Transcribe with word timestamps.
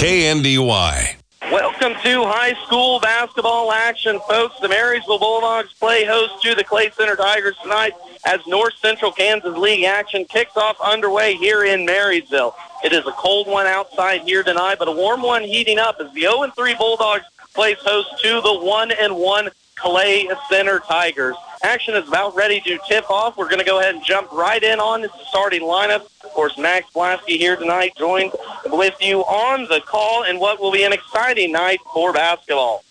KNDY. 0.00 1.16
Welcome 1.52 1.92
to 1.92 2.24
high 2.24 2.54
school 2.64 3.00
basketball 3.00 3.70
action, 3.70 4.18
folks. 4.26 4.58
The 4.60 4.68
Marysville 4.70 5.18
Bulldogs 5.18 5.74
play 5.74 6.06
host 6.06 6.42
to 6.42 6.54
the 6.54 6.64
Clay 6.64 6.90
Center 6.92 7.16
Tigers 7.16 7.54
tonight 7.62 7.92
as 8.24 8.40
North 8.46 8.72
Central 8.78 9.12
Kansas 9.12 9.54
League 9.58 9.84
action 9.84 10.24
kicks 10.24 10.56
off 10.56 10.78
underway 10.82 11.34
here 11.34 11.64
in 11.64 11.84
Marysville. 11.84 12.56
It 12.82 12.94
is 12.94 13.06
a 13.06 13.12
cold 13.12 13.46
one 13.46 13.66
outside 13.66 14.22
here 14.22 14.42
tonight, 14.42 14.76
but 14.78 14.88
a 14.88 14.92
warm 14.92 15.20
one 15.20 15.42
heating 15.42 15.78
up 15.78 15.96
as 16.00 16.10
the 16.14 16.22
0-3 16.22 16.78
Bulldogs 16.78 17.26
plays 17.52 17.76
host 17.80 18.08
to 18.22 18.40
the 18.40 18.48
1-1 18.48 19.50
Clay 19.76 20.30
Center 20.48 20.78
Tigers. 20.78 21.36
Action 21.62 21.94
is 21.94 22.08
about 22.08 22.34
ready 22.34 22.58
to 22.62 22.78
tip 22.88 23.10
off. 23.10 23.36
We're 23.36 23.48
going 23.48 23.58
to 23.58 23.66
go 23.66 23.80
ahead 23.80 23.94
and 23.94 24.02
jump 24.02 24.32
right 24.32 24.62
in 24.62 24.80
on 24.80 25.02
this 25.02 25.10
starting 25.28 25.60
lineup. 25.60 26.06
Of 26.24 26.30
course, 26.32 26.56
Max 26.56 26.90
Blasky 26.94 27.36
here 27.36 27.54
tonight 27.54 27.92
joined 27.98 28.32
with 28.66 28.94
you 29.00 29.20
on 29.20 29.64
the 29.64 29.82
call 29.84 30.24
and 30.24 30.40
what 30.40 30.58
will 30.58 30.72
be 30.72 30.84
an 30.84 30.94
exciting 30.94 31.52
night 31.52 31.80
for 31.92 32.14
basketball. 32.14 32.82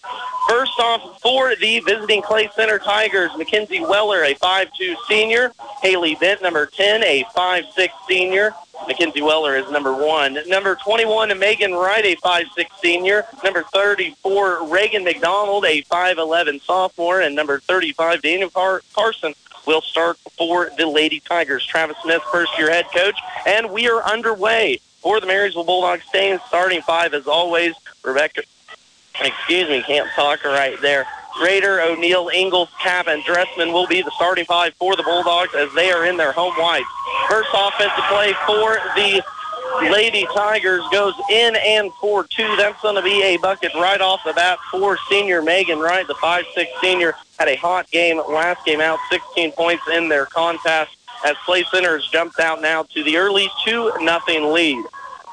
First 0.48 0.80
off, 0.80 1.20
for 1.22 1.56
the 1.56 1.80
visiting 1.80 2.22
Clay 2.22 2.50
Center 2.56 2.78
Tigers, 2.78 3.32
Mackenzie 3.38 3.82
Weller, 3.82 4.24
a 4.24 4.36
5'2 4.36 4.96
senior. 5.08 5.52
Haley 5.82 6.16
Bent, 6.16 6.42
number 6.42 6.66
10, 6.68 7.04
a 7.04 7.24
5'6 7.36 7.90
senior. 8.08 8.54
Mackenzie 8.88 9.22
Weller 9.22 9.58
is 9.58 9.70
number 9.70 9.94
one. 9.94 10.40
Number 10.48 10.76
21, 10.76 11.38
Megan 11.38 11.74
Wright, 11.74 12.06
a 12.06 12.16
5'6 12.16 12.66
senior. 12.82 13.26
Number 13.44 13.64
34, 13.64 14.68
Reagan 14.68 15.04
McDonald, 15.04 15.66
a 15.66 15.84
5'11 15.84 16.62
sophomore. 16.62 17.22
And 17.22 17.36
number 17.36 17.60
35, 17.60 18.22
Daniel 18.22 18.50
Car- 18.60 18.82
Carson, 18.94 19.34
will 19.66 19.80
start 19.80 20.18
for 20.38 20.70
the 20.78 20.86
Lady 20.86 21.22
Tigers. 21.22 21.66
Travis 21.66 21.96
Smith, 22.04 22.22
first-year 22.30 22.70
head 22.70 22.86
coach. 22.94 23.18
And 23.46 23.72
we 23.72 23.90
are 23.90 24.04
underway 24.04 24.82
for 25.00 25.22
the 25.22 25.28
Marysville 25.28 25.64
Bulldogs 25.64 26.04
staying 26.10 26.40
starting 26.48 26.82
five 26.82 27.14
as 27.14 27.26
always. 27.26 27.74
Rebecca, 28.04 28.42
excuse 29.22 29.70
me, 29.70 29.82
can't 29.84 30.10
talk 30.12 30.44
right 30.44 30.76
there. 30.82 31.08
Raider, 31.42 31.80
O'Neill, 31.80 32.30
Ingles, 32.34 32.68
Cap, 32.82 33.08
and 33.08 33.24
Dressman 33.24 33.72
will 33.72 33.88
be 33.88 34.02
the 34.02 34.12
starting 34.12 34.44
five 34.44 34.74
for 34.74 34.98
the 34.98 35.04
Bulldogs 35.04 35.56
as 35.56 35.72
they 35.74 35.92
are 35.92 36.06
in 36.06 36.18
their 36.18 36.34
home 36.34 36.54
whites. 36.56 36.90
First 37.30 37.50
offensive 37.54 38.04
play 38.10 38.34
for 38.46 38.74
the 38.96 39.24
Lady 39.82 40.26
Tigers 40.34 40.84
goes 40.92 41.14
in 41.30 41.56
and 41.56 41.92
for 41.94 42.24
two. 42.26 42.56
That's 42.58 42.82
going 42.82 42.96
to 42.96 43.02
be 43.02 43.22
a 43.24 43.38
bucket 43.38 43.74
right 43.76 44.02
off 44.02 44.22
the 44.26 44.34
bat 44.34 44.60
for 44.72 44.98
senior 45.10 45.42
Megan 45.42 45.80
Wright. 45.80 46.06
The 46.08 46.16
5'6 46.16 46.66
senior 46.82 47.16
had 47.38 47.48
a 47.48 47.56
hot 47.56 47.90
game 47.92 48.18
last 48.18 48.66
game 48.66 48.82
out, 48.82 49.00
16 49.10 49.52
points 49.54 49.84
in 49.94 50.10
their 50.10 50.26
contest 50.26 50.96
as 51.26 51.36
Clay 51.46 51.64
Center 51.72 51.98
has 51.98 52.08
jumped 52.08 52.40
out 52.40 52.62
now 52.62 52.84
to 52.84 53.04
the 53.04 53.18
early 53.18 53.50
2 53.66 53.94
nothing 54.02 54.52
lead. 54.52 54.84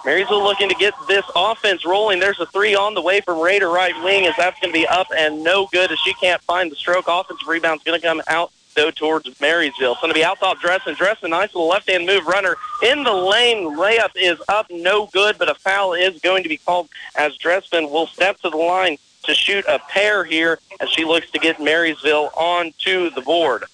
Marysville 0.04 0.42
looking 0.42 0.68
to 0.68 0.74
get 0.76 0.94
this 1.08 1.24
offense 1.34 1.84
rolling. 1.84 2.20
There's 2.20 2.38
a 2.38 2.46
three 2.46 2.76
on 2.76 2.94
the 2.94 3.02
way 3.02 3.20
from 3.20 3.40
Raider 3.40 3.68
right 3.68 3.94
wing 4.04 4.26
as 4.26 4.34
that's 4.36 4.58
going 4.60 4.72
to 4.72 4.78
be 4.78 4.86
up 4.86 5.08
and 5.16 5.42
no 5.42 5.66
good 5.72 5.90
as 5.90 5.98
she 5.98 6.14
can't 6.14 6.40
find 6.42 6.70
the 6.70 6.76
stroke. 6.76 7.06
Offensive 7.08 7.48
rebound's 7.48 7.82
going 7.82 8.00
to 8.00 8.06
come 8.06 8.22
out 8.28 8.52
though 8.76 8.90
towards 8.90 9.28
Marysville. 9.40 9.92
It's 9.92 10.00
going 10.00 10.12
to 10.12 10.18
be 10.18 10.24
out 10.24 10.38
top 10.38 10.60
Dresden. 10.60 10.94
Dresden, 10.94 11.30
nice 11.30 11.54
little 11.54 11.68
left-hand 11.68 12.06
move 12.06 12.26
runner 12.26 12.56
in 12.82 13.02
the 13.02 13.12
lane. 13.12 13.76
Layup 13.76 14.10
is 14.14 14.38
up, 14.48 14.66
no 14.70 15.06
good, 15.06 15.36
but 15.38 15.50
a 15.50 15.54
foul 15.54 15.94
is 15.94 16.20
going 16.20 16.42
to 16.44 16.48
be 16.48 16.58
called 16.58 16.88
as 17.16 17.36
Dresden 17.36 17.90
will 17.90 18.06
step 18.06 18.38
to 18.42 18.50
the 18.50 18.56
line 18.56 18.98
to 19.24 19.34
shoot 19.34 19.64
a 19.66 19.80
pair 19.88 20.22
here 20.22 20.60
as 20.80 20.88
she 20.90 21.04
looks 21.04 21.30
to 21.32 21.38
get 21.38 21.58
Marysville 21.58 22.30
onto 22.36 23.10
the 23.10 23.22
board 23.22 23.64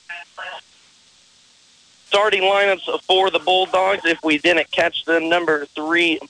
starting 2.13 2.43
lineups 2.43 3.01
for 3.05 3.31
the 3.31 3.39
Bulldogs. 3.39 4.05
If 4.05 4.23
we 4.23 4.37
didn't 4.37 4.71
catch 4.71 5.07
them, 5.07 5.31
number 5.31 5.65
three, 5.65 6.21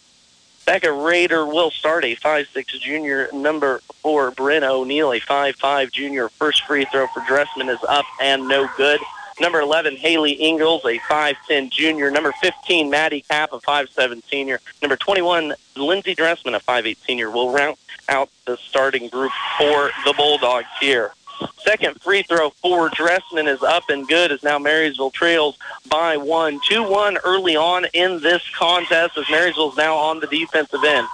Becca 0.65 0.93
Raider 0.93 1.45
will 1.45 1.71
start 1.71 2.05
a 2.05 2.15
five-six 2.15 2.79
junior. 2.79 3.29
Number 3.33 3.81
four, 4.03 4.31
Bryn 4.31 4.63
O'Neill, 4.63 5.13
a 5.13 5.21
five-five 5.21 5.91
junior. 5.91 6.29
First 6.29 6.65
free 6.65 6.85
throw 6.87 7.09
for 7.09 7.23
Dressman 7.27 7.69
is 7.69 7.83
up 7.89 8.05
and 8.21 8.47
no 8.47 8.69
good. 8.77 9.01
Number 9.41 9.61
11, 9.61 9.97
Haley 9.97 10.41
Ingalls, 10.41 10.85
a 10.85 10.98
5'10 10.98 11.70
junior. 11.70 12.11
Number 12.11 12.33
15, 12.41 12.91
Maddie 12.91 13.23
Cap, 13.23 13.53
a 13.53 13.59
5'7 13.59 14.23
senior. 14.31 14.61
Number 14.83 14.97
21, 14.97 15.55
Lindsey 15.75 16.14
Dressman, 16.14 16.55
a 16.55 16.61
5'8 16.61 16.97
senior, 16.98 17.31
will 17.31 17.51
round 17.51 17.77
out 18.09 18.29
the 18.47 18.57
starting 18.59 19.09
group 19.09 19.33
for 19.59 19.91
the 20.05 20.15
Bulldogs 20.17 20.67
here. 20.81 21.13
Second 21.58 22.01
free 22.01 22.23
throw 22.23 22.51
for 22.51 22.89
Dressman 22.91 23.47
is 23.47 23.63
up 23.63 23.85
and 23.89 24.07
good 24.07 24.33
as 24.33 24.42
now 24.42 24.58
Marysville 24.58 25.11
trails 25.11 25.57
by 25.89 26.17
one. 26.17 26.61
2-1 26.61 27.19
early 27.25 27.57
on 27.57 27.86
in 27.95 28.20
this 28.20 28.42
contest 28.57 29.17
as 29.17 29.29
Marysville's 29.30 29.77
now 29.77 29.97
on 29.97 30.20
the 30.20 30.27
defensive 30.27 30.85
end. 30.85 31.07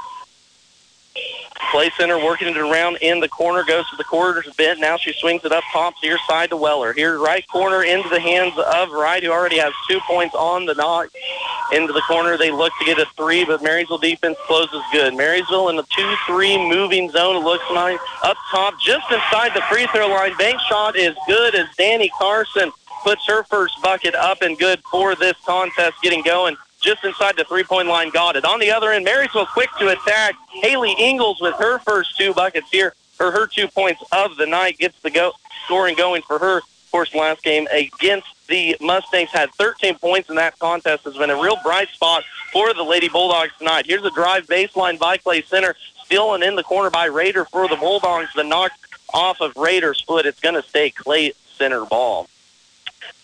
Clay 1.71 1.91
Center 1.99 2.17
working 2.17 2.49
it 2.49 2.57
around 2.57 2.97
in 3.03 3.21
the 3.21 3.29
corner, 3.29 3.63
goes 3.63 3.89
to 3.91 3.97
the 3.97 4.05
quarters 4.05 4.49
bit. 4.57 4.79
Now 4.79 4.97
she 4.97 5.13
swings 5.13 5.45
it 5.45 5.53
up 5.53 5.65
top 5.73 5.95
near 6.03 6.17
side 6.27 6.51
to 6.51 6.57
Weller. 6.57 6.93
Here, 6.95 7.19
right 7.19 7.47
corner 7.49 7.83
into 7.83 8.09
the 8.09 8.21
hands 8.21 8.55
of 8.59 8.91
Wright, 8.91 9.23
who 9.23 9.31
already 9.31 9.59
has 9.59 9.73
two 9.89 10.01
points 10.01 10.35
on 10.35 10.65
the 10.65 10.75
knock. 10.75 11.09
Into 11.73 11.93
the 11.93 12.01
corner, 12.03 12.37
they 12.37 12.51
look 12.51 12.73
to 12.79 12.85
get 12.85 12.99
a 12.99 13.07
three, 13.17 13.45
but 13.45 13.63
Marysville 13.63 13.99
defense 13.99 14.37
closes 14.47 14.83
good. 14.93 15.15
Marysville 15.15 15.69
in 15.69 15.77
the 15.77 15.83
2-3 15.85 16.69
moving 16.69 17.11
zone 17.11 17.45
looks 17.45 17.65
nice. 17.73 17.99
Up 18.23 18.37
top, 18.51 18.75
just 18.81 19.11
inside 19.11 19.53
the 19.55 19.63
free 19.71 19.87
throw 19.89 20.09
line. 20.09 20.37
Bank 20.39 20.59
shot 20.69 20.97
is 20.97 21.15
good 21.27 21.55
as 21.55 21.67
Danny 21.77 22.11
Carson 22.19 22.73
puts 23.05 23.27
her 23.27 23.43
first 23.45 23.81
bucket 23.83 24.15
up 24.15 24.43
and 24.43 24.59
good 24.59 24.81
for 24.91 25.15
this 25.15 25.37
contest 25.45 25.97
getting 26.03 26.23
going 26.23 26.57
just 26.81 27.05
inside 27.05 27.37
the 27.37 27.45
three-point 27.45 27.89
line 27.89 28.11
got 28.11 28.37
it. 28.37 28.45
On 28.45 28.61
the 28.61 28.71
other 28.71 28.93
end, 28.93 29.05
Marysville 29.05 29.47
quick 29.47 29.69
to 29.79 29.89
attack. 29.89 30.35
Haley 30.63 30.95
Ingles 30.99 31.41
with 31.41 31.55
her 31.57 31.79
first 31.81 32.17
two 32.17 32.33
buckets 32.33 32.71
here, 32.71 32.95
or 33.21 33.31
her 33.33 33.47
two 33.47 33.69
points 33.69 34.03
of 34.13 34.37
the 34.37 34.47
night, 34.47 34.79
gets 34.79 35.01
the 35.01 35.11
go 35.11 35.33
scoring 35.65 35.97
going 35.97 36.23
for 36.23 36.39
her. 36.39 36.59
Of 36.59 36.91
course, 36.91 37.15
last 37.15 37.43
game 37.43 37.67
against 37.73 38.29
the 38.49 38.77
Mustangs 38.81 39.31
had 39.31 39.53
13 39.55 39.97
points 39.99 40.29
in 40.31 40.37
that 40.37 40.59
contest. 40.59 41.05
Has 41.05 41.17
been 41.17 41.31
a 41.31 41.41
real 41.41 41.57
bright 41.63 41.89
spot 41.91 42.25
for 42.53 42.75
the 42.75 42.83
Lady 42.83 43.09
Bulldogs 43.09 43.53
tonight. 43.59 43.87
Here's 43.87 44.05
a 44.05 44.11
drive 44.11 44.47
baseline 44.47 44.99
by 44.99 45.19
Clay 45.19 45.43
Center, 45.43 45.77
stealing 46.05 46.43
in 46.43 46.57
the 46.57 46.63
corner 46.63 46.91
by 46.91 47.05
Raider 47.07 47.45
for 47.45 47.69
the 47.69 47.77
Bulldogs. 47.77 48.31
The 48.35 48.45
knock 48.45 48.73
off 49.15 49.41
of 49.41 49.57
Raider's 49.57 50.01
foot. 50.01 50.27
It's 50.27 50.41
going 50.41 50.55
to 50.55 50.63
stay 50.63 50.91
Clay 50.91 51.33
Center 51.57 51.85
ball. 51.85 52.29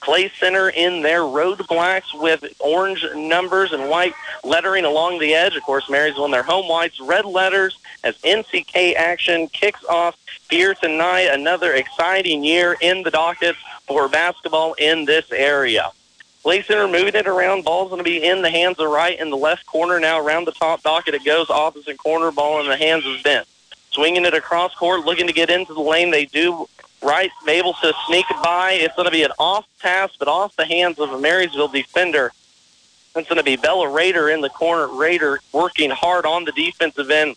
Clay 0.04 0.30
Center 0.38 0.68
in 0.68 1.00
their 1.00 1.24
road 1.24 1.66
blacks 1.66 2.12
with 2.12 2.44
orange 2.60 3.06
numbers 3.16 3.72
and 3.72 3.88
white 3.88 4.12
lettering 4.44 4.84
along 4.84 5.18
the 5.18 5.32
edge. 5.32 5.56
Of 5.56 5.62
course, 5.62 5.88
Marysville 5.88 6.26
in 6.26 6.30
their 6.30 6.42
home 6.42 6.68
whites, 6.68 7.00
red 7.00 7.24
letters 7.24 7.78
as 8.04 8.14
NCK 8.18 8.96
action 8.96 9.48
kicks 9.48 9.82
off 9.86 10.14
here 10.50 10.74
tonight. 10.74 11.30
Another 11.32 11.72
exciting 11.72 12.44
year 12.44 12.76
in 12.82 13.02
the 13.02 13.10
docket 13.10 13.56
for 13.86 14.06
basketball 14.06 14.74
in 14.74 15.06
this 15.06 15.32
area. 15.32 15.90
Clay 16.42 16.60
Center 16.60 16.86
moving 16.86 17.14
it 17.14 17.26
around. 17.26 17.64
Ball's 17.64 17.88
going 17.88 17.96
to 17.96 18.04
be 18.04 18.22
in 18.22 18.42
the 18.42 18.50
hands 18.50 18.78
of 18.78 18.90
Wright 18.90 19.18
in 19.18 19.30
the 19.30 19.38
left 19.38 19.64
corner 19.64 19.98
now. 19.98 20.20
Around 20.20 20.44
the 20.44 20.52
top 20.52 20.82
docket 20.82 21.14
it 21.14 21.24
goes. 21.24 21.48
Opposite 21.48 21.96
corner 21.96 22.30
ball 22.30 22.60
in 22.60 22.68
the 22.68 22.76
hands 22.76 23.06
of 23.06 23.22
Bent. 23.22 23.48
Swinging 23.90 24.26
it 24.26 24.34
across 24.34 24.74
court, 24.74 25.06
looking 25.06 25.26
to 25.26 25.32
get 25.32 25.48
into 25.48 25.72
the 25.72 25.80
lane. 25.80 26.10
They 26.10 26.26
do 26.26 26.68
right, 27.04 27.30
able 27.46 27.74
to 27.74 27.92
sneak 28.06 28.26
by. 28.42 28.72
It's 28.72 28.94
going 28.96 29.06
to 29.06 29.12
be 29.12 29.22
an 29.22 29.32
off 29.38 29.66
pass, 29.80 30.10
but 30.16 30.28
off 30.28 30.56
the 30.56 30.64
hands 30.64 30.98
of 30.98 31.12
a 31.12 31.18
Marysville 31.18 31.68
defender. 31.68 32.32
It's 33.14 33.28
going 33.28 33.38
to 33.38 33.44
be 33.44 33.56
Bella 33.56 33.88
Raider 33.88 34.28
in 34.30 34.40
the 34.40 34.48
corner. 34.48 34.88
Raider 34.88 35.38
working 35.52 35.90
hard 35.90 36.26
on 36.26 36.44
the 36.44 36.52
defensive 36.52 37.10
end. 37.10 37.36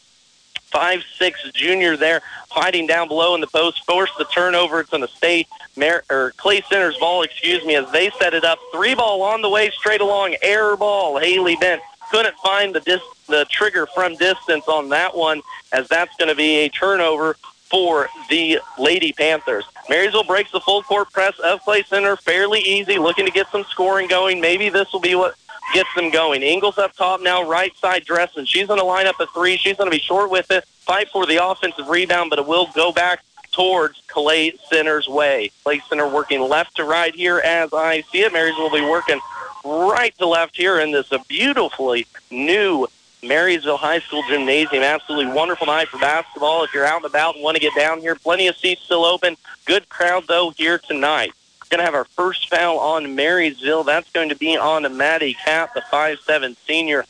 Five 0.72 1.04
six 1.18 1.50
junior 1.54 1.96
there, 1.96 2.22
fighting 2.54 2.88
down 2.88 3.08
below 3.08 3.36
in 3.36 3.42
the 3.42 3.48
post. 3.48 3.86
Force 3.86 4.12
the 4.18 4.26
turnover. 4.26 4.82
It's 4.82 4.90
going 4.90 5.06
to 5.06 5.14
stay 5.14 5.46
Mar- 5.78 6.04
or 6.10 6.34
Clay 6.38 6.62
Center's 6.62 6.98
ball, 6.98 7.22
excuse 7.22 7.64
me, 7.64 7.76
as 7.76 7.90
they 7.92 8.10
set 8.20 8.34
it 8.34 8.44
up. 8.44 8.60
Three 8.74 8.94
ball 8.94 9.22
on 9.22 9.42
the 9.42 9.50
way, 9.50 9.70
straight 9.70 10.02
along. 10.02 10.36
Air 10.42 10.76
ball. 10.76 11.20
Haley 11.20 11.56
Bent 11.56 11.82
couldn't 12.12 12.36
find 12.38 12.76
the 12.76 12.82
dis- 12.82 13.02
the 13.28 13.46
trigger 13.50 13.86
from 13.86 14.16
distance 14.16 14.68
on 14.68 14.90
that 14.90 15.16
one, 15.16 15.42
as 15.72 15.88
that's 15.88 16.16
going 16.18 16.30
to 16.30 16.36
be 16.36 16.58
a 16.58 16.70
turnover 16.70 17.38
for 17.70 18.08
the 18.30 18.60
Lady 18.78 19.14
Panthers. 19.14 19.66
Marysville 19.90 20.24
breaks 20.24 20.52
the 20.52 20.60
full 20.60 20.84
court 20.84 21.12
press 21.12 21.38
of 21.40 21.62
Clay 21.62 21.84
Center 21.84 22.16
fairly 22.16 22.60
easy, 22.62 22.98
looking 22.98 23.26
to 23.26 23.32
get 23.32 23.48
some 23.52 23.64
scoring 23.66 24.08
going. 24.08 24.42
Maybe 24.42 24.70
this 24.70 24.92
will 24.92 25.00
be 25.00 25.16
what 25.16 25.36
gets 25.74 25.94
them 25.96 26.10
going. 26.10 26.44
Ingles 26.44 26.78
up 26.78 26.96
top 26.96 27.22
now, 27.22 27.48
right 27.48 27.76
side 27.78 28.06
dressing. 28.06 28.46
she's 28.46 28.68
going 28.68 28.80
to 28.80 28.86
line 28.86 29.08
up 29.08 29.20
a 29.20 29.28
three. 29.28 29.58
She's 29.58 29.78
going 29.78 29.90
to 29.90 29.96
be 29.96 30.02
short 30.02 30.30
with 30.30 30.50
it, 30.52 30.66
fight 30.66 31.10
for 31.10 31.26
the 31.26 31.44
offensive 31.44 31.88
rebound, 31.88 32.30
but 32.30 32.40
it 32.40 32.48
will 32.48 32.68
go 32.74 32.92
back 32.92 33.24
towards 33.52 34.02
Clay 34.08 34.54
Center's 34.70 35.08
way. 35.08 35.52
Clay 35.64 35.82
Center 35.90 36.08
working 36.08 36.42
left 36.42 36.76
to 36.78 36.84
right 36.84 37.14
here 37.14 37.40
as 37.40 37.74
I 37.74 38.02
see 38.12 38.22
it. 38.22 38.32
Marysville 38.32 38.70
will 38.70 38.80
be 38.80 38.86
working 38.86 39.20
right 39.66 40.16
to 40.18 40.28
left 40.28 40.56
here 40.56 40.80
in 40.80 40.92
this 40.92 41.12
beautifully 41.28 42.06
new 42.32 42.88
Marysville 43.24 43.78
High 43.78 44.00
School 44.00 44.24
Gymnasium. 44.30 44.84
Absolutely 44.84 45.34
wonderful 45.34 45.68
night 45.68 45.88
for 45.88 45.98
basketball. 45.98 46.64
If 46.64 46.74
you're 46.74 46.86
out 46.86 46.98
and 46.98 47.06
about 47.06 47.36
and 47.36 47.44
want 47.44 47.56
to 47.56 47.62
get 47.62 47.76
down 47.76 48.00
here, 48.00 48.16
plenty 48.16 48.48
of 48.48 48.56
seats 48.56 48.84
still 48.84 49.06
open. 49.06 49.36
Good 49.66 49.90
crowd, 49.90 50.26
though, 50.28 50.52
here 50.52 50.78
tonight. 50.78 51.32
We're 51.62 51.78
going 51.78 51.80
to 51.80 51.86
have 51.86 51.96
our 51.96 52.06
first 52.06 52.50
foul 52.50 52.80
on 52.80 53.16
Marysville. 53.16 53.84
That's 53.84 54.10
going 54.12 54.30
to 54.30 54.36
be 54.36 54.56
on 54.56 54.96
Maddie 54.96 55.34
Cap, 55.34 55.74
the 55.74 55.82
five-seven 55.90 56.56
senior. 56.66 57.06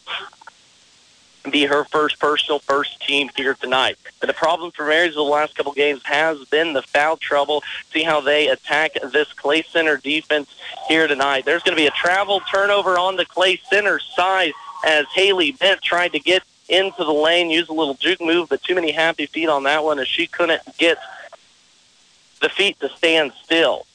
be 1.51 1.65
her 1.65 1.83
first 1.85 2.19
personal 2.19 2.59
first 2.59 3.01
team 3.01 3.29
here 3.35 3.53
tonight. 3.53 3.97
But 4.19 4.27
the 4.27 4.33
problem 4.33 4.71
for 4.71 4.85
Marysville 4.85 5.25
the 5.25 5.31
last 5.31 5.55
couple 5.55 5.71
games 5.73 6.01
has 6.05 6.43
been 6.45 6.73
the 6.73 6.81
foul 6.81 7.17
trouble. 7.17 7.63
See 7.91 8.03
how 8.03 8.21
they 8.21 8.47
attack 8.47 8.93
this 9.11 9.31
Clay 9.33 9.61
Center 9.61 9.97
defense 9.97 10.55
here 10.87 11.07
tonight. 11.07 11.45
There's 11.45 11.63
going 11.63 11.75
to 11.75 11.81
be 11.81 11.87
a 11.87 11.91
travel 11.91 12.41
turnover 12.51 12.97
on 12.97 13.15
the 13.15 13.25
Clay 13.25 13.59
Center 13.69 13.99
side 13.99 14.53
as 14.85 15.05
Haley 15.13 15.51
Bent 15.51 15.81
tried 15.81 16.13
to 16.13 16.19
get 16.19 16.43
into 16.69 17.03
the 17.03 17.13
lane, 17.13 17.49
use 17.49 17.69
a 17.69 17.73
little 17.73 17.93
juke 17.95 18.21
move, 18.21 18.49
but 18.49 18.61
too 18.63 18.75
many 18.75 18.91
happy 18.91 19.25
feet 19.25 19.49
on 19.49 19.63
that 19.63 19.83
one 19.83 19.99
as 19.99 20.07
she 20.07 20.27
couldn't 20.27 20.61
get 20.77 20.97
the 22.41 22.49
feet 22.49 22.79
to 22.79 22.89
stand 22.89 23.31
still. 23.43 23.85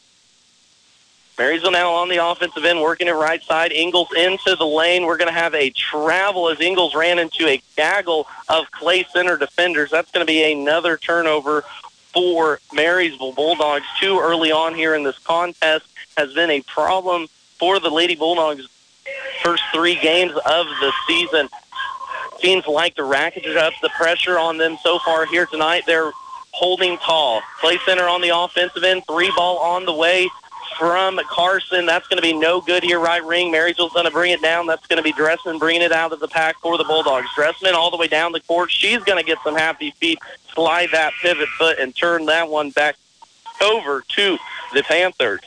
Marysville 1.39 1.71
now 1.71 1.93
on 1.93 2.09
the 2.09 2.25
offensive 2.25 2.65
end, 2.65 2.81
working 2.81 3.09
it 3.09 3.13
right 3.13 3.43
side. 3.43 3.73
Ingles 3.73 4.09
into 4.17 4.55
the 4.55 4.67
lane. 4.67 5.07
We're 5.07 5.17
going 5.17 5.33
to 5.33 5.39
have 5.39 5.55
a 5.55 5.71
travel 5.71 6.51
as 6.51 6.61
Ingles 6.61 6.95
ran 6.95 7.19
into 7.19 7.47
a 7.47 7.61
gaggle 7.77 8.27
of 8.49 8.71
Clay 8.71 9.05
Center 9.05 9.37
defenders. 9.37 9.91
That's 9.91 10.11
going 10.11 10.25
to 10.25 10.31
be 10.31 10.53
another 10.53 10.97
turnover 10.97 11.65
for 12.13 12.61
Marysville 12.75 13.33
Bulldogs. 13.33 13.87
Too 13.99 14.21
early 14.21 14.53
on 14.53 14.75
here 14.75 14.95
in 14.95 15.03
this 15.03 15.19
contest 15.19 15.87
has 16.17 16.35
been 16.35 16.51
a 16.51 16.61
problem 16.63 17.29
for 17.59 17.81
the 17.81 17.91
Lady 17.91 18.15
Bulldogs 18.15 18.69
first 19.43 19.63
three 19.75 19.97
games 19.97 20.33
of 20.33 20.67
the 20.67 20.93
season. 21.07 21.49
Seems 22.41 22.67
like 22.67 22.97
to 22.97 23.05
ratchet 23.05 23.57
up 23.57 23.73
the 23.83 23.91
pressure 23.91 24.39
on 24.39 24.59
them 24.59 24.77
so 24.83 24.99
far 25.01 25.27
here 25.27 25.47
tonight. 25.47 25.85
They're 25.87 26.11
holding 26.53 26.99
tall. 26.99 27.41
Clay 27.61 27.79
Center 27.87 28.05
on 28.05 28.21
the 28.21 28.37
offensive 28.37 28.83
end. 28.83 29.05
Three 29.07 29.33
ball 29.37 29.59
on 29.59 29.85
the 29.85 29.93
way 29.93 30.29
from 30.79 31.21
Carson. 31.29 31.87
That's 31.87 32.09
going 32.09 32.17
to 32.17 32.23
be 32.23 32.33
no 32.33 32.61
good 32.61 32.83
here, 32.83 32.99
right 32.99 33.25
ring. 33.25 33.51
Marysville's 33.51 33.93
going 33.93 34.07
to 34.07 34.11
bring 34.11 34.33
it 34.33 34.43
down. 34.43 34.67
That's 34.67 34.87
going 34.87 34.97
to 34.97 35.03
be 35.03 35.13
Dressman 35.13 35.59
bringing 35.59 35.83
it 35.83 35.93
out 35.93 36.13
of 36.13 36.21
the 36.21 36.29
pack 36.29 36.59
for 36.61 36.77
the 36.77 36.85
Bulldogs. 36.85 37.29
Dressman 37.35 37.75
all 37.75 37.91
the 37.91 37.97
way 37.97 38.09
down 38.09 38.33
the 38.33 38.41
court. 38.41 38.71
She's 38.71 39.03
going 39.05 39.19
to 39.19 39.25
get 39.25 39.39
some 39.45 39.55
happy 39.55 39.93
feet, 39.93 40.19
slide 40.55 40.89
that 40.93 41.13
pivot 41.23 41.49
foot, 41.51 41.79
and 41.79 41.95
turn 41.95 42.27
that 42.27 42.49
one 42.49 42.71
back 42.71 42.97
over 43.63 44.03
to 44.09 44.39
the 44.75 44.83
Panthers. 44.83 45.41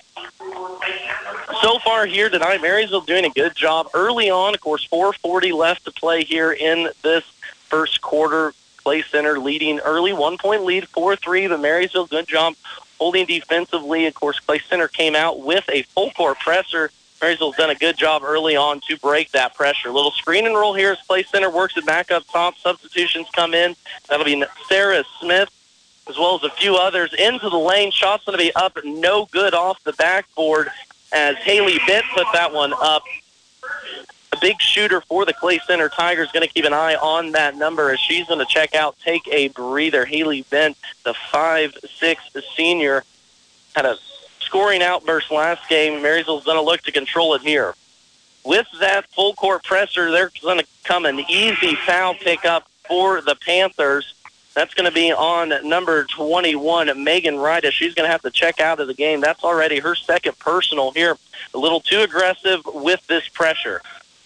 So 1.62 1.80
far 1.80 2.06
here 2.06 2.30
tonight, 2.30 2.62
Marysville 2.62 3.01
doing 3.01 3.25
a 3.25 3.30
good 3.30 3.56
job 3.56 3.88
early 3.94 4.30
on. 4.30 4.53
Of 4.53 4.62
course, 4.62 4.88
4:40 4.88 5.51
left 5.51 5.86
to 5.86 5.92
play 5.92 6.24
here 6.24 6.51
in 6.51 6.89
this 7.01 7.24
first 7.69 8.01
quarter. 8.01 8.53
Clay 8.83 9.01
Center 9.01 9.39
leading 9.39 9.80
early, 9.80 10.13
one 10.13 10.38
point 10.38 10.63
lead, 10.63 10.88
4-3. 10.89 11.47
But 11.47 11.59
Marysville, 11.59 12.06
good 12.06 12.27
job 12.27 12.53
holding 13.00 13.25
defensively. 13.25 14.06
Of 14.06 14.13
course, 14.13 14.39
Clay 14.39 14.59
Center 14.59 14.88
came 14.88 15.15
out 15.15 15.39
with 15.39 15.68
a 15.69 15.81
full 15.83 16.12
court 16.12 16.39
presser. 16.39 16.91
Marysville's 17.21 17.56
done 17.56 17.71
a 17.71 17.75
good 17.75 17.98
job 17.98 18.21
early 18.24 18.56
on 18.56 18.81
to 18.88 18.98
break 18.98 19.31
that 19.31 19.56
pressure. 19.56 19.89
Little 19.89 20.12
screen 20.12 20.45
and 20.45 20.56
roll 20.56 20.75
here 20.75 20.91
as 20.91 21.00
Clay 21.07 21.24
Center 21.24 21.50
works 21.50 21.77
it 21.77 21.86
back 21.86 22.12
up 22.12 22.24
top. 22.31 22.57
Substitutions 22.59 23.27
come 23.33 23.53
in. 23.53 23.75
That'll 24.07 24.25
be 24.25 24.44
Sarah 24.68 25.03
Smith 25.19 25.50
as 26.07 26.17
well 26.17 26.35
as 26.35 26.43
a 26.43 26.49
few 26.49 26.75
others 26.75 27.13
into 27.13 27.49
the 27.49 27.57
lane. 27.57 27.91
Shot's 27.91 28.23
going 28.25 28.37
to 28.37 28.43
be 28.43 28.53
up, 28.55 28.77
no 28.83 29.25
good 29.25 29.53
off 29.53 29.83
the 29.83 29.93
backboard 29.93 30.69
as 31.11 31.35
Haley 31.37 31.79
Bent 31.87 32.05
put 32.13 32.27
that 32.33 32.53
one 32.53 32.73
up. 32.73 33.03
A 34.33 34.37
big 34.41 34.59
shooter 34.59 34.99
for 35.01 35.25
the 35.25 35.33
Clay 35.33 35.59
Center 35.65 35.87
Tigers 35.87 36.31
going 36.31 36.45
to 36.45 36.53
keep 36.53 36.65
an 36.65 36.73
eye 36.73 36.95
on 36.95 37.31
that 37.31 37.55
number 37.55 37.91
as 37.91 37.99
she's 37.99 38.27
going 38.27 38.39
to 38.39 38.45
check 38.45 38.75
out, 38.75 38.97
take 38.99 39.25
a 39.29 39.47
breather. 39.49 40.03
Haley 40.03 40.41
Bent, 40.49 40.77
the 41.05 41.13
five-six 41.13 42.21
senior, 42.55 43.03
had 43.75 43.85
a 43.85 43.97
scoring 44.39 44.81
outburst 44.81 45.31
last 45.31 45.67
game. 45.69 46.01
Marysville's 46.01 46.43
going 46.43 46.57
to 46.57 46.61
look 46.61 46.81
to 46.81 46.91
control 46.91 47.33
it 47.33 47.41
here. 47.41 47.75
With 48.43 48.67
that 48.79 49.09
full 49.11 49.33
court 49.33 49.63
presser, 49.63 50.11
there's 50.11 50.33
going 50.33 50.59
to 50.59 50.67
come 50.83 51.05
an 51.05 51.19
easy 51.29 51.75
foul 51.75 52.13
pickup 52.13 52.67
for 52.87 53.21
the 53.21 53.35
Panthers. 53.35 54.14
That's 54.55 54.73
going 54.73 54.89
to 54.89 54.95
be 54.95 55.11
on 55.11 55.51
number 55.67 56.05
21, 56.05 57.03
Megan 57.03 57.35
as 57.35 57.73
she's 57.73 57.93
going 57.93 58.07
to 58.07 58.11
have 58.11 58.21
to 58.21 58.31
check 58.31 58.61
out 58.61 58.79
of 58.79 58.87
the 58.87 58.93
game. 58.93 59.19
That's 59.19 59.43
already 59.43 59.79
her 59.79 59.95
second 59.95 60.39
personal 60.39 60.91
here. 60.91 61.17
A 61.53 61.57
little 61.57 61.81
too 61.81 61.99
aggressive 61.99 62.61
with 62.73 63.05
this 63.07 63.27
pressure. 63.27 63.81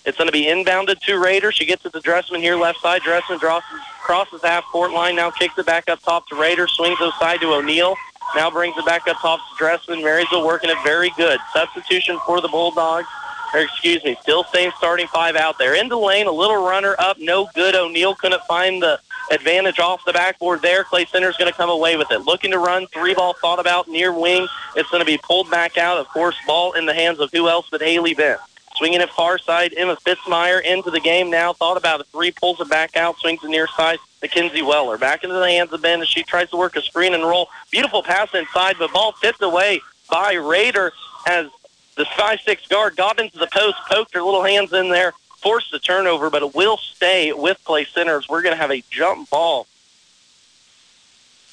It's 0.05 0.17
going 0.17 0.27
to 0.27 0.31
be 0.31 0.45
inbounded 0.45 0.99
to 1.01 1.17
Raider. 1.17 1.51
She 1.51 1.65
gets 1.65 1.83
it 1.85 1.93
to 1.93 1.99
Dressman 1.99 2.41
here, 2.41 2.55
left 2.55 2.79
side. 2.79 3.01
Dressman 3.01 3.39
crosses, 3.39 3.79
crosses 4.01 4.41
half 4.43 4.65
court 4.65 4.91
line, 4.91 5.15
now 5.15 5.31
kicks 5.31 5.57
it 5.57 5.65
back 5.65 5.89
up 5.89 6.01
top 6.03 6.27
to 6.29 6.35
Raider, 6.35 6.67
swings 6.67 6.97
it 7.01 7.13
side 7.19 7.41
to 7.41 7.47
O'Neill. 7.53 7.95
Now 8.35 8.51
brings 8.51 8.77
it 8.77 8.85
back 8.85 9.07
up 9.07 9.17
top 9.19 9.39
to 9.39 9.57
Dressman. 9.57 10.03
Marysville 10.03 10.45
working 10.45 10.69
it 10.69 10.77
very 10.83 11.11
good. 11.17 11.39
Substitution 11.53 12.19
for 12.27 12.39
the 12.39 12.47
Bulldogs. 12.47 13.07
Or 13.51 13.61
excuse 13.61 14.03
me, 14.03 14.15
still 14.21 14.43
same 14.43 14.71
starting 14.77 15.07
five 15.07 15.35
out 15.35 15.57
there. 15.57 15.73
In 15.73 15.89
the 15.89 15.97
lane, 15.97 16.27
a 16.27 16.31
little 16.31 16.63
runner 16.63 16.95
up, 16.99 17.17
no 17.19 17.49
good. 17.55 17.73
O'Neill 17.73 18.13
couldn't 18.13 18.43
find 18.43 18.79
the 18.79 18.99
advantage 19.31 19.79
off 19.79 20.03
the 20.05 20.13
backboard 20.13 20.61
there. 20.61 20.83
Clay 20.83 21.05
Center's 21.05 21.37
going 21.37 21.51
to 21.51 21.57
come 21.57 21.69
away 21.69 21.97
with 21.97 22.11
it. 22.11 22.19
Looking 22.19 22.51
to 22.51 22.59
run, 22.59 22.87
three 22.87 23.13
ball 23.13 23.33
thought 23.33 23.59
about 23.59 23.87
near 23.87 24.11
wing. 24.11 24.47
It's 24.75 24.89
going 24.89 25.01
to 25.01 25.05
be 25.05 25.17
pulled 25.17 25.49
back 25.49 25.77
out. 25.77 25.97
Of 25.97 26.07
course, 26.09 26.35
ball 26.45 26.73
in 26.73 26.85
the 26.85 26.93
hands 26.93 27.19
of 27.19 27.31
who 27.31 27.47
else 27.47 27.67
but 27.69 27.81
Haley 27.81 28.13
Bent. 28.13 28.39
Swinging 28.75 29.01
it 29.01 29.09
far 29.09 29.37
side, 29.37 29.73
Emma 29.75 29.97
Fitzmeyer 29.97 30.61
into 30.63 30.89
the 30.89 31.01
game 31.01 31.29
now. 31.29 31.53
Thought 31.53 31.77
about 31.77 31.99
a 31.99 32.05
three, 32.05 32.31
pulls 32.31 32.61
it 32.61 32.69
back 32.69 32.95
out, 32.95 33.17
swings 33.17 33.41
the 33.41 33.49
near 33.49 33.67
side. 33.67 33.99
Mackenzie 34.21 34.61
Weller 34.61 34.97
back 34.97 35.23
into 35.23 35.35
the 35.35 35.49
hands 35.49 35.71
of 35.73 35.81
Bent 35.81 36.01
as 36.01 36.07
she 36.07 36.23
tries 36.23 36.49
to 36.49 36.57
work 36.57 36.75
a 36.75 36.81
screen 36.81 37.13
and 37.13 37.23
roll. 37.23 37.49
Beautiful 37.71 38.03
pass 38.03 38.33
inside, 38.33 38.75
but 38.77 38.91
ball 38.91 39.13
tipped 39.21 39.41
away 39.41 39.81
by 40.09 40.33
Raider 40.33 40.91
as 41.27 41.47
the 41.95 42.05
5-6 42.05 42.69
guard 42.69 42.95
got 42.95 43.19
into 43.19 43.37
the 43.37 43.47
post, 43.47 43.77
poked 43.89 44.13
her 44.13 44.23
little 44.23 44.43
hands 44.43 44.71
in 44.71 44.89
there, 44.89 45.13
forced 45.41 45.71
the 45.71 45.79
turnover, 45.79 46.29
but 46.29 46.43
it 46.43 46.55
will 46.55 46.77
stay 46.77 47.33
with 47.33 47.57
Clay 47.63 47.85
Centers. 47.85 48.27
We're 48.29 48.41
going 48.41 48.55
to 48.55 48.61
have 48.61 48.71
a 48.71 48.83
jump 48.89 49.29
ball. 49.29 49.67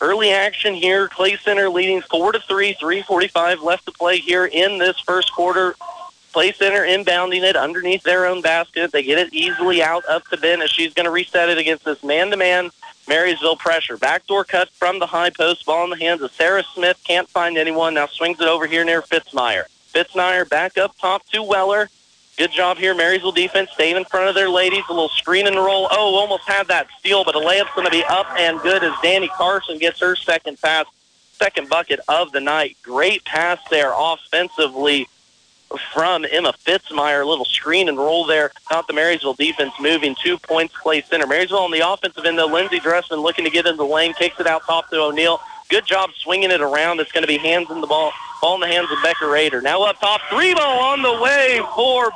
Early 0.01 0.31
action 0.31 0.75
here. 0.75 1.09
Clay 1.09 1.37
Center 1.37 1.71
leading 1.71 2.03
4 2.03 2.33
to 2.33 2.41
3, 2.41 2.75
345 2.75 3.63
left 3.63 3.87
to 3.87 3.93
play 3.93 4.19
here 4.19 4.45
in 4.45 4.79
this 4.79 4.99
first 5.01 5.33
quarter. 5.33 5.75
Clay 6.33 6.53
Center 6.53 6.83
inbounding 6.83 7.43
it 7.43 7.57
underneath 7.57 8.03
their 8.03 8.27
own 8.27 8.43
basket. 8.43 8.93
They 8.93 9.03
get 9.03 9.19
it 9.19 9.33
easily 9.33 9.83
out 9.83 10.05
up 10.07 10.27
to 10.29 10.37
Bent 10.37 10.61
as 10.61 10.71
she's 10.71 10.93
going 10.93 11.07
to 11.07 11.11
reset 11.11 11.49
it 11.49 11.57
against 11.57 11.87
this 11.87 12.05
man-to-man 12.05 12.71
Marysville 13.09 13.57
pressure. 13.57 13.97
Backdoor 13.97 14.45
cut 14.45 14.69
from 14.71 14.99
the 14.99 15.07
high 15.07 15.31
post. 15.31 15.65
Ball 15.65 15.85
in 15.85 15.91
the 15.91 15.97
hands 15.97 16.21
of 16.21 16.31
Sarah 16.33 16.65
Smith. 16.75 17.01
Can't 17.05 17.29
find 17.29 17.57
anyone. 17.57 17.95
Now 17.95 18.07
swings 18.07 18.39
it 18.39 18.49
over 18.49 18.67
here 18.67 18.85
near 18.85 19.01
Fitzmeyer. 19.01 19.65
Fitzmeyer 19.95 20.47
back 20.47 20.77
up 20.77 20.95
top 20.99 21.27
to 21.29 21.43
Weller. 21.43 21.89
Good 22.37 22.53
job 22.53 22.77
here, 22.77 22.95
Marysville 22.95 23.33
defense 23.33 23.71
staying 23.73 23.97
in 23.97 24.05
front 24.05 24.29
of 24.29 24.35
their 24.35 24.51
ladies. 24.51 24.85
A 24.91 24.93
little 24.93 25.09
screen 25.09 25.47
and 25.47 25.57
roll. 25.57 25.89
Oh, 25.91 26.17
almost 26.17 26.45
had 26.45 26.69
that 26.69 26.87
steal, 26.99 27.25
but 27.25 27.35
a 27.35 27.39
layup's 27.39 27.75
going 27.75 27.87
to 27.87 27.91
be 27.91 28.05
up 28.05 28.27
and 28.37 28.61
good 28.61 28.85
as 28.85 28.93
Danny 29.03 29.29
Carson 29.29 29.79
gets 29.79 30.01
her 30.01 30.15
second 30.15 30.61
pass, 30.61 30.85
second 31.33 31.71
bucket 31.71 31.99
of 32.09 32.33
the 32.33 32.41
night. 32.41 32.77
Great 32.83 33.25
pass 33.25 33.59
there 33.71 33.93
offensively 33.97 35.09
from 35.95 36.27
Emma 36.31 36.53
Fitzmeyer. 36.65 37.23
A 37.23 37.27
little 37.27 37.47
screen 37.47 37.89
and 37.89 37.97
roll 37.97 38.27
there. 38.27 38.53
Got 38.69 38.87
the 38.87 38.93
Marysville 38.93 39.33
defense 39.33 39.73
moving. 39.81 40.15
Two 40.23 40.37
points, 40.37 40.77
Clay 40.77 41.01
Center. 41.01 41.27
Marysville 41.27 41.61
on 41.61 41.71
the 41.71 41.89
offensive 41.89 42.27
end, 42.27 42.39
though. 42.39 42.47
Lindsey 42.47 42.81
Dressman 42.81 43.21
looking 43.21 43.47
to 43.47 43.51
get 43.51 43.65
into 43.65 43.79
the 43.79 43.85
lane. 43.85 44.13
Kicks 44.13 44.39
it 44.39 44.47
out 44.47 44.63
top 44.67 44.91
to 44.91 45.01
O'Neill. 45.01 45.41
Good 45.69 45.87
job 45.87 46.11
swinging 46.17 46.51
it 46.51 46.61
around. 46.61 47.01
It's 47.01 47.13
going 47.13 47.23
to 47.23 47.29
be 47.29 47.39
hands 47.39 47.71
in 47.71 47.81
the 47.81 47.87
ball. 47.87 48.13
Ball 48.41 48.55
in 48.57 48.61
the 48.61 48.67
hands 48.67 48.91
of 48.91 48.99
Becca 49.03 49.27
Raider. 49.27 49.61
Now 49.61 49.83
up 49.83 49.99
top, 49.99 50.21
three 50.31 50.55
ball 50.55 50.79
on 50.79 51.03
the 51.03 51.21
way 51.21 51.61
for 51.75 52.11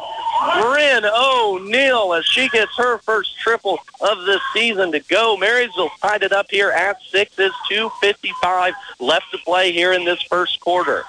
Bryn 0.61 1.04
O'Neill 1.04 2.14
as 2.14 2.25
she 2.26 2.49
gets 2.50 2.76
her 2.76 2.99
first 2.99 3.38
triple 3.38 3.78
of 4.00 4.25
this 4.26 4.40
season 4.52 4.92
to 4.92 5.00
go. 5.00 5.37
Marysville 5.37 5.90
tied 6.00 6.23
it 6.23 6.33
up 6.33 6.47
here 6.50 6.71
at 6.71 6.99
six. 7.11 7.38
Is 7.38 7.52
2.55 7.71 8.73
left 9.00 9.26
to 9.33 9.38
play 9.38 9.73
here 9.73 9.92
in 9.92 10.04
this 10.04 10.23
first 10.23 10.61
quarter. 10.61 11.04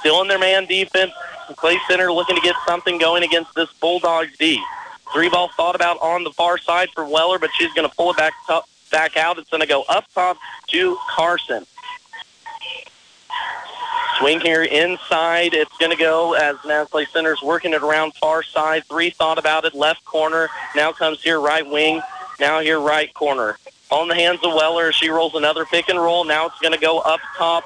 Still 0.00 0.22
in 0.22 0.28
their 0.28 0.38
man 0.38 0.66
defense. 0.66 1.12
Clay 1.56 1.78
Center 1.88 2.10
looking 2.10 2.36
to 2.36 2.42
get 2.42 2.56
something 2.66 2.98
going 2.98 3.22
against 3.22 3.54
this 3.54 3.70
Bulldogs 3.74 4.36
D. 4.38 4.62
Three 5.12 5.28
ball 5.28 5.48
thought 5.56 5.74
about 5.74 5.98
on 6.00 6.24
the 6.24 6.30
far 6.30 6.56
side 6.56 6.88
for 6.94 7.04
Weller, 7.04 7.38
but 7.38 7.50
she's 7.58 7.72
going 7.74 7.88
to 7.88 7.94
pull 7.94 8.10
it 8.10 8.16
back 8.16 8.32
top, 8.46 8.66
back 8.92 9.16
out. 9.16 9.38
It's 9.38 9.50
going 9.50 9.62
to 9.62 9.66
go 9.66 9.82
up 9.88 10.04
top 10.14 10.36
to 10.68 10.96
Carson. 11.10 11.66
Swing 14.18 14.40
here 14.40 14.62
inside. 14.62 15.54
It's 15.54 15.76
going 15.78 15.90
to 15.90 15.98
go 15.98 16.34
as 16.34 16.56
Clay 16.90 17.06
Center's 17.06 17.42
working 17.42 17.72
it 17.72 17.82
around 17.82 18.14
far 18.14 18.44
side. 18.44 18.84
Three 18.84 19.10
thought 19.10 19.38
about 19.38 19.64
it. 19.64 19.74
Left 19.74 20.04
corner. 20.04 20.48
Now 20.76 20.92
comes 20.92 21.20
here 21.22 21.40
right 21.40 21.68
wing. 21.68 22.00
Now 22.38 22.60
here 22.60 22.78
right 22.78 23.12
corner. 23.14 23.58
On 23.90 24.06
the 24.06 24.14
hands 24.14 24.38
of 24.44 24.52
Weller. 24.54 24.92
She 24.92 25.08
rolls 25.08 25.34
another 25.34 25.64
pick 25.64 25.88
and 25.88 25.98
roll. 25.98 26.24
Now 26.24 26.46
it's 26.46 26.58
going 26.60 26.74
to 26.74 26.78
go 26.78 27.00
up 27.00 27.20
top 27.36 27.64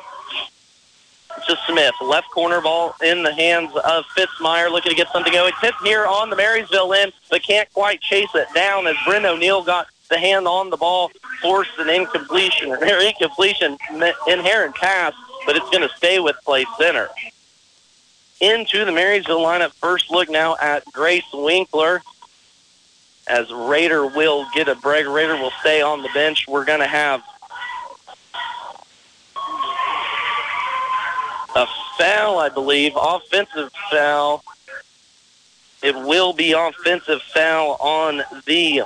to 1.47 1.59
Smith. 1.67 1.95
Left 2.01 2.31
corner 2.31 2.63
ball 2.63 2.95
in 3.05 3.23
the 3.23 3.35
hands 3.35 3.71
of 3.77 4.05
Fitzmeyer 4.17 4.71
looking 4.71 4.91
to 4.91 4.97
get 4.97 5.09
something 5.13 5.33
going. 5.33 5.53
Tip 5.61 5.75
here 5.83 6.07
on 6.07 6.31
the 6.31 6.37
Marysville 6.37 6.95
end, 6.95 7.13
but 7.31 7.43
can't 7.43 7.71
quite 7.75 8.01
chase 8.01 8.35
it 8.35 8.49
down 8.55 8.87
as 8.87 8.97
Bryn 9.05 9.27
O'Neill 9.27 9.63
got 9.63 9.89
the 10.09 10.19
hand 10.19 10.47
on 10.47 10.71
the 10.71 10.77
ball, 10.77 11.11
forced 11.43 11.79
an 11.79 11.89
incompletion, 11.89 12.71
or 12.71 12.85
incompletion, 13.01 13.77
inherent 14.27 14.75
pass, 14.75 15.13
but 15.45 15.57
it's 15.57 15.69
going 15.71 15.87
to 15.89 15.95
stay 15.97 16.19
with 16.19 16.37
Clay 16.45 16.65
Center. 16.79 17.09
Into 18.41 18.85
the 18.85 18.93
Marysville 18.93 19.41
lineup. 19.41 19.73
First 19.73 20.11
look 20.11 20.29
now 20.29 20.57
at 20.61 20.85
Grace 20.93 21.25
Winkler. 21.33 22.03
as 23.27 23.51
Raider 23.51 24.07
will 24.07 24.47
get 24.55 24.69
a 24.69 24.75
break. 24.75 25.07
Raider 25.07 25.37
will 25.37 25.53
stay 25.61 25.81
on 25.81 26.03
the 26.03 26.11
bench. 26.13 26.47
We're 26.47 26.65
going 26.65 26.81
to 26.81 26.87
have 26.87 27.23
a 31.57 31.67
foul, 31.99 32.39
I 32.39 32.51
believe, 32.51 32.93
offensive 32.95 33.73
foul. 33.91 34.45
It 35.83 35.95
will 35.95 36.33
be 36.33 36.53
offensive 36.53 37.23
foul 37.23 37.77
on 37.81 38.23
the 38.45 38.83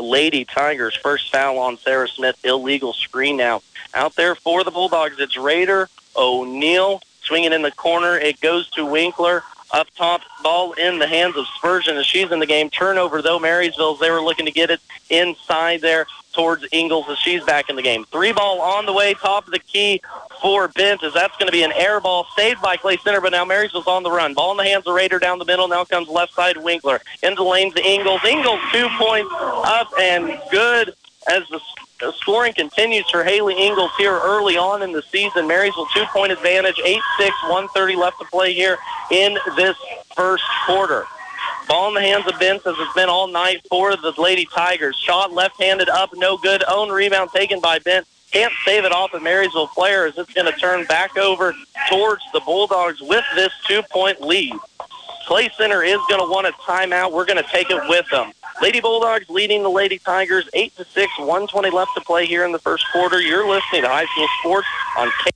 Lady 0.00 0.44
Tigers. 0.44 0.96
First 0.96 1.30
foul 1.30 1.58
on 1.58 1.76
Sarah 1.78 2.08
Smith. 2.08 2.38
Illegal 2.44 2.92
screen 2.92 3.36
now. 3.36 3.62
Out 3.94 4.14
there 4.16 4.34
for 4.34 4.64
the 4.64 4.70
Bulldogs, 4.70 5.18
it's 5.18 5.36
Raider 5.36 5.88
O'Neill 6.16 7.02
swinging 7.22 7.52
in 7.52 7.62
the 7.62 7.72
corner. 7.72 8.16
It 8.18 8.40
goes 8.40 8.70
to 8.70 8.84
Winkler. 8.84 9.42
Up 9.72 9.86
top, 9.96 10.22
ball 10.42 10.72
in 10.72 10.98
the 10.98 11.06
hands 11.06 11.36
of 11.36 11.46
Spurgeon 11.56 11.96
as 11.96 12.04
she's 12.04 12.32
in 12.32 12.40
the 12.40 12.46
game. 12.46 12.70
Turnover, 12.70 13.22
though, 13.22 13.38
Marysville's. 13.38 14.00
They 14.00 14.10
were 14.10 14.20
looking 14.20 14.46
to 14.46 14.52
get 14.52 14.70
it 14.70 14.80
inside 15.10 15.80
there 15.80 16.06
towards 16.32 16.64
Ingles 16.72 17.06
as 17.08 17.18
she's 17.18 17.44
back 17.44 17.68
in 17.70 17.76
the 17.76 17.82
game. 17.82 18.04
Three 18.06 18.32
ball 18.32 18.60
on 18.60 18.86
the 18.86 18.92
way, 18.92 19.14
top 19.14 19.46
of 19.46 19.52
the 19.52 19.58
key 19.58 20.00
for 20.40 20.68
Bent 20.68 21.02
as 21.02 21.14
that's 21.14 21.36
going 21.36 21.46
to 21.46 21.52
be 21.52 21.62
an 21.62 21.72
air 21.72 22.00
ball 22.00 22.26
saved 22.36 22.62
by 22.62 22.76
Clay 22.76 22.96
Center, 22.98 23.20
but 23.20 23.32
now 23.32 23.44
Marysville's 23.44 23.86
on 23.86 24.02
the 24.02 24.10
run. 24.10 24.34
Ball 24.34 24.52
in 24.52 24.56
the 24.56 24.64
hands 24.64 24.86
of 24.86 24.94
Raider 24.94 25.18
down 25.18 25.38
the 25.38 25.44
middle. 25.44 25.68
Now 25.68 25.84
comes 25.84 26.08
left 26.08 26.34
side 26.34 26.56
Winkler. 26.56 27.00
Into 27.22 27.42
lanes 27.42 27.74
to 27.74 27.86
Ingles. 27.86 28.20
Ingles 28.24 28.60
two 28.72 28.88
points 28.98 29.30
up 29.32 29.88
and 29.98 30.40
good 30.50 30.94
as 31.28 31.42
the 31.48 31.60
scoring 32.12 32.52
continues 32.54 33.08
for 33.10 33.22
Haley 33.22 33.54
Ingles 33.54 33.90
here 33.98 34.18
early 34.18 34.56
on 34.56 34.82
in 34.82 34.92
the 34.92 35.02
season. 35.02 35.46
Marys 35.46 35.74
Marysville 35.74 35.86
two-point 35.94 36.32
advantage, 36.32 36.76
8-6, 36.76 37.00
130 37.18 37.96
left 37.96 38.18
to 38.20 38.24
play 38.26 38.54
here 38.54 38.78
in 39.10 39.36
this 39.56 39.76
first 40.14 40.44
quarter. 40.66 41.06
Ball 41.70 41.86
in 41.86 41.94
the 41.94 42.00
hands 42.00 42.26
of 42.26 42.36
Bent 42.40 42.66
as 42.66 42.74
it's 42.76 42.92
been 42.94 43.08
all 43.08 43.28
night 43.28 43.64
for 43.70 43.94
the 43.94 44.12
Lady 44.18 44.44
Tigers. 44.44 44.96
Shot 44.96 45.32
left-handed 45.32 45.88
up, 45.88 46.10
no 46.14 46.36
good. 46.36 46.64
Own 46.66 46.90
rebound 46.90 47.30
taken 47.32 47.60
by 47.60 47.78
Bent. 47.78 48.08
Can't 48.32 48.52
save 48.64 48.84
it 48.84 48.90
off 48.90 49.14
a 49.14 49.20
Marysville 49.20 49.68
player 49.68 50.04
as 50.04 50.18
it's 50.18 50.32
going 50.34 50.52
to 50.52 50.58
turn 50.58 50.84
back 50.86 51.16
over 51.16 51.54
towards 51.88 52.22
the 52.32 52.40
Bulldogs 52.40 53.00
with 53.00 53.24
this 53.36 53.52
two-point 53.68 54.20
lead. 54.20 54.52
Clay 55.28 55.48
Center 55.56 55.84
is 55.84 56.00
going 56.08 56.20
to 56.20 56.28
want 56.28 56.48
a 56.48 56.52
timeout. 56.54 57.12
We're 57.12 57.24
going 57.24 57.40
to 57.40 57.48
take 57.48 57.70
it 57.70 57.80
with 57.88 58.04
them. 58.10 58.32
Lady 58.60 58.80
Bulldogs 58.80 59.30
leading 59.30 59.62
the 59.62 59.70
Lady 59.70 59.98
Tigers 59.98 60.48
8 60.52 60.76
to 60.76 60.84
6, 60.84 61.18
120 61.20 61.70
left 61.70 61.92
to 61.94 62.00
play 62.00 62.26
here 62.26 62.44
in 62.44 62.50
the 62.50 62.58
first 62.58 62.84
quarter. 62.90 63.20
You're 63.20 63.48
listening 63.48 63.82
to 63.82 63.88
High 63.88 64.06
School 64.06 64.26
Sports 64.40 64.66
on 64.98 65.08
K. 65.24 65.30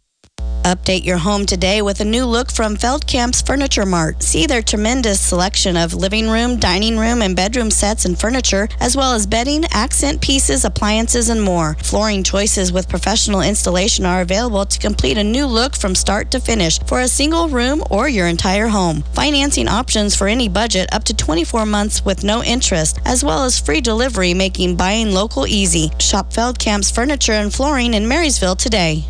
Update 0.65 1.05
your 1.05 1.19
home 1.19 1.45
today 1.45 1.83
with 1.83 2.01
a 2.01 2.07
new 2.07 2.25
look 2.25 2.51
from 2.51 2.75
Feldkamp's 2.75 3.43
Furniture 3.43 3.85
Mart. 3.85 4.23
See 4.23 4.47
their 4.47 4.63
tremendous 4.63 5.21
selection 5.21 5.77
of 5.77 5.93
living 5.93 6.27
room, 6.27 6.59
dining 6.59 6.99
room, 6.99 7.21
and 7.21 7.37
bedroom 7.37 7.71
sets 7.71 8.07
and 8.07 8.19
furniture, 8.19 8.67
as 8.81 8.97
well 8.97 9.13
as 9.13 9.27
bedding, 9.27 9.67
accent 9.73 10.23
pieces, 10.23 10.65
appliances, 10.65 11.29
and 11.29 11.43
more. 11.43 11.77
Flooring 11.83 12.23
choices 12.23 12.73
with 12.73 12.89
professional 12.89 13.43
installation 13.43 14.07
are 14.07 14.23
available 14.23 14.65
to 14.65 14.79
complete 14.79 15.19
a 15.19 15.23
new 15.23 15.45
look 15.45 15.77
from 15.77 15.95
start 15.95 16.31
to 16.31 16.41
finish 16.41 16.81
for 16.85 17.01
a 17.01 17.09
single 17.09 17.51
room 17.51 17.83
or 17.91 18.09
your 18.09 18.27
entire 18.27 18.69
home. 18.69 19.03
Financing 19.13 19.69
options 19.69 20.17
for 20.17 20.29
any 20.29 20.49
budget 20.49 20.89
up 20.95 21.05
to 21.05 21.15
24 21.15 21.67
months 21.67 22.07
with 22.07 22.25
no 22.25 22.43
interest, 22.43 22.99
as 23.05 23.23
well 23.23 23.45
as 23.45 23.61
free 23.61 23.83
delivery, 23.83 24.33
making 24.33 24.77
buying 24.77 25.13
local 25.13 25.47
easy. 25.47 25.91
Shop 25.99 26.33
Feldkamp's 26.33 26.91
Furniture 26.91 27.33
and 27.33 27.53
Flooring 27.53 27.93
in 27.93 28.09
Marysville 28.09 28.57
today. 28.57 29.05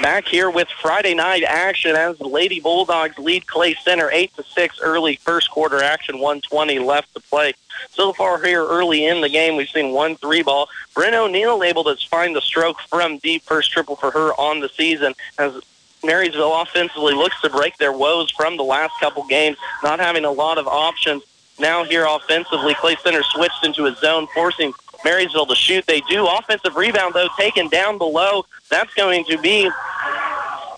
Back 0.00 0.26
here 0.26 0.50
with 0.50 0.68
Friday 0.80 1.14
night 1.14 1.44
action 1.44 1.94
as 1.94 2.18
the 2.18 2.26
Lady 2.26 2.58
Bulldogs 2.58 3.18
lead 3.18 3.46
Clay 3.46 3.74
Center 3.74 4.10
8 4.10 4.34
to 4.36 4.42
6 4.42 4.80
early 4.82 5.16
first 5.16 5.50
quarter 5.50 5.80
action, 5.82 6.16
120 6.18 6.80
left 6.80 7.14
to 7.14 7.20
play. 7.20 7.52
So 7.90 8.12
far 8.12 8.42
here 8.42 8.64
early 8.64 9.06
in 9.06 9.20
the 9.20 9.28
game, 9.28 9.54
we've 9.54 9.68
seen 9.68 9.92
one 9.92 10.16
three 10.16 10.42
ball. 10.42 10.68
Bryn 10.94 11.14
O'Neill 11.14 11.62
able 11.62 11.84
to 11.84 11.96
find 12.08 12.34
the 12.34 12.40
stroke 12.40 12.80
from 12.88 13.18
deep 13.18 13.42
first 13.42 13.70
triple 13.70 13.94
for 13.94 14.10
her 14.10 14.32
on 14.32 14.60
the 14.60 14.68
season 14.70 15.14
as 15.38 15.60
Marysville 16.02 16.62
offensively 16.62 17.14
looks 17.14 17.40
to 17.42 17.50
break 17.50 17.76
their 17.76 17.92
woes 17.92 18.30
from 18.30 18.56
the 18.56 18.64
last 18.64 18.92
couple 18.98 19.24
games, 19.26 19.56
not 19.84 20.00
having 20.00 20.24
a 20.24 20.32
lot 20.32 20.58
of 20.58 20.66
options. 20.66 21.22
Now 21.60 21.84
here 21.84 22.06
offensively, 22.08 22.74
Clay 22.74 22.96
Center 22.96 23.22
switched 23.22 23.64
into 23.64 23.86
a 23.86 23.94
zone, 23.94 24.26
forcing 24.34 24.72
Marysville 25.04 25.46
to 25.46 25.54
shoot. 25.54 25.86
They 25.86 26.00
do. 26.02 26.26
Offensive 26.26 26.76
rebound, 26.76 27.14
though, 27.14 27.28
taken 27.38 27.68
down 27.68 27.98
below. 27.98 28.44
That's 28.70 28.92
going 28.94 29.24
to 29.26 29.38
be 29.38 29.70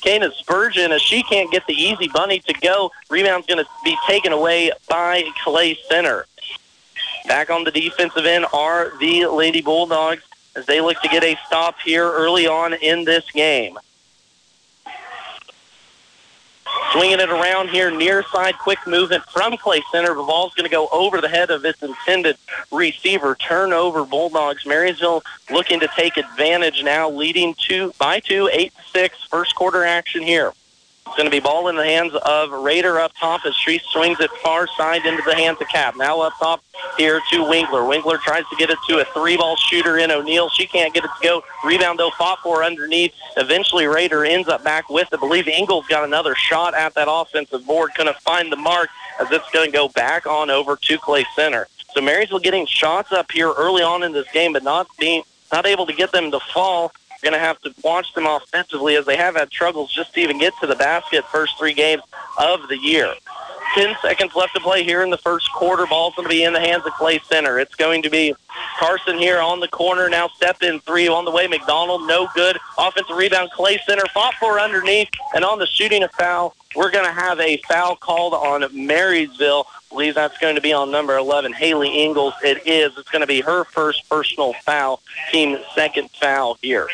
Kana 0.03 0.31
Spurgeon 0.33 0.93
as 0.93 1.01
she 1.01 1.23
can't 1.23 1.51
get 1.51 1.67
the 1.67 1.75
easy 1.75 2.09
bunny 2.09 2.41
to 2.41 2.53
go. 2.55 2.91
Rebound's 3.11 3.47
going 3.47 3.65
to 3.65 3.71
be 3.85 3.97
taken 4.07 4.33
away 4.33 4.71
by 4.89 5.25
Clay 5.43 5.79
Center. 5.89 6.27
Back 7.27 7.49
on 7.51 7.65
the 7.65 7.71
defensive 7.71 8.27
end 8.27 8.45
are 8.53 8.93
the 9.01 9.27
Lady 9.27 9.63
Bulldogs 9.63 10.23
as 10.57 10.67
they 10.67 10.81
look 10.81 11.01
to 11.01 11.09
get 11.09 11.25
a 11.25 11.37
stop 11.47 11.77
here 11.81 12.11
early 12.11 12.47
on 12.47 12.75
in 12.75 13.05
this 13.05 13.31
game. 13.31 13.79
Swinging 16.95 17.19
it 17.19 17.29
around 17.29 17.71
here, 17.71 17.91
near 17.91 18.23
side, 18.33 18.57
quick 18.57 18.79
movement 18.87 19.25
from 19.25 19.57
Clay 19.57 19.83
Center. 19.91 20.15
The 20.15 20.23
ball's 20.23 20.55
going 20.55 20.65
to 20.65 20.71
go 20.71 20.87
over 20.93 21.21
the 21.21 21.29
head 21.29 21.51
of 21.51 21.65
its 21.65 21.83
intended 21.83 22.37
receiver. 22.71 23.35
Turnover, 23.35 24.05
Bulldogs. 24.05 24.65
Marysville 24.65 25.25
looking 25.51 25.81
to 25.81 25.89
take 25.97 26.17
advantage 26.17 26.85
now, 26.85 27.11
leading 27.11 27.57
two 27.59 27.93
by 27.99 28.21
two, 28.21 28.49
eight 28.53 28.73
six. 28.93 29.25
First 29.25 29.57
quarter 29.57 29.85
action 29.85 30.23
here. 30.23 30.53
It's 31.07 31.17
going 31.17 31.27
to 31.27 31.31
be 31.31 31.39
ball 31.39 31.69
in 31.69 31.77
the 31.77 31.85
hands 31.85 32.15
of 32.25 32.51
Raider 32.51 32.99
up 32.99 33.13
top 33.21 33.45
as 33.47 33.55
she 33.55 33.79
swings 33.93 34.19
it 34.21 34.31
far 34.43 34.67
side 34.67 35.05
into 35.05 35.23
the 35.25 35.35
hands 35.35 35.61
of 35.61 35.69
Cap. 35.69 35.95
Now 35.97 36.21
up 36.21 36.33
top 36.41 36.65
here 36.97 37.21
to 37.31 37.49
Winkler. 37.49 37.85
Winkler 37.85 38.19
tries 38.19 38.45
to 38.49 38.57
get 38.57 38.71
it 38.71 38.79
to 38.89 38.99
a 38.99 39.05
three-ball 39.13 39.57
shooter 39.57 39.99
in 39.99 40.11
O'Neill. 40.11 40.49
She 40.49 40.67
can't 40.67 40.93
get 40.93 41.05
it 41.05 41.11
to 41.21 41.23
go. 41.23 41.45
Rebound, 41.65 41.99
though, 41.99 42.11
fought 42.19 42.41
for 42.43 42.65
underneath. 42.65 43.13
Eventually, 43.37 43.87
Raider 43.87 44.25
ends 44.25 44.49
up 44.49 44.65
back 44.65 44.89
with 44.89 45.07
it. 45.13 45.17
I 45.17 45.21
believe 45.21 45.47
Ingles 45.47 45.87
got 45.87 46.05
another 46.05 46.35
shot 46.35 46.75
at 46.75 46.95
that 46.95 47.07
offensive 47.09 47.65
board. 47.65 47.93
Couldn't 47.95 48.17
find 48.17 48.51
the 48.51 48.57
mark 48.57 48.89
as 49.21 49.31
it's 49.31 49.49
going 49.51 49.71
to 49.71 49.77
go 49.77 49.89
back 49.91 50.27
on 50.27 50.51
over 50.51 50.75
to 50.75 50.99
Clay 50.99 51.25
Center. 51.37 51.69
So 51.95 52.01
Marysville 52.01 52.41
getting 52.41 52.67
shots 52.67 53.13
up 53.13 53.31
here 53.31 53.53
early 53.53 53.83
on 53.83 54.03
in 54.03 54.13
this 54.13 54.29
game, 54.33 54.53
but 54.53 54.65
not 54.65 54.89
being 54.99 55.23
not 55.53 55.67
able 55.67 55.87
to 55.87 55.93
get 55.93 56.11
them 56.11 56.33
to 56.33 56.41
fall 56.41 56.91
going 57.25 57.33
to 57.33 57.41
have 57.41 57.61
to 57.63 57.75
watch 57.83 58.15
them 58.15 58.27
offensively 58.27 58.95
as 58.97 59.05
they 59.05 59.17
have 59.17 59.35
had 59.35 59.51
struggles 59.51 59.93
just 59.93 60.15
to 60.15 60.21
even 60.21 60.39
get 60.39 60.53
to 60.61 60.67
the 60.67 60.77
basket 60.77 61.25
first 61.33 61.59
three 61.59 61.75
games 61.75 62.03
of 62.39 62.69
the 62.69 62.79
year. 62.79 63.13
10 63.75 63.97
seconds 64.01 64.37
left 64.37 64.55
to 64.55 64.61
play 64.61 64.85
here 64.85 65.03
in 65.03 65.11
the 65.11 65.19
first 65.19 65.51
quarter. 65.53 65.85
Ball's 65.87 66.15
going 66.15 66.27
to 66.27 66.31
be 66.31 66.45
in 66.45 66.53
the 66.53 66.61
hands 66.61 66.87
of 66.87 66.93
Clay 66.93 67.19
Center. 67.29 67.59
It's 67.59 67.75
going 67.75 68.03
to 68.03 68.11
be 68.11 68.33
Carson 68.79 69.19
here 69.19 69.41
on 69.41 69.59
the 69.59 69.67
corner. 69.67 70.09
Now 70.09 70.29
step 70.29 70.63
in 70.63 70.79
three 70.81 71.09
on 71.09 71.25
the 71.25 71.33
way. 71.33 71.49
McDonald, 71.49 72.07
no 72.07 72.29
good. 72.35 72.57
Offensive 72.79 73.17
rebound. 73.17 73.51
Clay 73.51 73.81
Center 73.85 74.05
fought 74.13 74.35
for 74.35 74.61
underneath. 74.61 75.09
And 75.35 75.45
on 75.45 75.59
the 75.59 75.67
shooting 75.67 76.05
a 76.05 76.09
foul, 76.09 76.55
we're 76.75 76.91
going 76.91 77.05
to 77.05 77.13
have 77.13 77.41
a 77.41 77.57
foul 77.69 77.97
called 77.97 78.35
on 78.35 78.65
Marysville. 78.73 79.67
I 79.69 79.95
believe 79.95 80.15
that's 80.15 80.39
going 80.39 80.57
to 80.57 80.61
be 80.61 80.73
on 80.73 80.91
number 80.91 81.17
11, 81.17 81.53
Haley 81.53 82.03
Ingles. 82.05 82.35
It 82.43 82.67
is. 82.67 82.97
It's 82.99 83.11
going 83.11 83.21
to 83.21 83.27
be 83.27 83.41
her 83.41 83.65
first 83.65 84.09
personal 84.09 84.55
foul, 84.65 85.01
team 85.31 85.59
second 85.75 86.11
foul 86.11 86.59
here. 86.61 86.89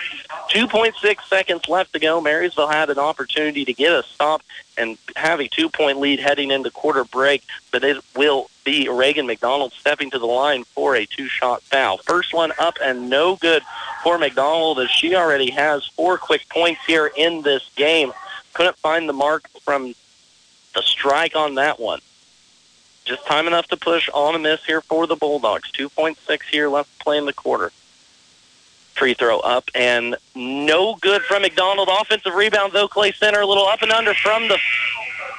2.6 0.51 1.23
seconds 1.29 1.69
left 1.69 1.93
to 1.95 1.99
go. 1.99 2.21
Marysville 2.21 2.69
had 2.69 2.91
an 2.91 2.99
opportunity 2.99 3.65
to 3.65 3.73
get 3.73 3.93
a 3.93 4.03
stop 4.03 4.43
and 4.77 4.99
have 5.17 5.41
a 5.41 5.49
two-point 5.49 5.99
lead 5.99 6.21
heading 6.21 6.51
into 6.51 6.71
quarter 6.71 7.05
break, 7.05 7.43
but 7.71 7.85
it 7.85 8.03
will 8.17 8.51
be 8.65 8.89
Reagan 8.89 9.27
McDonald 9.27 9.73
stepping 9.73 10.11
to 10.11 10.19
the 10.19 10.27
line 10.27 10.65
for 10.65 10.97
a 10.97 11.07
two-shot 11.07 11.63
foul. 11.63 11.99
First 11.99 12.35
one 12.35 12.53
up 12.59 12.77
and 12.83 13.09
no 13.09 13.37
good 13.37 13.63
for 14.03 14.19
McDonald 14.19 14.79
as 14.79 14.91
she 14.91 15.15
already 15.15 15.51
has 15.51 15.87
four 15.87 16.19
quick 16.19 16.49
points 16.49 16.81
here 16.87 17.11
in 17.17 17.43
this 17.43 17.69
game. 17.77 18.13
Couldn't 18.53 18.77
find 18.77 19.09
the 19.09 19.13
mark 19.13 19.49
from 19.63 19.95
the 20.75 20.83
strike 20.83 21.37
on 21.37 21.55
that 21.57 21.81
one. 21.81 22.01
Just 23.05 23.27
time 23.27 23.47
enough 23.47 23.67
to 23.69 23.77
push 23.77 24.09
on 24.13 24.35
a 24.35 24.39
miss 24.39 24.65
here 24.65 24.81
for 24.81 25.07
the 25.07 25.17
Bulldogs. 25.17 25.71
2.6 25.73 26.43
here 26.51 26.69
left 26.69 26.97
to 26.99 27.05
play 27.05 27.19
in 27.19 27.27
the 27.27 27.33
quarter. 27.33 27.73
Free 28.95 29.15
throw 29.15 29.41
up 29.41 29.71
and 29.75 30.17
no 30.35 30.97
good 30.97 31.23
from 31.23 31.43
McDonald. 31.43 31.89
Offensive 31.91 32.35
rebound 32.35 32.73
though. 32.73 32.89
Clay 32.89 33.13
Center 33.13 33.41
a 33.41 33.47
little 33.47 33.67
up 33.67 33.83
and 33.83 33.91
under 33.91 34.15
from 34.15 34.49
the 34.49 34.59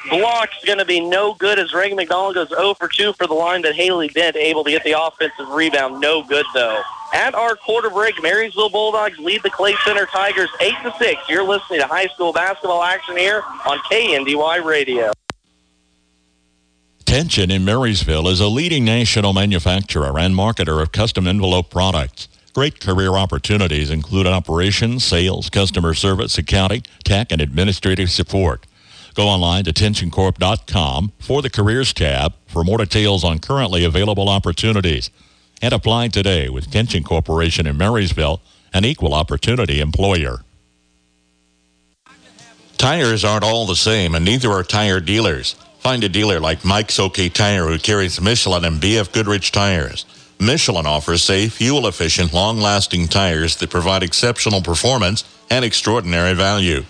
block 0.09 0.49
block's 0.51 0.65
going 0.65 0.79
to 0.79 0.85
be 0.85 0.99
no 0.99 1.33
good 1.35 1.59
as 1.59 1.73
Reagan 1.73 1.95
McDonald 1.95 2.33
goes 2.33 2.49
0 2.49 2.73
for 2.73 2.87
2 2.87 3.13
for 3.13 3.27
the 3.27 3.33
line, 3.33 3.61
but 3.61 3.75
Haley 3.75 4.09
Bent 4.09 4.35
able 4.35 4.63
to 4.63 4.71
get 4.71 4.83
the 4.83 4.99
offensive 4.99 5.49
rebound. 5.49 6.01
No 6.01 6.23
good 6.23 6.45
though. 6.53 6.81
At 7.13 7.35
our 7.35 7.55
quarter 7.55 7.89
break, 7.89 8.21
Marysville 8.21 8.69
Bulldogs 8.69 9.19
lead 9.19 9.43
the 9.43 9.49
Clay 9.49 9.75
Center 9.85 10.05
Tigers 10.05 10.49
8 10.61 10.73
to 10.83 10.93
6. 10.97 11.21
You're 11.29 11.43
listening 11.43 11.81
to 11.81 11.87
high 11.87 12.07
school 12.07 12.31
basketball 12.31 12.83
action 12.83 13.17
here 13.17 13.43
on 13.65 13.77
KNDY 13.91 14.63
Radio. 14.63 15.11
Tension 17.05 17.51
in 17.51 17.65
Marysville 17.65 18.29
is 18.29 18.39
a 18.39 18.47
leading 18.47 18.85
national 18.85 19.33
manufacturer 19.33 20.17
and 20.17 20.33
marketer 20.33 20.81
of 20.81 20.93
custom 20.93 21.27
envelope 21.27 21.69
products. 21.69 22.29
Great 22.53 22.79
career 22.79 23.11
opportunities 23.11 23.89
include 23.89 24.27
operations, 24.27 25.03
sales, 25.03 25.49
customer 25.49 25.93
service, 25.93 26.37
accounting, 26.37 26.83
tech, 27.03 27.31
and 27.31 27.41
administrative 27.41 28.09
support. 28.09 28.65
Go 29.13 29.27
online 29.27 29.65
to 29.65 29.73
tensioncorp.com 29.73 31.11
for 31.19 31.41
the 31.41 31.49
Careers 31.49 31.93
tab 31.93 32.33
for 32.47 32.63
more 32.63 32.77
details 32.77 33.25
on 33.25 33.39
currently 33.39 33.83
available 33.83 34.29
opportunities. 34.29 35.09
And 35.61 35.73
apply 35.73 36.07
today 36.07 36.49
with 36.49 36.71
Tension 36.71 37.03
Corporation 37.03 37.67
in 37.67 37.77
Marysville, 37.77 38.41
an 38.73 38.83
equal 38.83 39.13
opportunity 39.13 39.79
employer. 39.79 40.39
Tires 42.77 43.23
aren't 43.23 43.43
all 43.43 43.67
the 43.67 43.75
same, 43.75 44.15
and 44.15 44.25
neither 44.25 44.49
are 44.49 44.63
tire 44.63 44.99
dealers. 44.99 45.53
Find 45.79 46.03
a 46.03 46.09
dealer 46.09 46.39
like 46.39 46.65
Mike's 46.65 46.99
OK 46.99 47.29
Tire 47.29 47.67
who 47.67 47.77
carries 47.77 48.19
Michelin 48.19 48.65
and 48.65 48.81
BF 48.81 49.11
Goodrich 49.11 49.51
tires. 49.51 50.05
Michelin 50.39 50.87
offers 50.87 51.21
safe, 51.21 51.53
fuel-efficient, 51.53 52.33
long-lasting 52.33 53.07
tires 53.07 53.57
that 53.57 53.69
provide 53.69 54.01
exceptional 54.01 54.63
performance 54.63 55.23
and 55.51 55.63
extraordinary 55.63 56.33
value. 56.33 56.81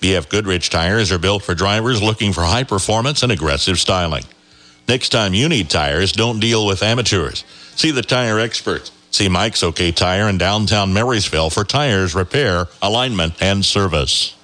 BF 0.00 0.28
Goodrich 0.28 0.70
tires 0.70 1.10
are 1.10 1.18
built 1.18 1.42
for 1.42 1.54
drivers 1.54 2.00
looking 2.00 2.32
for 2.32 2.42
high 2.42 2.62
performance 2.62 3.24
and 3.24 3.32
aggressive 3.32 3.80
styling. 3.80 4.24
Next 4.86 5.08
time 5.08 5.34
you 5.34 5.48
need 5.48 5.70
tires, 5.70 6.12
don't 6.12 6.38
deal 6.38 6.64
with 6.66 6.84
amateurs. 6.84 7.44
See 7.76 7.90
the 7.90 8.02
tire 8.02 8.38
experts. 8.38 8.92
See 9.10 9.28
Mike's 9.28 9.62
OK 9.62 9.92
Tire 9.92 10.28
in 10.28 10.38
downtown 10.38 10.92
Marysville 10.92 11.50
for 11.50 11.64
tires, 11.64 12.14
repair, 12.14 12.68
alignment, 12.80 13.34
and 13.42 13.64
service. 13.64 14.34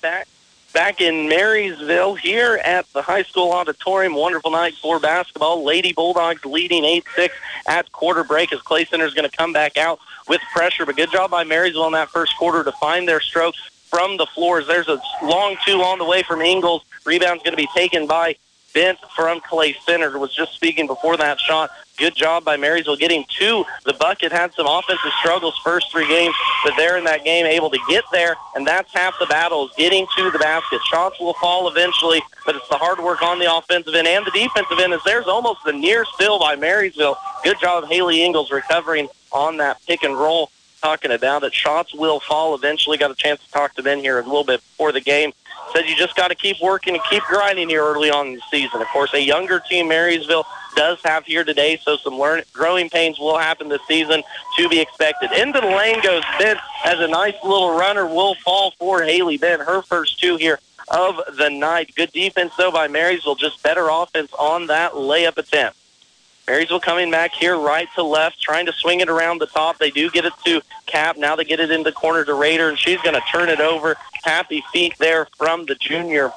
Back 0.00 0.28
back 0.72 1.00
in 1.00 1.28
Marysville 1.28 2.14
here 2.14 2.60
at 2.64 2.84
the 2.92 3.00
high 3.00 3.22
school 3.22 3.52
auditorium. 3.52 4.14
Wonderful 4.14 4.50
night 4.50 4.74
for 4.74 5.00
basketball. 5.00 5.64
Lady 5.64 5.92
Bulldogs 5.92 6.44
leading 6.44 6.82
8-6 6.82 7.30
at 7.66 7.90
quarter 7.92 8.24
break 8.24 8.52
as 8.52 8.60
Clay 8.60 8.84
Center 8.84 9.06
is 9.06 9.14
going 9.14 9.28
to 9.28 9.34
come 9.34 9.52
back 9.52 9.78
out 9.78 9.98
with 10.28 10.40
pressure. 10.52 10.84
But 10.84 10.96
good 10.96 11.10
job 11.10 11.30
by 11.30 11.44
Marysville 11.44 11.86
in 11.86 11.92
that 11.92 12.10
first 12.10 12.36
quarter 12.36 12.62
to 12.64 12.72
find 12.72 13.08
their 13.08 13.20
strokes 13.20 13.58
from 13.88 14.16
the 14.16 14.26
floors. 14.26 14.66
There's 14.66 14.88
a 14.88 15.00
long 15.22 15.56
two 15.64 15.80
on 15.80 15.98
the 15.98 16.04
way 16.04 16.22
from 16.22 16.42
Ingles. 16.42 16.84
Rebound's 17.04 17.42
going 17.42 17.52
to 17.52 17.62
be 17.62 17.68
taken 17.74 18.06
by 18.06 18.36
Bent 18.74 18.98
from 19.14 19.40
Clay 19.40 19.76
Center. 19.86 20.18
Was 20.18 20.34
just 20.34 20.52
speaking 20.52 20.86
before 20.86 21.16
that 21.16 21.38
shot. 21.38 21.70
Good 21.96 22.16
job 22.16 22.44
by 22.44 22.56
Marysville 22.56 22.96
getting 22.96 23.24
to 23.38 23.64
the 23.84 23.92
bucket. 23.92 24.32
Had 24.32 24.52
some 24.54 24.66
offensive 24.66 25.12
struggles 25.20 25.56
first 25.62 25.92
three 25.92 26.08
games, 26.08 26.34
but 26.64 26.74
they're 26.76 26.98
in 26.98 27.04
that 27.04 27.24
game 27.24 27.46
able 27.46 27.70
to 27.70 27.78
get 27.88 28.02
there, 28.10 28.34
and 28.56 28.66
that's 28.66 28.92
half 28.92 29.14
the 29.20 29.26
battle 29.26 29.68
is 29.68 29.72
getting 29.76 30.04
to 30.16 30.30
the 30.32 30.40
basket. 30.40 30.80
Shots 30.90 31.20
will 31.20 31.34
fall 31.34 31.68
eventually, 31.68 32.20
but 32.44 32.56
it's 32.56 32.68
the 32.68 32.76
hard 32.76 32.98
work 32.98 33.22
on 33.22 33.38
the 33.38 33.54
offensive 33.54 33.94
end 33.94 34.08
and 34.08 34.26
the 34.26 34.32
defensive 34.32 34.80
end 34.80 34.92
as 34.92 35.00
there's 35.04 35.28
almost 35.28 35.60
the 35.64 35.72
near 35.72 36.04
steal 36.04 36.40
by 36.40 36.56
Marysville. 36.56 37.16
Good 37.44 37.60
job, 37.60 37.84
Haley 37.86 38.24
Ingles, 38.24 38.50
recovering 38.50 39.08
on 39.30 39.58
that 39.58 39.80
pick 39.86 40.02
and 40.02 40.18
roll. 40.18 40.50
Talking 40.82 41.12
about 41.12 41.44
it, 41.44 41.54
shots 41.54 41.94
will 41.94 42.20
fall 42.20 42.54
eventually. 42.54 42.98
Got 42.98 43.12
a 43.12 43.14
chance 43.14 43.42
to 43.42 43.50
talk 43.52 43.74
to 43.76 43.82
Ben 43.82 44.00
here 44.00 44.18
a 44.18 44.22
little 44.22 44.44
bit 44.44 44.60
before 44.60 44.92
the 44.92 45.00
game 45.00 45.32
said 45.74 45.88
you 45.88 45.96
just 45.96 46.14
got 46.14 46.28
to 46.28 46.34
keep 46.34 46.60
working 46.60 46.94
and 46.94 47.02
keep 47.10 47.22
grinding 47.24 47.68
here 47.68 47.82
early 47.82 48.10
on 48.10 48.28
in 48.28 48.34
the 48.34 48.42
season. 48.50 48.80
Of 48.80 48.88
course, 48.88 49.12
a 49.12 49.20
younger 49.20 49.60
team, 49.60 49.88
Marysville, 49.88 50.46
does 50.76 50.98
have 51.04 51.24
here 51.24 51.44
today, 51.44 51.78
so 51.82 51.96
some 51.96 52.18
learn- 52.18 52.42
growing 52.52 52.88
pains 52.88 53.18
will 53.18 53.38
happen 53.38 53.68
this 53.68 53.80
season 53.86 54.22
to 54.56 54.68
be 54.68 54.80
expected. 54.80 55.32
Into 55.32 55.60
the 55.60 55.66
lane 55.66 56.00
goes 56.02 56.22
Bent 56.38 56.58
as 56.84 57.00
a 57.00 57.08
nice 57.08 57.34
little 57.42 57.76
runner 57.76 58.06
will 58.06 58.34
fall 58.36 58.72
for 58.78 59.02
Haley 59.02 59.36
Bent, 59.36 59.62
her 59.62 59.82
first 59.82 60.20
two 60.20 60.36
here 60.36 60.58
of 60.88 61.20
the 61.38 61.48
night. 61.48 61.94
Good 61.96 62.12
defense, 62.12 62.52
though, 62.56 62.70
by 62.70 62.88
Marysville, 62.88 63.36
just 63.36 63.62
better 63.62 63.88
offense 63.88 64.32
on 64.38 64.66
that 64.68 64.92
layup 64.92 65.38
attempt. 65.38 65.78
Marysville 66.46 66.80
coming 66.80 67.10
back 67.10 67.32
here 67.32 67.56
right 67.56 67.88
to 67.94 68.02
left, 68.02 68.40
trying 68.40 68.66
to 68.66 68.72
swing 68.72 69.00
it 69.00 69.08
around 69.08 69.38
the 69.38 69.46
top. 69.46 69.78
They 69.78 69.90
do 69.90 70.10
get 70.10 70.26
it 70.26 70.34
to 70.44 70.60
Cap. 70.84 71.16
Now 71.16 71.36
they 71.36 71.44
get 71.44 71.58
it 71.58 71.70
in 71.70 71.84
the 71.84 71.92
corner 71.92 72.22
to 72.24 72.34
Raider, 72.34 72.68
and 72.68 72.78
she's 72.78 73.00
going 73.00 73.14
to 73.14 73.22
turn 73.32 73.48
it 73.48 73.60
over. 73.60 73.96
Happy 74.24 74.64
feet 74.72 74.94
there 74.98 75.26
from 75.36 75.66
the 75.66 75.74
junior. 75.74 76.32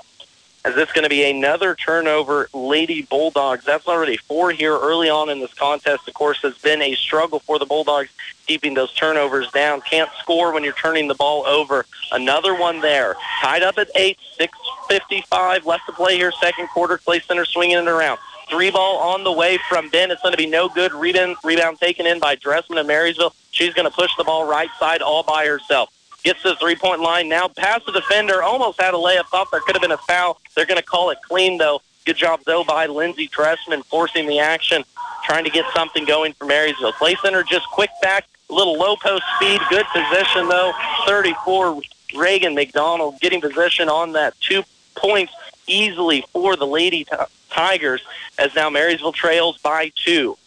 Is 0.65 0.75
this 0.75 0.91
going 0.91 1.03
to 1.03 1.09
be 1.09 1.23
another 1.29 1.73
turnover, 1.73 2.49
Lady 2.53 3.03
Bulldogs. 3.03 3.63
That's 3.63 3.87
already 3.87 4.17
four 4.17 4.51
here 4.51 4.77
early 4.77 5.09
on 5.09 5.29
in 5.29 5.39
this 5.39 5.53
contest. 5.53 6.05
Of 6.05 6.13
course, 6.13 6.41
has 6.41 6.57
been 6.57 6.81
a 6.81 6.95
struggle 6.95 7.39
for 7.39 7.57
the 7.57 7.65
Bulldogs 7.65 8.09
keeping 8.45 8.73
those 8.73 8.93
turnovers 8.93 9.49
down. 9.51 9.79
Can't 9.79 10.09
score 10.19 10.53
when 10.53 10.65
you're 10.65 10.73
turning 10.73 11.07
the 11.07 11.15
ball 11.15 11.45
over. 11.45 11.85
Another 12.11 12.53
one 12.53 12.81
there. 12.81 13.15
Tied 13.41 13.63
up 13.63 13.77
at 13.77 13.89
eight, 13.95 14.17
6.55 14.37 15.63
left 15.63 15.85
to 15.85 15.93
play 15.93 16.17
here, 16.17 16.33
second 16.41 16.67
quarter. 16.67 16.97
Clay 16.97 17.21
Center 17.21 17.45
swinging 17.45 17.77
it 17.77 17.87
around. 17.87 18.19
Three 18.49 18.69
ball 18.69 18.97
on 18.97 19.23
the 19.23 19.31
way 19.31 19.59
from 19.69 19.89
Bent. 19.89 20.11
It's 20.11 20.21
going 20.21 20.33
to 20.33 20.37
be 20.37 20.45
no 20.45 20.67
good. 20.67 20.93
Rebound, 20.93 21.37
rebound 21.45 21.79
taken 21.79 22.05
in 22.05 22.19
by 22.19 22.35
Dressman 22.35 22.79
of 22.79 22.85
Marysville. 22.85 23.33
She's 23.51 23.73
going 23.73 23.89
to 23.89 23.95
push 23.95 24.11
the 24.17 24.25
ball 24.25 24.45
right 24.45 24.69
side 24.77 25.01
all 25.01 25.23
by 25.23 25.45
herself. 25.45 25.93
Gets 26.23 26.41
to 26.41 26.49
the 26.49 26.55
three-point 26.55 27.01
line 27.01 27.29
now. 27.29 27.47
Past 27.47 27.85
the 27.85 27.91
defender. 27.91 28.43
Almost 28.43 28.81
had 28.81 28.93
a 28.93 28.97
layup. 28.97 29.25
Thought 29.27 29.47
there 29.51 29.61
could 29.61 29.75
have 29.75 29.81
been 29.81 29.91
a 29.91 29.97
foul. 29.97 30.39
They're 30.55 30.65
going 30.65 30.79
to 30.79 30.85
call 30.85 31.09
it 31.11 31.19
clean, 31.27 31.57
though. 31.57 31.81
Good 32.05 32.17
job, 32.17 32.39
though, 32.45 32.63
by 32.63 32.85
Lindsey 32.87 33.27
Dressman 33.27 33.83
forcing 33.83 34.27
the 34.27 34.39
action, 34.39 34.83
trying 35.25 35.43
to 35.43 35.49
get 35.49 35.65
something 35.75 36.05
going 36.05 36.33
for 36.33 36.45
Marysville. 36.45 36.93
Clay 36.93 37.15
Center 37.21 37.43
just 37.43 37.67
quick 37.67 37.89
back, 38.01 38.25
a 38.49 38.53
little 38.53 38.77
low 38.77 38.95
post 38.95 39.23
speed. 39.35 39.59
Good 39.69 39.85
position, 39.93 40.47
though. 40.47 40.71
34, 41.05 41.81
Reagan 42.15 42.55
McDonald 42.55 43.19
getting 43.19 43.41
position 43.41 43.89
on 43.89 44.13
that. 44.13 44.39
Two 44.39 44.63
points 44.95 45.33
easily 45.67 46.23
for 46.31 46.55
the 46.55 46.65
Lady 46.65 47.05
Tigers 47.49 48.01
as 48.37 48.55
now 48.55 48.69
Marysville 48.69 49.11
trails 49.11 49.57
by 49.57 49.91
two. 49.95 50.37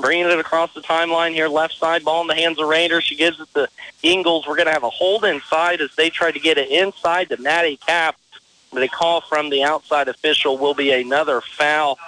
Bringing 0.00 0.26
it 0.26 0.38
across 0.38 0.72
the 0.74 0.80
timeline 0.80 1.32
here, 1.32 1.48
left 1.48 1.74
side, 1.74 2.04
ball 2.04 2.20
in 2.22 2.28
the 2.28 2.34
hands 2.34 2.58
of 2.58 2.68
Raider. 2.68 3.00
She 3.00 3.16
gives 3.16 3.40
it 3.40 3.48
to 3.54 3.68
Ingles. 4.02 4.46
We're 4.46 4.56
going 4.56 4.66
to 4.66 4.72
have 4.72 4.84
a 4.84 4.90
hold 4.90 5.24
inside 5.24 5.80
as 5.80 5.94
they 5.96 6.10
try 6.10 6.30
to 6.30 6.38
get 6.38 6.58
it 6.58 6.70
inside 6.70 7.30
to 7.30 7.40
Maddie 7.40 7.78
Cap. 7.78 8.16
But 8.72 8.82
a 8.82 8.88
call 8.88 9.22
from 9.22 9.50
the 9.50 9.64
outside 9.64 10.08
official 10.08 10.58
will 10.58 10.74
be 10.74 10.92
another 10.92 11.40
foul 11.40 11.98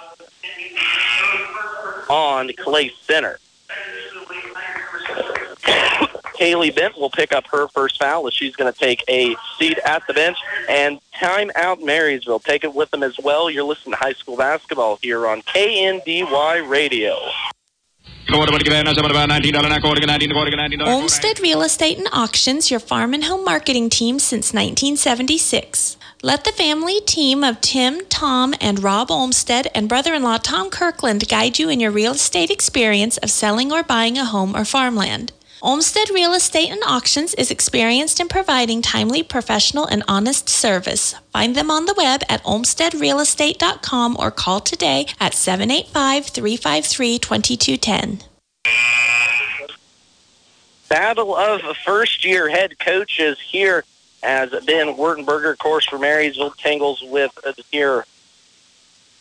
on 2.09 2.51
Clay 2.57 2.91
Center. 3.01 3.39
Haley 6.37 6.71
Bent 6.71 6.97
will 6.97 7.09
pick 7.09 7.33
up 7.33 7.45
her 7.47 7.67
first 7.67 7.99
foul 7.99 8.27
as 8.27 8.33
she's 8.33 8.55
going 8.55 8.71
to 8.71 8.79
take 8.79 9.03
a 9.07 9.35
seat 9.57 9.79
at 9.85 10.05
the 10.07 10.13
bench. 10.13 10.37
And 10.69 10.99
timeout 11.21 11.83
Marysville. 11.83 12.39
Take 12.39 12.63
it 12.63 12.73
with 12.73 12.89
them 12.91 13.03
as 13.03 13.17
well. 13.19 13.49
You're 13.49 13.63
listening 13.63 13.93
to 13.93 13.97
high 13.97 14.13
school 14.13 14.37
basketball 14.37 14.97
here 15.01 15.27
on 15.27 15.41
KNDY 15.43 16.67
Radio. 16.67 17.17
Olmsted 20.87 21.39
Real 21.39 21.61
Estate 21.61 21.97
and 21.97 22.07
Auctions, 22.13 22.69
your 22.71 22.79
farm 22.79 23.13
and 23.13 23.25
home 23.25 23.43
marketing 23.43 23.89
team 23.89 24.19
since 24.19 24.53
1976. 24.53 25.97
Let 26.23 26.43
the 26.43 26.51
family 26.51 27.01
team 27.01 27.43
of 27.43 27.59
Tim, 27.61 28.05
Tom, 28.07 28.53
and 28.61 28.83
Rob 28.83 29.09
Olmsted 29.09 29.67
and 29.73 29.89
brother 29.89 30.13
in 30.13 30.21
law 30.21 30.37
Tom 30.37 30.69
Kirkland 30.69 31.27
guide 31.27 31.57
you 31.57 31.67
in 31.69 31.79
your 31.79 31.91
real 31.91 32.11
estate 32.13 32.51
experience 32.51 33.17
of 33.17 33.31
selling 33.31 33.71
or 33.71 33.81
buying 33.81 34.17
a 34.19 34.25
home 34.25 34.55
or 34.55 34.63
farmland. 34.63 35.33
Olmsted 35.63 36.09
Real 36.09 36.33
Estate 36.33 36.71
and 36.71 36.81
Auctions 36.87 37.35
is 37.35 37.51
experienced 37.51 38.19
in 38.19 38.27
providing 38.27 38.81
timely, 38.81 39.21
professional, 39.21 39.85
and 39.85 40.01
honest 40.07 40.49
service. 40.49 41.13
Find 41.31 41.55
them 41.55 41.69
on 41.69 41.85
the 41.85 41.93
web 41.95 42.23
at 42.27 42.43
olmstedrealestate.com 42.43 44.17
or 44.17 44.31
call 44.31 44.59
today 44.59 45.05
at 45.19 45.35
785 45.35 46.25
353 46.25 47.19
2210. 47.19 48.27
Battle 50.89 51.35
of 51.35 51.61
first 51.85 52.25
year 52.25 52.49
head 52.49 52.79
coaches 52.79 53.37
here 53.39 53.83
as 54.23 54.49
Ben 54.65 54.95
Wertenberger, 54.95 55.55
course, 55.59 55.85
for 55.85 55.99
Marysville, 55.99 56.55
tangles 56.57 57.03
with 57.03 57.31
uh, 57.45 57.53
here 57.71 58.05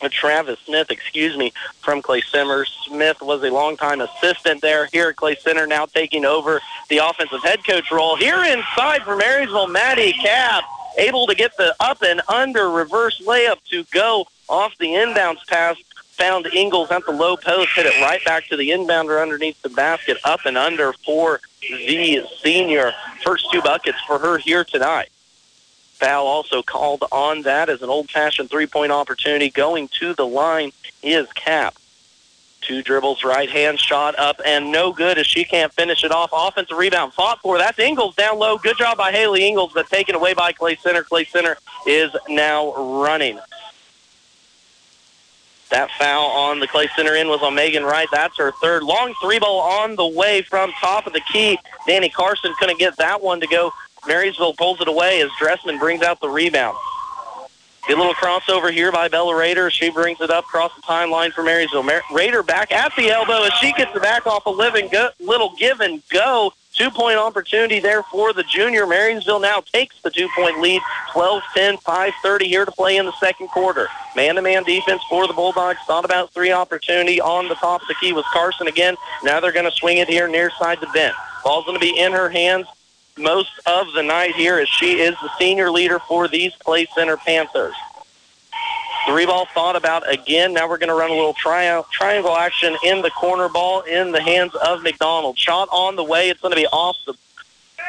Travis 0.09 0.59
Smith, 0.61 0.91
excuse 0.91 1.37
me, 1.37 1.53
from 1.81 2.03
Clay 2.03 2.21
Center. 2.21 2.65
Smith 2.65 3.21
was 3.21 3.43
a 3.43 3.51
longtime 3.51 4.01
assistant 4.01 4.61
there 4.61 4.87
here 4.87 5.11
at 5.11 5.17
Clay 5.17 5.37
Center, 5.37 5.67
now 5.67 5.87
taking 5.87 6.25
over 6.25 6.61
the 6.89 6.99
offensive 6.99 7.43
head 7.43 7.65
coach 7.65 7.91
role. 7.91 8.17
Here 8.17 8.43
inside 8.45 9.03
for 9.03 9.17
Marysville, 9.17 9.69
Maddie 9.69 10.13
Cap, 10.13 10.65
able 10.99 11.27
to 11.27 11.35
get 11.35 11.57
the 11.57 11.75
up 11.81 12.03
and 12.03 12.21
under 12.29 12.71
reverse 12.71 13.21
layup 13.25 13.63
to 13.71 13.85
go 13.93 14.27
off 14.49 14.77
the 14.79 14.89
inbounds 14.89 15.47
pass. 15.47 15.77
Found 16.13 16.47
Ingles 16.49 16.91
at 16.91 17.07
the 17.07 17.13
low 17.13 17.35
post, 17.35 17.71
hit 17.75 17.87
it 17.87 17.99
right 18.03 18.23
back 18.27 18.47
to 18.49 18.57
the 18.57 18.69
inbounder 18.69 19.23
underneath 19.23 19.63
the 19.63 19.71
basket, 19.71 20.19
up 20.23 20.41
and 20.45 20.59
under 20.59 20.93
for 20.93 21.41
the 21.63 22.23
senior. 22.43 22.93
First 23.25 23.51
two 23.51 23.63
buckets 23.63 23.97
for 24.07 24.19
her 24.19 24.37
here 24.37 24.63
tonight 24.63 25.09
foul 26.01 26.27
also 26.27 26.63
called 26.63 27.05
on 27.13 27.43
that 27.43 27.69
as 27.69 27.83
an 27.83 27.91
old-fashioned 27.91 28.51
three-point 28.51 28.91
opportunity. 28.91 29.51
Going 29.51 29.89
to 30.01 30.15
the 30.15 30.27
line 30.27 30.73
is 31.03 31.31
Cap. 31.35 31.77
Two 32.63 32.83
dribbles, 32.83 33.25
right 33.25 33.49
hand 33.49 33.79
shot 33.79 34.19
up, 34.19 34.41
and 34.45 34.71
no 34.71 34.93
good 34.93 35.17
as 35.19 35.27
she 35.27 35.45
can't 35.45 35.73
finish 35.73 36.05
it 36.05 36.11
off. 36.11 36.31
Offensive 36.33 36.77
rebound 36.77 37.13
fought 37.13 37.41
for. 37.41 37.57
That's 37.57 37.79
Ingles 37.79 38.15
down 38.17 38.39
low. 38.39 38.59
Good 38.59 38.77
job 38.77 38.99
by 38.99 39.13
Haley 39.13 39.47
Ingles, 39.47 39.73
but 39.73 39.89
taken 39.89 40.15
away 40.15 40.35
by 40.35 40.53
Clay 40.53 40.77
Center. 40.77 41.03
Clay 41.03 41.25
Center 41.25 41.57
is 41.87 42.11
now 42.29 42.75
running. 42.75 43.39
That 45.71 45.91
foul 45.93 46.27
on 46.27 46.59
the 46.59 46.67
Clay 46.67 46.89
Center 46.97 47.15
end 47.15 47.29
was 47.29 47.43
on 47.43 47.55
Megan 47.55 47.85
Wright. 47.85 48.09
That's 48.13 48.37
her 48.39 48.53
third. 48.61 48.83
Long 48.83 49.15
three 49.23 49.39
ball 49.39 49.61
on 49.61 49.97
the 49.97 50.07
way 50.07 50.43
from 50.43 50.73
top 50.81 51.07
of 51.07 51.13
the 51.13 51.21
key. 51.33 51.59
Danny 51.87 52.09
Carson 52.09 52.53
couldn't 52.59 52.79
get 52.79 52.97
that 52.97 53.23
one 53.23 53.41
to 53.41 53.47
go. 53.47 53.73
Marysville 54.07 54.55
pulls 54.55 54.81
it 54.81 54.89
away 54.89 55.21
as 55.23 55.31
Dressman 55.39 55.79
brings 55.79 56.03
out 56.03 56.21
the 56.21 56.29
rebound. 56.29 56.77
Good 57.87 57.97
little 57.97 58.15
crossover 58.15 58.71
here 58.71 58.93
by 58.93 59.09
Bella 59.09 59.35
Raider. 59.35 59.71
She 59.71 59.91
brings 59.91 60.21
it 60.21 60.31
up 60.31 60.45
across 60.45 60.75
the 60.77 60.83
timeline 60.83 61.33
for 61.33 61.43
Marysville. 61.43 61.83
Mar- 61.83 62.03
Raider 62.13 62.43
back 62.43 62.73
at 62.73 62.93
the 62.95 63.09
elbow 63.09 63.43
as 63.43 63.53
she 63.55 63.73
gets 63.73 63.93
the 63.95 64.01
back 64.01 64.27
off 64.27 64.45
a 64.47 64.51
living 64.51 64.89
go- 64.89 65.11
little 65.19 65.55
give 65.59 65.81
and 65.81 66.03
go. 66.11 66.53
Two-point 66.75 67.17
opportunity 67.17 67.81
there 67.81 68.03
for 68.05 68.33
the 68.33 68.45
junior. 68.45 68.87
Marysville 68.87 69.41
now 69.41 69.61
takes 69.61 70.01
the 70.03 70.11
two-point 70.11 70.61
lead. 70.61 70.81
12-10, 71.13 71.83
5.30 71.83 72.43
here 72.43 72.65
to 72.65 72.71
play 72.71 72.97
in 72.97 73.07
the 73.07 73.13
second 73.19 73.49
quarter. 73.49 73.89
Man-to-man 74.15 74.63
defense 74.65 75.03
for 75.09 75.27
the 75.27 75.33
Bulldogs. 75.33 75.79
Thought 75.87 76.05
about 76.05 76.33
three 76.33 76.53
opportunity 76.53 77.21
on 77.21 77.49
the 77.49 77.57
top 77.57 77.83
of 77.83 77.89
the 77.89 77.97
key 78.01 78.13
was 78.13 78.25
Carson 78.33 78.69
again. 78.69 78.95
Now 79.25 79.41
they're 79.41 79.53
going 79.53 79.65
to 79.69 79.77
swing 79.77 79.99
it 79.99 80.09
here 80.09 80.29
near 80.29 80.51
side 80.61 80.81
to 80.81 80.87
Bent. 80.93 81.15
Ball's 81.43 81.65
going 81.65 81.79
to 81.79 81.85
be 81.85 81.99
in 81.99 82.13
her 82.13 82.29
hands 82.29 82.67
most 83.19 83.51
of 83.67 83.93
the 83.95 84.03
night 84.03 84.35
here 84.35 84.59
as 84.59 84.69
she 84.69 85.01
is 85.01 85.15
the 85.23 85.31
senior 85.39 85.71
leader 85.71 85.99
for 85.99 86.29
these 86.29 86.55
Clay 86.57 86.87
Center 86.95 87.17
Panthers. 87.17 87.75
Three 89.07 89.27
ball 89.27 89.47
thought 89.55 89.77
about 89.77 90.11
again. 90.13 90.53
Now 90.53 90.69
we're 90.69 90.79
going 90.79 90.89
to 90.89 90.95
run 90.95 91.11
a 91.11 91.15
little 91.15 91.35
tri- 91.35 91.83
triangle 91.91 92.37
action 92.37 92.77
in 92.85 93.03
the 93.03 93.11
corner 93.11 93.49
ball 93.49 93.81
in 93.81 94.13
the 94.13 94.21
hands 94.21 94.55
of 94.55 94.83
McDonald. 94.83 95.39
Shot 95.39 95.69
on 95.73 95.97
the 95.97 96.05
way. 96.05 96.29
It's 96.29 96.41
going 96.41 96.53
to 96.53 96.61
be 96.61 96.67
off 96.67 96.97
the 97.07 97.15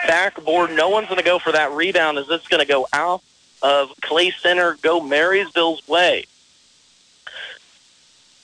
backboard. 0.07 0.71
No 0.71 0.89
one's 0.89 1.07
going 1.07 1.19
to 1.19 1.25
go 1.25 1.37
for 1.37 1.51
that 1.51 1.71
rebound 1.71 2.17
as 2.17 2.29
it's 2.29 2.47
going 2.47 2.61
to 2.61 2.67
go 2.67 2.87
out 2.93 3.21
of 3.61 3.91
Clay 4.01 4.31
Center, 4.31 4.77
go 4.81 4.99
Marysville's 4.99 5.87
way. 5.87 6.25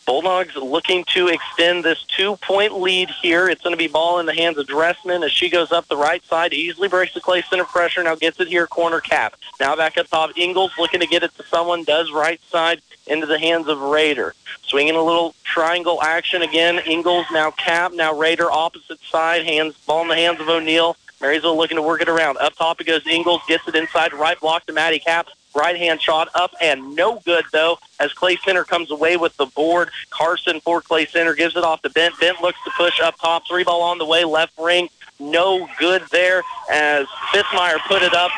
Bulldogs 0.08 0.56
looking 0.56 1.04
to 1.10 1.28
extend 1.28 1.84
this 1.84 2.02
two-point 2.06 2.80
lead 2.80 3.10
here. 3.10 3.50
It's 3.50 3.62
going 3.62 3.74
to 3.74 3.78
be 3.78 3.88
ball 3.88 4.20
in 4.20 4.26
the 4.26 4.34
hands 4.34 4.58
of 4.58 4.66
Dressman 4.66 5.22
as 5.22 5.34
she 5.34 5.50
goes 5.50 5.74
up 5.74 5.86
the 5.90 5.98
right 5.98 6.24
side, 6.24 6.54
easily 6.54 6.88
breaks 6.88 7.14
the 7.14 7.20
Clay 7.20 7.42
Center 7.42 7.66
pressure, 7.66 8.02
now 8.02 8.16
gets 8.16 8.40
it 8.40 8.48
here, 8.48 8.68
corner 8.68 9.02
cap. 9.02 9.36
Now 9.60 9.76
back 9.76 9.98
up 9.98 10.08
top, 10.08 10.32
Ingles 10.38 10.72
looking 10.80 11.02
to 11.02 11.08
get 11.08 11.24
it 11.24 11.36
to 11.36 11.44
someone, 11.44 11.84
does 11.84 12.10
right 12.14 12.40
side 12.50 12.82
into 13.06 13.26
the 13.26 13.38
hands 13.38 13.68
of 13.68 13.82
Raider. 13.82 14.34
Swinging 14.64 14.96
a 14.96 15.04
little 15.04 15.36
triangle 15.44 16.02
action 16.02 16.42
again. 16.42 16.80
Ingles 16.86 17.26
now 17.34 17.52
cap, 17.52 17.92
now 17.94 18.18
Raider 18.18 18.50
opposite 18.50 19.02
side, 19.02 19.46
hands 19.46 19.76
ball 19.86 20.04
in 20.04 20.08
the 20.08 20.16
hands 20.16 20.40
of 20.40 20.48
O'Neill. 20.48 20.96
Marysville 21.20 21.58
looking 21.58 21.78
to 21.78 21.82
work 21.82 22.02
it 22.02 22.08
around. 22.08 22.38
Up 22.38 22.56
top 22.56 22.80
it 22.80 22.86
goes 22.86 23.06
Ingles, 23.08 23.42
gets 23.48 23.68
it 23.68 23.76
inside, 23.76 24.14
right 24.14 24.40
block 24.40 24.66
to 24.68 24.74
Maddie 24.74 25.00
Cap. 25.00 25.28
Right 25.58 25.76
hand 25.76 26.00
shot 26.00 26.30
up 26.36 26.54
and 26.62 26.96
no 26.96 27.20
good 27.26 27.44
though 27.52 27.80
as 28.00 28.14
Clay 28.14 28.38
Center 28.46 28.64
comes 28.64 28.92
away 28.92 29.18
with 29.18 29.36
the 29.38 29.48
board. 29.48 29.90
Carson 30.12 30.60
for 30.60 30.82
Clay 30.82 31.08
Center 31.08 31.34
gives 31.34 31.56
it 31.56 31.64
off 31.64 31.82
to 31.82 31.90
Bent. 31.90 32.20
Bent 32.20 32.40
looks 32.44 32.60
to 32.64 32.72
push 32.78 33.00
up 33.00 33.20
top. 33.20 33.48
Three 33.48 33.64
ball 33.64 33.82
on 33.82 33.98
the 33.98 34.06
way. 34.06 34.24
Left 34.24 34.54
ring. 34.60 34.88
No 35.20 35.68
good 35.80 36.04
there 36.12 36.44
as 36.72 37.08
Fitzmeyer 37.34 37.80
put 37.88 38.04
it 38.04 38.14
up. 38.14 38.30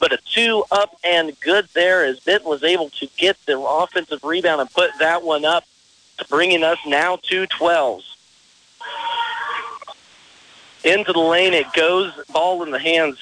But 0.00 0.14
a 0.14 0.18
two 0.24 0.64
up 0.70 0.96
and 1.04 1.38
good 1.40 1.68
there 1.74 2.02
as 2.06 2.20
Bent 2.20 2.44
was 2.44 2.64
able 2.64 2.88
to 2.88 3.06
get 3.18 3.36
the 3.44 3.60
offensive 3.60 4.24
rebound 4.24 4.62
and 4.62 4.70
put 4.70 4.90
that 5.00 5.22
one 5.22 5.44
up, 5.44 5.64
bringing 6.30 6.64
us 6.64 6.78
now 6.86 7.16
to 7.24 7.46
12s. 7.48 8.04
Into 10.82 11.12
the 11.12 11.20
lane 11.20 11.52
it 11.52 11.70
goes. 11.74 12.10
Ball 12.32 12.62
in 12.62 12.70
the 12.70 12.78
hands 12.78 13.18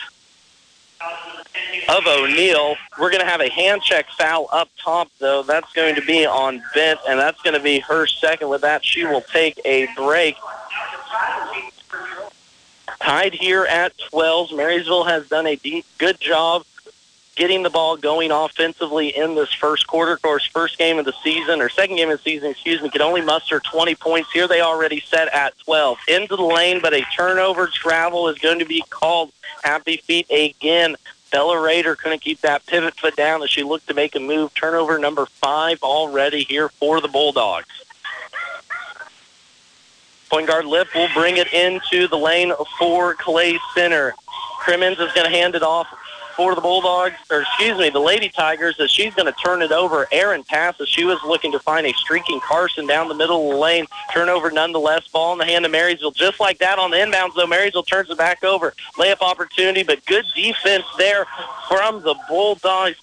of 1.89 2.07
O'Neill. 2.07 2.77
We're 2.99 3.11
going 3.11 3.23
to 3.23 3.29
have 3.29 3.41
a 3.41 3.51
hand 3.51 3.83
check 3.83 4.09
foul 4.11 4.49
up 4.53 4.69
top, 4.83 5.09
though. 5.19 5.43
That's 5.43 5.73
going 5.73 5.95
to 5.95 6.03
be 6.03 6.27
on 6.27 6.63
Bent, 6.75 7.01
and 7.09 7.19
that's 7.19 7.41
going 7.43 7.57
to 7.57 7.63
be 7.63 7.81
her 7.81 8.07
second. 8.07 8.49
With 8.49 8.63
that, 8.63 8.85
she 8.85 9.05
will 9.05 9.21
take 9.21 9.61
a 9.65 9.89
break. 9.97 10.37
Tied 13.01 13.35
here 13.35 13.65
at 13.65 13.97
12. 14.11 14.53
Marysville 14.53 15.05
has 15.05 15.29
done 15.29 15.47
a 15.47 15.57
deep, 15.57 15.85
good 15.99 16.21
job 16.21 16.65
getting 17.37 17.63
the 17.63 17.71
ball 17.71 17.97
going 17.97 18.31
offensively 18.31 19.09
in 19.17 19.35
this 19.35 19.53
first 19.53 19.87
quarter. 19.87 20.13
Of 20.13 20.23
course, 20.23 20.47
first 20.47 20.79
game 20.79 20.99
of 20.99 21.05
the 21.05 21.15
season, 21.25 21.61
or 21.61 21.69
second 21.69 21.97
game 21.97 22.11
of 22.11 22.19
the 22.19 22.23
season, 22.23 22.51
excuse 22.51 22.83
me, 22.83 22.91
could 22.91 23.01
only 23.01 23.23
muster 23.23 23.61
20 23.61 23.95
points. 23.97 24.31
Here 24.33 24.47
they 24.47 24.61
already 24.61 25.01
set 25.01 25.33
at 25.33 25.59
12. 25.61 25.99
Into 26.09 26.37
the 26.37 26.43
lane, 26.43 26.81
but 26.83 26.93
a 26.93 27.03
turnover 27.17 27.67
travel 27.67 28.29
is 28.29 28.39
going 28.39 28.59
to 28.59 28.65
be 28.65 28.83
called. 28.91 29.33
Happy 29.63 29.97
feet 29.99 30.27
again. 30.31 30.97
Bella 31.31 31.59
Raider 31.59 31.97
couldn't 31.97 32.21
keep 32.21 32.41
that 32.43 32.67
pivot 32.67 32.95
foot 32.95 33.17
down 33.17 33.43
as 33.43 33.49
she 33.49 33.63
looked 33.63 33.89
to 33.89 33.95
make 33.95 34.15
a 34.15 34.21
move. 34.21 34.53
Turnover 34.55 34.99
number 34.99 35.25
five 35.27 35.83
already 35.83 36.45
here 36.45 36.69
for 36.69 37.01
the 37.01 37.09
Bulldogs. 37.09 37.67
Point 40.29 40.47
guard 40.47 40.67
Lip 40.67 40.89
will 40.95 41.09
bring 41.15 41.39
it 41.39 41.53
into 41.53 42.07
the 42.09 42.17
lane 42.17 42.53
for 42.79 43.15
Clay 43.15 43.59
Center. 43.75 44.15
Crimmins 44.59 44.99
is 44.99 45.13
going 45.13 45.27
to 45.27 45.31
hand 45.31 45.55
it 45.55 45.63
off 45.63 45.87
for 46.37 46.55
the 46.55 46.61
Bulldogs, 46.61 47.17
or 47.31 47.43
excuse 47.43 47.79
me, 47.79 47.91
the 47.91 47.99
Lady 47.99 48.29
Tigers, 48.29 48.79
as 48.81 48.91
she's 48.91 49.15
going 49.15 49.27
to 49.27 49.39
turn 49.41 49.63
it 49.63 49.73
over. 49.73 50.07
Aaron 50.13 50.43
passes. 50.45 50.89
She 50.89 51.05
was 51.05 51.19
looking 51.25 51.53
to 51.53 51.59
find 51.59 51.87
a 51.87 51.93
streaking 51.95 52.41
Carson 52.41 52.87
down 52.87 53.09
the 53.09 53.15
middle 53.15 53.47
of 53.47 53.55
the 53.55 53.61
lane. 53.61 53.87
Turnover 54.13 54.51
nonetheless. 54.51 55.07
Ball 55.09 55.33
in 55.33 55.39
the 55.39 55.45
hand 55.45 55.65
of 55.65 55.71
Marysville. 55.71 56.11
Just 56.11 56.41
like 56.41 56.59
that 56.59 56.79
on 56.79 56.91
the 56.91 56.97
inbounds, 56.97 57.35
though, 57.35 57.47
Marysville 57.47 57.83
turns 57.83 58.11
it 58.11 58.19
back 58.19 58.43
over. 58.45 58.75
Layup 58.97 59.21
opportunity, 59.21 59.83
but 59.83 60.05
good 60.07 60.27
defense 60.35 60.85
there 60.99 61.27
from 61.69 62.03
the 62.03 62.15
Bulldogs. 62.29 62.97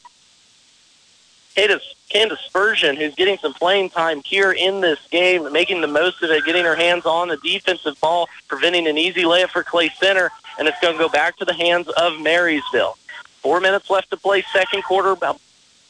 Candace, 1.56 2.40
Spurgeon, 2.46 2.96
who's 2.96 3.16
getting 3.16 3.38
some 3.38 3.54
playing 3.54 3.90
time 3.90 4.22
here 4.24 4.52
in 4.52 4.80
this 4.80 5.00
game, 5.12 5.52
making 5.52 5.82
the 5.82 5.88
most 5.88 6.24
of 6.24 6.32
it, 6.32 6.46
getting 6.46 6.64
her 6.64 6.76
hands 6.76 7.06
on 7.06 7.28
the 7.28 7.38
defensive 7.38 8.00
ball, 8.00 8.30
preventing 8.48 8.88
an 8.88 8.98
easy 8.98 9.24
layup 9.24 9.50
for 9.50 9.64
Clay 9.64 9.90
Center, 10.00 10.32
and 10.58 10.68
it's 10.68 10.80
going 10.80 10.94
to 10.94 11.00
go 11.00 11.10
back 11.10 11.36
to 11.38 11.46
the 11.46 11.54
hands 11.54 11.90
of 11.90 12.20
Marysville. 12.22 12.98
Four 13.42 13.60
minutes 13.62 13.90
left 13.90 14.10
to 14.12 14.18
play 14.18 14.44
second 14.54 14.84
quarter. 14.84 15.16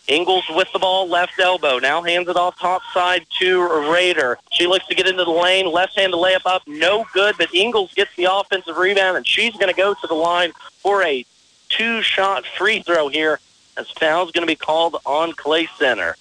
Ingles 0.07 0.45
with 0.49 0.71
the 0.73 0.79
ball, 0.79 1.07
left 1.07 1.39
elbow. 1.39 1.77
Now 1.77 2.01
hands 2.01 2.27
it 2.27 2.35
off 2.35 2.57
top 2.59 2.81
side 2.93 3.25
to 3.39 3.91
Raider. 3.91 4.39
She 4.51 4.65
looks 4.65 4.87
to 4.87 4.95
get 4.95 5.07
into 5.07 5.23
the 5.23 5.31
lane. 5.31 5.71
Left 5.71 5.95
hand 5.95 6.13
to 6.13 6.17
layup 6.17 6.45
up. 6.45 6.63
No 6.67 7.05
good, 7.13 7.35
but 7.37 7.53
Ingles 7.53 7.93
gets 7.93 8.15
the 8.15 8.25
offensive 8.31 8.77
rebound, 8.77 9.17
and 9.17 9.27
she's 9.27 9.53
going 9.53 9.71
to 9.71 9.77
go 9.77 9.93
to 9.93 10.07
the 10.07 10.15
line 10.15 10.51
for 10.79 11.03
a 11.03 11.25
two-shot 11.69 12.45
free 12.45 12.81
throw 12.81 13.07
here 13.07 13.39
as 13.77 13.89
foul's 13.91 14.31
going 14.31 14.41
to 14.41 14.51
be 14.51 14.55
called 14.55 14.97
on 15.05 15.33
Clay 15.33 15.67
Center. 15.77 16.15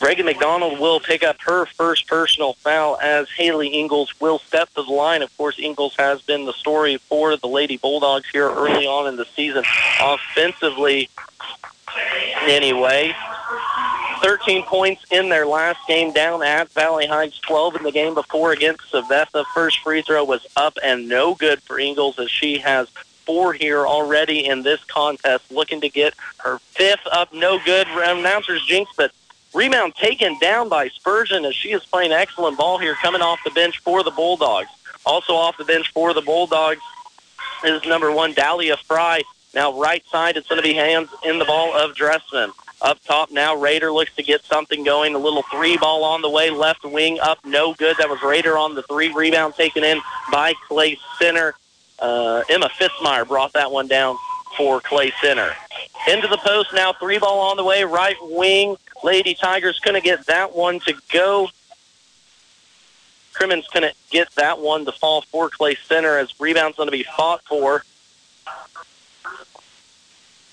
Reagan 0.00 0.26
McDonald 0.26 0.78
will 0.78 1.00
pick 1.00 1.24
up 1.24 1.40
her 1.40 1.66
first 1.66 2.06
personal 2.06 2.52
foul 2.54 2.98
as 3.00 3.28
Haley 3.30 3.68
Ingles 3.68 4.12
will 4.20 4.38
step 4.38 4.72
to 4.74 4.82
the 4.82 4.92
line. 4.92 5.22
Of 5.22 5.36
course, 5.36 5.58
Ingles 5.58 5.94
has 5.98 6.22
been 6.22 6.44
the 6.44 6.52
story 6.52 6.98
for 6.98 7.36
the 7.36 7.48
Lady 7.48 7.78
Bulldogs 7.78 8.28
here 8.30 8.48
early 8.48 8.86
on 8.86 9.08
in 9.08 9.16
the 9.16 9.26
season. 9.34 9.64
Offensively, 10.00 11.08
anyway, 12.42 13.12
13 14.22 14.62
points 14.64 15.04
in 15.10 15.28
their 15.28 15.46
last 15.46 15.80
game 15.88 16.12
down 16.12 16.44
at 16.44 16.70
Valley 16.70 17.06
Heights, 17.06 17.40
12 17.40 17.76
in 17.76 17.82
the 17.82 17.92
game 17.92 18.14
before 18.14 18.52
against 18.52 18.92
Sabetha. 18.92 19.44
First 19.52 19.80
free 19.80 20.02
throw 20.02 20.22
was 20.22 20.46
up 20.56 20.78
and 20.82 21.08
no 21.08 21.34
good 21.34 21.60
for 21.62 21.78
Ingles 21.78 22.20
as 22.20 22.30
she 22.30 22.58
has 22.58 22.88
four 23.26 23.52
here 23.52 23.86
already 23.86 24.46
in 24.46 24.62
this 24.62 24.82
contest, 24.84 25.50
looking 25.50 25.80
to 25.80 25.88
get 25.88 26.14
her 26.38 26.58
fifth 26.60 27.06
up. 27.10 27.32
No 27.32 27.58
good. 27.64 27.86
Announcers 27.88 28.64
jinx, 28.64 28.90
but 28.96 29.12
Rebound 29.54 29.94
taken 29.94 30.38
down 30.38 30.68
by 30.68 30.88
Spurgeon 30.88 31.44
as 31.44 31.54
she 31.54 31.72
is 31.72 31.84
playing 31.84 32.12
excellent 32.12 32.58
ball 32.58 32.78
here 32.78 32.94
coming 32.94 33.22
off 33.22 33.40
the 33.44 33.50
bench 33.50 33.78
for 33.78 34.02
the 34.02 34.10
Bulldogs. 34.10 34.68
Also 35.06 35.32
off 35.32 35.56
the 35.56 35.64
bench 35.64 35.90
for 35.92 36.12
the 36.12 36.20
Bulldogs 36.20 36.82
is 37.64 37.84
number 37.86 38.12
one, 38.12 38.34
Dahlia 38.34 38.76
Fry. 38.76 39.22
Now 39.54 39.78
right 39.78 40.04
side, 40.06 40.36
it's 40.36 40.48
going 40.48 40.60
to 40.60 40.68
be 40.68 40.74
hands 40.74 41.08
in 41.24 41.38
the 41.38 41.44
ball 41.44 41.74
of 41.74 41.94
Dressman. 41.94 42.52
Up 42.80 43.02
top 43.04 43.32
now, 43.32 43.56
Raider 43.56 43.90
looks 43.90 44.14
to 44.14 44.22
get 44.22 44.44
something 44.44 44.84
going. 44.84 45.14
A 45.14 45.18
little 45.18 45.42
three 45.50 45.76
ball 45.78 46.04
on 46.04 46.22
the 46.22 46.30
way, 46.30 46.50
left 46.50 46.84
wing 46.84 47.18
up, 47.20 47.38
no 47.44 47.74
good. 47.74 47.96
That 47.96 48.08
was 48.08 48.22
Raider 48.22 48.56
on 48.56 48.74
the 48.74 48.82
three 48.82 49.12
rebound 49.12 49.54
taken 49.54 49.82
in 49.82 50.00
by 50.30 50.54
Clay 50.68 50.98
Center. 51.18 51.54
Uh, 51.98 52.44
Emma 52.48 52.68
Fitzmeyer 52.68 53.26
brought 53.26 53.52
that 53.54 53.72
one 53.72 53.88
down 53.88 54.16
for 54.56 54.80
Clay 54.80 55.12
Center. 55.20 55.52
Into 56.08 56.28
the 56.28 56.36
post 56.36 56.72
now, 56.72 56.92
three 56.92 57.18
ball 57.18 57.40
on 57.40 57.56
the 57.56 57.64
way, 57.64 57.82
right 57.82 58.16
wing. 58.22 58.76
Lady 59.02 59.34
Tigers 59.34 59.78
going 59.80 59.94
to 59.94 60.00
get 60.00 60.26
that 60.26 60.54
one 60.54 60.80
to 60.80 60.94
go. 61.12 61.48
Crimmins 63.32 63.66
going 63.68 63.88
to 63.88 63.94
get 64.10 64.30
that 64.34 64.58
one 64.58 64.84
to 64.84 64.92
fall 64.92 65.22
for 65.22 65.48
Clay 65.48 65.76
Center 65.86 66.18
as 66.18 66.38
rebound's 66.40 66.76
going 66.76 66.88
to 66.88 66.92
be 66.92 67.04
fought 67.04 67.42
for. 67.44 67.84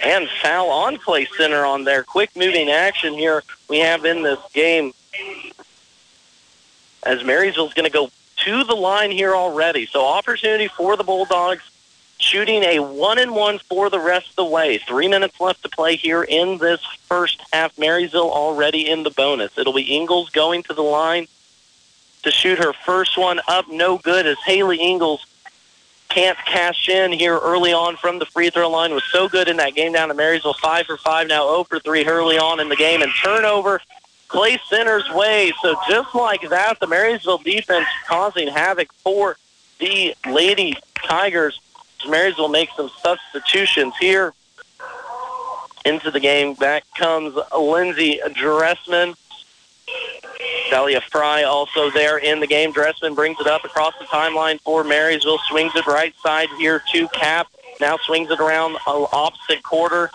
And 0.01 0.29
foul 0.41 0.69
on 0.69 0.97
Clay 0.97 1.25
Center 1.37 1.65
on 1.65 1.83
there. 1.83 2.03
quick 2.03 2.35
moving 2.35 2.69
action 2.69 3.13
here 3.13 3.43
we 3.67 3.79
have 3.79 4.05
in 4.05 4.21
this 4.21 4.39
game. 4.53 4.93
As 7.03 7.23
Marysville's 7.23 7.73
going 7.73 7.85
to 7.85 7.91
go 7.91 8.09
to 8.37 8.63
the 8.63 8.75
line 8.75 9.09
here 9.09 9.35
already. 9.35 9.87
So 9.87 10.05
opportunity 10.05 10.67
for 10.67 10.95
the 10.95 11.03
Bulldogs 11.03 11.63
shooting 12.17 12.63
a 12.63 12.79
one 12.79 13.19
and 13.19 13.35
one 13.35 13.59
for 13.59 13.89
the 13.89 13.99
rest 13.99 14.29
of 14.29 14.35
the 14.35 14.45
way. 14.45 14.77
Three 14.77 15.07
minutes 15.07 15.39
left 15.39 15.63
to 15.63 15.69
play 15.69 15.95
here 15.95 16.23
in 16.23 16.57
this 16.57 16.83
first 17.07 17.41
half. 17.51 17.77
Marysville 17.77 18.31
already 18.31 18.89
in 18.89 19.03
the 19.03 19.11
bonus. 19.11 19.57
It'll 19.57 19.73
be 19.73 19.95
Ingles 19.95 20.29
going 20.29 20.63
to 20.63 20.73
the 20.73 20.81
line 20.81 21.27
to 22.23 22.31
shoot 22.31 22.57
her 22.57 22.73
first 22.73 23.17
one 23.17 23.39
up. 23.47 23.69
No 23.69 23.97
good 23.97 24.25
as 24.25 24.37
Haley 24.45 24.77
Ingles 24.77 25.25
can't 26.09 26.37
cash 26.45 26.87
in 26.87 27.11
here 27.11 27.37
early 27.37 27.73
on 27.73 27.97
from 27.97 28.19
the 28.19 28.25
free 28.25 28.49
throw 28.49 28.69
line. 28.69 28.93
Was 28.93 29.03
so 29.11 29.27
good 29.27 29.47
in 29.47 29.57
that 29.57 29.75
game 29.75 29.93
down 29.93 30.09
at 30.09 30.15
Marysville. 30.15 30.53
Five 30.53 30.85
for 30.85 30.97
five 30.97 31.27
now, 31.27 31.43
0 31.47 31.65
for 31.65 31.79
three 31.79 32.05
early 32.05 32.37
on 32.37 32.59
in 32.59 32.69
the 32.69 32.75
game, 32.75 33.01
and 33.01 33.11
turnover 33.23 33.81
Clay 34.27 34.59
Center's 34.69 35.09
way. 35.11 35.53
So 35.61 35.75
just 35.89 36.15
like 36.15 36.49
that, 36.49 36.79
the 36.79 36.87
Marysville 36.87 37.39
defense 37.39 37.87
causing 38.07 38.47
havoc 38.47 38.91
for 38.93 39.37
the 39.79 40.15
Lady 40.25 40.75
Tigers. 40.95 41.59
Marysville 42.07 42.49
makes 42.49 42.75
some 42.75 42.89
substitutions 43.01 43.93
here 43.99 44.33
into 45.85 46.11
the 46.11 46.19
game. 46.19 46.53
Back 46.55 46.83
comes 46.97 47.37
Lindsey 47.57 48.19
Dressman. 48.33 49.15
Delia 50.69 51.01
Fry 51.01 51.43
also 51.43 51.91
there 51.91 52.17
in 52.17 52.39
the 52.39 52.47
game. 52.47 52.71
Dressman 52.71 53.13
brings 53.13 53.39
it 53.39 53.47
up 53.47 53.63
across 53.63 53.93
the 53.99 54.05
timeline 54.05 54.59
for 54.61 54.83
Marysville. 54.83 55.39
Swings 55.47 55.73
it 55.75 55.85
right 55.85 56.13
side 56.23 56.49
here 56.57 56.81
to 56.91 57.07
Cap. 57.09 57.47
Now 57.79 57.97
swings 57.97 58.31
it 58.31 58.39
around 58.39 58.77
uh, 58.87 59.03
opposite 59.11 59.61
quarter. 59.63 60.09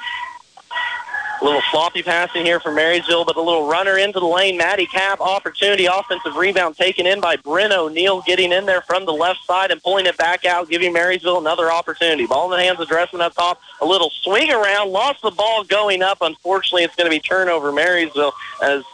A 1.40 1.44
little 1.44 1.62
sloppy 1.70 2.03
passing 2.03 2.44
here 2.44 2.61
for 2.61 2.70
Marysville, 2.70 3.24
but 3.24 3.37
a 3.37 3.40
little 3.40 3.66
runner 3.66 3.96
into 3.96 4.20
the 4.20 4.26
lane. 4.26 4.59
Maddie 4.59 4.85
Cap, 4.85 5.20
opportunity, 5.20 5.87
offensive 5.87 6.37
rebound 6.37 6.76
taken 6.76 7.07
in 7.07 7.18
by 7.18 7.37
Bryn 7.37 7.72
O'Neill, 7.72 8.20
getting 8.22 8.53
in 8.53 8.66
there 8.66 8.83
from 8.83 9.07
the 9.07 9.12
left 9.12 9.46
side 9.46 9.70
and 9.70 9.83
pulling 9.83 10.05
it 10.05 10.18
back 10.18 10.44
out, 10.44 10.68
giving 10.68 10.92
Marysville 10.92 11.38
another 11.38 11.72
opportunity. 11.72 12.26
Ball 12.26 12.53
in 12.53 12.59
the 12.59 12.64
hands 12.64 12.79
of 12.79 12.88
Dressman 12.88 13.22
up 13.22 13.35
top. 13.35 13.59
A 13.81 13.87
little 13.87 14.11
swing 14.11 14.50
around, 14.50 14.90
lost 14.90 15.22
the 15.22 15.31
ball 15.31 15.64
going 15.64 16.03
up. 16.03 16.18
Unfortunately, 16.20 16.85
it's 16.85 16.94
going 16.94 17.11
to 17.11 17.16
be 17.16 17.20
turnover 17.20 17.72
Marysville 17.72 18.35
as 18.62 18.85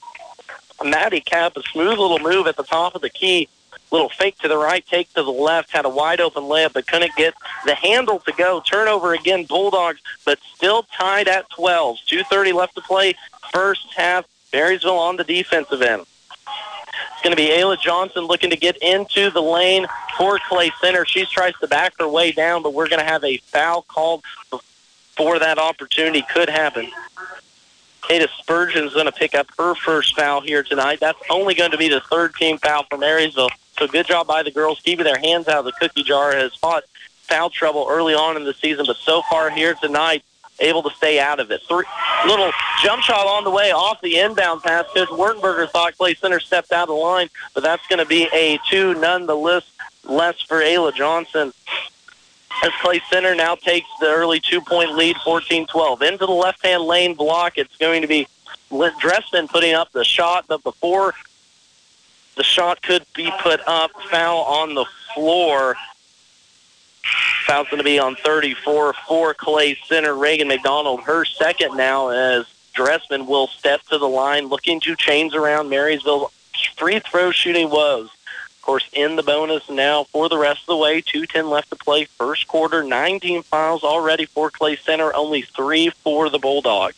Maddie 0.84 1.22
Cap, 1.22 1.56
a 1.56 1.62
smooth 1.72 1.98
little 1.98 2.20
move 2.20 2.46
at 2.46 2.56
the 2.56 2.62
top 2.62 2.94
of 2.94 3.02
the 3.02 3.10
key. 3.10 3.48
Little 3.96 4.10
fake 4.10 4.36
to 4.40 4.48
the 4.48 4.58
right, 4.58 4.84
take 4.84 5.10
to 5.14 5.22
the 5.22 5.30
left, 5.30 5.70
had 5.70 5.86
a 5.86 5.88
wide 5.88 6.20
open 6.20 6.42
layup, 6.42 6.74
but 6.74 6.86
couldn't 6.86 7.16
get 7.16 7.32
the 7.64 7.74
handle 7.74 8.18
to 8.18 8.32
go. 8.32 8.60
Turnover 8.60 9.14
again, 9.14 9.44
Bulldogs, 9.44 10.02
but 10.26 10.38
still 10.54 10.82
tied 10.94 11.28
at 11.28 11.48
12. 11.48 11.96
2.30 12.06 12.52
left 12.52 12.74
to 12.74 12.82
play, 12.82 13.14
first 13.50 13.86
half. 13.96 14.26
Marysville 14.52 14.98
on 14.98 15.16
the 15.16 15.24
defensive 15.24 15.80
end. 15.80 16.02
It's 16.02 17.22
going 17.22 17.34
to 17.34 17.36
be 17.36 17.48
Ayla 17.48 17.80
Johnson 17.80 18.24
looking 18.24 18.50
to 18.50 18.56
get 18.56 18.76
into 18.82 19.30
the 19.30 19.40
lane 19.40 19.86
for 20.18 20.38
Clay 20.46 20.70
Center. 20.78 21.06
She 21.06 21.24
tries 21.24 21.54
to 21.62 21.66
back 21.66 21.94
her 21.98 22.06
way 22.06 22.32
down, 22.32 22.62
but 22.62 22.74
we're 22.74 22.88
going 22.90 23.00
to 23.00 23.06
have 23.06 23.24
a 23.24 23.38
foul 23.38 23.80
called 23.80 24.24
before 24.50 25.38
that 25.38 25.56
opportunity 25.56 26.22
could 26.34 26.50
happen. 26.50 26.90
Ada 28.10 28.28
Spurgeon's 28.40 28.92
going 28.92 29.06
to 29.06 29.12
pick 29.12 29.34
up 29.34 29.46
her 29.56 29.74
first 29.74 30.14
foul 30.14 30.42
here 30.42 30.62
tonight. 30.62 31.00
That's 31.00 31.18
only 31.30 31.54
going 31.54 31.70
to 31.70 31.78
be 31.78 31.88
the 31.88 32.02
third 32.02 32.34
team 32.34 32.58
foul 32.58 32.84
for 32.90 32.98
Marysville. 32.98 33.48
So 33.78 33.86
good 33.86 34.06
job 34.06 34.26
by 34.26 34.42
the 34.42 34.50
girls 34.50 34.80
keeping 34.80 35.04
their 35.04 35.18
hands 35.18 35.48
out 35.48 35.58
of 35.58 35.64
the 35.64 35.72
cookie 35.72 36.02
jar. 36.02 36.34
Has 36.34 36.54
fought 36.54 36.84
foul 37.22 37.50
trouble 37.50 37.86
early 37.90 38.14
on 38.14 38.36
in 38.36 38.44
the 38.44 38.54
season, 38.54 38.86
but 38.86 38.96
so 38.96 39.22
far 39.30 39.50
here 39.50 39.74
tonight, 39.74 40.24
able 40.60 40.82
to 40.82 40.90
stay 40.96 41.20
out 41.20 41.40
of 41.40 41.50
it. 41.50 41.60
Three, 41.68 41.84
little 42.26 42.50
jump 42.82 43.02
shot 43.02 43.26
on 43.26 43.44
the 43.44 43.50
way 43.50 43.72
off 43.72 44.00
the 44.00 44.18
inbound 44.18 44.62
pass. 44.62 44.86
Coach 44.94 45.08
Wertenberger 45.08 45.68
thought 45.70 45.96
Clay 45.98 46.14
Center 46.14 46.40
stepped 46.40 46.72
out 46.72 46.84
of 46.84 46.88
the 46.88 46.94
line, 46.94 47.28
but 47.54 47.62
that's 47.62 47.86
going 47.88 47.98
to 47.98 48.06
be 48.06 48.28
a 48.32 48.58
two 48.70 48.94
nonetheless 48.94 49.64
less 50.04 50.40
for 50.40 50.60
Ayla 50.60 50.94
Johnson 50.94 51.52
as 52.62 52.72
Clay 52.80 53.00
Center 53.10 53.34
now 53.34 53.54
takes 53.54 53.88
the 54.00 54.06
early 54.06 54.40
two-point 54.40 54.94
lead, 54.94 55.16
14-12. 55.16 56.02
Into 56.02 56.26
the 56.26 56.32
left-hand 56.32 56.82
lane 56.84 57.14
block, 57.14 57.58
it's 57.58 57.76
going 57.76 58.02
to 58.02 58.08
be 58.08 58.26
Dressman 58.70 59.48
putting 59.48 59.74
up 59.74 59.92
the 59.92 60.04
shot, 60.04 60.46
but 60.48 60.62
before 60.62 61.14
the 62.36 62.44
shot 62.44 62.82
could 62.82 63.04
be 63.14 63.32
put 63.40 63.60
up, 63.66 63.90
foul 64.10 64.40
on 64.40 64.74
the 64.74 64.84
floor. 65.14 65.74
Foul's 67.46 67.68
going 67.68 67.78
to 67.78 67.84
be 67.84 67.98
on 67.98 68.14
34 68.16 68.92
for 68.92 69.34
Clay 69.34 69.78
Center. 69.86 70.14
Reagan 70.14 70.48
McDonald, 70.48 71.02
her 71.04 71.24
second 71.24 71.76
now 71.76 72.08
as 72.08 72.46
Dressman 72.74 73.26
will 73.26 73.46
step 73.46 73.80
to 73.90 73.98
the 73.98 74.08
line, 74.08 74.46
looking 74.46 74.80
to 74.80 74.94
change 74.96 75.34
around 75.34 75.70
Marysville's 75.70 76.30
free 76.76 77.00
throw 77.00 77.30
shooting 77.30 77.70
woes 77.70 78.10
Of 78.56 78.62
course, 78.62 78.88
in 78.92 79.16
the 79.16 79.22
bonus 79.22 79.68
now 79.70 80.04
for 80.04 80.28
the 80.28 80.38
rest 80.38 80.62
of 80.62 80.66
the 80.66 80.76
way. 80.76 81.00
2.10 81.00 81.48
left 81.48 81.70
to 81.70 81.76
play. 81.76 82.04
First 82.04 82.48
quarter, 82.48 82.82
19 82.82 83.44
fouls 83.44 83.82
already 83.82 84.26
for 84.26 84.50
Clay 84.50 84.76
Center, 84.76 85.14
only 85.14 85.42
three 85.42 85.88
for 85.88 86.28
the 86.28 86.38
Bulldogs. 86.38 86.96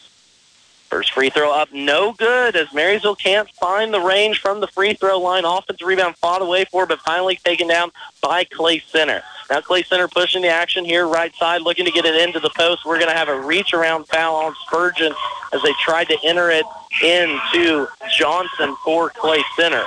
First 0.88 1.12
free 1.12 1.28
throw 1.28 1.52
up, 1.52 1.70
no 1.72 2.12
good 2.12 2.56
as 2.56 2.72
Marysville 2.72 3.16
can't 3.16 3.48
find 3.50 3.92
the 3.92 4.00
range 4.00 4.40
from 4.40 4.60
the 4.60 4.66
free 4.68 4.94
throw 4.94 5.20
line. 5.20 5.44
Offensive 5.44 5.86
rebound 5.86 6.16
fought 6.16 6.40
away 6.40 6.64
for, 6.64 6.86
but 6.86 7.00
finally 7.00 7.36
taken 7.44 7.68
down 7.68 7.90
by 8.22 8.44
Clay 8.44 8.78
Center. 8.78 9.22
Now 9.50 9.60
Clay 9.60 9.82
Center 9.82 10.08
pushing 10.08 10.40
the 10.40 10.48
action 10.48 10.86
here, 10.86 11.06
right 11.06 11.34
side, 11.36 11.60
looking 11.60 11.84
to 11.84 11.90
get 11.90 12.06
it 12.06 12.16
into 12.16 12.40
the 12.40 12.50
post. 12.56 12.86
We're 12.86 12.98
going 12.98 13.10
to 13.10 13.16
have 13.16 13.28
a 13.28 13.38
reach 13.38 13.74
around 13.74 14.08
foul 14.08 14.36
on 14.36 14.54
Spurgeon 14.66 15.12
as 15.52 15.62
they 15.62 15.72
tried 15.84 16.08
to 16.08 16.16
enter 16.24 16.50
it 16.50 16.64
into 17.02 17.86
Johnson 18.16 18.74
for 18.82 19.10
Clay 19.10 19.42
Center 19.56 19.84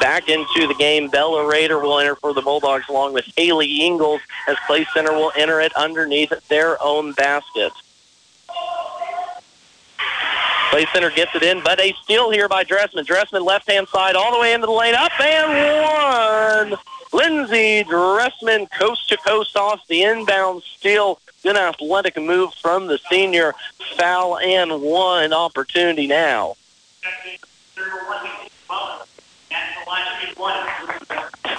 back 0.00 0.28
into 0.28 0.68
the 0.68 0.74
game. 0.78 1.08
Bella 1.08 1.46
Raider 1.46 1.78
will 1.80 1.98
enter 1.98 2.14
for 2.14 2.32
the 2.32 2.42
Bulldogs 2.42 2.84
along 2.88 3.12
with 3.12 3.24
Haley 3.36 3.80
Ingles 3.80 4.20
as 4.46 4.56
Clay 4.66 4.86
Center 4.94 5.12
will 5.12 5.32
enter 5.36 5.60
it 5.60 5.74
underneath 5.74 6.32
their 6.48 6.80
own 6.82 7.12
basket. 7.12 7.72
Clay 10.70 10.86
Center 10.92 11.10
gets 11.10 11.34
it 11.34 11.42
in, 11.42 11.62
but 11.62 11.80
a 11.80 11.94
steal 12.02 12.30
here 12.30 12.48
by 12.48 12.62
Dressman. 12.62 13.04
Dressman 13.04 13.42
left-hand 13.42 13.88
side 13.88 14.14
all 14.14 14.32
the 14.32 14.38
way 14.38 14.52
into 14.52 14.66
the 14.66 14.72
lane. 14.72 14.94
Up 14.94 15.18
and 15.18 16.70
one. 16.70 16.78
Lindsey 17.12 17.84
Dressman 17.84 18.66
coast 18.66 19.08
to 19.08 19.16
coast 19.16 19.56
off 19.56 19.86
the 19.88 20.02
inbound 20.02 20.62
steal. 20.62 21.20
Good 21.42 21.56
athletic 21.56 22.16
move 22.18 22.52
from 22.54 22.86
the 22.86 22.98
senior. 23.10 23.54
Foul 23.96 24.38
and 24.38 24.82
one 24.82 25.32
opportunity 25.32 26.06
now. 26.06 26.56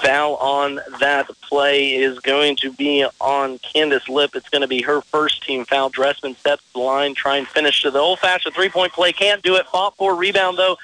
Foul 0.01 0.35
on 0.35 0.79
that 0.99 1.29
play 1.41 1.93
is 1.95 2.19
going 2.19 2.55
to 2.57 2.71
be 2.71 3.05
on 3.19 3.59
Candace 3.59 4.07
Lip. 4.07 4.31
It's 4.33 4.49
going 4.49 4.61
to 4.61 4.67
be 4.67 4.81
her 4.81 5.01
first 5.01 5.43
team 5.43 5.65
foul. 5.65 5.89
Dressman 5.89 6.35
steps 6.35 6.63
the 6.73 6.79
line, 6.79 7.13
try 7.15 7.37
and 7.37 7.47
finish 7.47 7.81
to 7.81 7.91
the 7.91 7.99
old-fashioned 7.99 8.55
three-point 8.55 8.93
play. 8.93 9.11
Can't 9.11 9.41
do 9.41 9.55
it. 9.55 9.65
Fought 9.67 9.97
for 9.97 10.15
rebound, 10.15 10.57
though. 10.57 10.77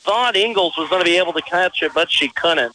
Thought 0.00 0.36
Ingles 0.36 0.76
was 0.76 0.88
going 0.88 1.00
to 1.00 1.04
be 1.04 1.16
able 1.16 1.32
to 1.32 1.42
catch 1.42 1.82
it, 1.82 1.92
but 1.94 2.10
she 2.10 2.28
couldn't. 2.28 2.74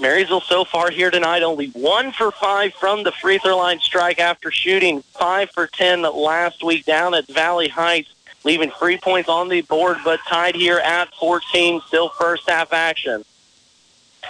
Marysville 0.00 0.42
so 0.42 0.64
far 0.64 0.90
here 0.90 1.10
tonight, 1.10 1.42
only 1.42 1.68
one 1.70 2.12
for 2.12 2.30
five 2.30 2.72
from 2.74 3.02
the 3.02 3.10
free 3.10 3.38
throw 3.38 3.56
line 3.56 3.80
strike 3.80 4.20
after 4.20 4.50
shooting 4.50 5.02
five 5.02 5.50
for 5.50 5.66
ten 5.66 6.02
last 6.02 6.62
week 6.62 6.84
down 6.84 7.14
at 7.14 7.26
Valley 7.26 7.68
Heights 7.68 8.14
leaving 8.44 8.70
three 8.70 8.96
points 8.98 9.28
on 9.28 9.48
the 9.48 9.62
board, 9.62 9.98
but 10.04 10.20
tied 10.28 10.54
here 10.54 10.78
at 10.78 11.12
14, 11.14 11.80
still 11.86 12.08
first 12.10 12.48
half 12.48 12.72
action. 12.72 13.24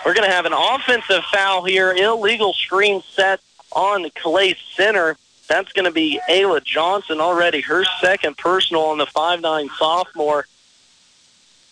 We're 0.04 0.14
going 0.14 0.28
to 0.28 0.34
have 0.34 0.46
an 0.46 0.52
offensive 0.52 1.24
foul 1.24 1.64
here, 1.64 1.92
illegal 1.92 2.52
screen 2.52 3.02
set 3.12 3.40
on 3.72 4.08
Clay 4.10 4.56
Center. 4.74 5.16
That's 5.48 5.72
going 5.72 5.86
to 5.86 5.90
be 5.90 6.20
Ayla 6.28 6.62
Johnson 6.62 7.20
already, 7.20 7.60
her 7.62 7.84
second 8.00 8.36
personal 8.36 8.82
on 8.82 8.98
the 8.98 9.06
five-nine 9.06 9.70
sophomore. 9.78 10.46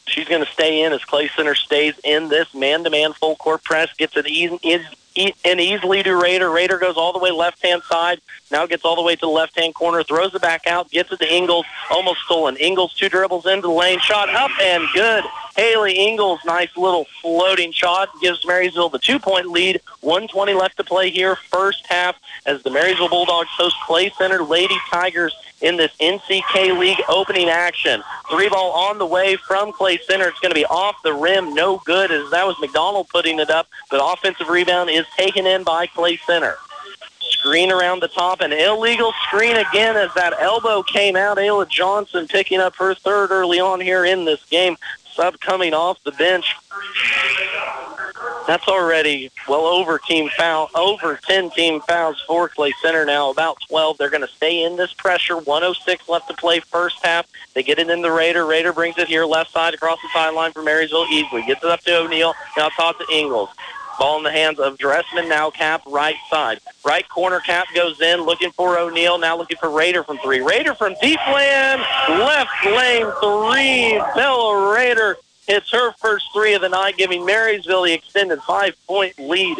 She's 0.07 0.29
going 0.29 0.45
to 0.45 0.51
stay 0.51 0.83
in 0.83 0.93
as 0.93 1.05
Clay 1.05 1.29
Center 1.29 1.55
stays 1.55 1.95
in 2.05 2.29
this 2.29 2.53
man-to-man 2.55 3.13
full 3.13 3.37
court 3.37 3.65
press, 3.65 3.93
gets 3.95 4.17
an 4.17 4.27
easy, 4.27 4.59
and 5.17 5.61
easily 5.61 6.03
to 6.03 6.17
Raider. 6.17 6.51
Raider 6.51 6.79
goes 6.79 6.97
all 6.97 7.13
the 7.13 7.19
way 7.19 7.31
left-hand 7.31 7.83
side, 7.83 8.21
now 8.51 8.67
gets 8.67 8.85
all 8.85 8.97
the 8.97 9.03
way 9.03 9.15
to 9.15 9.21
the 9.21 9.27
left-hand 9.27 9.75
corner, 9.75 10.03
throws 10.03 10.35
it 10.35 10.43
back 10.43 10.67
out, 10.67 10.91
gets 10.91 11.13
it 11.13 11.19
to 11.19 11.35
Ingles, 11.35 11.67
almost 11.91 12.21
stolen. 12.23 12.57
Ingles 12.57 12.95
two 12.95 13.09
dribbles 13.09 13.47
into 13.47 13.69
the 13.69 13.73
lane, 13.73 13.99
shot 14.01 14.29
up 14.29 14.51
and 14.61 14.85
good. 14.95 15.25
Haley 15.57 15.95
Ingles, 15.95 16.41
nice 16.45 16.77
little 16.77 17.07
floating 17.23 17.73
shot, 17.73 18.11
gives 18.21 18.45
Marysville 18.47 18.91
the 18.91 18.99
two-point 18.99 19.47
lead. 19.47 19.81
120 20.03 20.53
left 20.53 20.77
to 20.77 20.85
play 20.85 21.11
here, 21.11 21.37
first 21.37 21.87
half, 21.87 22.17
as 22.45 22.63
the 22.63 22.71
Marysville 22.71 23.09
Bulldogs 23.09 23.49
host 23.57 23.77
Clay 23.87 24.11
Center 24.19 24.43
Lady 24.43 24.77
Tigers 24.91 25.35
in 25.61 25.77
this 25.77 25.93
NCK 26.01 26.79
League 26.79 27.01
opening 27.09 27.49
action. 27.49 28.03
Three 28.31 28.49
ball 28.49 28.73
on 28.73 28.99
the 28.99 29.07
way 29.07 29.37
from 29.37 29.73
Clay 29.73 29.99
Center. 29.99 30.29
It's 30.29 30.41
going 30.41 30.51
to 30.51 30.55
be 30.55 30.67
off 30.67 30.97
the 31.03 31.13
rim, 31.13 31.55
no 31.55 31.79
good, 31.85 32.11
as 32.11 32.31
that 32.31 32.47
was 32.47 32.57
McDonald 32.61 33.09
putting 33.09 33.39
it 33.39 33.51
up. 33.51 33.69
But 33.91 34.01
offensive 34.03 34.49
rebound 34.49 34.91
is 34.91 35.07
taken 35.17 35.47
in 35.47 35.63
by 35.65 35.87
Clay 35.87 36.19
Center. 36.27 36.57
Screen 37.21 37.73
around 37.73 38.01
the 38.01 38.09
top, 38.09 38.41
an 38.41 38.53
illegal 38.53 39.13
screen 39.27 39.57
again 39.57 39.97
as 39.97 40.13
that 40.15 40.35
elbow 40.41 40.83
came 40.83 41.17
out. 41.17 41.39
Ayla 41.39 41.69
Johnson 41.69 42.29
picking 42.29 42.61
up 42.61 42.77
her 42.77 42.95
third 42.95 43.31
early 43.31 43.59
on 43.59 43.81
here 43.81 44.05
in 44.05 44.25
this 44.25 44.45
game. 44.45 44.77
Sub 45.13 45.41
coming 45.41 45.73
off 45.75 46.03
the 46.05 46.13
bench 46.13 46.55
That's 48.47 48.69
already 48.69 49.31
well 49.49 49.67
over 49.67 49.99
team 49.99 50.29
foul, 50.37 50.71
over 50.75 51.19
10 51.23 51.51
team 51.51 51.81
fouls 51.81 52.23
for 52.27 52.49
Clay 52.49 52.73
Center 52.81 53.05
now, 53.05 53.31
about 53.31 53.59
12. 53.69 53.99
They're 53.99 54.11
going 54.11 54.27
to 54.27 54.29
stay 54.29 54.63
in 54.63 54.77
this 54.77 54.93
pressure. 54.93 55.37
106 55.37 56.09
left 56.09 56.29
to 56.29 56.35
play 56.35 56.61
first 56.61 57.05
half. 57.05 57.27
They 57.55 57.63
get 57.63 57.79
it 57.79 57.91
in 57.91 58.03
the 58.03 58.11
Raider. 58.13 58.47
Raider 58.47 58.73
brings 58.73 58.99
it 58.99 59.09
here 59.09 59.25
left 59.25 59.53
side 59.53 59.75
across 59.75 60.01
the 60.01 60.09
sideline 60.13 60.53
for 60.53 60.63
Marysville 60.63 61.07
easily. 61.11 61.43
Gets 61.43 61.65
it 61.65 61.71
up 61.71 61.81
to 61.81 61.99
O'Neill. 61.99 62.35
Now 62.57 62.69
top 62.69 62.99
to 62.99 63.07
Ingles. 63.13 63.51
Ball 63.99 64.19
in 64.19 64.25
the 64.25 64.31
hands 64.31 64.59
of 64.59 64.77
Dressman, 64.77 65.29
now 65.29 65.51
cap 65.51 65.83
right 65.87 66.17
side. 66.31 66.61
Right 66.85 67.09
corner 67.09 67.41
cap 67.41 67.67
goes 67.75 68.01
in, 68.01 68.21
looking 68.21 68.51
for 68.51 68.79
O'Neill, 68.79 69.19
now 69.19 69.39
looking 69.39 69.57
for 69.57 69.71
Raider 69.71 70.05
from 70.05 70.19
three. 70.19 70.41
Raider 70.41 70.75
from 70.75 70.95
deep 71.01 71.19
land, 71.27 71.81
left 72.11 72.51
lane 72.67 73.11
three. 73.23 73.99
Bella 74.15 74.75
Raider 74.75 75.17
hits 75.47 75.71
her 75.71 75.93
first 75.93 76.27
three 76.33 76.55
of 76.55 76.61
the 76.61 76.69
night, 76.69 76.97
giving 76.97 77.25
Marysville 77.25 77.85
the 77.85 77.93
extended 77.93 78.41
five-point 78.43 79.19
lead 79.19 79.59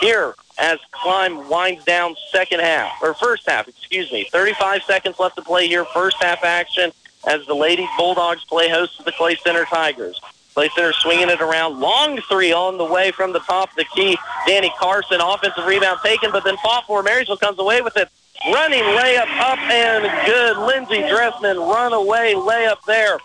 here 0.00 0.34
as 0.58 0.78
Klein 0.92 1.48
winds 1.48 1.84
down 1.84 2.14
second 2.30 2.60
half, 2.60 2.92
or 3.02 3.14
first 3.14 3.48
half, 3.48 3.66
excuse 3.66 4.10
me. 4.12 4.28
35 4.30 4.82
seconds 4.84 5.18
left 5.18 5.36
to 5.36 5.42
play 5.42 5.66
here, 5.66 5.84
first 5.86 6.22
half 6.22 6.44
action 6.44 6.92
as 7.26 7.44
the 7.46 7.54
Lady 7.54 7.88
Bulldogs 7.96 8.44
play 8.44 8.68
host 8.68 8.96
to 8.98 9.02
the 9.02 9.12
Clay 9.12 9.36
Center 9.36 9.64
Tigers. 9.64 10.20
Clay 10.54 10.68
Center 10.74 10.92
swinging 10.92 11.30
it 11.30 11.40
around. 11.40 11.80
Long 11.80 12.20
three 12.28 12.52
on 12.52 12.78
the 12.78 12.84
way 12.84 13.10
from 13.10 13.32
the 13.32 13.40
top 13.40 13.70
of 13.70 13.76
the 13.76 13.84
key. 13.86 14.16
Danny 14.46 14.72
Carson, 14.78 15.20
offensive 15.20 15.66
rebound 15.66 15.98
taken, 16.04 16.30
but 16.30 16.44
then 16.44 16.56
fought 16.58 16.86
for. 16.86 17.02
Marysville 17.02 17.38
comes 17.38 17.58
away 17.58 17.80
with 17.80 17.96
it. 17.96 18.08
Running 18.52 18.82
layup 18.82 19.40
up 19.40 19.58
and 19.58 20.26
good. 20.26 20.58
Lindsey 20.58 21.00
Dressman 21.08 21.56
runaway 21.56 22.34
layup 22.34 22.76
there. 22.86 23.18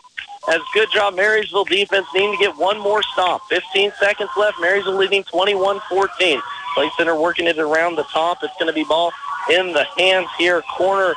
As 0.48 0.62
good 0.74 0.90
job, 0.92 1.16
Marysville 1.16 1.66
defense 1.66 2.08
needing 2.14 2.32
to 2.32 2.38
get 2.38 2.58
one 2.58 2.80
more 2.80 3.04
stop. 3.04 3.42
15 3.50 3.92
seconds 4.00 4.30
left. 4.38 4.58
Marysville 4.60 4.96
leading 4.96 5.24
21-14. 5.26 6.42
Clay 6.74 6.90
Center 6.98 7.20
working 7.20 7.46
it 7.46 7.60
around 7.60 7.96
the 7.96 8.04
top. 8.04 8.44
It's 8.44 8.54
going 8.58 8.68
to 8.68 8.74
be 8.74 8.84
ball 8.84 9.12
in 9.52 9.74
the 9.74 9.86
hands 9.98 10.28
here. 10.38 10.62
Corner 10.78 11.14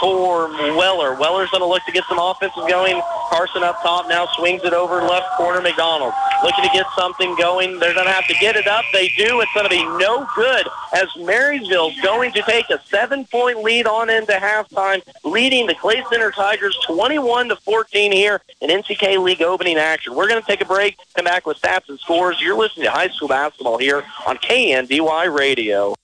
for 0.00 0.48
Weller. 0.76 1.14
Weller's 1.14 1.50
going 1.50 1.62
to 1.62 1.66
look 1.66 1.84
to 1.84 1.92
get 1.92 2.04
some 2.08 2.18
offenses 2.18 2.62
going. 2.68 3.00
Carson 3.30 3.62
up 3.62 3.80
top 3.82 4.08
now 4.08 4.26
swings 4.36 4.62
it 4.64 4.72
over 4.72 5.02
left 5.02 5.36
corner. 5.36 5.60
McDonald 5.60 6.12
looking 6.42 6.64
to 6.64 6.70
get 6.70 6.86
something 6.96 7.34
going. 7.36 7.78
They're 7.78 7.94
going 7.94 8.06
to 8.06 8.12
have 8.12 8.26
to 8.28 8.34
get 8.34 8.56
it 8.56 8.66
up. 8.66 8.84
They 8.92 9.08
do. 9.08 9.40
It's 9.40 9.52
going 9.54 9.64
to 9.64 9.70
be 9.70 9.84
no 9.98 10.26
good 10.34 10.66
as 10.94 11.08
Marysville's 11.16 11.98
going 12.00 12.32
to 12.32 12.42
take 12.42 12.70
a 12.70 12.80
seven-point 12.86 13.62
lead 13.62 13.86
on 13.86 14.10
into 14.10 14.32
halftime, 14.32 15.02
leading 15.24 15.66
the 15.66 15.74
Clay 15.74 16.02
Center 16.10 16.30
Tigers 16.30 16.78
21 16.86 17.48
to 17.48 17.56
14 17.56 18.12
here 18.12 18.40
in 18.60 18.70
NCK 18.70 19.22
League 19.22 19.42
opening 19.42 19.76
action. 19.76 20.14
We're 20.14 20.28
going 20.28 20.40
to 20.40 20.46
take 20.46 20.60
a 20.60 20.66
break. 20.66 20.96
Come 21.14 21.24
back 21.24 21.46
with 21.46 21.60
stats 21.60 21.88
and 21.88 21.98
scores. 21.98 22.40
You're 22.40 22.56
listening 22.56 22.84
to 22.86 22.92
high 22.92 23.08
school 23.08 23.28
basketball 23.28 23.78
here 23.78 24.04
on 24.26 24.38
KNDY 24.38 25.36
Radio. 25.36 25.94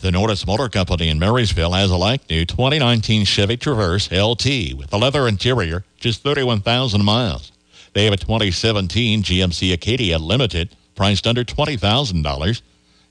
The 0.00 0.10
Nordhus 0.10 0.46
Motor 0.46 0.70
Company 0.70 1.10
in 1.10 1.18
Marysville 1.18 1.72
has 1.72 1.90
a 1.90 1.96
like-new 1.96 2.46
2019 2.46 3.26
Chevy 3.26 3.58
Traverse 3.58 4.10
LT 4.10 4.74
with 4.74 4.88
a 4.94 4.96
leather 4.96 5.28
interior, 5.28 5.84
just 5.98 6.22
31,000 6.22 7.04
miles. 7.04 7.52
They 7.92 8.04
have 8.04 8.14
a 8.14 8.16
2017 8.16 9.22
GMC 9.22 9.74
Acadia 9.74 10.18
Limited, 10.18 10.74
priced 10.94 11.26
under 11.26 11.44
$20,000, 11.44 12.62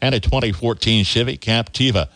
and 0.01 0.15
a 0.15 0.19
2014 0.19 1.03
Chevy 1.03 1.37
Captiva. 1.37 2.09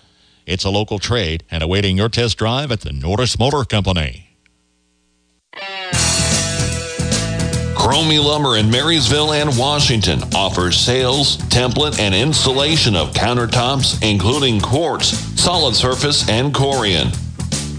It's 0.48 0.66
a 0.66 0.72
local 0.72 0.98
trade 0.98 1.44
and 1.52 1.62
awaiting 1.62 1.96
your 1.96 2.10
test 2.10 2.40
drive 2.40 2.72
at 2.72 2.82
the 2.82 2.90
Nordhus 2.90 3.38
Motor 3.38 3.66
Company. 3.66 4.36
Cromie 7.84 8.24
Lumber 8.24 8.56
in 8.56 8.72
Marysville 8.72 9.34
and 9.34 9.58
Washington 9.58 10.24
offers 10.34 10.78
sales, 10.78 11.36
template, 11.50 12.00
and 12.00 12.16
installation 12.16 12.96
of 12.96 13.12
countertops, 13.12 14.02
including 14.02 14.62
quartz, 14.62 15.10
solid 15.38 15.76
surface, 15.76 16.30
and 16.30 16.54
corian. 16.54 17.08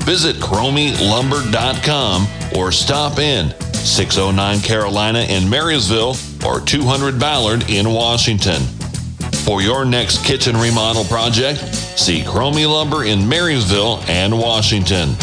Visit 0.05 0.37
CromieLumber.com 0.37 2.27
or 2.55 2.71
stop 2.71 3.19
in 3.19 3.59
609 3.73 4.61
Carolina 4.61 5.21
in 5.21 5.49
Marysville 5.49 6.17
or 6.47 6.61
200 6.61 7.19
Ballard 7.19 7.71
in 7.71 7.90
Washington. 7.90 8.61
For 9.47 9.62
your 9.62 9.87
next 9.87 10.23
kitchen 10.23 10.55
remodel 10.55 11.05
project, 11.07 11.61
see 11.99 12.21
Cromie 12.21 12.71
Lumber 12.71 13.05
in 13.05 13.27
Marysville 13.27 14.05
and 14.07 14.38
Washington. 14.38 15.17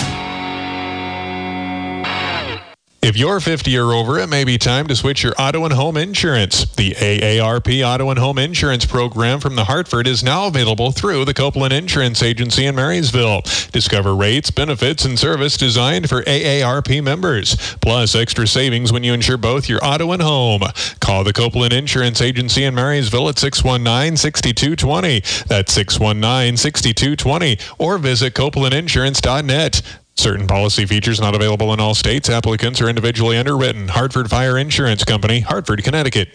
If 3.03 3.17
you're 3.17 3.39
50 3.39 3.75
or 3.79 3.93
over, 3.93 4.19
it 4.19 4.27
may 4.27 4.43
be 4.43 4.59
time 4.59 4.85
to 4.85 4.95
switch 4.95 5.23
your 5.23 5.33
auto 5.39 5.65
and 5.65 5.73
home 5.73 5.97
insurance. 5.97 6.65
The 6.75 6.91
AARP 6.91 7.83
Auto 7.83 8.11
and 8.11 8.19
Home 8.19 8.37
Insurance 8.37 8.85
Program 8.85 9.39
from 9.39 9.55
the 9.55 9.63
Hartford 9.63 10.05
is 10.05 10.23
now 10.23 10.45
available 10.45 10.91
through 10.91 11.25
the 11.25 11.33
Copeland 11.33 11.73
Insurance 11.73 12.21
Agency 12.21 12.67
in 12.67 12.75
Marysville. 12.75 13.41
Discover 13.71 14.15
rates, 14.15 14.51
benefits, 14.51 15.03
and 15.03 15.17
service 15.17 15.57
designed 15.57 16.09
for 16.09 16.21
AARP 16.21 17.03
members, 17.03 17.55
plus 17.81 18.13
extra 18.13 18.45
savings 18.45 18.93
when 18.93 19.03
you 19.03 19.13
insure 19.13 19.37
both 19.37 19.67
your 19.67 19.83
auto 19.83 20.11
and 20.11 20.21
home. 20.21 20.61
Call 20.99 21.23
the 21.23 21.33
Copeland 21.33 21.73
Insurance 21.73 22.21
Agency 22.21 22.65
in 22.65 22.75
Marysville 22.75 23.29
at 23.29 23.37
619-6220. 23.37 25.45
That's 25.45 25.75
619-6220 25.75 27.59
or 27.79 27.97
visit 27.97 28.35
copelandinsurance.net. 28.35 29.81
Certain 30.15 30.47
policy 30.47 30.85
features 30.85 31.19
not 31.19 31.35
available 31.35 31.73
in 31.73 31.79
all 31.79 31.95
states. 31.95 32.29
Applicants 32.29 32.81
are 32.81 32.89
individually 32.89 33.37
underwritten. 33.37 33.87
Hartford 33.87 34.29
Fire 34.29 34.57
Insurance 34.57 35.03
Company, 35.03 35.39
Hartford, 35.39 35.83
Connecticut. 35.83 36.29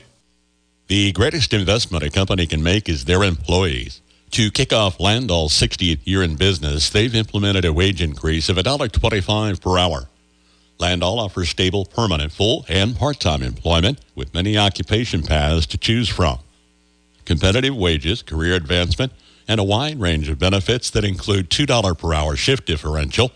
The 0.88 1.12
greatest 1.12 1.52
investment 1.52 2.04
a 2.04 2.10
company 2.10 2.46
can 2.46 2.62
make 2.62 2.88
is 2.88 3.04
their 3.04 3.22
employees. 3.22 4.00
To 4.32 4.50
kick 4.50 4.72
off 4.72 5.00
Landoll's 5.00 5.52
60th 5.52 6.00
year 6.04 6.22
in 6.22 6.36
business, 6.36 6.90
they've 6.90 7.14
implemented 7.14 7.64
a 7.64 7.72
wage 7.72 8.02
increase 8.02 8.48
of 8.48 8.56
$1.25 8.56 9.60
per 9.60 9.78
hour. 9.78 10.08
Landall 10.78 11.18
offers 11.20 11.48
stable, 11.48 11.86
permanent, 11.86 12.32
full, 12.32 12.66
and 12.68 12.96
part-time 12.96 13.42
employment 13.42 14.00
with 14.14 14.34
many 14.34 14.58
occupation 14.58 15.22
paths 15.22 15.66
to 15.66 15.78
choose 15.78 16.08
from. 16.08 16.38
Competitive 17.24 17.74
wages, 17.74 18.22
career 18.22 18.54
advancement, 18.54 19.12
and 19.48 19.58
a 19.58 19.64
wide 19.64 20.00
range 20.00 20.28
of 20.28 20.38
benefits 20.38 20.90
that 20.90 21.04
include 21.04 21.50
$2 21.50 21.98
per 21.98 22.12
hour 22.12 22.36
shift 22.36 22.66
differential, 22.66 23.32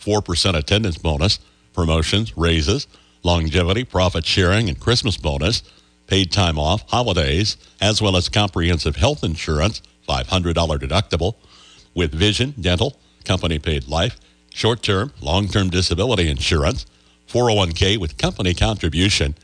4% 0.00 0.56
attendance 0.56 0.98
bonus, 0.98 1.38
promotions, 1.72 2.36
raises, 2.36 2.86
longevity, 3.22 3.84
profit 3.84 4.24
sharing, 4.24 4.68
and 4.68 4.80
Christmas 4.80 5.16
bonus, 5.16 5.62
paid 6.06 6.32
time 6.32 6.58
off, 6.58 6.88
holidays, 6.90 7.56
as 7.80 8.02
well 8.02 8.16
as 8.16 8.28
comprehensive 8.28 8.96
health 8.96 9.22
insurance, 9.22 9.80
$500 10.08 10.54
deductible, 10.54 11.34
with 11.94 12.12
vision, 12.12 12.54
dental, 12.60 12.96
company 13.24 13.58
paid 13.58 13.86
life, 13.88 14.18
short 14.52 14.82
term, 14.82 15.12
long 15.20 15.48
term 15.48 15.70
disability 15.70 16.28
insurance, 16.28 16.86
401k 17.28 17.98
with 17.98 18.16
company 18.16 18.54
contribution, 18.54 19.34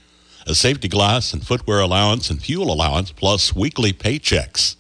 a 0.47 0.55
safety 0.55 0.89
glass 0.89 1.33
and 1.33 1.47
footwear 1.47 1.81
allowance 1.81 2.31
and 2.31 2.41
fuel 2.41 2.73
allowance, 2.73 3.13
plus 3.13 3.55
weekly 3.55 3.93
paychecks. 3.93 4.77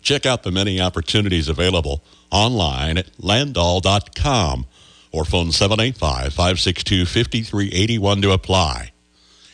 Check 0.00 0.24
out 0.24 0.42
the 0.42 0.50
many 0.50 0.80
opportunities 0.80 1.48
available 1.48 2.02
online 2.30 2.98
at 2.98 3.14
landoll.com 3.18 4.66
or 5.12 5.24
phone 5.24 5.48
785-562-5381 5.48 8.22
to 8.22 8.32
apply. 8.32 8.92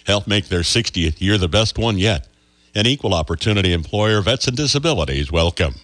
Help 0.06 0.26
make 0.26 0.48
their 0.48 0.60
60th 0.60 1.20
year 1.20 1.38
the 1.38 1.48
best 1.48 1.78
one 1.78 1.98
yet. 1.98 2.28
An 2.74 2.86
equal 2.86 3.14
opportunity 3.14 3.72
employer, 3.72 4.20
vets 4.20 4.48
and 4.48 4.56
disabilities, 4.56 5.30
welcome. 5.30 5.74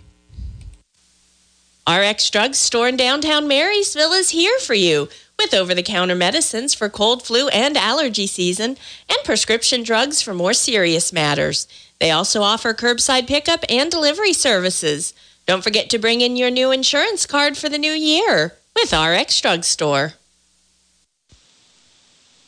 RX 1.88 2.28
Drug 2.30 2.54
Store 2.54 2.88
in 2.88 2.96
downtown 2.96 3.48
Marysville 3.48 4.12
is 4.12 4.30
here 4.30 4.58
for 4.58 4.74
you 4.74 5.08
with 5.38 5.54
over 5.54 5.74
the 5.74 5.82
counter 5.82 6.14
medicines 6.14 6.74
for 6.74 6.90
cold, 6.90 7.22
flu, 7.22 7.48
and 7.48 7.76
allergy 7.76 8.26
season, 8.26 8.76
and 9.08 9.18
prescription 9.24 9.82
drugs 9.82 10.20
for 10.20 10.34
more 10.34 10.52
serious 10.52 11.12
matters. 11.12 11.66
They 11.98 12.10
also 12.10 12.42
offer 12.42 12.74
curbside 12.74 13.26
pickup 13.26 13.64
and 13.68 13.90
delivery 13.90 14.34
services. 14.34 15.14
Don't 15.46 15.64
forget 15.64 15.88
to 15.90 15.98
bring 15.98 16.20
in 16.20 16.36
your 16.36 16.50
new 16.50 16.70
insurance 16.70 17.24
card 17.24 17.56
for 17.56 17.68
the 17.68 17.78
new 17.78 17.92
year 17.92 18.59
with 18.74 18.92
RX 18.92 19.40
Drugstore. 19.40 20.14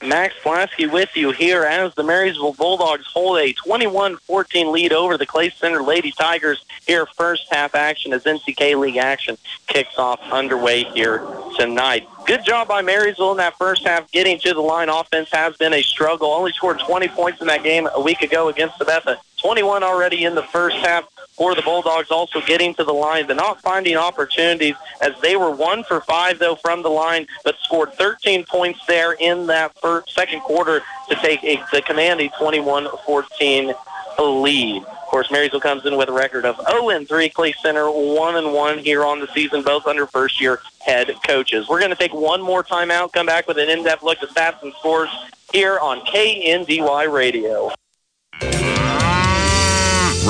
Max 0.03 0.35
Plasky 0.43 0.91
with 0.91 1.17
you 1.17 1.31
here 1.31 1.63
as 1.63 1.95
the 1.95 2.03
Marysville 2.03 2.55
Bulldogs 2.55 3.07
hold 3.07 3.39
a 3.39 3.55
21-14 3.55 4.73
lead 4.73 4.93
over 4.93 5.17
the 5.17 5.27
Clay 5.27 5.51
Center 5.51 5.81
Lady 5.81 6.11
Tigers 6.11 6.65
here 6.87 7.07
first 7.07 7.47
half 7.53 7.77
action 7.77 8.13
as 8.13 8.25
NCK 8.25 8.79
League 8.79 8.97
action 8.97 9.39
kicks 9.69 9.97
off 9.99 10.21
underway 10.33 10.83
here 10.83 11.25
tonight. 11.57 12.09
Good 12.27 12.45
job 12.45 12.67
by 12.67 12.83
Marysville 12.83 13.31
in 13.31 13.37
that 13.37 13.57
first 13.57 13.85
half 13.87 14.11
getting 14.11 14.41
to 14.41 14.53
the 14.53 14.61
line. 14.61 14.89
Offense 14.89 15.29
has 15.31 15.57
been 15.57 15.73
a 15.73 15.83
struggle. 15.83 16.29
Only 16.29 16.53
scored 16.53 16.81
20 16.81 17.09
points 17.09 17.41
in 17.41 17.47
that 17.47 17.63
game 17.63 17.89
a 17.95 18.01
week 18.01 18.23
ago 18.23 18.49
against 18.49 18.79
Sabetha. 18.79 19.19
21 19.41 19.83
already 19.83 20.25
in 20.25 20.35
the 20.35 20.43
first 20.43 20.77
half 20.77 21.05
for 21.43 21.57
the 21.57 21.63
Bulldogs 21.63 22.13
also 22.13 22.41
getting 22.43 22.73
to 22.73 22.85
the 22.85 22.93
line, 22.93 23.27
but 23.27 23.35
not 23.35 23.61
finding 23.61 23.97
opportunities 23.97 24.77
as 25.01 25.13
they 25.23 25.35
were 25.35 25.51
one 25.51 25.83
for 25.83 26.01
five, 26.03 26.39
though, 26.39 26.55
from 26.55 26.85
the 26.85 26.89
line, 26.89 27.27
but 27.43 27.57
scored 27.65 27.93
13 27.95 28.45
points 28.45 28.79
there 28.87 29.15
in 29.15 29.49
that 29.49 29.77
first, 29.81 30.15
second 30.15 30.39
quarter 30.43 30.83
to 31.09 31.17
take 31.17 31.43
a, 31.43 31.61
the 31.73 31.83
commanding 31.83 32.31
21-14 32.41 33.75
lead. 34.21 34.85
Of 34.85 35.07
course, 35.09 35.33
Marysville 35.33 35.59
comes 35.59 35.85
in 35.85 35.97
with 35.97 36.09
a 36.09 36.13
record 36.13 36.45
of 36.45 36.55
0-3, 36.59 37.33
Clay 37.33 37.53
Center 37.61 37.87
1-1 37.87 38.79
here 38.79 39.05
on 39.05 39.19
the 39.19 39.27
season, 39.35 39.65
both 39.65 39.89
under 39.89 40.07
first 40.07 40.41
year 40.41 40.61
head 40.79 41.13
coaches. 41.27 41.67
We're 41.69 41.81
going 41.81 41.91
to 41.91 41.97
take 41.97 42.15
one 42.15 42.41
more 42.41 42.63
timeout, 42.63 43.13
come 43.13 43.27
back 43.27 43.49
with 43.49 43.59
an 43.59 43.69
in-depth 43.69 44.05
look 44.05 44.23
at 44.23 44.29
stats 44.29 44.63
and 44.63 44.73
scores 44.75 45.11
here 45.53 45.81
on 45.81 46.03
KNDY 46.03 47.13
Radio. 47.13 47.73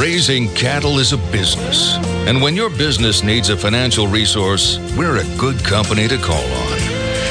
Raising 0.02 0.48
cattle 0.54 0.98
is 0.98 1.12
a 1.12 1.16
business. 1.30 1.94
And 2.26 2.42
when 2.42 2.56
your 2.56 2.70
business 2.70 3.22
needs 3.22 3.50
a 3.50 3.56
financial 3.56 4.08
resource, 4.08 4.80
we're 4.96 5.18
a 5.18 5.36
good 5.38 5.64
company 5.64 6.08
to 6.08 6.18
call 6.18 6.42
on. 6.42 6.78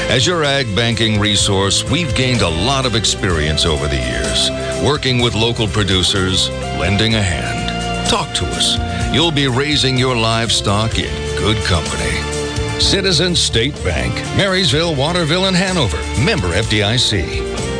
As 0.08 0.26
your 0.26 0.42
ag 0.42 0.74
banking 0.74 1.20
resource, 1.20 1.84
we've 1.90 2.14
gained 2.14 2.40
a 2.40 2.48
lot 2.48 2.86
of 2.86 2.94
experience 2.94 3.66
over 3.66 3.86
the 3.88 3.98
years, 3.98 4.50
working 4.82 5.20
with 5.20 5.34
local 5.34 5.68
producers, 5.68 6.48
lending 6.80 7.14
a 7.14 7.22
hand. 7.22 8.08
Talk 8.08 8.34
to 8.36 8.46
us. 8.46 8.78
You'll 9.14 9.32
be 9.32 9.48
raising 9.48 9.98
your 9.98 10.16
livestock 10.16 10.98
in 10.98 11.12
good 11.36 11.62
company. 11.66 12.80
Citizen 12.80 13.36
State 13.36 13.74
Bank, 13.84 14.14
Marysville, 14.34 14.94
Waterville, 14.94 15.44
and 15.44 15.56
Hanover. 15.56 15.98
Member 16.24 16.48
FDIC. 16.48 17.71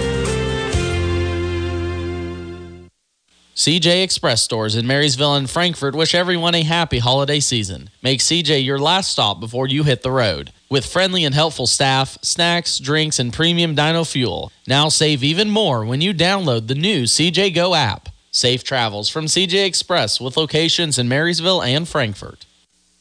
CJ 3.63 4.03
Express 4.03 4.43
stores 4.43 4.75
in 4.75 4.89
Marysville 4.89 5.37
and 5.37 5.49
Frankfort 5.49 5.95
wish 5.95 6.17
everyone 6.17 6.57
a 6.57 6.65
happy 6.65 6.99
holiday 6.99 7.39
season. 7.39 7.91
Make 8.03 8.19
CJ 8.19 8.65
your 8.65 8.81
last 8.81 9.13
stop 9.13 9.39
before 9.39 9.69
you 9.69 9.85
hit 9.85 10.03
the 10.03 10.11
road. 10.11 10.53
With 10.69 10.85
friendly 10.85 11.25
and 11.25 11.33
helpful 11.33 11.69
staff, 11.69 12.19
snacks, 12.23 12.81
drinks, 12.81 13.21
and 13.21 13.33
premium 13.33 13.77
dyno 13.77 14.05
fuel. 14.05 14.51
Now 14.67 14.89
save 14.89 15.23
even 15.23 15.49
more 15.49 15.85
when 15.85 16.01
you 16.01 16.13
download 16.13 16.67
the 16.67 16.75
new 16.75 17.05
CJ 17.05 17.55
Go 17.55 17.77
app. 17.77 18.09
Safe 18.33 18.65
travels 18.65 19.09
from 19.09 19.27
CJ 19.27 19.65
Express 19.65 20.21
with 20.21 20.37
locations 20.37 20.99
in 20.99 21.07
Marysville 21.07 21.63
and 21.63 21.87
Frankfort. 21.87 22.47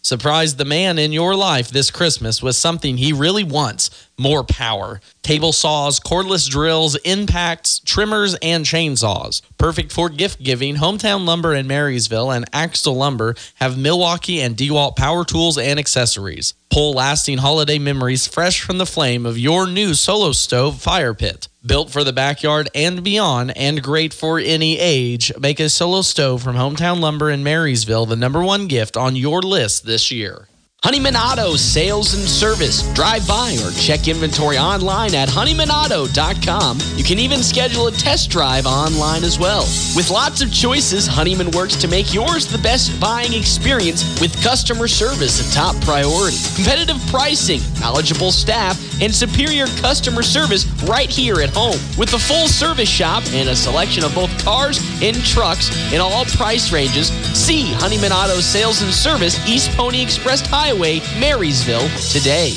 Surprise 0.03 0.57
the 0.57 0.65
man 0.65 0.99
in 0.99 1.11
your 1.11 1.35
life 1.35 1.69
this 1.69 1.89
Christmas 1.89 2.43
with 2.43 2.55
something 2.55 2.97
he 2.97 3.13
really 3.13 3.43
wants 3.43 3.89
more 4.21 4.43
power. 4.43 5.01
Table 5.23 5.51
saws, 5.51 5.99
cordless 5.99 6.49
drills, 6.49 6.95
impacts, 6.97 7.79
trimmers, 7.79 8.35
and 8.35 8.65
chainsaws. 8.65 9.41
Perfect 9.57 9.91
for 9.91 10.09
gift 10.09 10.41
giving, 10.43 10.75
Hometown 10.75 11.25
Lumber 11.25 11.53
in 11.53 11.67
Marysville 11.67 12.31
and 12.31 12.45
Axtell 12.53 12.95
Lumber 12.95 13.35
have 13.55 13.77
Milwaukee 13.77 14.39
and 14.39 14.55
DeWalt 14.55 14.95
power 14.95 15.25
tools 15.25 15.57
and 15.57 15.79
accessories. 15.79 16.53
Pull 16.69 16.93
lasting 16.93 17.39
holiday 17.39 17.79
memories 17.79 18.27
fresh 18.27 18.61
from 18.61 18.77
the 18.77 18.85
flame 18.85 19.25
of 19.25 19.37
your 19.37 19.67
new 19.67 19.93
solo 19.93 20.31
stove 20.31 20.81
fire 20.81 21.13
pit. 21.13 21.47
Built 21.65 21.91
for 21.91 22.03
the 22.03 22.13
backyard 22.13 22.69
and 22.73 23.03
beyond, 23.03 23.55
and 23.57 23.83
great 23.83 24.13
for 24.13 24.39
any 24.39 24.79
age, 24.79 25.31
make 25.37 25.59
a 25.59 25.69
solo 25.69 26.01
stove 26.01 26.41
from 26.41 26.55
Hometown 26.55 26.99
Lumber 26.99 27.29
in 27.29 27.43
Marysville 27.43 28.05
the 28.05 28.15
number 28.15 28.41
one 28.41 28.67
gift 28.67 28.95
on 28.95 29.15
your 29.15 29.41
list 29.41 29.85
this 29.85 30.11
year. 30.11 30.47
Honeyman 30.83 31.15
Auto 31.15 31.55
Sales 31.57 32.15
and 32.15 32.27
Service. 32.27 32.81
Drive 32.93 33.27
by 33.27 33.55
or 33.63 33.69
check 33.69 34.07
inventory 34.07 34.57
online 34.57 35.13
at 35.13 35.29
honeymanauto.com. 35.29 36.79
You 36.95 37.03
can 37.03 37.19
even 37.19 37.43
schedule 37.43 37.85
a 37.85 37.91
test 37.91 38.31
drive 38.31 38.65
online 38.65 39.23
as 39.23 39.37
well. 39.37 39.61
With 39.95 40.09
lots 40.09 40.41
of 40.41 40.51
choices, 40.51 41.05
Honeyman 41.05 41.51
works 41.51 41.75
to 41.75 41.87
make 41.87 42.15
yours 42.15 42.47
the 42.47 42.57
best 42.57 42.99
buying 42.99 43.31
experience 43.31 44.19
with 44.19 44.33
customer 44.41 44.87
service 44.87 45.47
a 45.47 45.53
top 45.53 45.79
priority. 45.81 46.37
Competitive 46.55 46.99
pricing, 47.11 47.61
knowledgeable 47.79 48.31
staff, 48.31 48.75
and 49.03 49.13
superior 49.13 49.67
customer 49.85 50.23
service 50.23 50.65
right 50.89 51.11
here 51.11 51.41
at 51.41 51.51
home. 51.51 51.77
With 51.95 52.11
a 52.15 52.19
full 52.19 52.47
service 52.47 52.89
shop 52.89 53.21
and 53.33 53.49
a 53.49 53.55
selection 53.55 54.03
of 54.03 54.15
both 54.15 54.31
cars 54.43 54.79
and 55.03 55.15
trucks 55.23 55.69
in 55.93 56.01
all 56.01 56.25
price 56.25 56.73
ranges, 56.73 57.09
see 57.37 57.71
Honeyman 57.73 58.11
Auto 58.11 58.39
Sales 58.39 58.81
and 58.81 58.91
Service, 58.91 59.37
East 59.47 59.69
Pony 59.77 60.01
Express 60.01 60.41
Highway. 60.41 60.70
Highway, 60.71 61.01
Marysville, 61.19 61.89
today. 62.11 62.55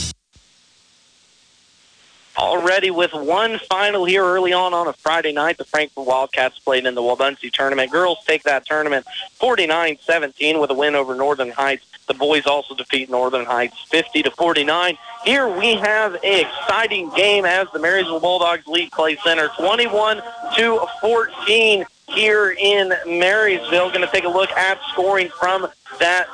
Already 2.38 2.92
with 2.92 3.12
one 3.12 3.58
final 3.58 4.04
here 4.04 4.22
early 4.22 4.52
on 4.52 4.72
on 4.72 4.86
a 4.86 4.92
Friday 4.92 5.32
night, 5.32 5.58
the 5.58 5.64
Frankfort 5.64 6.06
Wildcats 6.06 6.60
played 6.60 6.86
in 6.86 6.94
the 6.94 7.00
Wabaunsee 7.00 7.52
tournament. 7.52 7.90
Girls 7.90 8.18
take 8.24 8.44
that 8.44 8.66
tournament 8.66 9.04
49-17 9.40 10.60
with 10.60 10.70
a 10.70 10.74
win 10.74 10.94
over 10.94 11.16
Northern 11.16 11.50
Heights. 11.50 11.86
The 12.06 12.14
boys 12.14 12.46
also 12.46 12.76
defeat 12.76 13.10
Northern 13.10 13.46
Heights 13.46 13.82
50 13.88 14.22
to 14.22 14.30
49. 14.30 14.96
Here 15.24 15.48
we 15.48 15.74
have 15.74 16.14
an 16.14 16.46
exciting 16.46 17.10
game 17.16 17.44
as 17.44 17.66
the 17.72 17.80
Marysville 17.80 18.20
Bulldogs 18.20 18.64
lead 18.68 18.92
Clay 18.92 19.16
Center 19.24 19.48
21 19.58 20.22
to 20.54 20.86
14 21.00 21.84
here 22.10 22.54
in 22.56 22.92
Marysville. 23.06 23.88
Going 23.88 24.02
to 24.02 24.12
take 24.12 24.24
a 24.24 24.28
look 24.28 24.50
at 24.52 24.78
scoring 24.92 25.30
from 25.30 25.66
that 25.98 26.28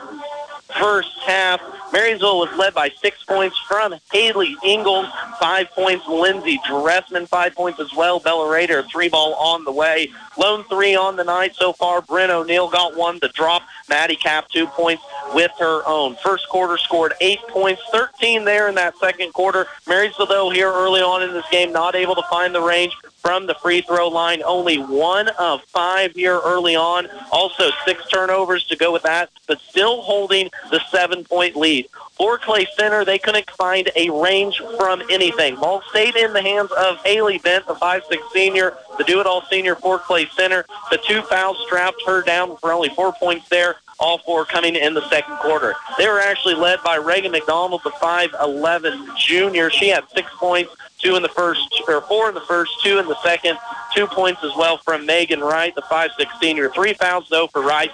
first 0.79 1.13
half. 1.27 1.61
Marysville 1.93 2.39
was 2.39 2.53
led 2.57 2.75
by 2.75 2.91
six 3.01 3.23
points 3.25 3.59
from 3.67 3.95
Haley 4.13 4.57
Ingalls, 4.65 5.09
five 5.41 5.71
points. 5.71 6.07
Lindsey 6.07 6.61
Dressman, 6.67 7.27
five 7.27 7.55
points 7.55 7.81
as 7.81 7.93
well. 7.95 8.21
Bella 8.21 8.51
Rader, 8.51 8.83
three 8.85 9.09
ball 9.09 9.35
on 9.35 9.65
the 9.65 9.73
way. 9.73 10.11
Lone 10.39 10.65
three 10.65 10.95
on 10.95 11.17
the 11.17 11.25
night 11.25 11.55
so 11.57 11.73
far. 11.73 12.01
Bryn 12.01 12.31
O'Neill 12.31 12.69
got 12.69 12.97
one. 12.97 13.19
The 13.21 13.29
drop. 13.29 13.63
Maddie 13.89 14.17
Cap, 14.17 14.49
two 14.49 14.67
points 14.69 15.03
with 15.35 15.51
her 15.59 15.83
own. 15.87 16.17
First 16.23 16.49
quarter 16.49 16.79
scored 16.79 17.13
eight 17.21 17.41
points, 17.49 17.83
13 17.93 18.45
there 18.45 18.69
in 18.69 18.75
that 18.77 18.97
second 18.99 19.33
quarter. 19.33 19.67
Marysville, 19.89 20.27
though, 20.27 20.51
here 20.51 20.71
early 20.73 21.01
on 21.01 21.23
in 21.23 21.33
this 21.33 21.45
game, 21.51 21.73
not 21.73 21.95
able 21.97 22.15
to 22.15 22.23
find 22.31 22.55
the 22.55 22.63
range 22.63 22.97
from 23.21 23.47
the 23.47 23.55
free 23.55 23.81
throw 23.83 24.09
line. 24.09 24.43
Only 24.43 24.79
one 24.79 25.29
of 25.39 25.63
five 25.65 26.13
here 26.13 26.41
early 26.45 26.77
on. 26.77 27.09
Also 27.31 27.71
six 27.85 28.07
turnovers 28.09 28.65
to 28.65 28.77
go 28.77 28.93
with 28.93 29.03
that, 29.03 29.31
but 29.47 29.61
still 29.61 30.03
holding 30.03 30.51
the 30.71 30.81
seven-point 30.91 31.57
lead. 31.57 31.87
For 32.17 32.39
Clay 32.39 32.67
Center, 32.77 33.05
they 33.05 33.19
couldn't 33.19 33.51
find 33.51 33.91
a 33.97 34.11
range 34.11 34.61
from 34.77 35.03
anything. 35.11 35.57
Ball 35.57 35.83
stayed 35.91 36.17
in 36.17 36.33
the 36.33 36.43
hands 36.43 36.71
of 36.73 36.99
Haley 37.05 37.39
Bent, 37.39 37.67
the 37.67 37.75
5'6 37.75 38.03
senior, 38.33 38.77
the 38.99 39.05
do-it-all 39.05 39.45
senior 39.51 39.75
for 39.75 39.99
Clay 39.99 40.27
Center. 40.37 40.67
The 40.91 40.99
two 40.99 41.23
fouls 41.23 41.59
strapped 41.67 42.03
her 42.07 42.23
down 42.23 42.57
for 42.59 42.73
only 42.73 42.91
four 42.91 43.13
points 43.13 43.49
there 43.49 43.77
all 44.01 44.19
four 44.19 44.45
coming 44.45 44.75
in 44.75 44.95
the 44.95 45.07
second 45.11 45.37
quarter. 45.37 45.75
They 45.99 46.09
were 46.09 46.21
actually 46.21 46.55
led 46.55 46.83
by 46.83 46.97
Reagan 46.97 47.33
McDonald, 47.33 47.83
the 47.85 47.91
5'11 47.91 49.17
junior. 49.17 49.71
She 49.71 49.89
had 49.89 50.05
six 50.15 50.31
points, 50.39 50.75
two 51.01 51.17
in 51.17 51.23
the 51.23 51.29
first, 51.29 51.83
or 51.89 52.01
four 52.03 52.29
in 52.29 52.35
the 52.35 52.41
first, 52.43 52.73
two 52.83 52.99
in 52.99 53.07
the 53.07 53.21
second, 53.23 53.59
two 53.95 54.07
points 54.07 54.43
as 54.45 54.53
well 54.57 54.79
from 54.79 55.07
Megan 55.07 55.41
Wright, 55.41 55.75
the 55.75 55.83
5'6 55.83 56.11
senior. 56.41 56.71
Three 56.71 56.95
fouls, 56.95 57.27
though, 57.31 57.47
for 57.49 57.63
Wright. 57.63 57.91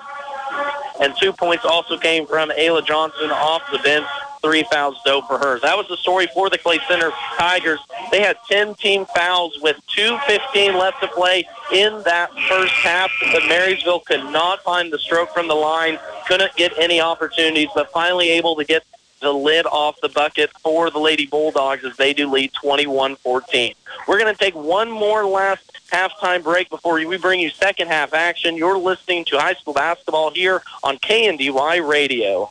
And 1.00 1.14
two 1.20 1.32
points 1.32 1.64
also 1.64 1.98
came 1.98 2.26
from 2.26 2.50
Ayla 2.50 2.86
Johnson 2.86 3.30
off 3.30 3.62
the 3.70 3.78
bench 3.78 4.06
three 4.46 4.64
fouls 4.70 4.96
though 5.04 5.22
for 5.22 5.38
her. 5.38 5.58
That 5.60 5.76
was 5.76 5.88
the 5.88 5.96
story 5.96 6.28
for 6.32 6.48
the 6.48 6.58
Clay 6.58 6.78
Center 6.88 7.10
Tigers. 7.36 7.80
They 8.12 8.20
had 8.20 8.36
10 8.48 8.76
team 8.76 9.04
fouls 9.06 9.58
with 9.60 9.76
2.15 9.96 10.78
left 10.78 11.00
to 11.00 11.08
play 11.08 11.48
in 11.72 12.00
that 12.04 12.30
first 12.48 12.72
half, 12.74 13.10
but 13.32 13.42
Marysville 13.48 14.00
could 14.00 14.24
not 14.30 14.62
find 14.62 14.92
the 14.92 14.98
stroke 15.00 15.30
from 15.34 15.48
the 15.48 15.54
line, 15.54 15.98
couldn't 16.28 16.54
get 16.54 16.72
any 16.78 17.00
opportunities, 17.00 17.68
but 17.74 17.90
finally 17.90 18.28
able 18.30 18.54
to 18.54 18.64
get 18.64 18.84
the 19.20 19.32
lid 19.32 19.66
off 19.66 20.00
the 20.00 20.08
bucket 20.08 20.50
for 20.62 20.90
the 20.90 20.98
Lady 20.98 21.26
Bulldogs 21.26 21.84
as 21.84 21.96
they 21.96 22.12
do 22.12 22.30
lead 22.30 22.52
21-14. 22.52 23.74
We're 24.06 24.18
going 24.18 24.32
to 24.32 24.38
take 24.38 24.54
one 24.54 24.90
more 24.90 25.24
last 25.24 25.80
halftime 25.90 26.42
break 26.42 26.68
before 26.68 26.94
we 26.94 27.16
bring 27.16 27.40
you 27.40 27.50
second 27.50 27.88
half 27.88 28.12
action. 28.12 28.56
You're 28.56 28.78
listening 28.78 29.24
to 29.26 29.38
high 29.38 29.54
school 29.54 29.74
basketball 29.74 30.30
here 30.30 30.62
on 30.82 30.98
KNDY 30.98 31.86
Radio. 31.88 32.50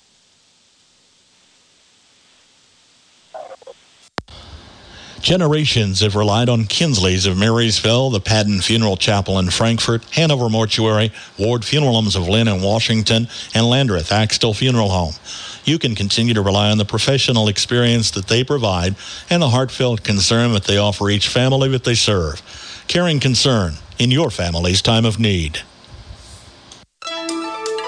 Generations 5.25 6.01
have 6.01 6.15
relied 6.15 6.49
on 6.49 6.65
Kinsley's 6.65 7.25
of 7.25 7.35
Marysville, 7.35 8.11
the 8.11 8.19
Padden 8.19 8.61
Funeral 8.61 8.95
Chapel 8.95 9.39
in 9.39 9.49
Frankfort, 9.49 10.03
Hanover 10.11 10.49
Mortuary, 10.49 11.11
Ward 11.39 11.65
Funeral 11.65 11.95
Homes 11.95 12.15
of 12.15 12.27
Lynn 12.27 12.47
and 12.47 12.61
Washington, 12.61 13.27
and 13.55 13.65
Landreth 13.65 14.11
Axtell 14.11 14.53
Funeral 14.53 14.89
Home. 14.89 15.15
You 15.65 15.79
can 15.79 15.95
continue 15.95 16.35
to 16.35 16.41
rely 16.41 16.69
on 16.71 16.77
the 16.77 16.85
professional 16.85 17.47
experience 17.47 18.11
that 18.11 18.27
they 18.27 18.43
provide 18.43 18.95
and 19.29 19.41
the 19.41 19.49
heartfelt 19.49 20.03
concern 20.03 20.53
that 20.53 20.65
they 20.65 20.77
offer 20.77 21.09
each 21.09 21.27
family 21.27 21.69
that 21.69 21.83
they 21.83 21.95
serve. 21.95 22.41
Caring 22.87 23.19
concern 23.19 23.73
in 23.97 24.11
your 24.11 24.29
family's 24.29 24.81
time 24.81 25.05
of 25.05 25.19
need. 25.19 25.61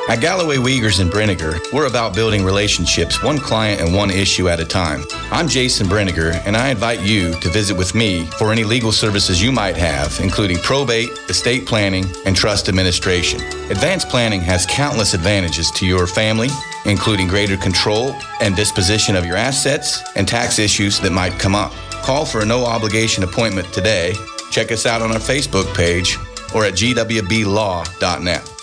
At 0.10 0.22
Galloway 0.22 0.56
Wiegers 0.56 1.02
and 1.02 1.12
Brinegar, 1.12 1.60
we're 1.74 1.86
about 1.86 2.16
building 2.16 2.46
relationships 2.46 3.22
one 3.22 3.38
client 3.38 3.82
and 3.82 3.94
one 3.94 4.10
issue 4.10 4.48
at 4.48 4.62
a 4.62 4.66
time. 4.66 5.04
I'm 5.32 5.50
Jason 5.50 5.86
Brinegar, 5.88 6.32
and 6.46 6.56
I 6.56 6.70
invite 6.70 7.02
you 7.02 7.34
to 7.42 7.50
visit 7.50 7.76
with 7.76 7.94
me 7.94 8.26
for 8.40 8.54
any 8.54 8.64
legal 8.64 8.94
services 8.94 9.44
you 9.44 9.52
might 9.52 9.76
have, 9.76 10.18
including 10.22 10.60
probate, 10.60 11.10
estate 11.28 11.66
planning, 11.66 12.06
and 12.26 12.38
trust 12.38 12.70
administration. 12.70 13.42
Advanced 13.70 14.08
planning 14.08 14.40
has 14.40 14.66
countless 14.66 15.14
advantages 15.14 15.72
to 15.72 15.86
your 15.86 16.08
family, 16.08 16.48
including 16.86 17.28
greater 17.28 17.58
control 17.58 18.16
and 18.40 18.56
disposition 18.56 19.14
of 19.18 19.26
your 19.26 19.36
assets 19.36 20.02
and 20.16 20.26
tax 20.26 20.58
issues 20.58 21.02
that 21.02 21.12
might 21.12 21.38
come 21.38 21.54
up. 21.54 21.74
Call 22.02 22.26
for 22.26 22.40
a 22.40 22.46
no 22.46 22.64
obligation 22.64 23.26
appointment 23.26 23.74
today. 23.74 24.14
Check 24.52 24.72
us 24.72 24.86
out 24.86 25.02
on 25.02 25.12
our 25.12 25.20
Facebook 25.20 25.68
page 25.76 26.18
or 26.56 26.64
at 26.64 26.76
gwblaw.net. 26.76 28.57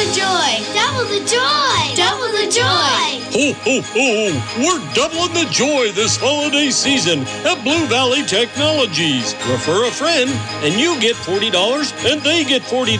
the 0.00 0.16
joy! 0.16 0.50
Double 0.72 1.04
the 1.12 1.20
joy! 1.28 1.80
Double 1.92 2.32
the 2.32 2.48
joy! 2.48 3.20
Ho, 3.36 3.52
ho, 3.52 3.76
ho! 3.84 4.32
We're 4.56 4.80
doubling 4.94 5.34
the 5.36 5.46
joy 5.52 5.92
this 5.92 6.16
holiday 6.16 6.70
season 6.70 7.20
at 7.44 7.62
Blue 7.62 7.84
Valley 7.86 8.22
Technologies. 8.24 9.34
Refer 9.44 9.88
a 9.88 9.90
friend 9.90 10.30
and 10.64 10.80
you 10.80 10.98
get 11.00 11.16
$40 11.16 11.52
and 12.10 12.22
they 12.22 12.44
get 12.44 12.62
$40. 12.62 12.96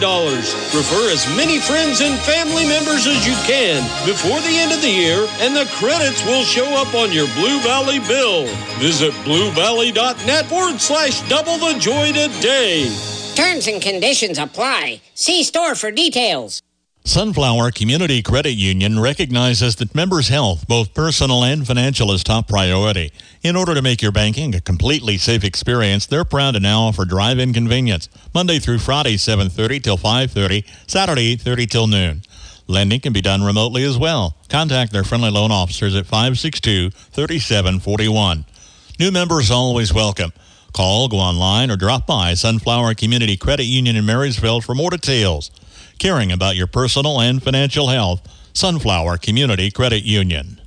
Refer 0.77 1.09
as 1.09 1.25
many 1.35 1.57
friends 1.57 2.01
and 2.01 2.19
family 2.21 2.69
members 2.69 3.07
as 3.07 3.25
you 3.25 3.33
can 3.49 3.81
before 4.05 4.39
the 4.45 4.53
end 4.61 4.71
of 4.71 4.81
the 4.81 4.93
year 4.93 5.25
and 5.41 5.55
the 5.55 5.65
credits 5.81 6.23
will 6.25 6.43
show 6.43 6.69
up 6.77 6.93
on 6.93 7.11
your 7.11 7.27
Blue 7.33 7.59
Valley 7.61 7.97
bill. 8.05 8.45
Visit 8.77 9.13
bluevalley.net 9.25 10.45
forward 10.45 10.79
slash 10.79 11.27
double 11.27 11.57
the 11.57 11.79
joy 11.79 12.13
today. 12.13 12.93
Terms 13.33 13.65
and 13.65 13.81
conditions 13.81 14.37
apply. 14.37 15.01
See 15.15 15.41
store 15.41 15.73
for 15.73 15.89
details. 15.89 16.61
Sunflower 17.03 17.71
Community 17.71 18.21
Credit 18.21 18.53
Union 18.53 18.99
recognizes 18.99 19.77
that 19.77 19.95
members' 19.95 20.27
health, 20.27 20.67
both 20.67 20.93
personal 20.93 21.43
and 21.43 21.65
financial, 21.65 22.11
is 22.11 22.23
top 22.23 22.47
priority. 22.47 23.11
In 23.41 23.55
order 23.55 23.73
to 23.73 23.81
make 23.81 24.03
your 24.03 24.11
banking 24.11 24.53
a 24.53 24.61
completely 24.61 25.17
safe 25.17 25.43
experience, 25.43 26.05
they're 26.05 26.23
proud 26.23 26.53
to 26.53 26.59
now 26.59 26.81
offer 26.81 27.03
drive-in 27.03 27.53
convenience, 27.53 28.07
Monday 28.35 28.59
through 28.59 28.77
Friday, 28.77 29.15
7.30 29.15 29.81
till 29.81 29.97
5.30, 29.97 30.63
Saturday, 30.87 31.35
8.30 31.37 31.69
till 31.71 31.87
noon. 31.87 32.21
Lending 32.67 32.99
can 32.99 33.13
be 33.13 33.21
done 33.21 33.41
remotely 33.41 33.83
as 33.83 33.97
well. 33.97 34.37
Contact 34.47 34.93
their 34.93 35.03
friendly 35.03 35.31
loan 35.31 35.51
officers 35.51 35.95
at 35.95 36.05
562-3741. 36.05 38.45
New 38.99 39.09
members 39.09 39.49
always 39.49 39.91
welcome. 39.91 40.31
Call, 40.71 41.07
go 41.07 41.17
online, 41.17 41.71
or 41.71 41.77
drop 41.77 42.05
by 42.05 42.35
Sunflower 42.35 42.93
Community 42.93 43.37
Credit 43.37 43.65
Union 43.65 43.95
in 43.95 44.05
Marysville 44.05 44.61
for 44.61 44.75
more 44.75 44.91
details. 44.91 45.49
Caring 46.01 46.31
about 46.31 46.55
your 46.55 46.65
personal 46.65 47.21
and 47.21 47.43
financial 47.43 47.89
health, 47.89 48.27
Sunflower 48.53 49.17
Community 49.17 49.69
Credit 49.69 50.01
Union. 50.01 50.59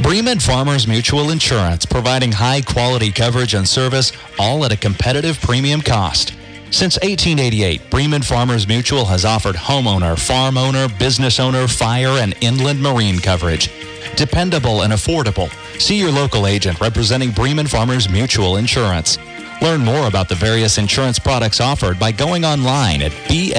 Bremen 0.00 0.38
Farmers 0.38 0.86
Mutual 0.86 1.30
Insurance, 1.30 1.84
providing 1.84 2.30
high 2.30 2.60
quality 2.60 3.10
coverage 3.10 3.54
and 3.54 3.68
service, 3.68 4.12
all 4.38 4.64
at 4.64 4.70
a 4.70 4.76
competitive 4.76 5.40
premium 5.40 5.80
cost. 5.80 6.34
Since 6.70 6.98
1888, 6.98 7.90
Bremen 7.90 8.22
Farmers 8.22 8.68
Mutual 8.68 9.06
has 9.06 9.24
offered 9.24 9.56
homeowner, 9.56 10.16
farm 10.16 10.56
owner, 10.56 10.86
business 11.00 11.40
owner, 11.40 11.66
fire, 11.66 12.20
and 12.22 12.36
inland 12.40 12.80
marine 12.80 13.18
coverage. 13.18 13.72
Dependable 14.14 14.82
and 14.82 14.92
affordable. 14.92 15.50
See 15.80 15.98
your 15.98 16.12
local 16.12 16.46
agent 16.46 16.80
representing 16.80 17.32
Bremen 17.32 17.66
Farmers 17.66 18.08
Mutual 18.08 18.56
Insurance. 18.56 19.18
Learn 19.62 19.84
more 19.84 20.06
about 20.06 20.28
the 20.28 20.34
various 20.34 20.78
insurance 20.78 21.18
products 21.18 21.60
offered 21.60 21.98
by 21.98 22.12
going 22.12 22.44
online 22.44 23.02
at 23.02 23.12
bfmic.com. 23.28 23.54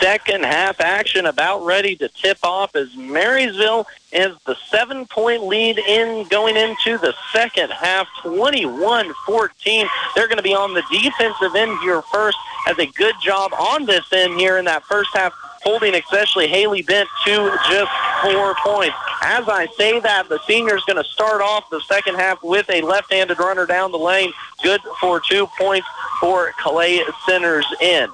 second 0.00 0.44
half 0.44 0.80
action 0.80 1.26
about 1.26 1.64
ready 1.64 1.94
to 1.94 2.08
tip 2.08 2.38
off 2.42 2.74
as 2.74 2.96
Marysville 2.96 3.86
is 4.12 4.34
the 4.46 4.56
seven 4.68 5.06
point 5.06 5.44
lead 5.44 5.78
in 5.78 6.26
going 6.28 6.56
into 6.56 6.98
the 6.98 7.14
second 7.32 7.70
half 7.70 8.08
21-14 8.22 9.86
they're 10.14 10.26
going 10.26 10.36
to 10.36 10.42
be 10.42 10.54
on 10.54 10.74
the 10.74 10.82
defensive 10.90 11.54
end 11.54 11.78
here 11.80 12.02
first 12.02 12.38
has 12.64 12.78
a 12.78 12.86
good 12.86 13.14
job 13.22 13.52
on 13.52 13.84
this 13.84 14.10
end 14.12 14.40
here 14.40 14.58
in 14.58 14.64
that 14.64 14.82
first 14.84 15.10
half 15.12 15.32
holding 15.62 15.94
especially 15.94 16.48
Haley 16.48 16.82
Bent 16.82 17.08
to 17.24 17.58
just 17.68 17.90
four 18.22 18.54
points. 18.64 18.96
As 19.22 19.48
I 19.48 19.66
say 19.76 20.00
that, 20.00 20.28
the 20.28 20.40
senior's 20.46 20.84
going 20.84 21.02
to 21.02 21.08
start 21.08 21.42
off 21.42 21.68
the 21.70 21.80
second 21.80 22.16
half 22.16 22.42
with 22.42 22.68
a 22.70 22.80
left-handed 22.80 23.38
runner 23.38 23.66
down 23.66 23.92
the 23.92 23.98
lane. 23.98 24.32
Good 24.62 24.80
for 25.00 25.20
two 25.20 25.46
points 25.58 25.86
for 26.20 26.52
Clay 26.58 27.00
Centers 27.26 27.66
in. 27.80 28.08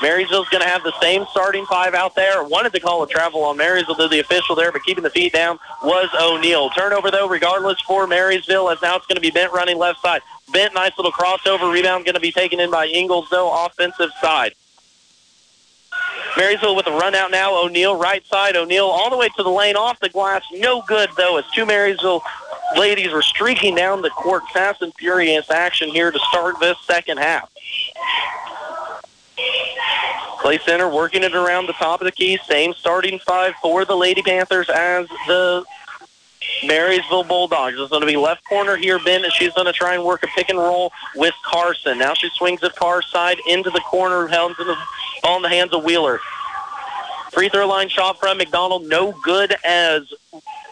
Marysville's 0.00 0.48
going 0.48 0.62
to 0.62 0.68
have 0.68 0.84
the 0.84 0.92
same 1.00 1.26
starting 1.30 1.66
five 1.66 1.92
out 1.92 2.14
there. 2.14 2.44
Wanted 2.44 2.72
to 2.74 2.80
call 2.80 3.02
a 3.02 3.08
travel 3.08 3.42
on 3.42 3.56
Marysville 3.56 3.96
to 3.96 4.08
the 4.08 4.20
official 4.20 4.54
there, 4.54 4.70
but 4.70 4.84
keeping 4.84 5.02
the 5.02 5.10
feet 5.10 5.32
down 5.32 5.58
was 5.82 6.08
O'Neill. 6.20 6.70
Turnover, 6.70 7.10
though, 7.10 7.28
regardless 7.28 7.80
for 7.80 8.06
Marysville, 8.06 8.70
as 8.70 8.80
now 8.80 8.96
it's 8.96 9.06
going 9.06 9.16
to 9.16 9.20
be 9.20 9.30
Bent 9.30 9.52
running 9.52 9.76
left 9.76 10.00
side. 10.00 10.22
Bent, 10.52 10.72
nice 10.74 10.92
little 10.96 11.12
crossover 11.12 11.72
rebound, 11.72 12.04
going 12.04 12.14
to 12.14 12.20
be 12.20 12.30
taken 12.30 12.60
in 12.60 12.70
by 12.70 12.86
Ingles, 12.86 13.26
though, 13.30 13.66
offensive 13.66 14.10
side. 14.20 14.52
Marysville 16.36 16.76
with 16.76 16.86
a 16.86 16.92
run 16.92 17.14
out 17.14 17.30
now. 17.30 17.54
O'Neill, 17.54 17.96
right 17.96 18.24
side. 18.26 18.56
O'Neill 18.56 18.86
all 18.86 19.10
the 19.10 19.16
way 19.16 19.28
to 19.36 19.42
the 19.42 19.50
lane, 19.50 19.76
off 19.76 20.00
the 20.00 20.08
glass. 20.08 20.42
No 20.52 20.82
good, 20.82 21.10
though, 21.16 21.36
as 21.36 21.44
two 21.54 21.66
Marysville 21.66 22.22
ladies 22.76 23.12
were 23.12 23.22
streaking 23.22 23.74
down 23.74 24.02
the 24.02 24.10
court. 24.10 24.42
Fast 24.52 24.82
and 24.82 24.94
furious 24.94 25.50
action 25.50 25.88
here 25.88 26.10
to 26.10 26.18
start 26.30 26.58
this 26.60 26.76
second 26.86 27.18
half. 27.18 27.50
Clay 30.40 30.58
Center 30.58 30.88
working 30.88 31.24
it 31.24 31.34
around 31.34 31.66
the 31.66 31.72
top 31.74 32.00
of 32.00 32.04
the 32.04 32.12
key. 32.12 32.38
Same 32.48 32.72
starting 32.72 33.18
five 33.18 33.54
for 33.60 33.84
the 33.84 33.96
Lady 33.96 34.22
Panthers 34.22 34.68
as 34.68 35.08
the 35.26 35.64
Marysville 36.64 37.24
Bulldogs. 37.24 37.76
It's 37.78 37.90
going 37.90 38.02
to 38.02 38.06
be 38.06 38.16
left 38.16 38.44
corner 38.44 38.76
here, 38.76 38.98
Bent, 38.98 39.24
and 39.24 39.32
she's 39.32 39.52
going 39.52 39.66
to 39.66 39.72
try 39.72 39.94
and 39.94 40.04
work 40.04 40.22
a 40.22 40.26
pick 40.28 40.48
and 40.48 40.58
roll 40.58 40.92
with 41.16 41.34
Carson. 41.44 41.98
Now 41.98 42.14
she 42.14 42.28
swings 42.30 42.62
it 42.62 42.74
far 42.76 43.02
side 43.02 43.38
into 43.46 43.70
the 43.70 43.80
corner, 43.80 44.26
held 44.26 44.56
to 44.56 44.64
the 44.64 44.76
ball 45.22 45.36
in 45.36 45.42
the 45.42 45.48
hands 45.48 45.72
of 45.72 45.84
Wheeler. 45.84 46.20
Free 47.32 47.48
throw 47.48 47.68
line 47.68 47.88
shot 47.88 48.18
from 48.18 48.38
McDonald, 48.38 48.86
no 48.86 49.12
good 49.12 49.54
as 49.64 50.12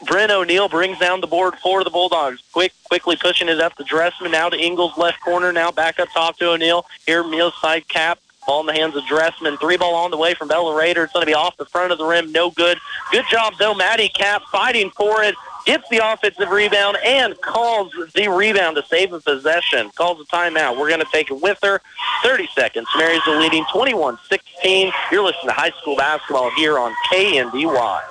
Bryn 0.07 0.31
O'Neill 0.31 0.69
brings 0.69 0.99
down 0.99 1.21
the 1.21 1.27
board 1.27 1.55
for 1.63 1.85
the 1.85 1.91
Bulldogs. 1.91 2.43
Quick, 2.53 2.73
quickly 2.85 3.17
pushing 3.17 3.49
it 3.49 3.61
up 3.61 3.77
to 3.77 3.85
Dressman, 3.85 4.33
now 4.33 4.49
to 4.49 4.57
Ingles 4.57 4.97
left 4.97 5.21
corner, 5.21 5.53
now 5.53 5.71
back 5.71 6.01
up 6.01 6.09
top 6.13 6.39
to 6.39 6.51
O'Neill. 6.51 6.87
Here, 7.07 7.23
Mills 7.23 7.55
side 7.61 7.89
cap, 7.89 8.19
Ball 8.47 8.61
in 8.61 8.67
the 8.67 8.73
hands 8.73 8.95
of 8.95 9.05
Dressman. 9.07 9.57
Three 9.59 9.77
ball 9.77 9.95
on 9.95 10.13
the 10.13 10.17
way 10.17 10.33
from 10.35 10.49
Bella 10.49 10.75
Raider. 10.79 11.03
It's 11.03 11.13
going 11.13 11.23
to 11.23 11.27
be 11.27 11.35
off 11.35 11.57
the 11.57 11.65
front 11.67 11.91
of 11.91 11.99
the 11.99 12.05
rim. 12.05 12.31
No 12.31 12.51
good. 12.51 12.79
Good 13.11 13.25
job, 13.31 13.55
though. 13.59 13.75
Maddie 13.75 14.09
Cap 14.09 14.43
fighting 14.53 14.91
for 14.91 15.23
it. 15.25 15.35
Gets 15.67 15.89
the 15.89 15.99
offensive 15.99 16.49
rebound 16.51 16.97
and 17.05 17.39
calls 17.41 17.93
the 18.15 18.29
rebound 18.29 18.77
to 18.77 18.87
save 18.87 19.13
a 19.13 19.21
possession. 19.21 19.91
Calls 19.97 20.21
a 20.21 20.25
timeout. 20.25 20.79
We're 20.79 20.89
going 20.89 21.01
to 21.01 21.09
take 21.11 21.29
it 21.29 21.43
with 21.43 21.59
her. 21.65 21.83
30 22.23 22.49
seconds. 22.55 22.87
Marysville 22.97 23.41
leading 23.41 23.65
21-16. 23.65 24.93
You're 25.11 25.25
listening 25.25 25.49
to 25.49 25.53
high 25.53 25.73
school 25.81 25.97
basketball 25.97 26.51
here 26.53 26.79
on 26.79 26.95
KNDY. 27.11 28.03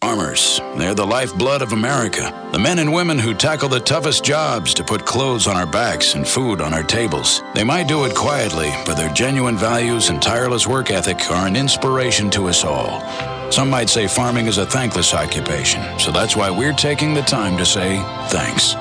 Farmers, 0.00 0.60
they're 0.78 0.94
the 0.94 1.06
lifeblood 1.06 1.62
of 1.62 1.72
America. 1.72 2.34
The 2.52 2.58
men 2.58 2.80
and 2.80 2.92
women 2.92 3.18
who 3.20 3.34
tackle 3.34 3.68
the 3.68 3.78
toughest 3.78 4.24
jobs 4.24 4.74
to 4.74 4.82
put 4.82 5.06
clothes 5.06 5.46
on 5.46 5.56
our 5.56 5.66
backs 5.66 6.14
and 6.14 6.26
food 6.26 6.60
on 6.60 6.74
our 6.74 6.82
tables. 6.82 7.40
They 7.54 7.62
might 7.62 7.86
do 7.86 8.04
it 8.04 8.16
quietly, 8.16 8.72
but 8.84 8.96
their 8.96 9.12
genuine 9.12 9.56
values 9.56 10.08
and 10.08 10.20
tireless 10.20 10.66
work 10.66 10.90
ethic 10.90 11.30
are 11.30 11.46
an 11.46 11.54
inspiration 11.54 12.30
to 12.30 12.48
us 12.48 12.64
all. 12.64 13.00
Some 13.52 13.68
might 13.68 13.90
say 13.90 14.06
farming 14.06 14.46
is 14.46 14.56
a 14.56 14.64
thankless 14.64 15.12
occupation, 15.12 15.82
so 15.98 16.10
that's 16.10 16.34
why 16.34 16.50
we're 16.50 16.72
taking 16.72 17.12
the 17.12 17.20
time 17.20 17.58
to 17.58 17.66
say 17.66 17.98
thanks. 18.28 18.72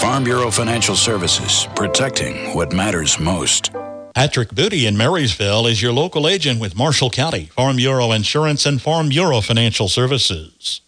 Farm 0.00 0.22
Bureau 0.22 0.52
Financial 0.52 0.94
Services, 0.94 1.66
protecting 1.74 2.54
what 2.54 2.72
matters 2.72 3.18
most. 3.18 3.72
Patrick 4.14 4.50
Booty 4.50 4.86
in 4.86 4.96
Marysville 4.96 5.66
is 5.66 5.82
your 5.82 5.92
local 5.92 6.28
agent 6.28 6.60
with 6.60 6.76
Marshall 6.76 7.10
County, 7.10 7.46
Farm 7.46 7.74
Bureau 7.74 8.12
Insurance, 8.12 8.66
and 8.66 8.80
Farm 8.80 9.08
Bureau 9.08 9.40
Financial 9.40 9.88
Services. 9.88 10.80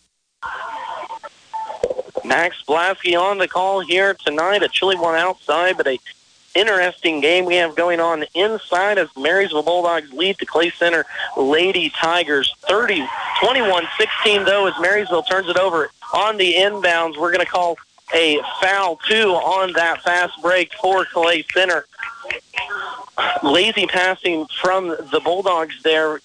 Max 2.25 2.63
Blasky 2.69 3.21
on 3.21 3.39
the 3.39 3.49
call 3.49 3.81
here 3.81 4.15
tonight. 4.15 4.63
A 4.63 4.69
chilly 4.69 4.95
one 4.95 5.17
outside, 5.17 5.77
but 5.77 5.89
a 5.89 5.99
interesting 6.57 7.21
game 7.21 7.45
we 7.45 7.57
have 7.57 7.77
going 7.77 8.01
on 8.01 8.25
inside 8.35 8.99
as 8.99 9.09
Marysville 9.17 9.63
Bulldogs 9.63 10.13
lead 10.13 10.37
the 10.39 10.47
Clay 10.47 10.71
Center 10.71 11.05
Lady 11.37 11.91
Tigers 11.91 12.55
30 12.69 13.07
21-16 13.41 14.47
though 14.47 14.67
as 14.67 14.75
Marysville 14.81 15.23
turns 15.23 15.49
it 15.49 15.59
over 15.59 15.91
on 16.15 16.37
the 16.37 16.55
inbounds. 16.55 17.19
We're 17.19 17.33
going 17.33 17.45
to 17.45 17.51
call 17.51 17.77
a 18.15 18.41
foul 18.61 18.99
two 19.09 19.31
on 19.31 19.73
that 19.75 20.03
fast 20.03 20.41
break 20.43 20.73
for 20.75 21.05
Clay 21.05 21.45
Center. 21.53 21.87
Lazy 23.43 23.87
passing 23.87 24.47
from 24.61 24.89
the 24.89 25.21
Bulldogs 25.23 25.83
there. 25.83 26.21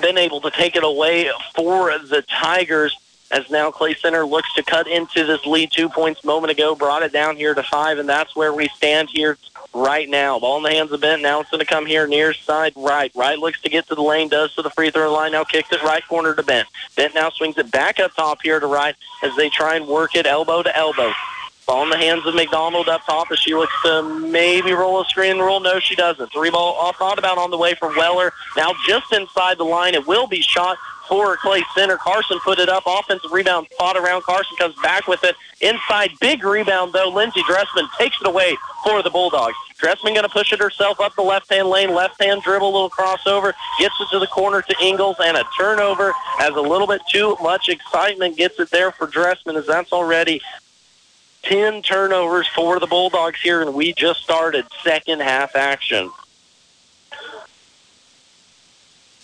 Bent 0.00 0.18
able 0.18 0.40
to 0.42 0.50
take 0.50 0.76
it 0.76 0.84
away 0.84 1.30
for 1.54 1.98
the 1.98 2.22
Tigers 2.22 2.96
as 3.30 3.48
now 3.50 3.70
Clay 3.70 3.94
Center 3.94 4.26
looks 4.26 4.52
to 4.54 4.62
cut 4.62 4.88
into 4.88 5.24
this 5.24 5.44
lead 5.46 5.70
two 5.70 5.88
points 5.88 6.24
moment 6.24 6.50
ago, 6.50 6.74
brought 6.74 7.02
it 7.02 7.12
down 7.12 7.36
here 7.36 7.54
to 7.54 7.62
five, 7.62 7.98
and 7.98 8.08
that's 8.08 8.34
where 8.34 8.52
we 8.52 8.68
stand 8.68 9.08
here 9.10 9.38
right 9.72 10.08
now. 10.08 10.38
Ball 10.38 10.56
in 10.58 10.62
the 10.64 10.70
hands 10.70 10.90
of 10.90 11.00
Bent. 11.00 11.22
Now 11.22 11.40
it's 11.40 11.50
going 11.50 11.60
to 11.60 11.66
come 11.66 11.86
here 11.86 12.06
near 12.06 12.32
side 12.32 12.72
right. 12.74 13.12
Right 13.14 13.38
looks 13.38 13.60
to 13.62 13.68
get 13.68 13.86
to 13.88 13.94
the 13.94 14.02
lane, 14.02 14.28
does 14.28 14.54
to 14.56 14.62
the 14.62 14.70
free 14.70 14.90
throw 14.90 15.12
line. 15.12 15.32
Now 15.32 15.44
kicks 15.44 15.70
it 15.72 15.82
right 15.82 16.06
corner 16.08 16.34
to 16.34 16.42
Bent. 16.42 16.68
Bent 16.96 17.14
now 17.14 17.30
swings 17.30 17.56
it 17.58 17.70
back 17.70 18.00
up 18.00 18.14
top 18.14 18.40
here 18.42 18.58
to 18.58 18.66
right 18.66 18.96
as 19.22 19.34
they 19.36 19.48
try 19.48 19.76
and 19.76 19.86
work 19.86 20.14
it 20.16 20.26
elbow 20.26 20.62
to 20.62 20.76
elbow. 20.76 21.12
Ball 21.66 21.84
in 21.84 21.90
the 21.90 21.98
hands 21.98 22.26
of 22.26 22.34
McDonald 22.34 22.88
up 22.88 23.06
top 23.06 23.30
as 23.30 23.38
she 23.38 23.54
looks 23.54 23.72
to 23.84 24.02
maybe 24.02 24.72
roll 24.72 25.00
a 25.00 25.04
screen 25.04 25.32
and 25.32 25.40
roll. 25.40 25.60
No, 25.60 25.78
she 25.78 25.94
doesn't. 25.94 26.32
Three 26.32 26.50
ball 26.50 26.74
off, 26.74 26.96
thought 26.96 27.16
about 27.18 27.38
on 27.38 27.52
the 27.52 27.58
way 27.58 27.74
from 27.74 27.96
Weller. 27.96 28.32
Now 28.56 28.74
just 28.88 29.12
inside 29.12 29.56
the 29.56 29.64
line. 29.64 29.94
It 29.94 30.04
will 30.04 30.26
be 30.26 30.40
shot 30.40 30.78
for 31.10 31.36
Clay 31.36 31.62
Center. 31.74 31.96
Carson 31.96 32.38
put 32.44 32.60
it 32.60 32.68
up. 32.68 32.84
Offensive 32.86 33.32
rebound 33.32 33.66
fought 33.76 33.96
around. 33.96 34.22
Carson 34.22 34.56
comes 34.56 34.76
back 34.82 35.08
with 35.08 35.22
it. 35.24 35.34
Inside, 35.60 36.12
big 36.20 36.44
rebound, 36.44 36.92
though. 36.92 37.10
Lindsey 37.10 37.42
Dressman 37.42 37.88
takes 37.98 38.16
it 38.20 38.26
away 38.26 38.56
for 38.84 39.02
the 39.02 39.10
Bulldogs. 39.10 39.56
Dressman 39.78 40.14
going 40.14 40.22
to 40.22 40.30
push 40.30 40.52
it 40.52 40.60
herself 40.60 41.00
up 41.00 41.14
the 41.16 41.22
left-hand 41.22 41.68
lane. 41.68 41.92
Left-hand 41.92 42.42
dribble, 42.42 42.72
little 42.72 42.88
crossover. 42.88 43.52
Gets 43.80 43.94
it 44.00 44.08
to 44.12 44.20
the 44.20 44.28
corner 44.28 44.62
to 44.62 44.76
Ingles, 44.80 45.16
and 45.18 45.36
a 45.36 45.44
turnover 45.58 46.12
has 46.38 46.54
a 46.54 46.60
little 46.60 46.86
bit 46.86 47.02
too 47.10 47.36
much 47.42 47.68
excitement. 47.68 48.36
Gets 48.36 48.60
it 48.60 48.70
there 48.70 48.92
for 48.92 49.08
Dressman, 49.08 49.56
as 49.56 49.66
that's 49.66 49.92
already 49.92 50.40
10 51.42 51.82
turnovers 51.82 52.46
for 52.46 52.78
the 52.78 52.86
Bulldogs 52.86 53.40
here, 53.40 53.62
and 53.62 53.74
we 53.74 53.92
just 53.94 54.22
started 54.22 54.64
second 54.84 55.20
half 55.20 55.56
action. 55.56 56.10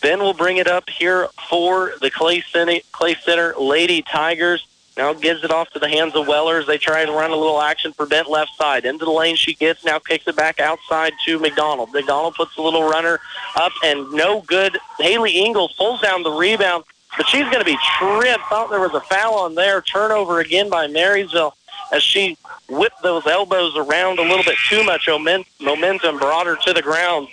Then 0.03 0.21
we'll 0.21 0.35
bring 0.35 0.59
it 0.59 0.69
up 0.69 0.89
here 0.89 1.29
for 1.49 1.93
the 2.01 2.11
Clay 2.11 2.41
Center, 2.41 2.81
Clay 2.93 3.15
Center 3.15 3.55
Lady 3.59 4.03
Tigers. 4.03 4.67
Now 4.97 5.13
gives 5.13 5.45
it 5.45 5.51
off 5.51 5.71
to 5.73 5.79
the 5.79 5.89
hands 5.89 6.15
of 6.15 6.27
Wellers. 6.27 6.67
They 6.67 6.79
try 6.79 7.05
to 7.05 7.13
run 7.13 7.31
a 7.31 7.37
little 7.37 7.61
action 7.61 7.93
for 7.93 8.07
Bent 8.07 8.31
left 8.31 8.57
side. 8.57 8.87
Into 8.87 9.05
the 9.05 9.11
lane 9.11 9.37
she 9.37 9.53
gets. 9.53 9.85
Now 9.85 9.99
kicks 9.99 10.27
it 10.27 10.37
back 10.37 10.59
outside 10.59 11.13
to 11.27 11.39
McDonald. 11.39 11.93
McDonald 11.93 12.35
puts 12.35 12.57
a 12.57 12.63
little 12.63 12.89
runner 12.89 13.21
up 13.57 13.73
and 13.85 14.11
no 14.13 14.41
good. 14.43 14.79
Haley 14.99 15.33
Ingles 15.33 15.75
pulls 15.77 16.01
down 16.01 16.23
the 16.23 16.31
rebound, 16.31 16.85
but 17.17 17.27
she's 17.29 17.45
going 17.45 17.59
to 17.59 17.65
be 17.65 17.77
tripped. 17.99 18.45
Thought 18.49 18.71
there 18.71 18.81
was 18.81 18.95
a 18.95 19.01
foul 19.03 19.35
on 19.35 19.55
there. 19.55 19.83
Turnover 19.83 20.41
again 20.41 20.71
by 20.71 20.87
Marysville 20.87 21.55
as 21.93 22.03
she 22.03 22.39
whipped 22.71 23.03
those 23.03 23.27
elbows 23.27 23.77
around 23.77 24.19
a 24.19 24.23
little 24.23 24.45
bit 24.45 24.57
too 24.71 24.83
much. 24.83 25.09
Momentum 25.61 26.19
brought 26.19 26.47
her 26.47 26.57
to 26.57 26.73
the 26.73 26.83
ground. 26.83 27.29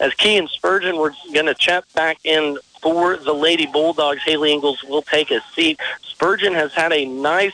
As 0.00 0.14
Key 0.14 0.38
and 0.38 0.48
Spurgeon 0.48 0.96
were 0.96 1.12
going 1.34 1.46
to 1.46 1.54
check 1.54 1.84
back 1.92 2.18
in 2.24 2.58
for 2.80 3.18
the 3.18 3.34
Lady 3.34 3.66
Bulldogs, 3.66 4.22
Haley 4.24 4.52
Ingles 4.52 4.82
will 4.82 5.02
take 5.02 5.30
a 5.30 5.42
seat. 5.54 5.78
Spurgeon 6.00 6.54
has 6.54 6.72
had 6.72 6.92
a 6.92 7.04
nice 7.04 7.52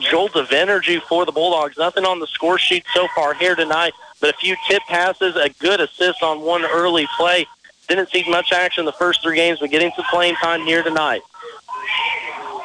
jolt 0.00 0.34
of 0.34 0.50
energy 0.52 1.00
for 1.00 1.26
the 1.26 1.32
Bulldogs. 1.32 1.76
Nothing 1.76 2.06
on 2.06 2.18
the 2.18 2.26
score 2.26 2.58
sheet 2.58 2.84
so 2.94 3.08
far 3.14 3.34
here 3.34 3.54
tonight, 3.54 3.92
but 4.20 4.34
a 4.34 4.38
few 4.38 4.56
tip 4.66 4.82
passes, 4.88 5.36
a 5.36 5.50
good 5.58 5.80
assist 5.80 6.22
on 6.22 6.40
one 6.40 6.64
early 6.64 7.06
play. 7.18 7.46
Didn't 7.88 8.08
see 8.08 8.24
much 8.26 8.52
action 8.52 8.86
the 8.86 8.92
first 8.92 9.22
three 9.22 9.36
games, 9.36 9.58
but 9.58 9.70
getting 9.70 9.92
some 9.94 10.06
playing 10.10 10.36
time 10.36 10.64
here 10.64 10.82
tonight. 10.82 11.20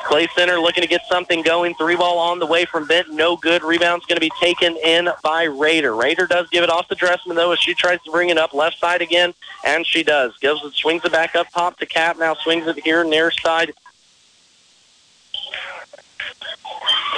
Clay 0.08 0.26
Center 0.34 0.58
looking 0.58 0.84
to 0.84 0.88
get 0.88 1.02
something 1.10 1.42
going. 1.42 1.76
Three 1.76 1.98
ball 1.98 2.18
on 2.18 2.40
the 2.40 2.46
way 2.46 2.64
from 2.64 2.88
Bent. 2.88 3.12
No 3.12 3.36
good. 3.36 3.62
Rebound's 3.62 4.06
going 4.06 4.16
to 4.16 4.22
be 4.22 4.32
taken 4.40 4.78
in 4.78 5.10
by 5.22 5.44
Raider. 5.44 5.94
Raider 5.94 6.26
does 6.26 6.50
give 6.50 6.64
it 6.64 6.70
off 6.70 6.88
to 6.88 6.96
Dressman, 6.96 7.36
though, 7.36 7.52
as 7.52 7.60
she 7.60 7.74
tries 7.74 8.02
to 8.04 8.12
bring 8.12 8.30
it 8.30 8.38
up 8.38 8.54
left 8.54 8.80
side 8.80 9.02
again, 9.02 9.34
and 9.66 9.86
she 9.86 10.04
does. 10.04 10.32
Gives 10.38 10.64
it, 10.64 10.74
swings 10.76 11.04
it 11.04 11.12
back 11.12 11.36
up 11.36 11.50
top 11.52 11.78
to 11.80 11.86
Cap. 11.86 12.18
Now 12.18 12.36
swings 12.36 12.68
it 12.68 12.80
here 12.80 13.04
near 13.04 13.32
side 13.32 13.74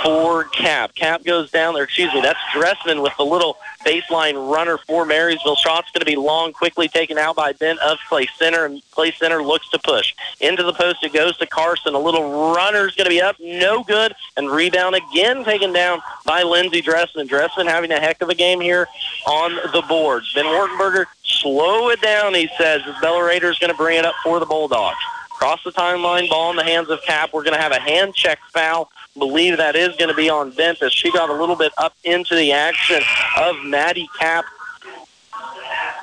for 0.01 0.45
Cap. 0.45 0.95
Cap 0.95 1.23
goes 1.23 1.51
down 1.51 1.75
there. 1.75 1.83
Excuse 1.83 2.11
me. 2.11 2.21
That's 2.21 2.39
Dressman 2.53 3.03
with 3.03 3.13
the 3.17 3.25
little 3.25 3.57
baseline 3.85 4.51
runner 4.51 4.77
for 4.77 5.05
Marysville. 5.05 5.55
Shot's 5.55 5.91
going 5.91 6.01
to 6.01 6.05
be 6.05 6.15
long, 6.15 6.53
quickly 6.53 6.87
taken 6.87 7.17
out 7.17 7.35
by 7.35 7.53
Bent 7.53 7.79
of 7.79 7.97
Clay 8.07 8.27
Center, 8.37 8.65
and 8.65 8.81
Clay 8.91 9.11
Center 9.11 9.41
looks 9.41 9.69
to 9.69 9.79
push. 9.79 10.13
Into 10.39 10.63
the 10.63 10.73
post 10.73 11.03
it 11.03 11.13
goes 11.13 11.37
to 11.37 11.47
Carson. 11.47 11.93
A 11.93 11.99
little 11.99 12.53
runner's 12.53 12.95
going 12.95 13.05
to 13.05 13.09
be 13.09 13.21
up, 13.21 13.37
no 13.39 13.83
good, 13.83 14.13
and 14.37 14.49
rebound 14.49 14.95
again 14.95 15.43
taken 15.43 15.73
down 15.73 16.01
by 16.25 16.43
Lindsey 16.43 16.81
Dressman. 16.81 17.27
Dressman 17.27 17.67
having 17.67 17.91
a 17.91 17.99
heck 17.99 18.21
of 18.21 18.29
a 18.29 18.35
game 18.35 18.59
here 18.59 18.87
on 19.25 19.55
the 19.73 19.83
boards. 19.87 20.33
Ben 20.33 20.45
Wartenberger, 20.45 21.05
slow 21.23 21.89
it 21.89 22.01
down, 22.01 22.33
he 22.33 22.49
says, 22.57 22.81
as 22.85 22.95
is 23.43 23.59
going 23.59 23.71
to 23.71 23.77
bring 23.77 23.97
it 23.97 24.05
up 24.05 24.15
for 24.23 24.39
the 24.39 24.45
Bulldogs. 24.45 24.97
Across 25.31 25.63
the 25.63 25.71
timeline, 25.71 26.27
ball 26.27 26.49
in 26.49 26.57
the 26.57 26.63
hands 26.63 26.89
of 26.89 27.01
Cap. 27.03 27.29
We're 27.31 27.43
going 27.43 27.55
to 27.55 27.61
have 27.61 27.71
a 27.71 27.79
hand 27.79 28.13
check 28.13 28.39
foul 28.51 28.91
believe 29.19 29.57
that 29.57 29.75
is 29.75 29.95
going 29.97 30.09
to 30.09 30.15
be 30.15 30.29
on 30.29 30.51
Bent 30.51 30.81
as 30.81 30.93
she 30.93 31.11
got 31.11 31.29
a 31.29 31.33
little 31.33 31.55
bit 31.55 31.71
up 31.77 31.93
into 32.03 32.35
the 32.35 32.51
action 32.51 33.01
of 33.37 33.55
Maddie 33.63 34.09
Cap. 34.17 34.45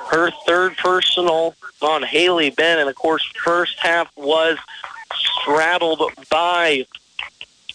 Her 0.09 0.31
third 0.45 0.77
personal 0.77 1.55
on 1.81 2.03
Haley 2.03 2.49
Bent, 2.49 2.79
and 2.79 2.89
of 2.89 2.95
course, 2.95 3.29
first 3.43 3.77
half 3.79 4.09
was 4.15 4.57
straddled 5.13 6.01
by 6.29 6.85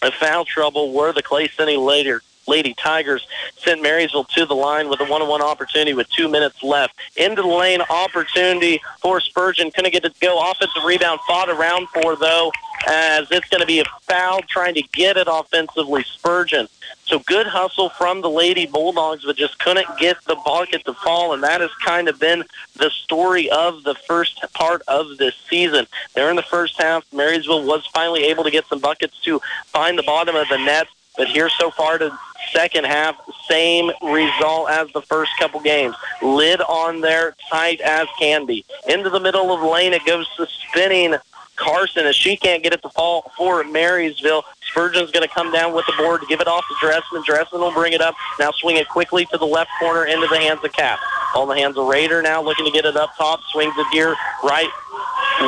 a 0.01 0.11
foul 0.11 0.45
trouble 0.45 0.91
where 0.91 1.13
the 1.13 1.21
Clay 1.21 1.47
City 1.47 1.77
later 1.77 2.21
Lady 2.47 2.73
Tigers 2.73 3.25
sent 3.57 3.81
Marysville 3.81 4.25
to 4.25 4.45
the 4.45 4.55
line 4.55 4.89
with 4.89 4.99
a 4.99 5.05
one-on-one 5.05 5.41
opportunity 5.41 5.93
with 5.93 6.09
two 6.09 6.27
minutes 6.27 6.61
left. 6.61 6.93
Into 7.15 7.41
the 7.41 7.47
lane 7.47 7.81
opportunity 7.89 8.81
for 9.01 9.19
Spurgeon. 9.21 9.71
Couldn't 9.71 9.91
get 9.91 10.05
it 10.05 10.13
to 10.13 10.19
go. 10.19 10.51
Offensive 10.51 10.83
rebound 10.83 11.19
fought 11.25 11.49
around 11.49 11.87
for, 11.89 12.15
though, 12.15 12.51
as 12.87 13.29
it's 13.31 13.47
going 13.49 13.61
to 13.61 13.67
be 13.67 13.79
a 13.79 13.85
foul 14.01 14.41
trying 14.41 14.73
to 14.75 14.83
get 14.93 15.17
it 15.17 15.27
offensively, 15.29 16.03
Spurgeon. 16.03 16.67
So 17.05 17.19
good 17.19 17.47
hustle 17.47 17.89
from 17.89 18.21
the 18.21 18.29
Lady 18.29 18.65
Bulldogs, 18.65 19.25
but 19.25 19.35
just 19.35 19.59
couldn't 19.59 19.87
get 19.99 20.17
the 20.25 20.35
bucket 20.45 20.85
to 20.85 20.93
fall, 20.93 21.33
and 21.33 21.43
that 21.43 21.61
has 21.61 21.71
kind 21.83 22.07
of 22.07 22.19
been 22.19 22.43
the 22.75 22.89
story 22.89 23.49
of 23.49 23.83
the 23.83 23.95
first 23.95 24.43
part 24.53 24.81
of 24.87 25.17
this 25.17 25.35
season. 25.49 25.85
There 26.13 26.29
in 26.29 26.35
the 26.35 26.41
first 26.41 26.81
half, 26.81 27.05
Marysville 27.13 27.65
was 27.65 27.85
finally 27.87 28.23
able 28.25 28.43
to 28.43 28.51
get 28.51 28.65
some 28.67 28.79
buckets 28.79 29.19
to 29.21 29.41
find 29.67 29.97
the 29.97 30.03
bottom 30.03 30.35
of 30.35 30.47
the 30.49 30.57
net, 30.57 30.87
but 31.17 31.27
here 31.27 31.49
so 31.49 31.71
far 31.71 31.97
to 31.97 32.17
second 32.51 32.85
half, 32.85 33.15
same 33.49 33.91
result 34.01 34.69
as 34.69 34.91
the 34.93 35.01
first 35.01 35.31
couple 35.39 35.59
games. 35.59 35.95
Lid 36.21 36.61
on 36.61 37.01
there, 37.01 37.35
tight 37.49 37.81
as 37.81 38.07
can 38.19 38.45
be. 38.45 38.63
Into 38.87 39.09
the 39.09 39.19
middle 39.19 39.53
of 39.53 39.61
the 39.61 39.67
lane, 39.67 39.93
it 39.93 40.05
goes 40.05 40.27
to 40.37 40.47
spinning 40.69 41.15
Carson 41.63 42.05
as 42.05 42.15
she 42.15 42.35
can't 42.35 42.61
get 42.61 42.73
it 42.73 42.81
to 42.81 42.89
fall 42.89 43.31
for 43.37 43.63
Marysville. 43.63 44.43
Spurgeon's 44.69 45.11
going 45.11 45.27
to 45.27 45.33
come 45.33 45.51
down 45.51 45.73
with 45.73 45.85
the 45.85 45.93
board 45.97 46.21
give 46.27 46.41
it 46.41 46.47
off 46.47 46.65
to 46.67 46.75
Dressman. 46.85 47.23
Dressman 47.25 47.61
will 47.61 47.73
bring 47.73 47.93
it 47.93 48.01
up. 48.01 48.15
Now 48.39 48.51
swing 48.51 48.77
it 48.77 48.87
quickly 48.89 49.25
to 49.27 49.37
the 49.37 49.45
left 49.45 49.69
corner 49.79 50.05
into 50.05 50.27
the 50.27 50.37
hands 50.37 50.59
of 50.63 50.73
Cap. 50.73 50.99
On 51.35 51.47
the 51.47 51.55
hands 51.55 51.77
of 51.77 51.87
Raider 51.87 52.21
now 52.21 52.41
looking 52.41 52.65
to 52.65 52.71
get 52.71 52.85
it 52.85 52.95
up 52.95 53.15
top. 53.17 53.39
Swings 53.51 53.73
it 53.77 53.87
here 53.91 54.15
right 54.43 54.69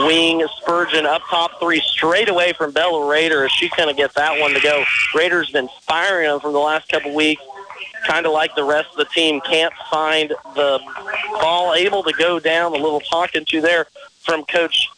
wing 0.07 0.45
Spurgeon 0.57 1.05
up 1.05 1.21
top 1.29 1.59
three 1.59 1.79
straight 1.81 2.29
away 2.29 2.53
from 2.53 2.71
Bella 2.71 3.09
Raider 3.09 3.45
as 3.45 3.51
she's 3.51 3.71
going 3.71 3.89
to 3.89 3.95
get 3.95 4.13
that 4.15 4.39
one 4.39 4.53
to 4.53 4.59
go. 4.59 4.83
Raider's 5.13 5.51
been 5.51 5.69
firing 5.81 6.29
them 6.29 6.39
from 6.39 6.53
the 6.53 6.59
last 6.59 6.89
couple 6.89 7.13
weeks. 7.13 7.41
Kind 8.07 8.25
of 8.25 8.31
like 8.31 8.53
the 8.55 8.63
rest 8.63 8.89
of 8.91 8.97
the 8.97 9.05
team, 9.05 9.41
can't 9.41 9.73
find 9.89 10.29
the 10.55 10.79
ball, 11.33 11.73
able 11.73 12.03
to 12.03 12.13
go 12.13 12.39
down. 12.39 12.73
A 12.73 12.77
little 12.77 12.99
talking 12.99 13.45
to 13.45 13.61
there 13.61 13.87
from 14.19 14.43
Coach 14.45 14.89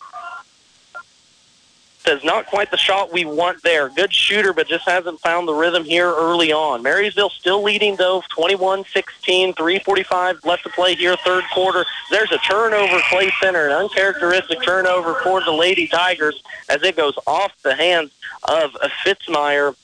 says 2.08 2.24
not 2.24 2.46
quite 2.46 2.72
the 2.72 2.78
shot 2.78 3.12
we 3.12 3.26
want 3.26 3.62
there. 3.64 3.90
Good 3.90 4.14
shooter, 4.14 4.54
but 4.54 4.68
just 4.68 4.88
hasn't 4.88 5.20
found 5.20 5.46
the 5.46 5.54
rhythm 5.54 5.84
here 5.84 6.10
early 6.10 6.54
on. 6.54 6.82
Marysville 6.82 7.30
still 7.30 7.62
leading, 7.62 7.98
though, 7.98 8.22
21-16, 8.36 9.54
3.45 9.54 10.46
left 10.46 10.64
to 10.64 10.70
play 10.70 10.96
here, 10.96 11.18
third 11.18 11.44
quarter. 11.54 11.86
There's 12.10 12.32
a 12.32 12.38
turnover, 12.38 13.02
Clay 13.10 13.30
Center, 13.42 13.66
an 13.66 13.74
uncharacteristic 13.74 14.64
turnover 14.64 15.16
for 15.16 15.44
the 15.44 15.52
Lady 15.52 15.88
Tigers 15.88 16.42
as 16.70 16.82
it 16.82 16.96
goes 16.96 17.16
off 17.28 17.52
the 17.64 17.76
hands 17.76 18.12
of 18.44 18.72
Fitzmeyer. 19.06 19.76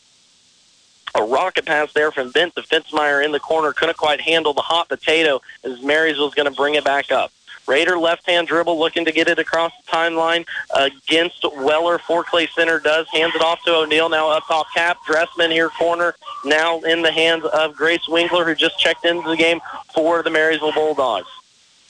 A 1.16 1.22
rocket 1.22 1.66
pass 1.66 1.92
there 1.94 2.12
from 2.12 2.32
Bent 2.32 2.56
to 2.56 2.62
Fitzmeyer 2.62 3.24
in 3.24 3.32
the 3.34 3.40
corner. 3.40 3.74
Couldn't 3.74 3.98
quite 3.98 4.22
handle 4.22 4.54
the 4.54 4.62
hot 4.62 4.88
potato 4.88 5.42
as 5.64 5.82
Marysville's 5.84 6.34
going 6.34 6.50
to 6.50 6.56
bring 6.56 6.76
it 6.76 6.86
back 6.86 7.12
up. 7.12 7.32
Raider 7.68 7.98
left-hand 7.98 8.48
dribble 8.48 8.78
looking 8.78 9.06
to 9.06 9.12
get 9.12 9.28
it 9.28 9.40
across 9.40 9.72
the 9.86 9.92
timeline 9.92 10.46
against 10.76 11.44
Weller 11.56 11.98
for 11.98 12.24
Clay 12.24 12.48
Center 12.48 12.80
does. 12.80 13.08
Hands 13.10 13.34
it 13.34 13.42
off 13.42 13.64
to 13.64 13.76
O'Neill. 13.76 14.10
Now 14.10 14.30
up 14.30 14.46
top 14.48 14.68
cap. 14.74 14.98
Dressman 15.06 15.52
here 15.52 15.70
corner. 15.70 16.16
Now 16.46 16.80
in 16.82 17.02
the 17.02 17.12
hands 17.12 17.46
of 17.46 17.76
Grace 17.76 18.08
Winkler 18.08 18.46
who 18.46 18.56
just 18.56 18.80
checked 18.80 19.06
into 19.06 19.30
the 19.30 19.38
game 19.38 19.62
for 19.94 20.24
the 20.24 20.30
Marysville 20.30 20.74
Bulldogs. 20.74 21.28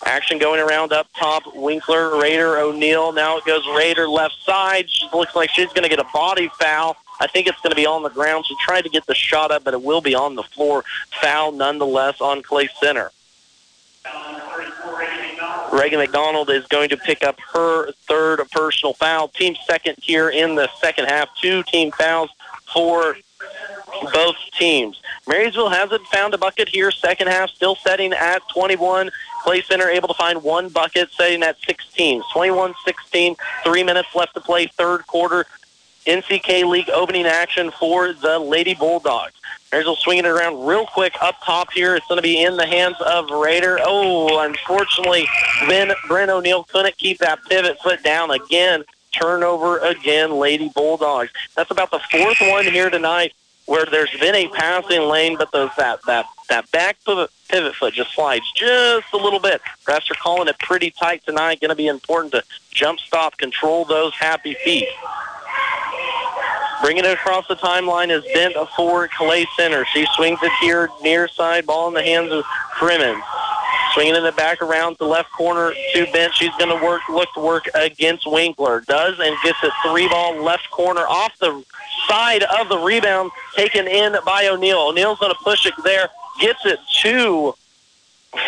Action 0.05 0.37
going 0.37 0.59
around 0.59 0.91
up 0.91 1.07
top. 1.17 1.43
Winkler, 1.55 2.19
Raider, 2.19 2.57
O'Neill. 2.57 3.13
Now 3.13 3.37
it 3.37 3.45
goes 3.45 3.65
Raider 3.75 4.07
left 4.07 4.35
side. 4.43 4.89
She 4.89 5.07
looks 5.13 5.35
like 5.35 5.49
she's 5.49 5.69
going 5.69 5.83
to 5.83 5.89
get 5.89 5.99
a 5.99 6.07
body 6.13 6.49
foul. 6.59 6.97
I 7.21 7.27
think 7.27 7.47
it's 7.47 7.59
going 7.61 7.71
to 7.71 7.75
be 7.75 7.85
on 7.85 8.03
the 8.03 8.09
ground. 8.09 8.45
She 8.45 8.55
tried 8.59 8.81
to 8.81 8.89
get 8.89 9.05
the 9.05 9.15
shot 9.15 9.51
up, 9.51 9.63
but 9.63 9.73
it 9.73 9.81
will 9.81 10.01
be 10.01 10.13
on 10.13 10.35
the 10.35 10.43
floor. 10.43 10.83
Foul 11.21 11.53
nonetheless 11.53 12.19
on 12.19 12.41
Clay 12.41 12.67
Center. 12.81 13.11
Reagan 15.71 15.99
McDonald 15.99 16.49
is 16.49 16.65
going 16.67 16.89
to 16.89 16.97
pick 16.97 17.23
up 17.23 17.39
her 17.53 17.91
third 18.07 18.41
personal 18.51 18.93
foul. 18.93 19.27
Team 19.27 19.55
second 19.67 19.95
here 20.01 20.29
in 20.29 20.55
the 20.55 20.69
second 20.79 21.05
half. 21.05 21.29
Two 21.41 21.63
team 21.63 21.91
fouls 21.91 22.29
for 22.73 23.17
both 24.13 24.35
teams. 24.57 25.01
Marysville 25.27 25.69
hasn't 25.69 26.05
found 26.07 26.33
a 26.33 26.37
bucket 26.37 26.69
here. 26.69 26.91
Second 26.91 27.27
half 27.27 27.49
still 27.49 27.75
setting 27.75 28.13
at 28.13 28.41
21. 28.53 29.09
Clay 29.43 29.61
Center 29.61 29.89
able 29.89 30.07
to 30.07 30.13
find 30.13 30.41
one 30.41 30.69
bucket, 30.69 31.11
setting 31.11 31.43
at 31.43 31.57
16. 31.65 32.21
21-16, 32.33 33.35
three 33.63 33.83
minutes 33.83 34.09
left 34.15 34.33
to 34.35 34.41
play, 34.41 34.67
third 34.67 35.05
quarter. 35.07 35.45
NCK 36.05 36.65
League 36.69 36.89
opening 36.89 37.25
action 37.25 37.71
for 37.71 38.13
the 38.13 38.39
Lady 38.39 38.73
Bulldogs. 38.73 39.33
Marysville 39.71 39.95
swinging 39.95 40.25
it 40.25 40.29
around 40.29 40.65
real 40.65 40.85
quick 40.85 41.15
up 41.21 41.35
top 41.43 41.71
here. 41.71 41.95
It's 41.95 42.05
going 42.07 42.19
to 42.19 42.23
be 42.23 42.43
in 42.43 42.57
the 42.57 42.65
hands 42.65 42.97
of 43.01 43.29
Raider. 43.31 43.79
Oh, 43.81 44.45
unfortunately, 44.45 45.27
then 45.67 45.91
Bryn 46.07 46.29
O'Neill 46.29 46.63
couldn't 46.65 46.97
keep 46.97 47.17
that 47.19 47.39
pivot 47.49 47.79
foot 47.81 48.03
down 48.03 48.31
again. 48.31 48.83
turnover 49.11 49.79
again, 49.79 50.31
Lady 50.31 50.69
Bulldogs. 50.69 51.31
That's 51.55 51.71
about 51.71 51.91
the 51.91 51.99
fourth 52.11 52.39
one 52.41 52.65
here 52.65 52.89
tonight 52.89 53.33
where 53.65 53.85
there's 53.85 54.11
been 54.19 54.35
a 54.35 54.47
passing 54.49 55.01
lane, 55.01 55.37
but 55.37 55.51
those 55.51 55.69
that 55.77 56.01
that 56.05 56.25
that 56.49 56.69
back 56.71 56.97
pivot, 57.05 57.29
pivot 57.49 57.75
foot 57.75 57.93
just 57.93 58.13
slides 58.13 58.45
just 58.53 59.07
a 59.13 59.17
little 59.17 59.39
bit. 59.39 59.61
Refs 59.85 60.11
are 60.11 60.15
calling 60.15 60.47
it 60.47 60.59
pretty 60.59 60.91
tight 60.91 61.23
tonight. 61.25 61.61
Going 61.61 61.69
to 61.69 61.75
be 61.75 61.87
important 61.87 62.33
to 62.33 62.43
jump 62.71 62.99
stop, 62.99 63.37
control 63.37 63.85
those 63.85 64.13
happy 64.13 64.55
feet. 64.65 64.87
Bringing 66.83 67.05
it 67.05 67.13
across 67.13 67.47
the 67.47 67.55
timeline 67.55 68.09
is 68.09 68.25
Bent 68.33 68.55
for 68.75 69.07
Clay 69.07 69.47
Center. 69.55 69.85
She 69.93 70.05
swings 70.17 70.37
it 70.43 70.51
here 70.59 70.89
near 71.01 71.29
side, 71.29 71.65
ball 71.65 71.87
in 71.87 71.93
the 71.93 72.03
hands 72.03 72.29
of 72.33 72.43
Crimmins. 72.43 73.23
Swinging 73.93 74.15
it 74.15 74.35
back 74.35 74.61
around 74.61 74.97
to 74.97 75.05
left 75.05 75.31
corner 75.31 75.73
to 75.93 76.11
Bent. 76.11 76.33
She's 76.33 76.53
going 76.59 76.77
to 76.77 76.85
work, 76.85 77.01
look 77.07 77.29
to 77.35 77.39
work 77.39 77.69
against 77.73 78.29
Winkler. 78.29 78.81
Does 78.81 79.17
and 79.17 79.33
gets 79.45 79.63
a 79.63 79.71
three 79.87 80.09
ball 80.09 80.43
left 80.43 80.69
corner 80.71 81.07
off 81.07 81.31
the 81.39 81.63
side 82.09 82.43
of 82.43 82.67
the 82.67 82.77
rebound, 82.77 83.31
taken 83.55 83.87
in 83.87 84.17
by 84.25 84.47
O'Neill. 84.47 84.89
O'Neill's 84.89 85.19
going 85.19 85.33
to 85.33 85.39
push 85.41 85.65
it 85.65 85.75
there, 85.85 86.09
gets 86.41 86.65
it 86.65 86.79
to 87.03 87.55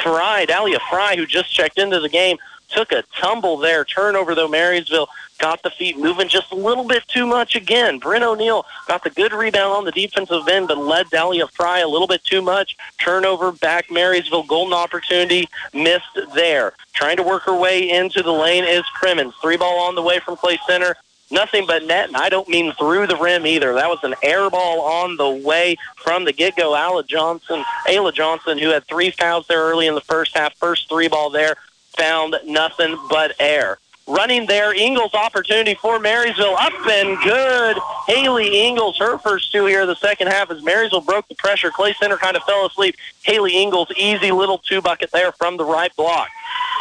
Fry, 0.03 0.43
Dahlia 0.43 0.79
Fry, 0.89 1.15
who 1.15 1.25
just 1.25 1.53
checked 1.53 1.77
into 1.77 2.01
the 2.01 2.09
game, 2.09 2.37
took 2.69 2.91
a 2.91 3.03
tumble 3.19 3.57
there. 3.57 3.85
Turnover 3.85 4.35
though, 4.35 4.47
Marysville 4.47 5.07
got 5.37 5.61
the 5.63 5.69
feet 5.69 5.97
moving 5.97 6.27
just 6.27 6.51
a 6.51 6.55
little 6.55 6.85
bit 6.85 7.05
too 7.07 7.25
much 7.25 7.55
again. 7.55 7.99
Bryn 7.99 8.23
O'Neill 8.23 8.65
got 8.87 9.03
the 9.03 9.09
good 9.09 9.33
rebound 9.33 9.73
on 9.73 9.85
the 9.85 9.91
defensive 9.91 10.47
end, 10.47 10.67
but 10.67 10.77
led 10.77 11.09
Dahlia 11.09 11.47
Fry 11.47 11.79
a 11.79 11.87
little 11.87 12.07
bit 12.07 12.23
too 12.23 12.41
much. 12.41 12.77
Turnover 12.99 13.51
back, 13.51 13.91
Marysville, 13.91 14.43
golden 14.43 14.73
opportunity 14.73 15.47
missed 15.73 16.17
there. 16.33 16.73
Trying 16.93 17.17
to 17.17 17.23
work 17.23 17.43
her 17.43 17.55
way 17.55 17.89
into 17.89 18.23
the 18.23 18.31
lane 18.31 18.63
is 18.63 18.83
Crimmins. 18.93 19.33
Three 19.41 19.57
ball 19.57 19.79
on 19.79 19.95
the 19.95 20.01
way 20.01 20.19
from 20.19 20.37
Clay 20.37 20.57
Center. 20.67 20.95
Nothing 21.31 21.65
but 21.65 21.83
net, 21.83 22.07
and 22.07 22.15
I 22.15 22.29
don't 22.29 22.47
mean 22.47 22.71
through 22.73 23.07
the 23.07 23.15
rim 23.15 23.47
either. 23.47 23.73
That 23.73 23.89
was 23.89 23.97
an 24.03 24.13
air 24.21 24.47
ball 24.49 24.81
on 24.81 25.17
the 25.17 25.29
way 25.29 25.75
from 25.97 26.23
the 26.23 26.31
get-go. 26.31 26.73
Ayla 26.73 27.05
Johnson, 27.05 27.63
Ayla 27.87 28.13
Johnson, 28.13 28.59
who 28.59 28.69
had 28.69 28.85
three 28.85 29.09
fouls 29.09 29.47
there 29.47 29.61
early 29.61 29.87
in 29.87 29.95
the 29.95 30.01
first 30.01 30.37
half, 30.37 30.55
first 30.55 30.87
three 30.87 31.07
ball 31.07 31.31
there, 31.31 31.55
found 31.97 32.35
nothing 32.45 32.97
but 33.09 33.35
air 33.39 33.79
running 34.07 34.45
there. 34.45 34.73
Ingles 34.73 35.13
opportunity 35.13 35.75
for 35.75 35.99
Marysville. 35.99 36.55
Up 36.57 36.73
and 36.87 37.17
good. 37.23 37.77
Haley 38.07 38.67
Ingles, 38.67 38.97
her 38.97 39.17
first 39.17 39.51
two 39.51 39.65
here 39.65 39.85
the 39.85 39.95
second 39.95 40.27
half 40.27 40.51
as 40.51 40.61
Marysville 40.63 41.01
broke 41.01 41.27
the 41.27 41.35
pressure. 41.35 41.71
Clay 41.71 41.93
Center 41.93 42.17
kind 42.17 42.37
of 42.37 42.43
fell 42.43 42.65
asleep. 42.65 42.95
Haley 43.23 43.57
Ingles, 43.57 43.91
easy 43.97 44.31
little 44.31 44.59
two 44.59 44.81
bucket 44.81 45.11
there 45.11 45.31
from 45.31 45.57
the 45.57 45.65
right 45.65 45.95
block. 45.95 46.29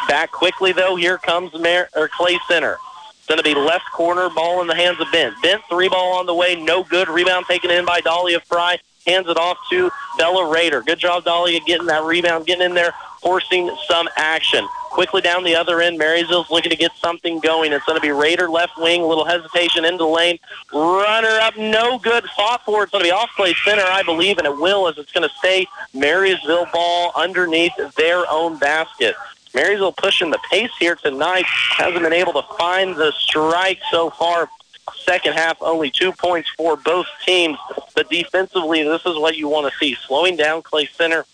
Back 0.09 0.31
quickly 0.31 0.73
though, 0.73 0.97
here 0.97 1.19
comes 1.19 1.53
Mar- 1.55 1.89
or 1.95 2.09
Clay 2.09 2.39
Center. 2.49 2.77
It's 3.17 3.27
going 3.27 3.39
to 3.39 3.45
be 3.45 3.55
left 3.55 3.91
corner, 3.93 4.29
ball 4.29 4.61
in 4.61 4.67
the 4.67 4.75
hands 4.75 5.01
of 5.01 5.11
Bent. 5.11 5.35
Bent, 5.41 5.63
three 5.71 5.89
ball 5.89 6.19
on 6.19 6.27
the 6.27 6.35
way, 6.35 6.57
no 6.57 6.85
good. 6.85 7.09
Rebound 7.09 7.47
taken 7.47 7.71
in 7.71 7.87
by 7.87 8.01
Dahlia 8.03 8.41
Fry. 8.41 8.79
Hands 9.07 9.29
it 9.29 9.37
off 9.37 9.59
to 9.71 9.91
Bella 10.19 10.51
Raider. 10.51 10.83
Good 10.83 10.99
job, 10.99 11.25
Dahlia, 11.25 11.61
getting 11.61 11.87
that 11.87 12.03
rebound, 12.05 12.47
getting 12.47 12.65
in 12.65 12.75
there, 12.75 12.95
forcing 13.21 13.75
some 13.87 14.09
action. 14.17 14.67
Quickly 14.91 15.21
down 15.21 15.43
the 15.43 15.57
other 15.57 15.81
end, 15.81 15.99
Marysville's 15.99 16.51
looking 16.51 16.71
to 16.71 16.77
get 16.77 16.93
something 16.97 17.41
going. 17.41 17.73
It's 17.73 17.85
going 17.85 17.97
to 17.97 18.01
be 18.01 18.13
Raider 18.13 18.49
left 18.49 18.79
wing, 18.79 19.03
a 19.03 19.07
little 19.07 19.25
hesitation 19.25 19.85
into 19.85 19.99
the 19.99 20.07
lane. 20.07 20.39
Runner 20.73 21.37
up, 21.41 21.57
no 21.57 21.99
good. 21.99 22.25
Fought 22.37 22.65
for 22.65 22.85
It's 22.85 22.93
going 22.93 23.03
to 23.03 23.09
be 23.09 23.13
off 23.13 23.31
Clay 23.35 23.55
Center, 23.65 23.83
I 23.83 24.05
believe, 24.05 24.39
and 24.39 24.47
it 24.47 24.57
will 24.57 24.87
as 24.87 24.97
it's 24.97 25.11
going 25.11 25.29
to 25.29 25.35
stay 25.37 25.67
Marysville 25.93 26.69
ball 26.73 27.13
underneath 27.17 27.73
their 27.97 28.25
own 28.31 28.57
basket. 28.59 29.17
Marysville 29.55 29.93
pushing 29.93 30.31
the 30.31 30.39
pace 30.51 30.71
here 30.79 30.95
tonight. 30.97 31.45
Hasn't 31.45 32.03
been 32.03 32.13
able 32.13 32.33
to 32.33 32.43
find 32.57 32.97
the 32.97 33.13
strike 33.13 33.81
so 33.91 34.11
far. 34.11 34.49
Second 34.97 35.35
half, 35.35 35.57
only 35.61 35.91
two 35.91 36.13
points 36.13 36.51
for 36.57 36.77
both 36.77 37.07
teams. 37.25 37.59
But 37.95 38.11
defensively, 38.11 38.83
this 38.83 39.05
is 39.07 39.17
what 39.17 39.37
you 39.37 39.49
want 39.49 39.71
to 39.71 39.79
see. 39.79 39.95
Slowing 39.95 40.37
down 40.37 40.63
Clay 40.63 40.87
Center 40.87 41.25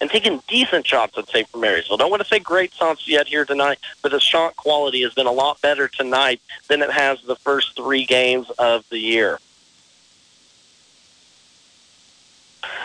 and 0.00 0.10
taking 0.10 0.42
decent 0.48 0.86
shots, 0.86 1.16
I'd 1.18 1.28
say, 1.28 1.44
for 1.44 1.58
Marysville. 1.58 1.96
Don't 1.96 2.10
want 2.10 2.22
to 2.22 2.28
say 2.28 2.38
great 2.38 2.72
shots 2.72 3.06
yet 3.06 3.26
here 3.26 3.44
tonight, 3.44 3.78
but 4.02 4.12
the 4.12 4.20
shot 4.20 4.56
quality 4.56 5.02
has 5.02 5.14
been 5.14 5.26
a 5.26 5.32
lot 5.32 5.60
better 5.60 5.88
tonight 5.88 6.40
than 6.68 6.82
it 6.82 6.90
has 6.90 7.20
the 7.22 7.36
first 7.36 7.76
three 7.76 8.04
games 8.04 8.50
of 8.58 8.84
the 8.90 8.98
year. 8.98 9.38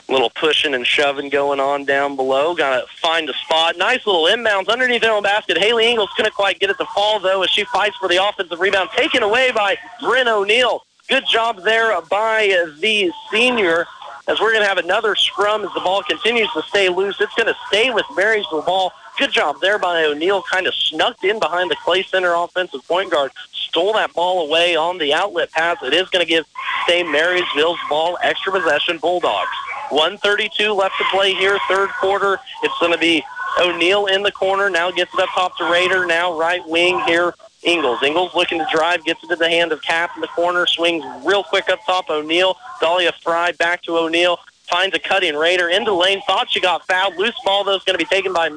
Little 0.09 0.29
pushing 0.31 0.73
and 0.73 0.85
shoving 0.85 1.29
going 1.29 1.59
on 1.59 1.85
down 1.85 2.15
below. 2.15 2.53
Got 2.55 2.81
to 2.81 2.87
find 3.01 3.29
a 3.29 3.33
spot. 3.33 3.77
Nice 3.77 4.05
little 4.05 4.25
inbounds 4.25 4.67
underneath 4.67 5.01
their 5.01 5.13
own 5.13 5.23
basket. 5.23 5.57
Haley 5.57 5.89
Ingles 5.89 6.09
couldn't 6.15 6.33
quite 6.33 6.59
get 6.59 6.69
it 6.69 6.77
to 6.77 6.85
fall, 6.87 7.19
though, 7.19 7.43
as 7.43 7.49
she 7.49 7.63
fights 7.65 7.95
for 7.97 8.07
the 8.07 8.17
offensive 8.17 8.59
rebound. 8.59 8.89
Taken 8.95 9.23
away 9.23 9.51
by 9.51 9.77
Bryn 10.01 10.27
O'Neill. 10.27 10.83
Good 11.07 11.25
job 11.27 11.63
there 11.63 11.99
by 12.03 12.67
the 12.79 13.11
senior 13.31 13.85
as 14.27 14.39
we're 14.39 14.51
going 14.51 14.63
to 14.63 14.67
have 14.67 14.77
another 14.77 15.15
scrum 15.15 15.63
as 15.63 15.73
the 15.73 15.79
ball 15.81 16.03
continues 16.03 16.49
to 16.53 16.61
stay 16.63 16.89
loose. 16.89 17.19
It's 17.19 17.33
going 17.35 17.47
to 17.47 17.55
stay 17.67 17.91
with 17.91 18.05
Marysville 18.15 18.61
ball. 18.61 18.93
Good 19.17 19.31
job 19.31 19.57
there 19.61 19.77
by 19.77 20.05
O'Neill, 20.05 20.41
kind 20.43 20.67
of 20.67 20.73
snuck 20.73 21.21
in 21.23 21.39
behind 21.39 21.69
the 21.69 21.75
Clay 21.83 22.03
Center 22.03 22.33
offensive 22.33 22.87
point 22.87 23.11
guard, 23.11 23.31
stole 23.51 23.93
that 23.93 24.13
ball 24.13 24.47
away 24.47 24.75
on 24.75 24.97
the 24.99 25.13
outlet 25.13 25.51
pass. 25.51 25.77
It 25.83 25.93
is 25.93 26.09
going 26.09 26.25
to 26.25 26.29
give 26.29 26.45
stay 26.85 27.03
Marysville's 27.03 27.79
ball 27.89 28.17
extra 28.23 28.51
possession 28.53 28.97
Bulldogs. 28.99 29.49
132 29.91 30.73
left 30.73 30.95
to 30.97 31.03
play 31.11 31.33
here, 31.33 31.57
third 31.69 31.89
quarter. 31.99 32.39
It's 32.63 32.77
going 32.79 32.93
to 32.93 32.97
be 32.97 33.23
O'Neill 33.59 34.07
in 34.07 34.23
the 34.23 34.31
corner. 34.31 34.69
Now 34.69 34.91
gets 34.91 35.13
it 35.13 35.19
up 35.19 35.29
top 35.29 35.57
to 35.57 35.71
Raider. 35.71 36.05
Now 36.05 36.37
right 36.37 36.65
wing 36.67 36.99
here. 37.01 37.33
Ingles. 37.63 38.01
Ingles 38.01 38.33
looking 38.33 38.57
to 38.57 38.67
drive, 38.73 39.03
gets 39.03 39.23
it 39.23 39.27
to 39.27 39.35
the 39.35 39.47
hand 39.47 39.71
of 39.71 39.81
Cap 39.83 40.11
in 40.15 40.21
the 40.21 40.27
corner, 40.27 40.65
swings 40.65 41.05
real 41.23 41.43
quick 41.43 41.69
up 41.69 41.79
top. 41.85 42.09
O'Neill. 42.09 42.57
Dahlia 42.79 43.13
Fry 43.21 43.51
back 43.53 43.83
to 43.83 43.97
O'Neill. 43.97 44.39
Finds 44.71 44.95
a 44.95 44.99
cutting 44.99 45.35
Raider 45.35 45.67
into 45.67 45.93
lane. 45.93 46.21
Thought 46.25 46.49
she 46.49 46.61
got 46.61 46.87
fouled. 46.87 47.17
Loose 47.17 47.35
ball, 47.43 47.65
though, 47.65 47.75
is 47.75 47.83
going 47.83 47.99
to 47.99 48.03
be 48.03 48.07
taken 48.09 48.31
by 48.31 48.49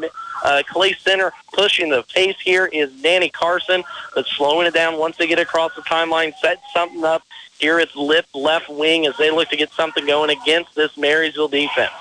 uh, 0.45 0.63
Clay 0.69 0.95
Center. 0.95 1.33
Pushing 1.53 1.91
the 1.91 2.05
pace 2.05 2.37
here 2.41 2.67
is 2.67 2.93
Danny 3.03 3.29
Carson, 3.29 3.83
but 4.15 4.25
slowing 4.27 4.69
it 4.69 4.75
down 4.75 4.97
once 4.97 5.17
they 5.17 5.27
get 5.27 5.41
across 5.41 5.75
the 5.75 5.83
timeline, 5.83 6.33
set 6.41 6.61
something 6.73 7.05
up. 7.05 7.25
Here 7.59 7.81
it's 7.81 7.97
Lip 7.97 8.27
left 8.33 8.69
wing 8.69 9.07
as 9.07 9.17
they 9.17 9.33
look 9.33 9.49
to 9.49 9.57
get 9.57 9.73
something 9.73 10.07
going 10.07 10.31
against 10.31 10.75
this 10.77 10.97
Marysville 10.97 11.49
defense. 11.49 11.93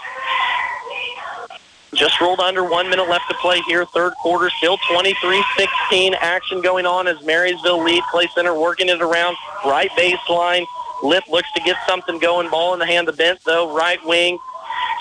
Just 1.96 2.20
rolled 2.20 2.40
under 2.40 2.64
one 2.64 2.90
minute 2.90 3.08
left 3.08 3.30
to 3.30 3.36
play 3.36 3.62
here, 3.62 3.86
third 3.86 4.14
quarter, 4.14 4.50
still 4.58 4.78
23-16 4.78 6.16
action 6.20 6.62
going 6.62 6.86
on 6.86 7.08
as 7.08 7.24
Marysville 7.24 7.84
lead. 7.84 8.04
Clay 8.12 8.28
Center 8.34 8.54
working 8.54 8.90
it 8.90 9.02
around 9.02 9.38
right 9.66 9.90
baseline. 9.92 10.66
Lip 11.04 11.26
looks 11.30 11.52
to 11.54 11.62
get 11.62 11.76
something 11.88 12.18
going. 12.18 12.50
Ball 12.50 12.74
in 12.74 12.80
the 12.80 12.86
hand 12.86 13.10
of 13.10 13.18
Bent, 13.18 13.40
though. 13.44 13.76
Right 13.76 14.04
wing. 14.06 14.40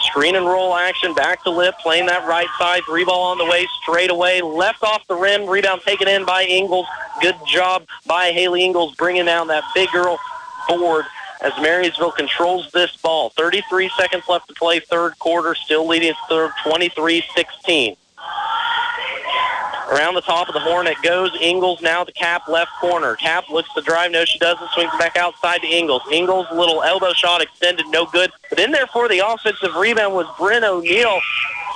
Screen 0.03 0.35
and 0.35 0.45
roll 0.45 0.75
action. 0.75 1.15
Back 1.15 1.45
to 1.45 1.51
Lip. 1.51 1.75
Playing 1.81 2.07
that 2.07 2.27
right 2.27 2.49
side. 2.59 2.83
Three 2.87 3.05
ball 3.05 3.31
on 3.31 3.39
the 3.39 3.45
way. 3.45 3.67
Straight 3.83 4.11
away. 4.11 4.43
Left 4.43 4.83
off 4.83 5.07
the 5.07 5.15
rim. 5.15 5.47
Rebound 5.47 5.81
taken 5.83 6.09
in 6.09 6.25
by 6.25 6.43
Ingles. 6.45 6.87
Good 7.21 7.37
job 7.47 7.87
by 8.07 8.33
Haley 8.33 8.65
Ingles 8.65 8.97
bringing 8.97 9.27
down 9.27 9.47
that 9.47 9.63
big 9.75 9.89
girl 9.91 10.19
board 10.69 11.05
as 11.43 11.53
Marysville 11.61 12.13
controls 12.13 12.71
this 12.73 12.97
ball. 12.97 13.31
33 13.31 13.91
seconds 13.97 14.25
left 14.29 14.49
to 14.49 14.55
play, 14.55 14.81
third 14.81 15.19
quarter, 15.19 15.55
still 15.55 15.87
leading 15.87 16.15
third 16.29 16.53
23-16. 16.65 17.97
Around 19.93 20.15
the 20.15 20.23
top 20.23 20.49
of 20.49 20.55
the 20.55 20.61
horn 20.61 20.87
it 20.87 20.97
goes. 21.03 21.37
Ingles 21.39 21.83
now 21.83 22.03
to 22.03 22.11
Cap 22.13 22.49
left 22.49 22.71
corner. 22.81 23.15
Cap 23.17 23.45
looks 23.51 23.73
to 23.75 23.83
drive. 23.83 24.11
No, 24.11 24.25
she 24.25 24.39
doesn't. 24.39 24.71
Swings 24.71 24.91
back 24.99 25.19
outside 25.19 25.61
to 25.61 25.67
Ingles. 25.67 26.01
Ingles, 26.11 26.47
little 26.51 26.83
elbow 26.83 27.13
shot 27.13 27.43
extended, 27.43 27.85
no 27.91 28.07
good. 28.07 28.31
But 28.49 28.59
in 28.59 28.73
there 28.73 28.87
for 28.87 29.07
the 29.07 29.19
offensive 29.19 29.75
rebound 29.75 30.15
was 30.15 30.27
Bryn 30.39 30.65
O'Neill. 30.65 31.21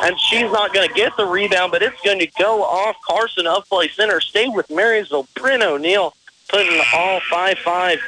And 0.01 0.19
she's 0.19 0.51
not 0.51 0.73
going 0.73 0.89
to 0.89 0.95
get 0.95 1.15
the 1.19 1.27
rebound, 1.27 1.73
but 1.73 1.83
it's 1.83 2.01
going 2.03 2.19
to 2.21 2.27
go 2.39 2.63
off 2.63 2.97
Carson 3.07 3.47
up 3.47 3.69
Clay 3.69 3.89
Center. 3.89 4.23
Stay 4.23 4.49
with 4.49 4.71
Marysville. 4.71 5.27
Bryn 5.35 5.63
O'Neill 5.63 6.15
putting 6.49 6.81
all 6.95 7.21
5-5 7.31 7.99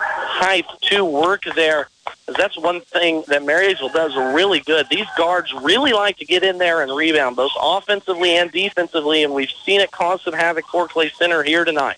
height 0.00 0.66
to 0.82 1.04
work 1.04 1.44
there. 1.54 1.88
That's 2.26 2.56
one 2.58 2.80
thing 2.80 3.24
that 3.28 3.44
Marysville 3.44 3.90
does 3.90 4.14
really 4.16 4.60
good. 4.60 4.86
These 4.90 5.06
guards 5.16 5.52
really 5.52 5.92
like 5.92 6.16
to 6.18 6.24
get 6.24 6.42
in 6.42 6.58
there 6.58 6.82
and 6.82 6.94
rebound, 6.94 7.36
both 7.36 7.52
offensively 7.60 8.36
and 8.36 8.50
defensively, 8.50 9.22
and 9.24 9.34
we've 9.34 9.50
seen 9.64 9.80
it 9.80 9.90
cause 9.90 10.22
some 10.22 10.34
havoc 10.34 10.66
for 10.66 10.88
Clay 10.88 11.10
Center 11.10 11.42
here 11.42 11.64
tonight. 11.64 11.96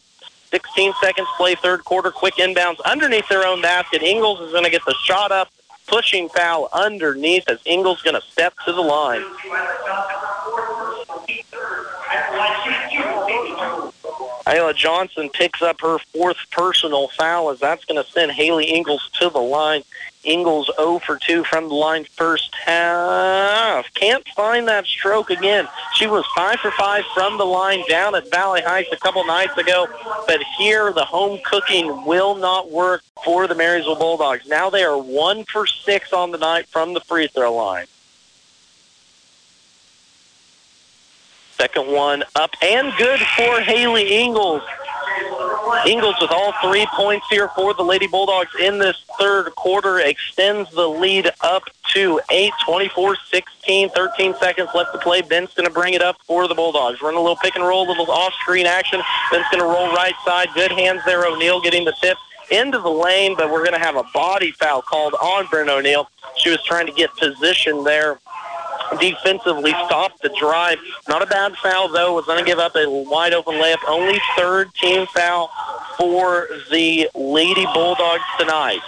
16 0.51 0.93
seconds 1.01 1.29
play, 1.37 1.55
third 1.55 1.85
quarter, 1.85 2.11
quick 2.11 2.35
inbounds 2.35 2.77
underneath 2.85 3.27
their 3.29 3.47
own 3.47 3.63
basket. 3.63 4.03
Ingles 4.03 4.41
is 4.41 4.53
going 4.53 4.65
to 4.65 4.71
get 4.71 4.85
the 4.85 4.95
shot 5.05 5.33
up, 5.33 5.49
pushing 5.87 6.29
foul 6.29 6.69
underneath 6.73 7.49
as 7.49 7.59
Ingles 7.65 7.99
is 7.99 8.03
going 8.03 8.21
to 8.21 8.27
step 8.27 8.55
to 8.67 8.73
the 8.73 8.81
line. 8.81 9.23
Ayla 14.47 14.75
Johnson 14.75 15.31
picks 15.31 15.63
up 15.63 15.81
her 15.81 15.99
fourth 15.99 16.37
personal 16.51 17.09
foul 17.09 17.51
as 17.51 17.61
that's 17.61 17.85
going 17.85 18.03
to 18.03 18.11
send 18.11 18.33
Haley 18.33 18.67
Ingles 18.67 19.09
to 19.21 19.31
the 19.31 19.39
line. 19.39 19.83
Ingles 20.25 20.71
0 20.77 21.01
for 21.01 21.17
2 21.17 21.45
from 21.45 21.69
the 21.69 21.75
line 21.75 22.05
first 22.05 22.55
half. 22.55 23.93
Can't 23.95 24.27
find 24.37 24.69
that 24.69 24.87
stroke 24.87 25.31
again. 25.31 25.67
She 25.95 26.07
was 26.07 26.25
5 26.37 26.61
for 26.61 26.71
5 26.71 27.05
from 27.15 27.39
the 27.39 27.47
line 27.47 27.83
down 27.89 28.15
at 28.15 28.31
Valley 28.31 28.63
Heights 28.63 28.91
a 28.93 28.97
couple 28.97 29.25
nights 29.25 29.57
ago, 29.57 29.89
but 30.27 30.41
here 30.59 30.93
the 30.93 31.05
home 31.05 31.41
cooking 31.45 32.05
will 32.05 32.37
not 32.37 32.71
work 32.71 33.03
for 33.25 33.47
the 33.47 33.55
Marysville 33.55 33.97
Bulldogs. 33.97 34.47
Now 34.47 34.71
they 34.71 34.85
are 34.85 34.99
1 34.99 35.45
for 35.45 35.67
6 35.67 36.13
on 36.13 36.31
the 36.31 36.39
night 36.39 36.67
from 36.69 36.95
the 36.95 37.01
free 37.01 37.27
throw 37.27 37.55
line. 37.55 37.87
Second 41.63 41.93
one 41.93 42.25
up 42.35 42.51
and 42.61 42.93
good 42.99 43.21
for 43.21 43.61
Haley 43.61 44.15
Ingles. 44.15 44.63
Ingles 45.87 46.17
with 46.21 46.33
all 46.33 46.53
three 46.61 46.85
points 46.87 47.25
here 47.31 47.51
for 47.55 47.73
the 47.73 47.85
Lady 47.85 48.09
Bulldogs 48.09 48.51
in 48.61 48.81
this 48.81 48.97
third 49.17 49.55
quarter 49.55 50.01
extends 50.01 50.69
the 50.73 50.89
lead 50.89 51.31
up 51.41 51.63
to 51.95 52.21
8, 52.33 52.51
24, 52.67 53.17
16, 53.31 53.91
13 53.91 54.35
seconds 54.41 54.71
left 54.75 54.93
to 54.93 54.99
play. 54.99 55.23
Bent's 55.23 55.55
going 55.55 55.69
to 55.69 55.73
bring 55.73 55.95
it 55.95 56.03
up 56.03 56.17
for 56.27 56.49
the 56.49 56.55
Bulldogs. 56.57 57.01
Run 57.01 57.15
a 57.15 57.21
little 57.21 57.37
pick 57.37 57.55
and 57.55 57.65
roll, 57.65 57.87
a 57.87 57.91
little 57.91 58.11
off-screen 58.11 58.67
action. 58.67 59.01
Bent's 59.31 59.49
going 59.53 59.63
to 59.63 59.69
roll 59.69 59.87
right 59.93 60.15
side. 60.25 60.49
Good 60.57 60.73
hands 60.73 61.03
there. 61.07 61.25
O'Neill 61.25 61.61
getting 61.61 61.85
the 61.85 61.95
tip 62.01 62.19
into 62.51 62.81
the 62.81 62.91
lane, 62.91 63.37
but 63.37 63.53
we're 63.53 63.65
going 63.65 63.79
to 63.79 63.87
have 63.87 63.95
a 63.95 64.05
body 64.13 64.51
foul 64.51 64.83
called 64.83 65.15
on 65.23 65.47
Bryn 65.47 65.69
O'Neill. 65.69 66.11
She 66.39 66.51
was 66.51 66.61
trying 66.65 66.87
to 66.87 66.93
get 66.93 67.15
position 67.19 67.85
there 67.85 68.19
defensively 68.99 69.71
stopped 69.87 70.23
the 70.23 70.35
drive. 70.39 70.79
Not 71.09 71.23
a 71.23 71.27
bad 71.27 71.55
foul, 71.57 71.89
though. 71.89 72.15
Was 72.15 72.27
going 72.27 72.39
to 72.39 72.45
give 72.45 72.59
up 72.59 72.77
a 72.77 72.89
wide 72.89 73.33
open 73.33 73.55
layup. 73.55 73.79
Only 73.89 74.19
third 74.37 74.75
team 74.75 75.07
foul 75.07 75.51
for 75.97 76.49
the 76.71 77.09
Lady 77.15 77.67
Bulldogs 77.75 78.25
tonight. 78.39 78.81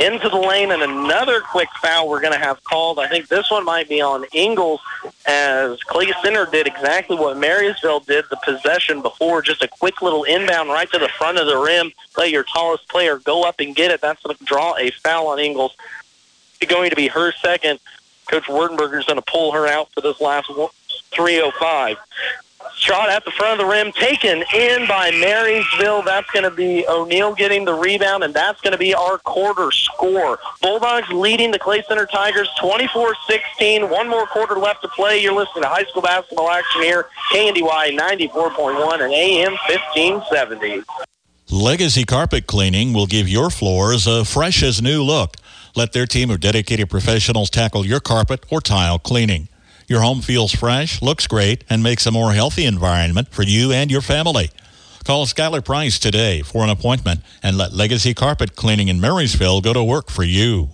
Into 0.00 0.28
the 0.28 0.36
lane 0.36 0.72
and 0.72 0.82
another 0.82 1.40
quick 1.40 1.68
foul 1.82 2.08
we're 2.08 2.20
going 2.20 2.32
to 2.32 2.38
have 2.38 2.62
called. 2.64 2.98
I 2.98 3.08
think 3.08 3.28
this 3.28 3.50
one 3.50 3.64
might 3.64 3.88
be 3.88 4.00
on 4.00 4.24
Ingles 4.32 4.80
as 5.26 5.82
Clay 5.82 6.12
Center 6.22 6.46
did 6.46 6.66
exactly 6.66 7.16
what 7.16 7.36
Marysville 7.36 8.00
did 8.00 8.24
the 8.30 8.38
possession 8.42 9.02
before. 9.02 9.42
Just 9.42 9.62
a 9.62 9.68
quick 9.68 10.00
little 10.00 10.24
inbound 10.24 10.70
right 10.70 10.90
to 10.92 10.98
the 10.98 11.08
front 11.08 11.38
of 11.38 11.46
the 11.46 11.58
rim. 11.58 11.92
Let 12.16 12.30
your 12.30 12.44
tallest 12.44 12.88
player 12.88 13.18
go 13.18 13.42
up 13.42 13.56
and 13.60 13.76
get 13.76 13.90
it. 13.90 14.00
That's 14.00 14.22
going 14.22 14.36
to 14.36 14.44
draw 14.44 14.76
a 14.78 14.90
foul 14.90 15.26
on 15.28 15.38
Ingles. 15.38 15.76
Going 16.68 16.90
to 16.90 16.96
be 16.96 17.08
her 17.08 17.32
second. 17.32 17.80
Coach 18.28 18.44
Werdenberger 18.44 18.98
is 18.98 19.04
going 19.04 19.18
to 19.18 19.24
pull 19.30 19.52
her 19.52 19.66
out 19.66 19.90
for 19.92 20.00
this 20.00 20.20
last 20.20 20.50
305. 21.10 21.96
Shot 22.76 23.10
at 23.10 23.24
the 23.24 23.30
front 23.32 23.60
of 23.60 23.66
the 23.66 23.70
rim, 23.70 23.92
taken 23.92 24.44
in 24.54 24.86
by 24.86 25.10
Marysville. 25.10 26.02
That's 26.02 26.30
going 26.30 26.44
to 26.44 26.50
be 26.50 26.86
O'Neill 26.88 27.34
getting 27.34 27.64
the 27.64 27.74
rebound, 27.74 28.24
and 28.24 28.32
that's 28.32 28.60
going 28.60 28.72
to 28.72 28.78
be 28.78 28.94
our 28.94 29.18
quarter 29.18 29.70
score. 29.72 30.38
Bulldogs 30.60 31.08
leading 31.10 31.50
the 31.50 31.58
Clay 31.58 31.82
Center 31.86 32.06
Tigers 32.06 32.48
24-16. 32.60 33.90
One 33.90 34.08
more 34.08 34.26
quarter 34.26 34.58
left 34.58 34.82
to 34.82 34.88
play. 34.88 35.20
You're 35.20 35.34
listening 35.34 35.62
to 35.62 35.68
high 35.68 35.84
school 35.84 36.02
basketball 36.02 36.50
action 36.50 36.82
here, 36.82 37.06
KNDY 37.32 37.98
94.1 37.98 39.00
and 39.00 39.12
AM 39.12 39.52
1570. 39.52 40.82
Legacy 41.50 42.04
Carpet 42.04 42.46
Cleaning 42.46 42.94
will 42.94 43.06
give 43.06 43.28
your 43.28 43.50
floors 43.50 44.06
a 44.06 44.24
fresh 44.24 44.62
as 44.62 44.80
new 44.80 45.02
look. 45.02 45.36
Let 45.74 45.92
their 45.92 46.06
team 46.06 46.30
of 46.30 46.40
dedicated 46.40 46.90
professionals 46.90 47.48
tackle 47.48 47.86
your 47.86 48.00
carpet 48.00 48.44
or 48.50 48.60
tile 48.60 48.98
cleaning. 48.98 49.48
Your 49.88 50.00
home 50.00 50.20
feels 50.20 50.54
fresh, 50.54 51.00
looks 51.00 51.26
great, 51.26 51.64
and 51.70 51.82
makes 51.82 52.06
a 52.06 52.10
more 52.10 52.32
healthy 52.32 52.66
environment 52.66 53.28
for 53.30 53.42
you 53.42 53.72
and 53.72 53.90
your 53.90 54.02
family. 54.02 54.50
Call 55.04 55.26
Skylar 55.26 55.64
Price 55.64 55.98
today 55.98 56.42
for 56.42 56.62
an 56.62 56.70
appointment 56.70 57.20
and 57.42 57.56
let 57.56 57.72
Legacy 57.72 58.14
Carpet 58.14 58.54
Cleaning 58.54 58.88
in 58.88 59.00
Marysville 59.00 59.60
go 59.60 59.72
to 59.72 59.82
work 59.82 60.10
for 60.10 60.22
you. 60.22 60.68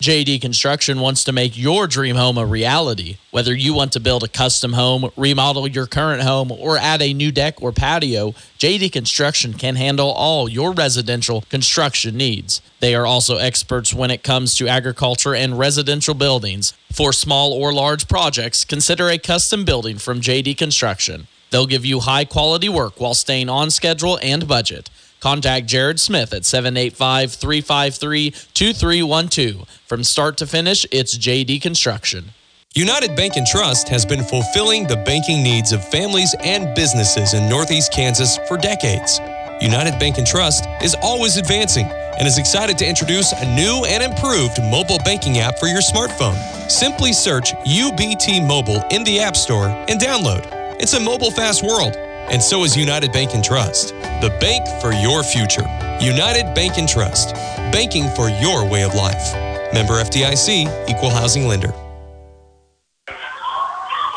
JD 0.00 0.42
Construction 0.42 1.00
wants 1.00 1.24
to 1.24 1.32
make 1.32 1.56
your 1.56 1.86
dream 1.86 2.16
home 2.16 2.36
a 2.36 2.44
reality. 2.44 3.16
Whether 3.30 3.54
you 3.54 3.72
want 3.72 3.92
to 3.92 4.00
build 4.00 4.22
a 4.22 4.28
custom 4.28 4.74
home, 4.74 5.10
remodel 5.16 5.66
your 5.66 5.86
current 5.86 6.22
home, 6.22 6.52
or 6.52 6.76
add 6.76 7.00
a 7.00 7.14
new 7.14 7.32
deck 7.32 7.62
or 7.62 7.72
patio, 7.72 8.32
JD 8.58 8.92
Construction 8.92 9.54
can 9.54 9.74
handle 9.76 10.10
all 10.10 10.50
your 10.50 10.74
residential 10.74 11.40
construction 11.48 12.14
needs. 12.14 12.60
They 12.80 12.94
are 12.94 13.06
also 13.06 13.38
experts 13.38 13.94
when 13.94 14.10
it 14.10 14.22
comes 14.22 14.54
to 14.56 14.68
agriculture 14.68 15.34
and 15.34 15.58
residential 15.58 16.14
buildings. 16.14 16.74
For 16.92 17.10
small 17.14 17.54
or 17.54 17.72
large 17.72 18.06
projects, 18.06 18.66
consider 18.66 19.08
a 19.08 19.16
custom 19.16 19.64
building 19.64 19.96
from 19.96 20.20
JD 20.20 20.58
Construction. 20.58 21.26
They'll 21.50 21.66
give 21.66 21.86
you 21.86 22.00
high 22.00 22.26
quality 22.26 22.68
work 22.68 23.00
while 23.00 23.14
staying 23.14 23.48
on 23.48 23.70
schedule 23.70 24.18
and 24.22 24.46
budget. 24.46 24.90
Contact 25.20 25.66
Jared 25.66 25.98
Smith 25.98 26.32
at 26.32 26.44
785 26.44 27.32
353 27.32 28.30
2312. 28.30 29.68
From 29.86 30.04
start 30.04 30.36
to 30.38 30.46
finish, 30.46 30.86
it's 30.92 31.16
JD 31.16 31.62
Construction. 31.62 32.26
United 32.74 33.16
Bank 33.16 33.36
and 33.36 33.46
Trust 33.46 33.88
has 33.88 34.04
been 34.04 34.22
fulfilling 34.22 34.86
the 34.86 34.96
banking 34.96 35.42
needs 35.42 35.72
of 35.72 35.82
families 35.88 36.34
and 36.40 36.74
businesses 36.74 37.32
in 37.32 37.48
Northeast 37.48 37.90
Kansas 37.90 38.38
for 38.46 38.58
decades. 38.58 39.18
United 39.62 39.98
Bank 39.98 40.18
and 40.18 40.26
Trust 40.26 40.66
is 40.82 40.94
always 41.02 41.38
advancing 41.38 41.86
and 41.86 42.28
is 42.28 42.36
excited 42.36 42.76
to 42.76 42.86
introduce 42.86 43.32
a 43.32 43.54
new 43.54 43.84
and 43.86 44.02
improved 44.02 44.60
mobile 44.70 44.98
banking 45.06 45.38
app 45.38 45.58
for 45.58 45.66
your 45.66 45.80
smartphone. 45.80 46.36
Simply 46.70 47.14
search 47.14 47.52
UBT 47.64 48.46
Mobile 48.46 48.84
in 48.90 49.04
the 49.04 49.20
App 49.20 49.36
Store 49.36 49.68
and 49.88 49.98
download. 49.98 50.46
It's 50.78 50.92
a 50.92 51.00
mobile 51.00 51.30
fast 51.30 51.62
world 51.62 51.96
and 52.30 52.42
so 52.42 52.64
is 52.64 52.76
United 52.76 53.12
Bank 53.12 53.34
and 53.34 53.44
Trust, 53.44 53.88
the 54.20 54.36
bank 54.40 54.66
for 54.80 54.92
your 54.92 55.22
future. 55.22 55.66
United 56.00 56.54
Bank 56.54 56.78
and 56.78 56.88
Trust, 56.88 57.34
banking 57.72 58.08
for 58.10 58.28
your 58.28 58.68
way 58.68 58.82
of 58.82 58.94
life. 58.94 59.34
Member 59.72 59.94
FDIC, 59.94 60.88
equal 60.88 61.10
housing 61.10 61.46
lender. 61.46 61.72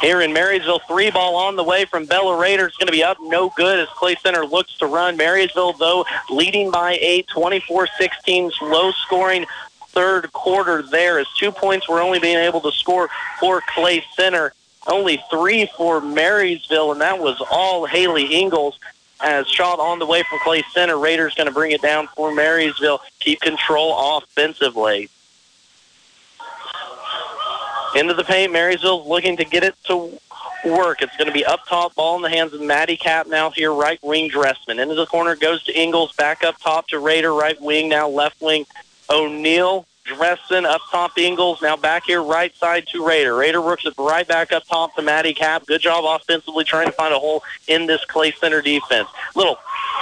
Here 0.02 0.22
in 0.22 0.32
Marysville, 0.32 0.80
three 0.88 1.12
ball 1.12 1.36
on 1.36 1.58
the 1.58 1.64
way 1.64 1.84
from 1.86 2.06
Bella 2.06 2.38
Raider. 2.40 2.68
It's 2.68 2.78
going 2.78 2.88
to 2.88 2.94
be 2.94 3.04
up 3.04 3.18
no 3.22 3.52
good 3.58 3.80
as 3.80 3.88
Clay 3.90 4.16
Center 4.16 4.46
looks 4.46 4.78
to 4.78 4.86
run. 4.86 5.18
Marysville, 5.18 5.74
though, 5.74 6.06
leading 6.30 6.72
by 6.72 6.98
eight, 7.02 7.28
24-16, 7.28 8.52
low 8.62 8.92
scoring 8.92 9.46
third 9.90 10.32
quarter 10.32 10.82
there 10.84 11.20
as 11.20 11.28
two 11.38 11.52
points 11.52 11.90
were 11.90 12.00
only 12.00 12.20
being 12.20 12.38
able 12.38 12.62
to 12.62 12.72
score 12.72 13.10
for 13.40 13.62
Clay 13.76 14.04
Center 14.16 14.54
only 14.90 15.24
three 15.30 15.70
for 15.78 16.02
Marysville, 16.02 16.92
and 16.92 17.02
that 17.02 17.20
was 17.20 17.42
all 17.52 17.86
Haley 17.86 18.26
Ingles. 18.26 18.80
As 19.22 19.48
shot 19.50 19.80
on 19.80 20.00
the 20.00 20.06
way 20.06 20.24
from 20.24 20.40
Clay 20.40 20.64
Center, 20.74 20.98
Raiders 20.98 21.36
going 21.36 21.48
to 21.48 21.54
bring 21.54 21.72
it 21.72 21.82
down 21.82 22.08
for 22.16 22.34
Marysville. 22.34 23.02
Keep 23.20 23.42
control 23.42 24.18
offensively. 24.18 25.10
Into 27.96 28.14
the 28.14 28.24
paint, 28.24 28.54
Marysville's 28.54 29.06
looking 29.08 29.36
to 29.38 29.44
get 29.44 29.64
it 29.64 29.76
to 29.86 30.18
work. 30.64 31.02
It's 31.02 31.16
going 31.18 31.28
to 31.28 31.34
be 31.34 31.44
up 31.44 31.66
top, 31.68 31.96
ball 31.96 32.16
in 32.16 32.22
the 32.22 32.30
hands 32.30 32.54
of 32.54 32.62
Maddie 32.62 32.96
Cap 32.96 33.28
now 33.28 33.50
here, 33.50 33.74
right 33.74 34.00
wing 34.04 34.30
Dressman. 34.30 34.80
Into 34.80 34.96
the 34.96 35.06
corner 35.06 35.36
goes 35.36 35.64
to 35.64 35.78
Ingles, 35.78 36.14
back 36.14 36.44
up 36.44 36.60
top 36.62 36.88
to 36.90 37.00
Raider, 37.00 37.34
right 37.34 37.60
wing 37.62 37.90
now, 37.90 38.08
left 38.08 38.42
wing 38.42 38.66
O'Neill. 39.10 39.86
Dressman 40.06 40.66
up 40.66 40.82
top 40.92 41.18
Ingles. 41.18 41.62
Now 41.62 41.76
back 41.78 42.06
here 42.06 42.24
right 42.24 42.56
side 42.56 42.88
to 42.88 43.06
Raider. 43.06 43.36
Raider 43.36 43.62
works 43.62 43.86
it 43.86 43.94
right 43.98 44.28
back 44.28 44.52
up 44.52 44.66
top 44.66 44.96
to 44.96 45.02
Maddie 45.02 45.34
Cap. 45.34 45.66
Good 45.66 45.82
job 45.82 46.04
offensively 46.06 46.64
trying 46.64 46.88
to 46.88 46.92
find 46.92 47.14
a 47.14 47.20
hole 47.20 47.44
in 47.68 47.86
this 47.86 48.04
Clay 48.06 48.32
Center 48.32 48.62
defense. 48.62 49.08
Little 49.36 49.58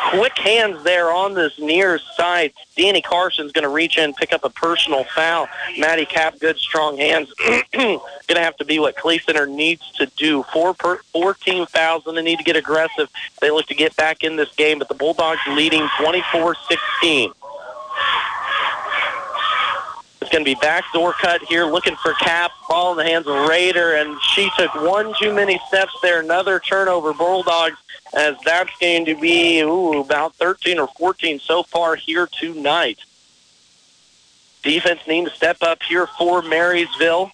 quick 0.10 0.38
hands 0.38 0.84
there 0.84 1.12
on 1.12 1.34
this 1.34 1.60
near 1.60 2.00
side. 2.16 2.54
Danny 2.76 3.02
Carson's 3.02 3.52
going 3.52 3.64
to 3.64 3.70
reach 3.70 3.98
in, 3.98 4.14
pick 4.14 4.32
up 4.32 4.44
a 4.44 4.50
personal 4.50 5.04
foul. 5.04 5.50
Maddie 5.78 6.06
Cap, 6.06 6.40
good 6.40 6.58
strong 6.58 6.98
hands. 6.98 7.34
going 7.74 8.00
to 8.28 8.40
have 8.40 8.58
to 8.58 8.66
be 8.66 8.80
what 8.80 8.96
Clay 8.96 9.20
Center 9.20 9.48
needs 9.48 9.92
to 9.94 10.06
do. 10.16 10.44
Four 10.54 10.74
per, 10.74 10.98
four 11.12 11.34
team 11.34 11.66
fouls, 11.66 12.06
and 12.08 12.18
they 12.18 12.22
need 12.22 12.38
to 12.38 12.44
get 12.44 12.56
aggressive. 12.56 13.10
They 13.42 13.52
look 13.52 13.66
to 13.68 13.76
get 13.76 13.96
back 13.96 14.24
in 14.24 14.36
this 14.36 14.54
game, 14.56 14.80
but 14.80 14.88
the 14.88 14.96
Bulldogs 14.96 15.42
leading 15.50 15.82
24-16. 16.00 17.34
It's 20.28 20.34
going 20.34 20.44
to 20.44 20.56
be 20.56 20.60
backdoor 20.60 21.14
cut 21.14 21.42
here, 21.44 21.64
looking 21.64 21.96
for 21.96 22.12
Cap. 22.16 22.52
Ball 22.68 22.92
in 22.92 22.98
the 22.98 23.06
hands 23.06 23.28
of 23.28 23.48
Raider, 23.48 23.96
and 23.96 24.22
she 24.22 24.50
took 24.58 24.76
one 24.76 25.14
too 25.18 25.34
many 25.34 25.58
steps 25.70 25.94
there. 26.02 26.20
Another 26.20 26.60
turnover, 26.60 27.14
Bulldogs, 27.14 27.78
as 28.14 28.36
that's 28.44 28.70
going 28.82 29.06
to 29.06 29.16
be 29.16 29.62
ooh, 29.62 30.02
about 30.02 30.36
13 30.36 30.80
or 30.80 30.90
14 30.98 31.40
so 31.40 31.64
far 31.64 31.96
here 31.96 32.28
tonight. 32.28 33.00
Defense 34.64 35.00
needing 35.08 35.28
to 35.28 35.32
step 35.32 35.60
up 35.62 35.82
here 35.82 36.08
for 36.18 36.42
Marysville. 36.42 37.32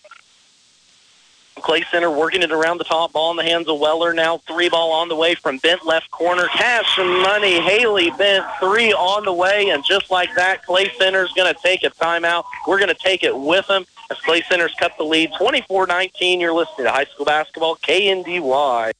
Clay 1.63 1.83
Center 1.89 2.11
working 2.11 2.43
it 2.43 2.51
around 2.51 2.77
the 2.77 2.83
top 2.83 3.13
ball 3.13 3.31
in 3.31 3.37
the 3.37 3.43
hands 3.43 3.67
of 3.67 3.79
Weller. 3.79 4.13
Now 4.13 4.37
three 4.39 4.69
ball 4.69 4.91
on 4.91 5.07
the 5.07 5.15
way 5.15 5.33
from 5.33 5.57
Bent 5.59 5.85
left 5.85 6.11
corner. 6.11 6.47
Cash 6.47 6.97
and 6.99 7.09
money. 7.21 7.59
Haley 7.61 8.11
Bent 8.11 8.45
three 8.59 8.93
on 8.93 9.23
the 9.23 9.33
way. 9.33 9.69
And 9.69 9.83
just 9.83 10.11
like 10.11 10.29
that, 10.35 10.65
Clay 10.65 10.91
Center's 10.99 11.31
going 11.31 11.51
to 11.51 11.59
take 11.61 11.83
a 11.83 11.89
timeout. 11.89 12.43
We're 12.67 12.79
going 12.79 12.89
to 12.89 13.01
take 13.01 13.23
it 13.23 13.35
with 13.35 13.65
them 13.67 13.85
as 14.11 14.19
Clay 14.19 14.43
Center's 14.43 14.75
cut 14.75 14.91
the 14.97 15.03
lead 15.03 15.31
24-19. 15.39 16.41
You're 16.41 16.53
listening 16.53 16.85
to 16.85 16.91
high 16.91 17.05
school 17.05 17.25
basketball, 17.25 17.77
KNDY. 17.77 18.91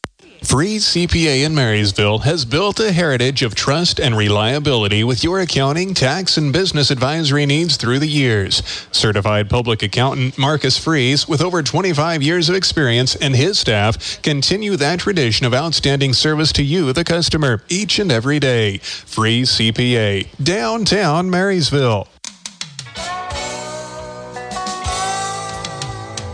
Freeze 0.53 0.85
CPA 0.85 1.43
in 1.43 1.55
Marysville 1.55 2.19
has 2.19 2.45
built 2.45 2.79
a 2.79 2.91
heritage 2.91 3.41
of 3.41 3.55
trust 3.55 3.99
and 3.99 4.15
reliability 4.15 5.03
with 5.03 5.23
your 5.23 5.39
accounting, 5.39 5.95
tax, 5.95 6.37
and 6.37 6.53
business 6.53 6.91
advisory 6.91 7.47
needs 7.47 7.75
through 7.75 7.97
the 7.97 8.07
years. 8.07 8.61
Certified 8.91 9.49
public 9.49 9.81
accountant 9.81 10.37
Marcus 10.37 10.77
Freeze, 10.77 11.27
with 11.27 11.41
over 11.41 11.63
25 11.63 12.21
years 12.21 12.49
of 12.49 12.55
experience, 12.55 13.15
and 13.15 13.35
his 13.35 13.57
staff 13.57 14.21
continue 14.21 14.75
that 14.75 14.99
tradition 14.99 15.47
of 15.47 15.55
outstanding 15.55 16.13
service 16.13 16.51
to 16.51 16.61
you, 16.61 16.93
the 16.93 17.03
customer, 17.03 17.63
each 17.67 17.97
and 17.97 18.11
every 18.11 18.37
day. 18.37 18.77
Freeze 18.77 19.53
CPA, 19.53 20.27
downtown 20.37 21.31
Marysville. 21.31 22.07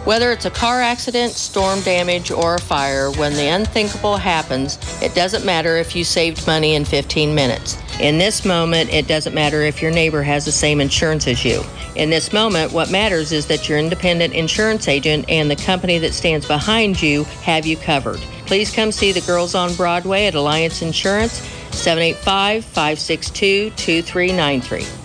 Whether 0.09 0.31
it's 0.31 0.45
a 0.45 0.49
car 0.49 0.81
accident, 0.81 1.33
storm 1.33 1.81
damage, 1.81 2.31
or 2.31 2.55
a 2.55 2.59
fire, 2.59 3.11
when 3.11 3.35
the 3.35 3.49
unthinkable 3.49 4.17
happens, 4.17 4.79
it 5.03 5.13
doesn't 5.13 5.45
matter 5.45 5.77
if 5.77 5.95
you 5.95 6.03
saved 6.03 6.47
money 6.47 6.73
in 6.73 6.83
15 6.83 7.35
minutes. 7.35 7.77
In 7.99 8.17
this 8.17 8.43
moment, 8.43 8.91
it 8.91 9.07
doesn't 9.07 9.35
matter 9.35 9.61
if 9.61 9.83
your 9.83 9.91
neighbor 9.91 10.23
has 10.23 10.45
the 10.45 10.51
same 10.51 10.81
insurance 10.81 11.27
as 11.27 11.45
you. 11.45 11.63
In 11.95 12.09
this 12.09 12.33
moment, 12.33 12.71
what 12.71 12.89
matters 12.89 13.31
is 13.31 13.45
that 13.49 13.69
your 13.69 13.77
independent 13.77 14.33
insurance 14.33 14.87
agent 14.87 15.25
and 15.29 15.51
the 15.51 15.55
company 15.55 15.99
that 15.99 16.15
stands 16.15 16.47
behind 16.47 16.99
you 16.99 17.25
have 17.43 17.67
you 17.67 17.77
covered. 17.77 18.17
Please 18.47 18.73
come 18.73 18.91
see 18.91 19.11
the 19.11 19.21
girls 19.21 19.53
on 19.53 19.75
Broadway 19.75 20.25
at 20.25 20.33
Alliance 20.33 20.81
Insurance, 20.81 21.33
785 21.69 22.65
562 22.65 23.69
2393. 23.75 24.98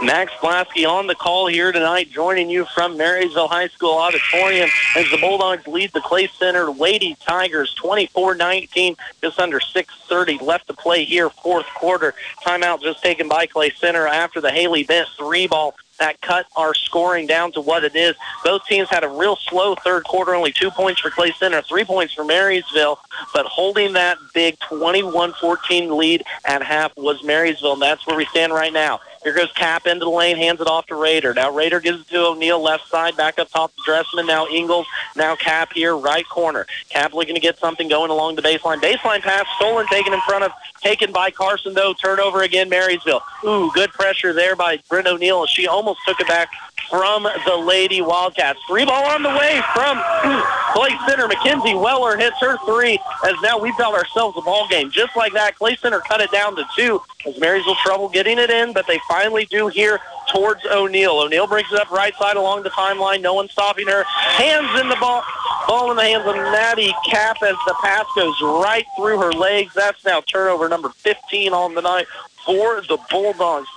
Max 0.00 0.32
Blasky 0.34 0.88
on 0.88 1.08
the 1.08 1.14
call 1.16 1.48
here 1.48 1.72
tonight, 1.72 2.08
joining 2.08 2.48
you 2.48 2.64
from 2.66 2.96
Marysville 2.96 3.48
High 3.48 3.66
School 3.66 3.94
Auditorium 3.94 4.70
as 4.94 5.10
the 5.10 5.16
Bulldogs 5.16 5.66
lead 5.66 5.92
the 5.92 6.00
Clay 6.00 6.28
Center 6.28 6.70
Lady 6.70 7.16
Tigers 7.26 7.74
24-19, 7.74 8.96
just 9.20 9.40
under 9.40 9.58
6.30 9.58 10.40
left 10.40 10.68
to 10.68 10.72
play 10.72 11.04
here, 11.04 11.28
fourth 11.28 11.66
quarter. 11.74 12.14
Timeout 12.46 12.80
just 12.80 13.02
taken 13.02 13.28
by 13.28 13.46
Clay 13.46 13.70
Center 13.70 14.06
after 14.06 14.40
the 14.40 14.52
Haley 14.52 14.84
Bent 14.84 15.08
three 15.18 15.48
ball 15.48 15.74
that 15.98 16.20
cut 16.20 16.46
our 16.54 16.74
scoring 16.74 17.26
down 17.26 17.50
to 17.50 17.60
what 17.60 17.82
it 17.82 17.96
is. 17.96 18.14
Both 18.44 18.66
teams 18.66 18.88
had 18.88 19.02
a 19.02 19.08
real 19.08 19.34
slow 19.34 19.74
third 19.74 20.04
quarter, 20.04 20.32
only 20.32 20.52
two 20.52 20.70
points 20.70 21.00
for 21.00 21.10
Clay 21.10 21.32
Center, 21.32 21.60
three 21.62 21.84
points 21.84 22.14
for 22.14 22.24
Marysville, 22.24 23.00
but 23.34 23.46
holding 23.46 23.94
that 23.94 24.16
big 24.32 24.58
21-14 24.60 25.96
lead 25.96 26.22
at 26.44 26.62
half 26.62 26.96
was 26.96 27.24
Marysville, 27.24 27.72
and 27.72 27.82
that's 27.82 28.06
where 28.06 28.16
we 28.16 28.26
stand 28.26 28.52
right 28.52 28.72
now. 28.72 29.00
Here 29.24 29.34
goes 29.34 29.50
Cap 29.52 29.86
into 29.86 30.04
the 30.04 30.10
lane, 30.10 30.36
hands 30.36 30.60
it 30.60 30.66
off 30.66 30.86
to 30.86 30.94
Raider. 30.94 31.34
Now 31.34 31.50
Raider 31.50 31.80
gives 31.80 32.00
it 32.00 32.08
to 32.08 32.26
O'Neill, 32.26 32.62
left 32.62 32.88
side, 32.88 33.16
back 33.16 33.38
up 33.38 33.50
top 33.50 33.74
to 33.74 33.82
Dressman. 33.84 34.26
Now 34.26 34.46
Ingles, 34.46 34.86
now 35.16 35.34
Cap 35.36 35.72
here, 35.72 35.96
right 35.96 36.28
corner. 36.28 36.66
Cap 36.88 37.14
looking 37.14 37.34
to 37.34 37.40
get 37.40 37.58
something 37.58 37.88
going 37.88 38.10
along 38.10 38.36
the 38.36 38.42
baseline. 38.42 38.80
Baseline 38.80 39.20
pass 39.20 39.46
stolen, 39.56 39.86
taken 39.88 40.12
in 40.12 40.20
front 40.20 40.44
of, 40.44 40.52
taken 40.80 41.12
by 41.12 41.30
Carson 41.30 41.74
though. 41.74 41.94
Turnover 41.94 42.42
again, 42.42 42.68
Marysville. 42.68 43.22
Ooh, 43.44 43.70
good 43.74 43.90
pressure 43.90 44.32
there 44.32 44.56
by 44.56 44.78
Bryn 44.88 45.06
O'Neill. 45.06 45.46
She 45.46 45.66
almost 45.66 46.00
took 46.06 46.20
it 46.20 46.28
back 46.28 46.50
from 46.88 47.24
the 47.46 47.56
Lady 47.56 48.00
Wildcats. 48.00 48.58
Three 48.68 48.84
ball 48.84 49.04
on 49.06 49.22
the 49.22 49.28
way 49.28 49.60
from 49.74 50.00
Clay 50.72 50.96
Center. 51.06 51.28
Mackenzie 51.28 51.74
Weller 51.74 52.16
hits 52.16 52.36
her 52.40 52.56
three 52.64 52.98
as 53.26 53.34
now 53.42 53.58
we've 53.58 53.76
got 53.76 53.94
ourselves 53.94 54.36
a 54.38 54.42
ball 54.42 54.66
game. 54.68 54.90
Just 54.90 55.16
like 55.16 55.32
that, 55.32 55.56
Clay 55.56 55.76
Center 55.76 56.00
cut 56.00 56.20
it 56.20 56.30
down 56.30 56.56
to 56.56 56.64
two 56.76 57.00
as 57.26 57.38
Marys 57.38 57.64
Marysville 57.64 57.76
trouble 57.84 58.08
getting 58.08 58.38
it 58.38 58.50
in, 58.50 58.72
but 58.72 58.86
they 58.86 58.98
finally 59.08 59.46
do 59.46 59.68
here 59.68 60.00
towards 60.28 60.60
O'Neill. 60.66 61.18
O'Neill 61.20 61.46
brings 61.46 61.70
it 61.72 61.80
up 61.80 61.90
right 61.90 62.14
side 62.16 62.36
along 62.36 62.62
the 62.62 62.70
timeline. 62.70 63.20
No 63.20 63.34
one 63.34 63.48
stopping 63.48 63.86
her. 63.86 64.04
Hands 64.04 64.80
in 64.80 64.88
the 64.88 64.96
ball. 64.96 65.22
Ball 65.66 65.90
in 65.90 65.96
the 65.96 66.02
hands 66.02 66.26
of 66.26 66.36
Maddie 66.36 66.94
Cap 67.06 67.42
as 67.42 67.56
the 67.66 67.74
pass 67.82 68.06
goes 68.14 68.40
right 68.40 68.84
through 68.96 69.18
her 69.20 69.32
legs. 69.32 69.74
That's 69.74 70.04
now 70.04 70.20
turnover 70.20 70.68
number 70.68 70.88
15 70.90 71.52
on 71.52 71.74
the 71.74 71.82
night 71.82 72.06
for 72.44 72.80
the 72.88 72.98
Bulldogs 73.10 73.68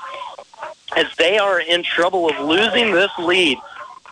as 0.96 1.08
they 1.18 1.38
are 1.38 1.60
in 1.60 1.84
trouble 1.84 2.30
of 2.30 2.40
losing 2.40 2.92
this 2.92 3.12
lead. 3.20 3.58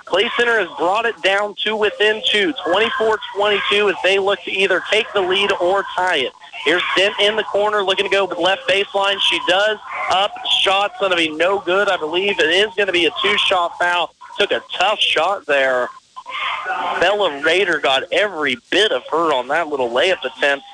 Clay 0.06 0.30
Center 0.36 0.60
has 0.60 0.78
brought 0.78 1.06
it 1.06 1.22
down 1.22 1.54
to 1.64 1.76
within 1.76 2.22
two, 2.26 2.52
24-22, 2.66 3.92
as 3.92 3.96
they 4.04 4.18
look 4.18 4.42
to 4.44 4.52
either 4.52 4.82
take 4.90 5.06
the 5.14 5.22
lead 5.22 5.52
or 5.62 5.84
tie 5.96 6.18
it. 6.18 6.34
Here's 6.66 6.82
Bent 6.96 7.14
in 7.20 7.36
the 7.36 7.44
corner 7.44 7.84
looking 7.84 8.06
to 8.06 8.12
go 8.12 8.26
with 8.26 8.38
left 8.38 8.68
baseline. 8.68 9.20
She 9.22 9.40
does. 9.48 9.78
Up. 10.12 10.34
Shot's 10.62 11.00
going 11.00 11.12
to 11.12 11.18
be 11.18 11.30
no 11.30 11.60
good. 11.60 11.88
I 11.88 11.96
believe 11.96 12.40
it 12.40 12.50
is 12.50 12.74
going 12.76 12.88
to 12.88 12.94
be 12.94 13.06
a 13.06 13.12
two-shot 13.22 13.78
foul. 13.80 14.14
Took 14.38 14.52
a 14.52 14.62
tough 14.74 15.00
shot 15.00 15.46
there. 15.46 15.88
Bella 17.00 17.42
Raider 17.44 17.80
got 17.80 18.04
every 18.12 18.58
bit 18.72 18.92
of 18.92 19.04
her 19.12 19.34
on 19.34 19.48
that 19.50 19.68
little 19.68 19.90
layup 19.90 20.24
attempt. 20.24 20.66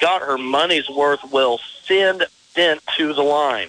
Got 0.00 0.22
her 0.22 0.36
money's 0.36 0.88
worth. 0.90 1.20
Will 1.30 1.58
send 1.84 2.26
Bent 2.54 2.80
to 2.96 3.14
the 3.14 3.22
line. 3.22 3.68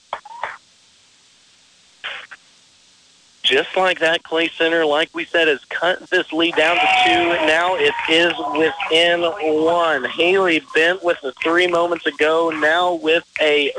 Just 3.51 3.75
like 3.75 3.99
that, 3.99 4.23
Clay 4.23 4.47
Center, 4.47 4.85
like 4.85 5.09
we 5.13 5.25
said, 5.25 5.49
has 5.49 5.63
cut 5.65 5.99
this 6.09 6.31
lead 6.31 6.55
down 6.55 6.77
to 6.77 6.87
two. 7.05 7.45
Now 7.45 7.75
it 7.75 7.93
is 8.09 8.33
within 8.57 9.21
one. 9.63 10.05
Haley 10.05 10.63
Bent 10.73 11.03
with 11.03 11.19
the 11.21 11.33
three 11.43 11.67
moments 11.67 12.05
ago, 12.05 12.49
now 12.49 12.93
with 12.93 13.25
a 13.41 13.73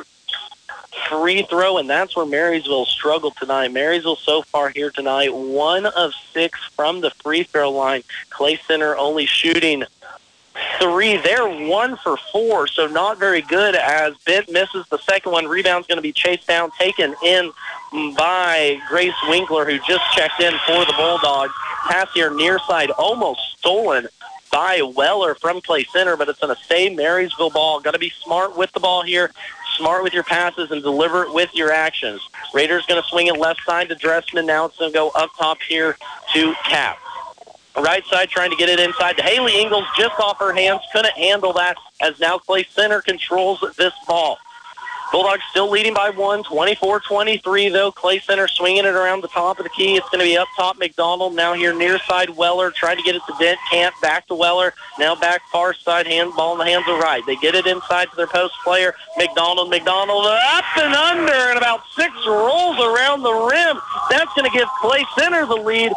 free 1.08 1.42
throw, 1.44 1.78
and 1.78 1.88
that's 1.88 2.14
where 2.14 2.26
Marysville 2.26 2.84
struggled 2.84 3.34
tonight. 3.36 3.72
Marysville 3.72 4.16
so 4.16 4.42
far 4.42 4.68
here 4.68 4.90
tonight, 4.90 5.34
one 5.34 5.86
of 5.86 6.12
six 6.32 6.62
from 6.76 7.00
the 7.00 7.10
free 7.22 7.42
throw 7.42 7.70
line. 7.70 8.02
Clay 8.28 8.60
Center 8.68 8.94
only 8.96 9.24
shooting 9.24 9.84
three. 10.82 11.16
They're 11.18 11.48
one 11.68 11.96
for 11.96 12.16
four, 12.32 12.66
so 12.66 12.88
not 12.88 13.18
very 13.18 13.40
good 13.42 13.76
as 13.76 14.16
Bent 14.26 14.50
misses 14.50 14.84
the 14.90 14.98
second 14.98 15.30
one. 15.30 15.46
Rebound's 15.46 15.86
going 15.86 15.98
to 15.98 16.02
be 16.02 16.12
chased 16.12 16.48
down, 16.48 16.72
taken 16.72 17.14
in 17.24 17.52
by 18.16 18.80
Grace 18.88 19.14
Winkler, 19.28 19.64
who 19.64 19.78
just 19.86 20.02
checked 20.12 20.40
in 20.40 20.52
for 20.66 20.84
the 20.84 20.94
Bulldogs. 20.96 21.52
Pass 21.86 22.08
here 22.12 22.34
near 22.34 22.58
side, 22.58 22.90
almost 22.90 23.40
stolen 23.58 24.08
by 24.50 24.82
Weller 24.82 25.36
from 25.36 25.60
Clay 25.60 25.84
Center, 25.84 26.16
but 26.16 26.28
it's 26.28 26.40
going 26.40 26.54
to 26.54 26.62
stay 26.62 26.92
Marysville 26.94 27.50
ball. 27.50 27.80
Got 27.80 27.92
to 27.92 27.98
be 27.98 28.12
smart 28.22 28.56
with 28.56 28.72
the 28.72 28.80
ball 28.80 29.02
here, 29.02 29.30
smart 29.76 30.02
with 30.02 30.12
your 30.12 30.24
passes, 30.24 30.72
and 30.72 30.82
deliver 30.82 31.22
it 31.22 31.32
with 31.32 31.54
your 31.54 31.70
actions. 31.70 32.20
Raiders 32.52 32.84
going 32.86 33.00
to 33.00 33.08
swing 33.08 33.28
it 33.28 33.36
left 33.36 33.62
side 33.64 33.88
to 33.88 33.94
Dressman. 33.94 34.46
Now 34.46 34.64
it's 34.64 34.76
going 34.78 34.90
to 34.90 34.94
go 34.94 35.10
up 35.10 35.30
top 35.38 35.58
here 35.62 35.96
to 36.34 36.54
Cap. 36.64 36.98
Right 37.76 38.04
side 38.06 38.28
trying 38.28 38.50
to 38.50 38.56
get 38.56 38.68
it 38.68 38.78
inside 38.78 39.16
to 39.16 39.22
Haley 39.22 39.60
Ingles 39.60 39.86
just 39.96 40.18
off 40.20 40.38
her 40.38 40.52
hands. 40.52 40.80
Couldn't 40.92 41.14
handle 41.14 41.52
that 41.54 41.76
as 42.02 42.20
now 42.20 42.38
Clay 42.38 42.64
Center 42.64 43.00
controls 43.00 43.64
this 43.78 43.94
ball. 44.06 44.38
Bulldogs 45.10 45.42
still 45.50 45.68
leading 45.68 45.92
by 45.92 46.08
one, 46.08 46.42
24-23 46.44 47.70
though. 47.70 47.92
Clay 47.92 48.18
Center 48.18 48.48
swinging 48.48 48.86
it 48.86 48.94
around 48.94 49.22
the 49.22 49.28
top 49.28 49.58
of 49.58 49.64
the 49.64 49.70
key. 49.70 49.96
It's 49.96 50.08
going 50.08 50.20
to 50.20 50.24
be 50.24 50.38
up 50.38 50.48
top 50.56 50.78
McDonald. 50.78 51.34
Now 51.34 51.52
here 51.52 51.74
near 51.74 51.98
side 51.98 52.30
Weller 52.30 52.70
trying 52.70 52.96
to 52.96 53.02
get 53.02 53.14
it 53.14 53.22
to 53.26 53.34
Bent. 53.38 53.58
Can't. 53.70 53.94
Back 54.00 54.26
to 54.28 54.34
Weller. 54.34 54.72
Now 54.98 55.14
back 55.14 55.42
far 55.50 55.74
side. 55.74 56.06
Handball 56.06 56.52
in 56.52 56.58
the 56.58 56.64
hands 56.64 56.86
of 56.88 56.98
Wright. 56.98 57.22
They 57.26 57.36
get 57.36 57.54
it 57.54 57.66
inside 57.66 58.08
to 58.10 58.16
their 58.16 58.26
post 58.26 58.54
player. 58.64 58.94
McDonald. 59.18 59.68
McDonald 59.68 60.24
up 60.26 60.64
and 60.78 60.94
under 60.94 61.32
and 61.32 61.58
about 61.58 61.82
six 61.94 62.10
rolls 62.26 62.78
around 62.80 63.22
the 63.22 63.34
rim. 63.34 63.78
That's 64.08 64.32
going 64.34 64.50
to 64.50 64.56
give 64.56 64.68
Clay 64.80 65.04
Center 65.18 65.44
the 65.44 65.56
lead 65.56 65.92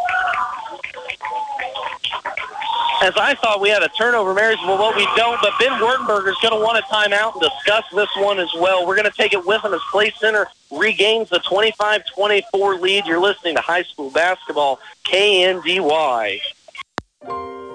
as 3.02 3.14
I 3.18 3.36
thought 3.36 3.62
we 3.62 3.70
had 3.70 3.84
a 3.84 3.90
turnover, 3.90 4.34
Marysville, 4.34 4.78
but 4.78 4.96
we 4.96 5.08
don't. 5.16 5.40
But 5.42 5.54
Ben 5.60 5.72
Wertenberger 5.72 6.30
is 6.30 6.38
going 6.42 6.54
to 6.54 6.64
want 6.64 6.78
a 6.78 6.82
timeout 6.84 7.34
and 7.34 7.42
discuss 7.42 7.84
this 7.94 8.10
one 8.18 8.40
as 8.40 8.54
well. 8.56 8.86
We're 8.86 8.96
going 8.96 9.10
to 9.10 9.18
take 9.18 9.34
it 9.34 9.46
with 9.46 9.64
him 9.64 9.74
as 9.74 9.82
Clay 9.92 10.12
Center 10.12 10.48
regains 10.72 11.30
the 11.30 11.40
25-24 11.40 12.80
lead. 12.82 13.06
You're 13.06 13.20
listening 13.20 13.56
to 13.56 13.62
high 13.62 13.84
school 13.84 14.10
basketball, 14.12 14.80
KNDY. 15.06 16.40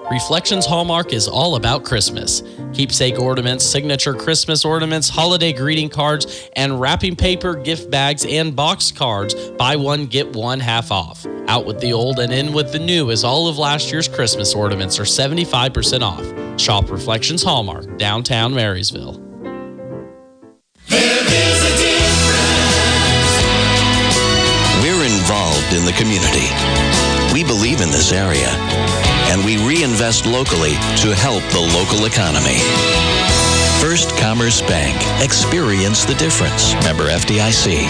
Reflections 0.09 0.65
Hallmark 0.65 1.13
is 1.13 1.27
all 1.27 1.55
about 1.55 1.85
Christmas. 1.85 2.41
Keepsake 2.73 3.19
ornaments, 3.19 3.63
signature 3.65 4.13
Christmas 4.13 4.65
ornaments, 4.65 5.07
holiday 5.07 5.53
greeting 5.53 5.89
cards, 5.89 6.49
and 6.55 6.81
wrapping 6.81 7.15
paper, 7.15 7.55
gift 7.55 7.89
bags, 7.91 8.25
and 8.25 8.55
box 8.55 8.91
cards. 8.91 9.35
Buy 9.51 9.75
one, 9.75 10.07
get 10.07 10.33
one 10.35 10.59
half 10.59 10.91
off. 10.91 11.25
Out 11.47 11.65
with 11.65 11.79
the 11.79 11.93
old 11.93 12.19
and 12.19 12.33
in 12.33 12.51
with 12.51 12.71
the 12.73 12.79
new 12.79 13.11
as 13.11 13.23
all 13.23 13.47
of 13.47 13.57
last 13.57 13.91
year's 13.91 14.07
Christmas 14.07 14.53
ornaments 14.53 14.99
are 14.99 15.03
75% 15.03 16.01
off. 16.01 16.59
Shop 16.59 16.89
Reflections 16.89 17.43
Hallmark, 17.43 17.97
downtown 17.97 18.53
Marysville. 18.53 19.19
We're 24.81 25.05
involved 25.05 25.73
in 25.73 25.85
the 25.85 25.93
community. 25.95 26.49
We 27.33 27.45
believe 27.45 27.79
in 27.79 27.89
this 27.91 28.11
area, 28.11 28.49
and 29.31 29.45
we 29.45 29.55
reinvest 29.65 30.25
locally 30.25 30.73
to 30.97 31.15
help 31.15 31.41
the 31.51 31.59
local 31.59 32.05
economy. 32.05 32.59
First 33.79 34.15
Commerce 34.17 34.61
Bank. 34.61 34.95
Experience 35.23 36.03
the 36.03 36.15
difference. 36.15 36.73
Member 36.83 37.05
FDIC. 37.05 37.87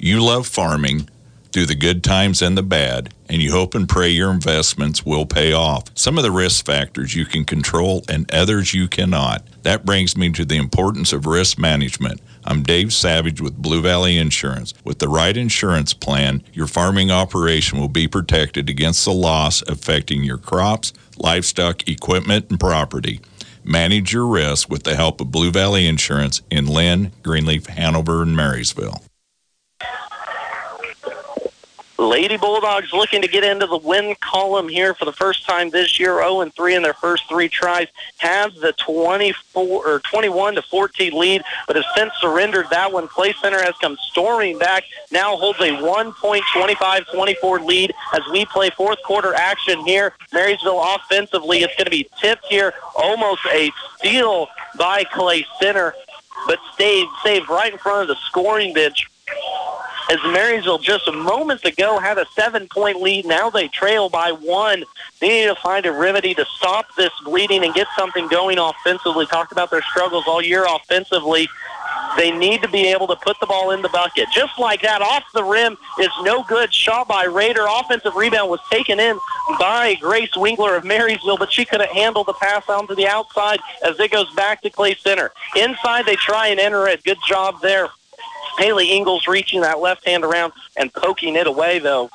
You 0.00 0.24
love 0.24 0.46
farming 0.46 1.08
through 1.52 1.66
the 1.66 1.74
good 1.74 2.02
times 2.02 2.40
and 2.40 2.56
the 2.56 2.62
bad, 2.62 3.12
and 3.28 3.42
you 3.42 3.52
hope 3.52 3.74
and 3.74 3.88
pray 3.88 4.08
your 4.08 4.30
investments 4.30 5.04
will 5.04 5.26
pay 5.26 5.52
off. 5.52 5.84
Some 5.94 6.16
of 6.16 6.24
the 6.24 6.30
risk 6.30 6.64
factors 6.64 7.14
you 7.14 7.26
can 7.26 7.44
control 7.44 8.04
and 8.08 8.32
others 8.34 8.72
you 8.72 8.88
cannot. 8.88 9.44
That 9.62 9.84
brings 9.84 10.16
me 10.16 10.30
to 10.32 10.44
the 10.44 10.56
importance 10.56 11.12
of 11.12 11.26
risk 11.26 11.58
management. 11.58 12.20
I'm 12.44 12.62
Dave 12.62 12.92
Savage 12.92 13.40
with 13.40 13.60
Blue 13.60 13.82
Valley 13.82 14.18
Insurance. 14.18 14.74
With 14.82 14.98
the 14.98 15.08
right 15.08 15.36
insurance 15.36 15.94
plan, 15.94 16.42
your 16.52 16.66
farming 16.66 17.10
operation 17.10 17.78
will 17.78 17.88
be 17.88 18.08
protected 18.08 18.68
against 18.68 19.04
the 19.04 19.12
loss 19.12 19.62
affecting 19.62 20.24
your 20.24 20.38
crops, 20.38 20.92
livestock, 21.18 21.86
equipment, 21.88 22.46
and 22.50 22.58
property. 22.58 23.20
Manage 23.62 24.12
your 24.12 24.26
risk 24.26 24.68
with 24.68 24.82
the 24.82 24.96
help 24.96 25.20
of 25.20 25.30
Blue 25.30 25.52
Valley 25.52 25.86
Insurance 25.86 26.42
in 26.50 26.66
Linn, 26.66 27.12
Greenleaf, 27.22 27.66
Hanover, 27.66 28.22
and 28.22 28.34
Marysville. 28.34 29.02
Lady 32.02 32.36
Bulldogs 32.36 32.92
looking 32.92 33.22
to 33.22 33.28
get 33.28 33.44
into 33.44 33.66
the 33.66 33.78
win 33.78 34.16
column 34.20 34.68
here 34.68 34.92
for 34.92 35.04
the 35.04 35.12
first 35.12 35.46
time 35.46 35.70
this 35.70 36.00
year. 36.00 36.16
0 36.16 36.40
and 36.40 36.52
3 36.54 36.74
in 36.74 36.82
their 36.82 36.94
first 36.94 37.28
three 37.28 37.48
tries. 37.48 37.86
Has 38.18 38.52
the 38.54 38.72
24 38.72 39.86
or 39.86 40.00
21 40.00 40.56
to 40.56 40.62
14 40.62 41.18
lead, 41.18 41.42
but 41.66 41.76
has 41.76 41.84
since 41.96 42.12
surrendered 42.20 42.66
that 42.70 42.92
one. 42.92 43.06
Clay 43.06 43.32
Center 43.40 43.62
has 43.62 43.74
come 43.80 43.96
storming 44.02 44.58
back. 44.58 44.84
Now 45.10 45.36
holds 45.36 45.60
a 45.60 45.70
1.25-24 45.70 47.64
lead 47.64 47.94
as 48.14 48.22
we 48.32 48.44
play 48.46 48.70
fourth 48.70 49.02
quarter 49.04 49.34
action 49.34 49.84
here. 49.86 50.14
Marysville 50.32 50.82
offensively, 50.82 51.58
it's 51.58 51.74
going 51.76 51.84
to 51.84 51.90
be 51.90 52.08
tipped 52.20 52.46
here. 52.46 52.74
Almost 52.96 53.42
a 53.52 53.70
steal 53.96 54.48
by 54.76 55.04
Clay 55.04 55.46
Center, 55.60 55.94
but 56.48 56.58
stayed 56.74 57.06
saved 57.22 57.48
right 57.48 57.72
in 57.72 57.78
front 57.78 58.02
of 58.02 58.08
the 58.08 58.20
scoring 58.26 58.74
bench 58.74 59.06
as 60.10 60.18
Marysville 60.24 60.78
just 60.78 61.10
moments 61.12 61.64
ago 61.64 61.98
had 61.98 62.18
a 62.18 62.26
seven-point 62.34 63.00
lead. 63.00 63.26
Now 63.26 63.50
they 63.50 63.68
trail 63.68 64.08
by 64.08 64.32
one. 64.32 64.84
They 65.20 65.28
need 65.28 65.46
to 65.46 65.54
find 65.56 65.86
a 65.86 65.92
remedy 65.92 66.34
to 66.34 66.44
stop 66.56 66.86
this 66.96 67.12
bleeding 67.24 67.64
and 67.64 67.74
get 67.74 67.86
something 67.96 68.28
going 68.28 68.58
offensively. 68.58 69.26
Talked 69.26 69.52
about 69.52 69.70
their 69.70 69.82
struggles 69.82 70.24
all 70.26 70.42
year 70.42 70.66
offensively. 70.68 71.48
They 72.16 72.30
need 72.30 72.62
to 72.62 72.68
be 72.68 72.88
able 72.88 73.06
to 73.06 73.16
put 73.16 73.38
the 73.40 73.46
ball 73.46 73.70
in 73.70 73.80
the 73.80 73.88
bucket. 73.88 74.28
Just 74.34 74.58
like 74.58 74.82
that, 74.82 75.00
off 75.00 75.24
the 75.32 75.44
rim 75.44 75.76
is 75.98 76.10
no 76.22 76.42
good. 76.42 76.72
Shot 76.72 77.08
by 77.08 77.24
Raider. 77.24 77.66
Offensive 77.68 78.14
rebound 78.14 78.50
was 78.50 78.60
taken 78.70 79.00
in 79.00 79.18
by 79.58 79.94
Grace 80.00 80.34
Winkler 80.36 80.76
of 80.76 80.84
Marysville, 80.84 81.38
but 81.38 81.52
she 81.52 81.64
couldn't 81.64 81.90
handle 81.90 82.24
the 82.24 82.34
pass 82.34 82.68
on 82.68 82.86
to 82.88 82.94
the 82.94 83.06
outside 83.06 83.60
as 83.84 83.98
it 83.98 84.10
goes 84.10 84.30
back 84.34 84.60
to 84.62 84.70
Clay 84.70 84.94
Center. 84.94 85.32
Inside, 85.56 86.04
they 86.04 86.16
try 86.16 86.48
and 86.48 86.60
enter 86.60 86.86
it. 86.86 87.02
Good 87.02 87.18
job 87.26 87.60
there 87.62 87.88
Haley 88.58 88.90
Ingles 88.92 89.26
reaching 89.26 89.60
that 89.62 89.80
left 89.80 90.06
hand 90.06 90.24
around 90.24 90.52
and 90.76 90.92
poking 90.92 91.36
it 91.36 91.46
away, 91.46 91.78
though. 91.78 92.10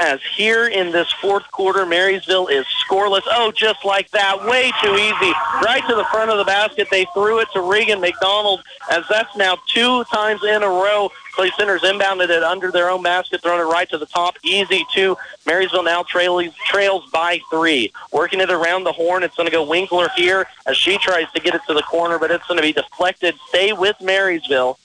As 0.00 0.20
here 0.36 0.68
in 0.68 0.90
this 0.90 1.12
fourth 1.12 1.50
quarter, 1.50 1.84
Marysville 1.84 2.46
is 2.46 2.64
scoreless. 2.88 3.22
Oh, 3.26 3.52
just 3.54 3.84
like 3.84 4.10
that. 4.12 4.42
Way 4.46 4.72
too 4.82 4.94
easy. 4.94 5.32
Right 5.62 5.82
to 5.86 5.94
the 5.94 6.04
front 6.04 6.30
of 6.30 6.38
the 6.38 6.44
basket. 6.44 6.88
They 6.90 7.06
threw 7.12 7.40
it 7.40 7.48
to 7.52 7.60
Regan 7.60 8.00
McDonald 8.00 8.62
as 8.90 9.04
that's 9.10 9.36
now 9.36 9.58
two 9.68 10.04
times 10.04 10.42
in 10.44 10.62
a 10.62 10.68
row. 10.68 11.10
Clay 11.34 11.50
Center's 11.58 11.82
inbounded 11.82 12.30
it 12.30 12.42
under 12.42 12.70
their 12.70 12.88
own 12.88 13.02
basket, 13.02 13.42
thrown 13.42 13.60
it 13.60 13.64
right 13.64 13.88
to 13.90 13.98
the 13.98 14.06
top. 14.06 14.36
Easy 14.42 14.84
two. 14.92 15.16
Marysville 15.46 15.82
now 15.82 16.02
trails, 16.02 16.44
trails 16.66 17.08
by 17.10 17.40
three. 17.50 17.92
Working 18.12 18.40
it 18.40 18.50
around 18.50 18.84
the 18.84 18.92
horn. 18.92 19.22
It's 19.22 19.36
going 19.36 19.46
to 19.46 19.52
go 19.52 19.62
Winkler 19.62 20.08
here 20.16 20.46
as 20.66 20.76
she 20.76 20.96
tries 20.98 21.30
to 21.32 21.40
get 21.40 21.54
it 21.54 21.62
to 21.68 21.74
the 21.74 21.82
corner, 21.82 22.18
but 22.18 22.30
it's 22.30 22.46
going 22.46 22.58
to 22.58 22.62
be 22.62 22.72
deflected. 22.72 23.34
Stay 23.48 23.74
with 23.74 24.00
Marysville. 24.00 24.78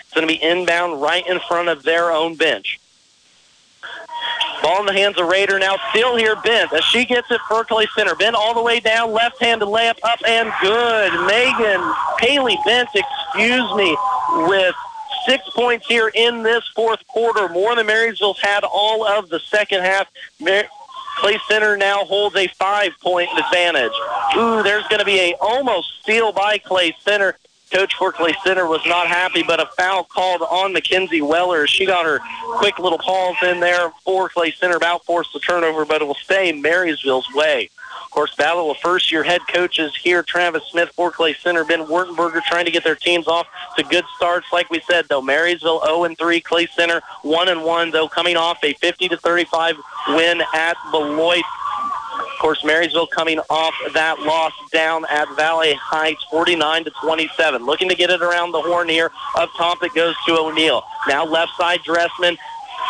It's 0.00 0.14
going 0.14 0.26
to 0.26 0.32
be 0.32 0.42
inbound 0.42 1.00
right 1.00 1.26
in 1.26 1.40
front 1.40 1.68
of 1.68 1.82
their 1.82 2.10
own 2.10 2.34
bench. 2.34 2.78
Ball 4.62 4.80
in 4.80 4.86
the 4.86 4.92
hands 4.92 5.18
of 5.18 5.28
Raider 5.28 5.58
now. 5.58 5.76
Still 5.90 6.16
here, 6.16 6.36
Bent 6.36 6.72
as 6.72 6.84
she 6.84 7.04
gets 7.04 7.30
it 7.30 7.40
Clay 7.40 7.86
Center. 7.94 8.14
Bent 8.14 8.34
all 8.34 8.54
the 8.54 8.62
way 8.62 8.80
down, 8.80 9.12
left-handed 9.12 9.66
layup, 9.66 9.98
up 10.02 10.20
and 10.26 10.52
good. 10.60 11.12
Megan 11.26 11.80
Haley 12.18 12.58
Bent, 12.64 12.88
excuse 12.94 13.74
me, 13.74 13.96
with 14.48 14.74
six 15.26 15.48
points 15.50 15.86
here 15.86 16.10
in 16.14 16.42
this 16.42 16.66
fourth 16.74 17.06
quarter, 17.06 17.48
more 17.48 17.76
than 17.76 17.86
Marysville's 17.86 18.40
had 18.40 18.64
all 18.64 19.06
of 19.06 19.28
the 19.28 19.38
second 19.40 19.82
half. 19.82 20.08
Mar- 20.40 20.64
Clay 21.18 21.38
Center 21.48 21.76
now 21.76 22.04
holds 22.04 22.36
a 22.36 22.46
five-point 22.46 23.28
advantage. 23.36 23.92
Ooh, 24.36 24.62
there's 24.62 24.86
going 24.88 25.00
to 25.00 25.04
be 25.04 25.18
a 25.18 25.34
almost 25.40 26.00
steal 26.02 26.32
by 26.32 26.58
Clay 26.58 26.94
Center. 27.00 27.36
Coach 27.70 27.94
for 27.94 28.12
Center 28.44 28.66
was 28.66 28.80
not 28.86 29.06
happy, 29.06 29.42
but 29.42 29.60
a 29.60 29.66
foul 29.76 30.04
called 30.04 30.42
on 30.42 30.72
Mackenzie 30.72 31.22
Weller. 31.22 31.66
She 31.66 31.86
got 31.86 32.06
her 32.06 32.20
quick 32.56 32.78
little 32.78 32.98
pause 32.98 33.36
in 33.42 33.60
there 33.60 33.92
for 34.04 34.28
Clay 34.28 34.52
Center, 34.52 34.76
about 34.76 35.04
forced 35.04 35.32
the 35.32 35.40
turnover, 35.40 35.84
but 35.84 36.00
it 36.00 36.06
will 36.06 36.14
stay 36.14 36.52
Marysville's 36.52 37.28
way. 37.34 37.70
Of 38.04 38.10
course, 38.12 38.34
battle 38.36 38.70
of 38.70 38.78
first-year 38.78 39.22
head 39.22 39.42
coaches 39.48 39.94
here, 39.94 40.22
Travis 40.22 40.64
Smith 40.70 40.90
for 40.94 41.10
Clay 41.10 41.34
Center, 41.34 41.62
Ben 41.64 41.84
Wurtenberger 41.84 42.42
trying 42.42 42.64
to 42.64 42.70
get 42.70 42.82
their 42.82 42.94
teams 42.94 43.28
off 43.28 43.46
to 43.76 43.82
good 43.82 44.04
starts. 44.16 44.46
Like 44.50 44.70
we 44.70 44.80
said, 44.90 45.06
though, 45.08 45.20
Marysville 45.20 45.80
0-3, 45.80 46.42
Clay 46.42 46.66
Center 46.74 47.02
1-1, 47.22 47.92
though, 47.92 48.08
coming 48.08 48.36
off 48.36 48.58
a 48.64 48.72
50-35 48.74 49.76
win 50.08 50.42
at 50.54 50.76
Beloit. 50.90 51.44
Of 52.38 52.42
course, 52.42 52.64
Marysville 52.64 53.08
coming 53.08 53.40
off 53.50 53.74
that 53.94 54.20
loss 54.20 54.52
down 54.70 55.04
at 55.10 55.28
Valley 55.34 55.74
Heights, 55.74 56.24
49 56.30 56.84
to 56.84 56.92
27. 57.02 57.66
Looking 57.66 57.88
to 57.88 57.96
get 57.96 58.10
it 58.10 58.22
around 58.22 58.52
the 58.52 58.60
horn 58.60 58.88
here. 58.88 59.10
Up 59.34 59.50
top, 59.56 59.82
it 59.82 59.92
goes 59.92 60.14
to 60.28 60.38
O'Neill. 60.38 60.84
Now 61.08 61.24
left 61.24 61.50
side, 61.58 61.82
Dressman. 61.82 62.38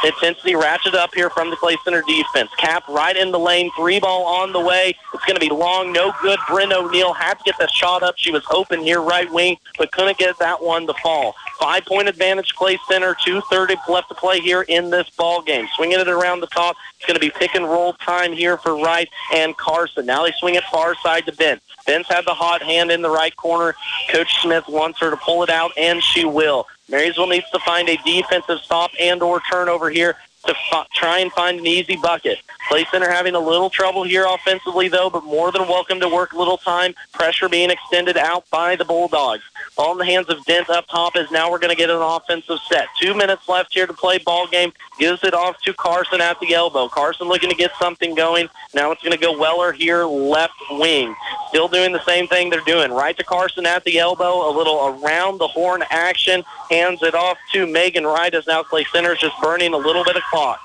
Intensity 0.04 0.54
ratchet 0.54 0.94
up 0.94 1.12
here 1.12 1.28
from 1.28 1.50
the 1.50 1.56
Clay 1.56 1.76
Center 1.84 2.02
defense. 2.06 2.50
Cap 2.56 2.86
right 2.88 3.16
in 3.16 3.32
the 3.32 3.38
lane. 3.38 3.70
Three 3.76 3.98
ball 3.98 4.24
on 4.26 4.52
the 4.52 4.60
way. 4.60 4.94
It's 5.12 5.24
going 5.24 5.36
to 5.36 5.40
be 5.40 5.50
long. 5.50 5.92
No 5.92 6.12
good. 6.22 6.38
Bryn 6.48 6.72
O'Neill 6.72 7.12
had 7.12 7.34
to 7.34 7.44
get 7.44 7.56
that 7.58 7.70
shot 7.70 8.02
up. 8.02 8.14
She 8.16 8.30
was 8.30 8.44
open 8.50 8.80
here, 8.80 9.02
right 9.02 9.30
wing, 9.32 9.56
but 9.76 9.90
couldn't 9.90 10.18
get 10.18 10.38
that 10.38 10.62
one 10.62 10.86
to 10.86 10.94
fall. 11.02 11.34
Five 11.58 11.84
point 11.84 12.08
advantage, 12.08 12.54
Clay 12.54 12.78
Center. 12.88 13.14
2.30 13.14 13.76
left 13.88 14.08
to 14.08 14.14
play 14.14 14.40
here 14.40 14.62
in 14.62 14.90
this 14.90 15.10
ball 15.10 15.42
game. 15.42 15.66
Swinging 15.74 15.98
it 15.98 16.08
around 16.08 16.40
the 16.40 16.46
top. 16.46 16.76
It's 16.96 17.06
going 17.06 17.16
to 17.16 17.20
be 17.20 17.30
pick 17.30 17.54
and 17.54 17.64
roll 17.64 17.94
time 17.94 18.32
here 18.32 18.56
for 18.56 18.76
Wright 18.76 19.08
and 19.34 19.56
Carson. 19.56 20.06
Now 20.06 20.24
they 20.24 20.32
swing 20.38 20.54
it 20.54 20.64
far 20.64 20.94
side 21.02 21.26
to 21.26 21.32
Bent. 21.32 21.60
Bent's 21.88 22.06
had 22.10 22.26
the 22.26 22.34
hot 22.34 22.60
hand 22.60 22.90
in 22.90 23.00
the 23.00 23.08
right 23.08 23.34
corner. 23.34 23.74
Coach 24.10 24.42
Smith 24.42 24.68
wants 24.68 25.00
her 25.00 25.08
to 25.08 25.16
pull 25.16 25.42
it 25.42 25.48
out, 25.48 25.72
and 25.78 26.02
she 26.02 26.26
will. 26.26 26.66
Marysville 26.90 27.28
needs 27.28 27.48
to 27.50 27.58
find 27.60 27.88
a 27.88 27.96
defensive 28.04 28.60
stop 28.60 28.90
and 29.00 29.22
or 29.22 29.40
turnover 29.50 29.88
here 29.88 30.18
to 30.44 30.54
f- 30.70 30.86
try 30.94 31.18
and 31.20 31.32
find 31.32 31.58
an 31.58 31.66
easy 31.66 31.96
bucket. 31.96 32.40
Clay 32.68 32.84
Center 32.90 33.10
having 33.10 33.34
a 33.34 33.40
little 33.40 33.70
trouble 33.70 34.02
here 34.02 34.26
offensively, 34.28 34.88
though, 34.88 35.08
but 35.08 35.24
more 35.24 35.50
than 35.50 35.62
welcome 35.62 35.98
to 36.00 36.08
work 36.08 36.32
a 36.32 36.38
little 36.38 36.58
time. 36.58 36.94
Pressure 37.14 37.48
being 37.48 37.70
extended 37.70 38.18
out 38.18 38.44
by 38.50 38.76
the 38.76 38.84
Bulldogs. 38.84 39.42
In 39.78 39.96
the 39.96 40.04
hands 40.04 40.28
of 40.28 40.44
Bent 40.44 40.68
up 40.70 40.86
top 40.88 41.16
is 41.16 41.30
now 41.30 41.50
we're 41.50 41.58
going 41.58 41.70
to 41.70 41.76
get 41.76 41.88
an 41.88 42.00
offensive 42.00 42.58
set. 42.68 42.88
Two 43.00 43.14
minutes 43.14 43.48
left 43.48 43.72
here 43.72 43.86
to 43.86 43.92
play 43.92 44.18
ball 44.18 44.46
game. 44.46 44.72
Gives 44.98 45.24
it 45.24 45.34
off 45.34 45.60
to 45.62 45.72
Carson 45.72 46.20
at 46.20 46.38
the 46.40 46.52
elbow. 46.52 46.88
Carson 46.88 47.26
looking 47.26 47.48
to 47.48 47.56
get 47.56 47.70
something 47.80 48.14
going. 48.14 48.48
Now 48.74 48.92
it's 48.92 49.02
going 49.02 49.16
to 49.16 49.18
go 49.18 49.36
Weller 49.36 49.72
here, 49.72 50.04
left 50.04 50.54
wing. 50.70 51.14
Still 51.48 51.68
doing 51.68 51.92
the 51.92 52.04
same 52.04 52.26
thing 52.26 52.50
they're 52.50 52.60
doing. 52.60 52.92
Right 52.92 53.16
to 53.16 53.24
Carson 53.24 53.66
at 53.66 53.82
the 53.84 53.98
elbow. 53.98 54.48
A 54.48 54.52
little 54.56 55.00
around 55.02 55.38
the 55.38 55.48
horn 55.48 55.82
action. 55.90 56.44
Hands 56.70 57.02
it 57.02 57.14
off 57.14 57.38
to 57.52 57.66
Megan 57.66 58.04
Wright 58.04 58.34
as 58.34 58.46
now 58.46 58.62
Clay 58.62 58.84
Center 58.92 59.12
is 59.12 59.20
just 59.20 59.40
burning 59.40 59.74
a 59.74 59.78
little 59.78 60.04
bit 60.04 60.16
of 60.16 60.22
clock. 60.24 60.60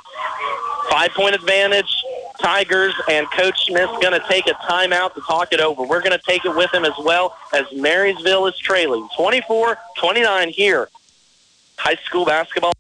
Five-point 0.90 1.34
advantage, 1.34 2.04
Tigers, 2.44 2.94
and 3.10 3.26
Coach 3.32 3.68
Smith's 3.68 3.98
going 4.02 4.12
to 4.12 4.24
take 4.28 4.48
a 4.48 4.54
timeout 4.54 5.14
to 5.16 5.22
talk 5.22 5.54
it 5.54 5.62
over. 5.62 5.84
We're 5.84 6.02
going 6.02 6.12
to 6.12 6.24
take 6.28 6.44
it 6.44 6.54
with 6.54 6.74
him 6.74 6.84
as 6.84 6.94
well 7.00 7.38
as 7.54 7.66
Marysville 7.74 8.48
is 8.48 8.58
trailing 8.58 9.08
24-29 9.18 10.50
here. 10.50 10.90
High 11.78 11.96
school 12.04 12.26
basketball. 12.26 12.74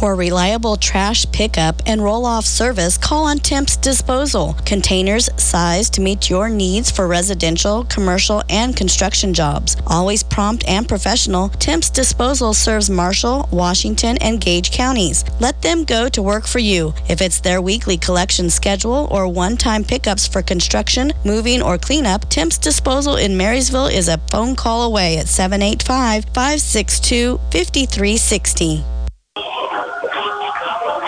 For 0.00 0.14
reliable 0.14 0.78
trash 0.78 1.30
pickup 1.30 1.82
and 1.84 2.02
roll 2.02 2.24
off 2.24 2.46
service, 2.46 2.96
call 2.96 3.24
on 3.24 3.36
Temps 3.36 3.76
Disposal. 3.76 4.56
Containers 4.64 5.28
sized 5.36 5.92
to 5.92 6.00
meet 6.00 6.30
your 6.30 6.48
needs 6.48 6.90
for 6.90 7.06
residential, 7.06 7.84
commercial, 7.84 8.42
and 8.48 8.74
construction 8.74 9.34
jobs. 9.34 9.76
Always 9.86 10.22
prompt 10.22 10.64
and 10.66 10.88
professional, 10.88 11.50
Temps 11.50 11.90
Disposal 11.90 12.54
serves 12.54 12.88
Marshall, 12.88 13.46
Washington, 13.52 14.16
and 14.22 14.40
Gage 14.40 14.70
counties. 14.70 15.22
Let 15.38 15.60
them 15.60 15.84
go 15.84 16.08
to 16.08 16.22
work 16.22 16.46
for 16.46 16.60
you. 16.60 16.94
If 17.06 17.20
it's 17.20 17.40
their 17.40 17.60
weekly 17.60 17.98
collection 17.98 18.48
schedule 18.48 19.06
or 19.10 19.28
one 19.28 19.58
time 19.58 19.84
pickups 19.84 20.26
for 20.26 20.40
construction, 20.40 21.12
moving, 21.26 21.60
or 21.60 21.76
cleanup, 21.76 22.26
Temps 22.30 22.56
Disposal 22.56 23.16
in 23.16 23.36
Marysville 23.36 23.88
is 23.88 24.08
a 24.08 24.16
phone 24.30 24.56
call 24.56 24.84
away 24.84 25.18
at 25.18 25.28
785 25.28 26.24
562 26.32 27.36
5360. 27.52 28.82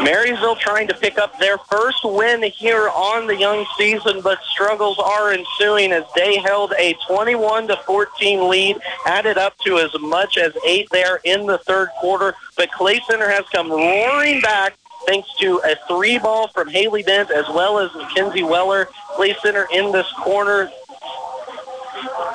Marysville 0.05 0.57
trying 0.57 0.89
to 0.89 0.95
pick 0.95 1.19
up 1.19 1.39
their 1.39 1.59
first 1.59 2.05
win 2.05 2.43
here 2.43 2.89
on 2.89 3.27
the 3.27 3.37
young 3.37 3.65
season, 3.79 4.21
but 4.21 4.43
struggles 4.43 4.99
are 4.99 5.33
ensuing 5.33 5.93
as 5.93 6.05
they 6.17 6.39
held 6.39 6.73
a 6.79 6.95
21 7.07 7.69
to 7.69 7.77
14 7.77 8.49
lead, 8.49 8.79
added 9.07 9.39
up 9.39 9.57
to 9.59 9.79
as 9.79 9.91
much 10.01 10.39
as 10.39 10.53
eight 10.67 10.89
there 10.91 11.21
in 11.25 11.47
the 11.47 11.59
third 11.59 11.89
quarter. 12.01 12.35
But 12.57 12.73
Clay 12.73 13.01
Center 13.09 13.31
has 13.31 13.45
come 13.53 13.71
roaring 13.71 14.41
back 14.41 14.75
thanks 15.07 15.29
to 15.41 15.61
a 15.65 15.77
three 15.89 16.19
ball 16.19 16.49
from 16.49 16.69
Haley 16.69 17.03
Bent 17.03 17.31
as 17.31 17.49
well 17.49 17.79
as 17.79 17.93
Mackenzie 17.95 18.45
Weller. 18.45 18.89
Clay 19.15 19.35
Center 19.43 19.67
in 19.73 19.93
this 19.93 20.11
corner 20.13 20.71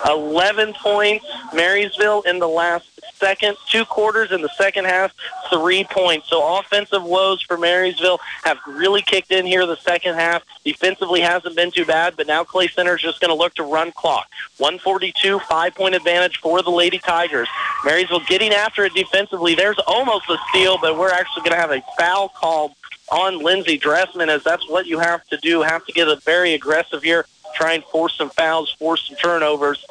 11 0.08 0.74
points. 0.74 1.26
Marysville 1.54 2.22
in 2.22 2.40
the 2.40 2.48
last 2.48 2.97
second, 3.18 3.58
two 3.68 3.86
quarters 3.86 4.32
in 4.32 4.42
the 4.42 4.50
second 4.58 4.86
half, 4.86 5.14
three 5.50 5.84
points. 5.84 6.30
So 6.30 6.58
offensive 6.58 7.04
woes 7.04 7.42
for 7.42 7.58
Marysville 7.58 8.20
have 8.44 8.58
really 8.68 9.02
kicked 9.02 9.32
in 9.32 9.46
here 9.46 9.66
the 9.66 9.78
second 9.78 10.16
half. 10.16 10.44
Defensively 10.64 11.22
hasn't 11.22 11.56
been 11.56 11.72
too 11.72 11.86
bad, 11.86 12.16
but 12.18 12.28
now 12.28 12.44
Clay 12.44 12.68
Center 12.68 12.96
is 12.96 13.02
just 13.02 13.20
going 13.20 13.30
to 13.30 13.36
look 13.36 13.54
to 13.56 13.64
run 13.64 13.92
clock. 13.92 14.28
142, 14.58 15.40
five-point 15.40 15.96
advantage 15.96 16.38
for 16.38 16.62
the 16.62 16.72
Lady 16.72 17.00
Tigers. 17.00 17.48
Marysville 17.86 18.22
getting 18.28 18.52
after 18.52 18.86
it 18.86 18.94
defensively. 18.94 19.56
There's 19.56 19.80
almost 19.88 20.30
a 20.30 20.38
steal, 20.50 20.78
but 20.80 20.98
we're 20.98 21.12
actually 21.12 21.44
going 21.44 21.56
to 21.56 21.62
have 21.62 21.72
a 21.72 21.82
foul 21.98 22.30
called 22.30 22.74
on 23.12 23.40
Lindsey 23.40 23.78
Dressman 23.78 24.30
as 24.30 24.44
that's 24.44 24.68
what 24.70 24.86
you 24.86 25.00
have 25.00 25.26
to 25.28 25.38
do. 25.38 25.62
Have 25.62 25.86
to 25.86 25.94
get 25.94 26.10
a 26.10 26.18
very 26.18 26.54
aggressive 26.54 27.04
here 27.04 27.26
try 27.58 27.74
and 27.74 27.84
force 27.86 28.16
some 28.16 28.30
fouls, 28.30 28.72
force 28.74 29.08
some 29.08 29.18
turnovers. 29.18 29.84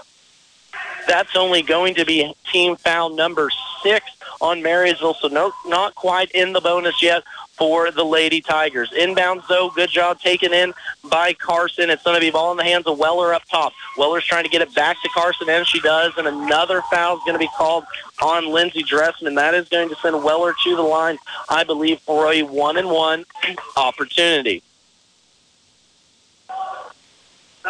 That's 1.06 1.36
only 1.36 1.62
going 1.62 1.94
to 1.94 2.04
be 2.04 2.34
team 2.52 2.76
foul 2.76 3.10
number 3.10 3.50
six 3.82 4.06
on 4.40 4.62
Marysville, 4.62 5.14
so 5.14 5.28
no, 5.28 5.52
not 5.66 5.94
quite 5.94 6.30
in 6.32 6.52
the 6.52 6.60
bonus 6.60 7.02
yet 7.02 7.22
for 7.52 7.90
the 7.90 8.04
Lady 8.04 8.42
Tigers. 8.42 8.90
Inbounds, 8.90 9.46
though, 9.48 9.70
good 9.70 9.88
job 9.88 10.20
taken 10.20 10.52
in 10.52 10.74
by 11.08 11.32
Carson. 11.32 11.88
It's 11.88 12.02
going 12.02 12.16
to 12.16 12.20
be 12.20 12.30
ball 12.30 12.50
in 12.50 12.58
the 12.58 12.64
hands 12.64 12.86
of 12.86 12.98
Weller 12.98 13.32
up 13.32 13.44
top. 13.48 13.72
Weller's 13.96 14.26
trying 14.26 14.44
to 14.44 14.50
get 14.50 14.60
it 14.60 14.74
back 14.74 15.00
to 15.02 15.08
Carson, 15.08 15.48
and 15.48 15.66
she 15.66 15.80
does, 15.80 16.12
and 16.18 16.28
another 16.28 16.82
foul 16.90 17.16
is 17.16 17.22
going 17.24 17.34
to 17.34 17.38
be 17.38 17.48
called 17.56 17.84
on 18.20 18.52
Lindsey 18.52 18.82
Dressman. 18.82 19.36
That 19.36 19.54
is 19.54 19.68
going 19.68 19.88
to 19.88 19.96
send 19.96 20.22
Weller 20.22 20.54
to 20.64 20.76
the 20.76 20.82
line, 20.82 21.16
I 21.48 21.64
believe, 21.64 22.00
for 22.00 22.30
a 22.30 22.42
one-and-one 22.42 23.24
opportunity. 23.76 24.62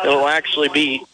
It'll 0.03 0.29
actually 0.29 0.69
be 0.69 1.05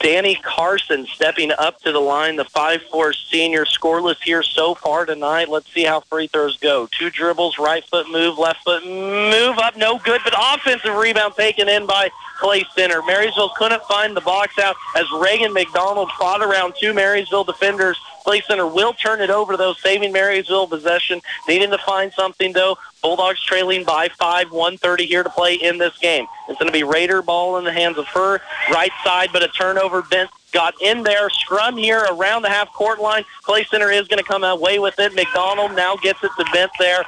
Danny 0.00 0.36
Carson 0.36 1.06
stepping 1.06 1.50
up 1.58 1.80
to 1.80 1.92
the 1.92 2.00
line, 2.00 2.36
the 2.36 2.44
5'4 2.44 3.14
senior, 3.30 3.64
scoreless 3.64 4.22
here 4.22 4.42
so 4.42 4.74
far 4.74 5.04
tonight. 5.04 5.48
Let's 5.48 5.72
see 5.72 5.84
how 5.84 6.00
free 6.00 6.28
throws 6.28 6.56
go. 6.58 6.88
Two 6.92 7.10
dribbles, 7.10 7.58
right 7.58 7.84
foot 7.84 8.08
move, 8.10 8.38
left 8.38 8.64
foot 8.64 8.84
move 8.86 9.58
up, 9.58 9.76
no 9.76 9.98
good, 9.98 10.20
but 10.24 10.34
offensive 10.36 10.94
rebound 10.94 11.34
taken 11.34 11.68
in 11.68 11.86
by 11.86 12.10
Clay 12.38 12.64
Center. 12.74 13.02
Marysville 13.02 13.50
couldn't 13.56 13.82
find 13.84 14.16
the 14.16 14.20
box 14.20 14.58
out 14.58 14.76
as 14.96 15.06
Reagan 15.20 15.52
McDonald 15.52 16.10
fought 16.18 16.42
around 16.42 16.74
two 16.78 16.94
Marysville 16.94 17.44
defenders 17.44 17.98
Clay 18.28 18.42
Center 18.42 18.66
will 18.66 18.92
turn 18.92 19.22
it 19.22 19.30
over, 19.30 19.56
though, 19.56 19.72
saving 19.72 20.12
Marysville 20.12 20.66
possession. 20.66 21.22
Needing 21.48 21.70
to 21.70 21.78
find 21.78 22.12
something, 22.12 22.52
though. 22.52 22.76
Bulldogs 23.00 23.42
trailing 23.42 23.84
by 23.84 24.10
five, 24.18 24.50
130 24.50 25.06
here 25.06 25.22
to 25.22 25.30
play 25.30 25.54
in 25.54 25.78
this 25.78 25.96
game. 25.96 26.26
It's 26.46 26.58
going 26.58 26.70
to 26.70 26.78
be 26.78 26.82
Raider 26.82 27.22
ball 27.22 27.56
in 27.56 27.64
the 27.64 27.72
hands 27.72 27.96
of 27.96 28.06
her. 28.08 28.42
Right 28.70 28.92
side, 29.02 29.30
but 29.32 29.42
a 29.42 29.48
turnover. 29.48 30.02
Bent 30.02 30.28
got 30.52 30.74
in 30.82 31.04
there. 31.04 31.30
Scrum 31.30 31.78
here 31.78 32.04
around 32.10 32.42
the 32.42 32.50
half 32.50 32.70
court 32.74 33.00
line. 33.00 33.24
Clay 33.44 33.64
Center 33.64 33.90
is 33.90 34.06
going 34.08 34.22
to 34.22 34.28
come 34.28 34.44
away 34.44 34.78
with 34.78 34.98
it. 34.98 35.14
McDonald 35.14 35.74
now 35.74 35.96
gets 35.96 36.22
it 36.22 36.30
to 36.36 36.44
Bent 36.52 36.70
there. 36.78 37.06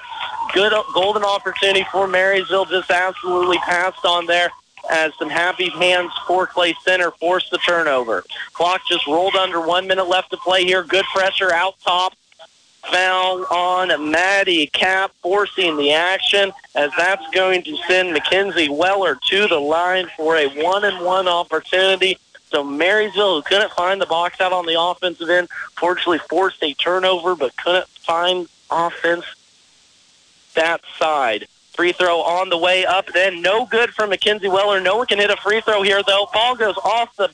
Good 0.54 0.72
golden 0.94 1.22
opportunity 1.22 1.84
for 1.92 2.08
Marysville. 2.08 2.64
Just 2.64 2.90
absolutely 2.90 3.58
passed 3.58 4.06
on 4.06 4.24
there 4.24 4.50
as 4.90 5.12
some 5.18 5.30
happy 5.30 5.70
hands 5.70 6.12
for 6.26 6.46
Clay 6.46 6.74
Center 6.84 7.10
forced 7.12 7.50
the 7.50 7.58
turnover. 7.58 8.24
Clock 8.52 8.82
just 8.88 9.06
rolled 9.06 9.36
under 9.36 9.60
one 9.60 9.86
minute 9.86 10.08
left 10.08 10.30
to 10.30 10.36
play 10.36 10.64
here. 10.64 10.82
Good 10.82 11.04
pressure 11.14 11.52
out 11.52 11.74
top. 11.80 12.14
Foul 12.90 13.44
on 13.50 14.10
Maddie 14.10 14.66
Cap, 14.66 15.12
forcing 15.22 15.76
the 15.76 15.92
action, 15.92 16.50
as 16.74 16.90
that's 16.96 17.28
going 17.30 17.62
to 17.64 17.76
send 17.86 18.12
Mackenzie 18.12 18.70
Weller 18.70 19.18
to 19.28 19.46
the 19.48 19.58
line 19.58 20.08
for 20.16 20.36
a 20.36 20.48
one-and-one 20.48 21.28
opportunity. 21.28 22.16
So 22.48 22.64
Marysville, 22.64 23.36
who 23.36 23.42
couldn't 23.42 23.70
find 23.72 24.00
the 24.00 24.06
box 24.06 24.40
out 24.40 24.52
on 24.52 24.64
the 24.64 24.80
offensive 24.80 25.28
end, 25.28 25.48
fortunately 25.76 26.18
forced 26.30 26.62
a 26.62 26.72
turnover, 26.74 27.36
but 27.36 27.54
couldn't 27.58 27.86
find 27.86 28.48
offense 28.70 29.26
that 30.54 30.80
side. 30.98 31.46
Free 31.80 31.92
throw 31.92 32.20
on 32.20 32.50
the 32.50 32.58
way 32.58 32.84
up, 32.84 33.06
then 33.14 33.40
no 33.40 33.64
good 33.64 33.88
for 33.94 34.06
Mackenzie 34.06 34.48
Weller. 34.48 34.82
No 34.82 34.98
one 34.98 35.06
can 35.06 35.16
hit 35.16 35.30
a 35.30 35.36
free 35.36 35.62
throw 35.62 35.82
here, 35.82 36.02
though. 36.06 36.28
Ball 36.30 36.54
goes 36.54 36.76
off 36.76 37.16
the 37.16 37.30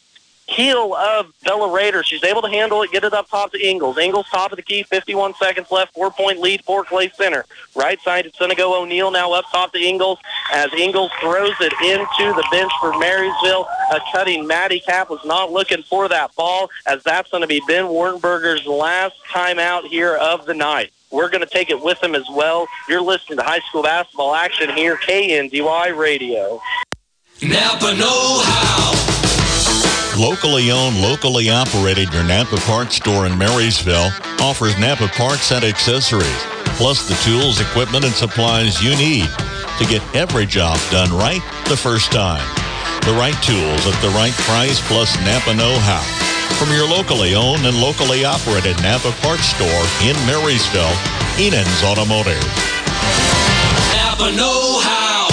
heel 0.46 0.94
of 0.94 1.32
Bella 1.42 1.68
Raider. 1.68 2.04
She's 2.04 2.22
able 2.22 2.42
to 2.42 2.48
handle 2.48 2.80
it, 2.82 2.92
get 2.92 3.02
it 3.02 3.12
up 3.12 3.28
top 3.28 3.50
to 3.54 3.58
Ingles. 3.60 3.98
Ingles 3.98 4.26
top 4.30 4.52
of 4.52 4.56
the 4.56 4.62
key, 4.62 4.84
51 4.84 5.34
seconds 5.34 5.66
left, 5.72 5.94
four-point 5.94 6.38
lead 6.38 6.62
for 6.62 6.84
Clay 6.84 7.08
Center. 7.08 7.44
Right 7.74 8.00
side, 8.02 8.32
to 8.32 8.54
go 8.54 8.80
O'Neill 8.80 9.10
now 9.10 9.32
up 9.32 9.46
top 9.50 9.72
to 9.72 9.80
Ingles 9.80 10.20
as 10.52 10.72
Ingles 10.74 11.10
throws 11.20 11.54
it 11.60 11.72
into 11.82 12.32
the 12.32 12.46
bench 12.52 12.70
for 12.80 12.96
Marysville. 13.00 13.66
A 13.90 13.98
cutting 14.12 14.46
Maddie 14.46 14.78
Cap 14.78 15.10
was 15.10 15.24
not 15.24 15.50
looking 15.50 15.82
for 15.82 16.08
that 16.08 16.32
ball 16.36 16.70
as 16.86 17.02
that's 17.02 17.32
going 17.32 17.40
to 17.40 17.48
be 17.48 17.60
Ben 17.66 17.86
Wartenberger's 17.86 18.64
last 18.64 19.16
timeout 19.28 19.88
here 19.88 20.14
of 20.14 20.46
the 20.46 20.54
night. 20.54 20.92
We're 21.16 21.30
going 21.30 21.40
to 21.40 21.48
take 21.48 21.70
it 21.70 21.80
with 21.80 21.98
them 22.00 22.14
as 22.14 22.28
well. 22.28 22.68
You're 22.90 23.00
listening 23.00 23.38
to 23.38 23.42
high 23.42 23.60
school 23.60 23.82
basketball 23.82 24.34
action 24.34 24.68
here, 24.68 24.96
KNDY 24.96 25.96
Radio. 25.96 26.60
Napa 27.40 27.94
Know 27.96 28.42
How. 28.44 30.20
Locally 30.20 30.70
owned, 30.70 31.00
locally 31.00 31.48
operated, 31.48 32.12
your 32.12 32.22
Napa 32.24 32.58
Parts 32.58 32.96
store 32.96 33.24
in 33.24 33.38
Marysville 33.38 34.10
offers 34.42 34.78
Napa 34.78 35.08
Parts 35.08 35.50
and 35.52 35.64
accessories, 35.64 36.42
plus 36.76 37.08
the 37.08 37.14
tools, 37.24 37.62
equipment, 37.62 38.04
and 38.04 38.12
supplies 38.12 38.82
you 38.84 38.94
need 38.96 39.28
to 39.78 39.86
get 39.86 40.02
every 40.14 40.44
job 40.44 40.78
done 40.90 41.10
right 41.16 41.40
the 41.70 41.76
first 41.76 42.12
time. 42.12 42.44
The 43.06 43.16
right 43.16 43.36
tools 43.42 43.86
at 43.86 43.98
the 44.02 44.10
right 44.10 44.34
price, 44.44 44.86
plus 44.86 45.16
Napa 45.24 45.54
know-how. 45.54 46.15
From 46.54 46.70
your 46.70 46.88
locally 46.88 47.34
owned 47.34 47.66
and 47.66 47.80
locally 47.80 48.24
operated 48.24 48.80
Napa 48.82 49.12
Parts 49.20 49.46
store 49.46 49.84
in 50.02 50.16
Marysville, 50.26 50.96
Enan's 51.38 51.82
Automotive. 51.82 52.42
Napa 53.92 54.32
Know 54.36 54.80
How. 54.80 55.28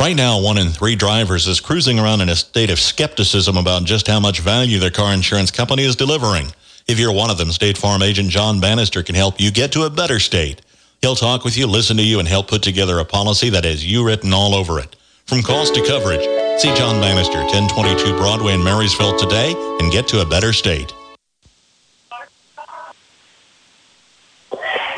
Right 0.00 0.16
now, 0.16 0.40
one 0.40 0.58
in 0.58 0.68
three 0.68 0.96
drivers 0.96 1.46
is 1.46 1.60
cruising 1.60 1.98
around 1.98 2.22
in 2.22 2.30
a 2.30 2.34
state 2.34 2.70
of 2.70 2.80
skepticism 2.80 3.56
about 3.56 3.84
just 3.84 4.06
how 4.06 4.18
much 4.18 4.40
value 4.40 4.78
their 4.78 4.90
car 4.90 5.12
insurance 5.12 5.50
company 5.50 5.84
is 5.84 5.94
delivering. 5.94 6.46
If 6.88 6.98
you're 6.98 7.12
one 7.12 7.30
of 7.30 7.38
them, 7.38 7.52
State 7.52 7.78
Farm 7.78 8.02
agent 8.02 8.30
John 8.30 8.60
Bannister 8.60 9.02
can 9.02 9.14
help 9.14 9.40
you 9.40 9.50
get 9.52 9.70
to 9.72 9.82
a 9.82 9.90
better 9.90 10.18
state. 10.18 10.62
He'll 11.02 11.14
talk 11.14 11.44
with 11.44 11.56
you, 11.56 11.66
listen 11.66 11.96
to 11.98 12.02
you, 12.02 12.18
and 12.18 12.26
help 12.26 12.48
put 12.48 12.62
together 12.62 12.98
a 12.98 13.04
policy 13.04 13.50
that 13.50 13.64
has 13.64 13.86
you 13.86 14.04
written 14.04 14.32
all 14.32 14.54
over 14.54 14.80
it. 14.80 14.96
From 15.26 15.42
cost 15.42 15.74
to 15.76 15.86
coverage, 15.86 16.26
see 16.58 16.74
John 16.74 17.00
Bannister, 17.00 17.38
1022 17.38 18.16
Broadway 18.16 18.54
in 18.54 18.62
Marysville 18.62 19.18
today 19.18 19.54
and 19.80 19.92
get 19.92 20.08
to 20.08 20.20
a 20.20 20.24
better 20.24 20.52
state. 20.52 20.92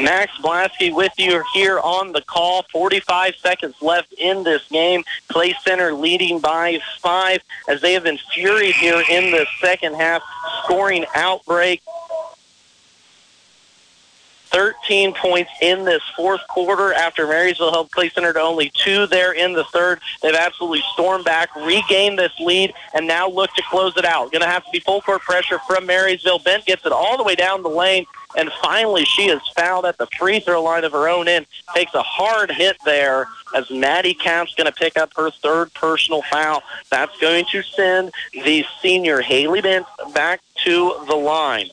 Max 0.03 0.33
Blasky 0.39 0.93
with 0.93 1.13
you 1.17 1.45
here 1.55 1.79
on 1.79 2.13
the 2.13 2.23
call. 2.23 2.65
45 2.73 3.37
seconds 3.37 3.77
left 3.81 4.13
in 4.15 4.43
this 4.43 4.67
game. 4.69 5.05
Clay 5.29 5.55
Center 5.65 5.93
leading 5.93 6.41
by 6.41 6.81
five 7.01 7.41
as 7.69 7.81
they 7.81 7.93
have 7.93 8.03
been 8.03 8.19
furied 8.35 8.75
here 8.75 9.03
in 9.09 9.31
the 9.31 9.47
second 9.61 9.95
half, 9.95 10.23
scoring 10.65 11.07
outbreak. 11.15 11.83
13 14.53 15.15
points 15.15 15.51
in 15.61 15.85
this 15.85 16.03
fourth 16.15 16.47
quarter 16.49 16.93
after 16.93 17.27
Marysville 17.27 17.73
held 17.73 17.91
Clay 17.91 18.11
Center 18.11 18.33
to 18.33 18.41
only 18.41 18.71
two 18.75 19.07
there 19.07 19.33
in 19.33 19.55
the 19.55 19.65
third. 19.65 20.01
They've 20.21 20.35
absolutely 20.35 20.83
stormed 20.93 21.25
back, 21.25 21.55
regained 21.57 22.19
this 22.19 22.33
lead, 22.39 22.75
and 22.95 23.07
now 23.07 23.29
look 23.29 23.53
to 23.55 23.63
close 23.71 23.97
it 23.97 24.05
out. 24.05 24.31
Going 24.31 24.43
to 24.43 24.49
have 24.49 24.65
to 24.65 24.71
be 24.71 24.81
full 24.81 25.01
court 25.01 25.23
pressure 25.23 25.59
from 25.67 25.87
Marysville. 25.87 26.39
Bent 26.41 26.67
gets 26.67 26.85
it 26.85 26.93
all 26.93 27.17
the 27.17 27.23
way 27.23 27.35
down 27.35 27.63
the 27.63 27.69
lane, 27.69 28.05
and 28.37 28.51
finally 28.63 29.05
she 29.05 29.29
is 29.29 29.41
fouled 29.57 29.87
at 29.87 29.99
the 29.99 30.07
free 30.19 30.41
throw 30.41 30.63
line 30.63 30.85
of 30.85 30.93
her 30.93 31.09
own 31.09 31.29
end. 31.29 31.47
Takes 31.75 31.95
a 31.95 32.03
hard 32.03 32.51
hit 32.51 32.77
there 32.85 33.27
as 33.55 33.71
Maddie 33.71 34.15
Cap's 34.15 34.55
going 34.55 34.67
to 34.67 34.73
pick 34.73 34.97
up 34.97 35.13
her 35.17 35.31
third 35.31 35.73
personal 35.75 36.23
foul. 36.23 36.63
That's 36.91 37.17
going 37.19 37.47
to 37.53 37.63
send 37.63 38.13
the 38.33 38.65
senior 38.81 39.21
Haley 39.21 39.61
Bent 39.61 39.87
back 40.15 40.41
to 40.65 40.95
the 41.07 41.17
line. 41.17 41.71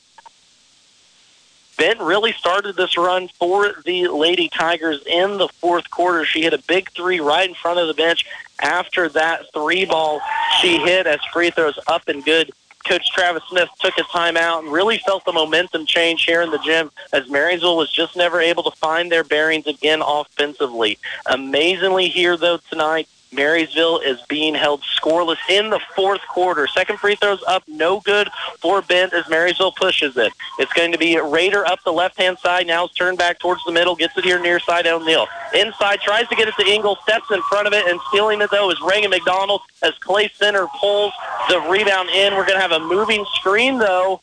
Bent 1.80 1.98
really 1.98 2.32
started 2.32 2.76
this 2.76 2.98
run 2.98 3.28
for 3.38 3.72
the 3.86 4.08
Lady 4.08 4.50
Tigers 4.50 5.02
in 5.06 5.38
the 5.38 5.48
fourth 5.48 5.88
quarter. 5.88 6.26
She 6.26 6.42
hit 6.42 6.52
a 6.52 6.62
big 6.68 6.90
three 6.90 7.20
right 7.20 7.48
in 7.48 7.54
front 7.54 7.78
of 7.78 7.88
the 7.88 7.94
bench. 7.94 8.26
After 8.60 9.08
that 9.08 9.50
three 9.54 9.86
ball, 9.86 10.20
she 10.60 10.76
hit 10.76 11.06
as 11.06 11.20
free 11.32 11.48
throws 11.48 11.78
up 11.86 12.06
and 12.08 12.22
good 12.22 12.52
Coach 12.86 13.10
Travis 13.12 13.42
Smith 13.48 13.68
took 13.78 13.96
a 13.96 14.02
timeout 14.02 14.60
and 14.60 14.72
really 14.72 14.98
felt 14.98 15.24
the 15.24 15.32
momentum 15.32 15.86
change 15.86 16.24
here 16.24 16.42
in 16.42 16.50
the 16.50 16.58
gym 16.58 16.90
as 17.12 17.28
Marysville 17.28 17.76
was 17.76 17.90
just 17.90 18.16
never 18.16 18.40
able 18.40 18.62
to 18.62 18.70
find 18.72 19.10
their 19.10 19.24
bearings 19.24 19.66
again 19.66 20.02
offensively. 20.04 20.98
Amazingly 21.26 22.08
here, 22.08 22.36
though, 22.36 22.58
tonight, 22.70 23.08
Marysville 23.32 24.00
is 24.00 24.20
being 24.28 24.54
held 24.54 24.82
scoreless 24.82 25.38
in 25.48 25.70
the 25.70 25.80
fourth 25.94 26.20
quarter. 26.28 26.66
Second 26.66 26.98
free 26.98 27.14
throws 27.14 27.42
up, 27.46 27.62
no 27.68 28.00
good 28.00 28.28
for 28.60 28.82
Bent 28.82 29.12
as 29.12 29.28
Marysville 29.28 29.72
pushes 29.72 30.16
it. 30.16 30.32
It's 30.58 30.72
going 30.72 30.92
to 30.92 30.98
be 30.98 31.18
Raider 31.18 31.66
up 31.66 31.78
the 31.84 31.92
left-hand 31.92 32.38
side. 32.38 32.66
Now 32.66 32.84
it's 32.84 32.94
turned 32.94 33.18
back 33.18 33.38
towards 33.38 33.64
the 33.64 33.72
middle, 33.72 33.94
gets 33.94 34.16
it 34.18 34.24
here 34.24 34.40
near 34.40 34.58
side 34.58 34.86
O'Neill. 34.86 35.26
Inside, 35.54 36.00
tries 36.00 36.28
to 36.28 36.36
get 36.36 36.48
it 36.48 36.54
to 36.58 36.66
Ingle, 36.66 36.96
steps 37.02 37.30
in 37.30 37.40
front 37.42 37.66
of 37.66 37.72
it, 37.72 37.86
and 37.86 38.00
stealing 38.08 38.40
it, 38.40 38.50
though, 38.50 38.70
is 38.70 38.80
Reagan 38.80 39.10
McDonald 39.10 39.62
as 39.82 39.94
Clay 40.00 40.30
Center 40.34 40.66
pulls 40.80 41.12
the 41.48 41.60
rebound 41.70 42.08
in. 42.10 42.34
We're 42.34 42.46
going 42.46 42.58
to 42.58 42.62
have 42.62 42.72
a 42.72 42.80
moving 42.80 43.24
screen, 43.34 43.78
though, 43.78 44.20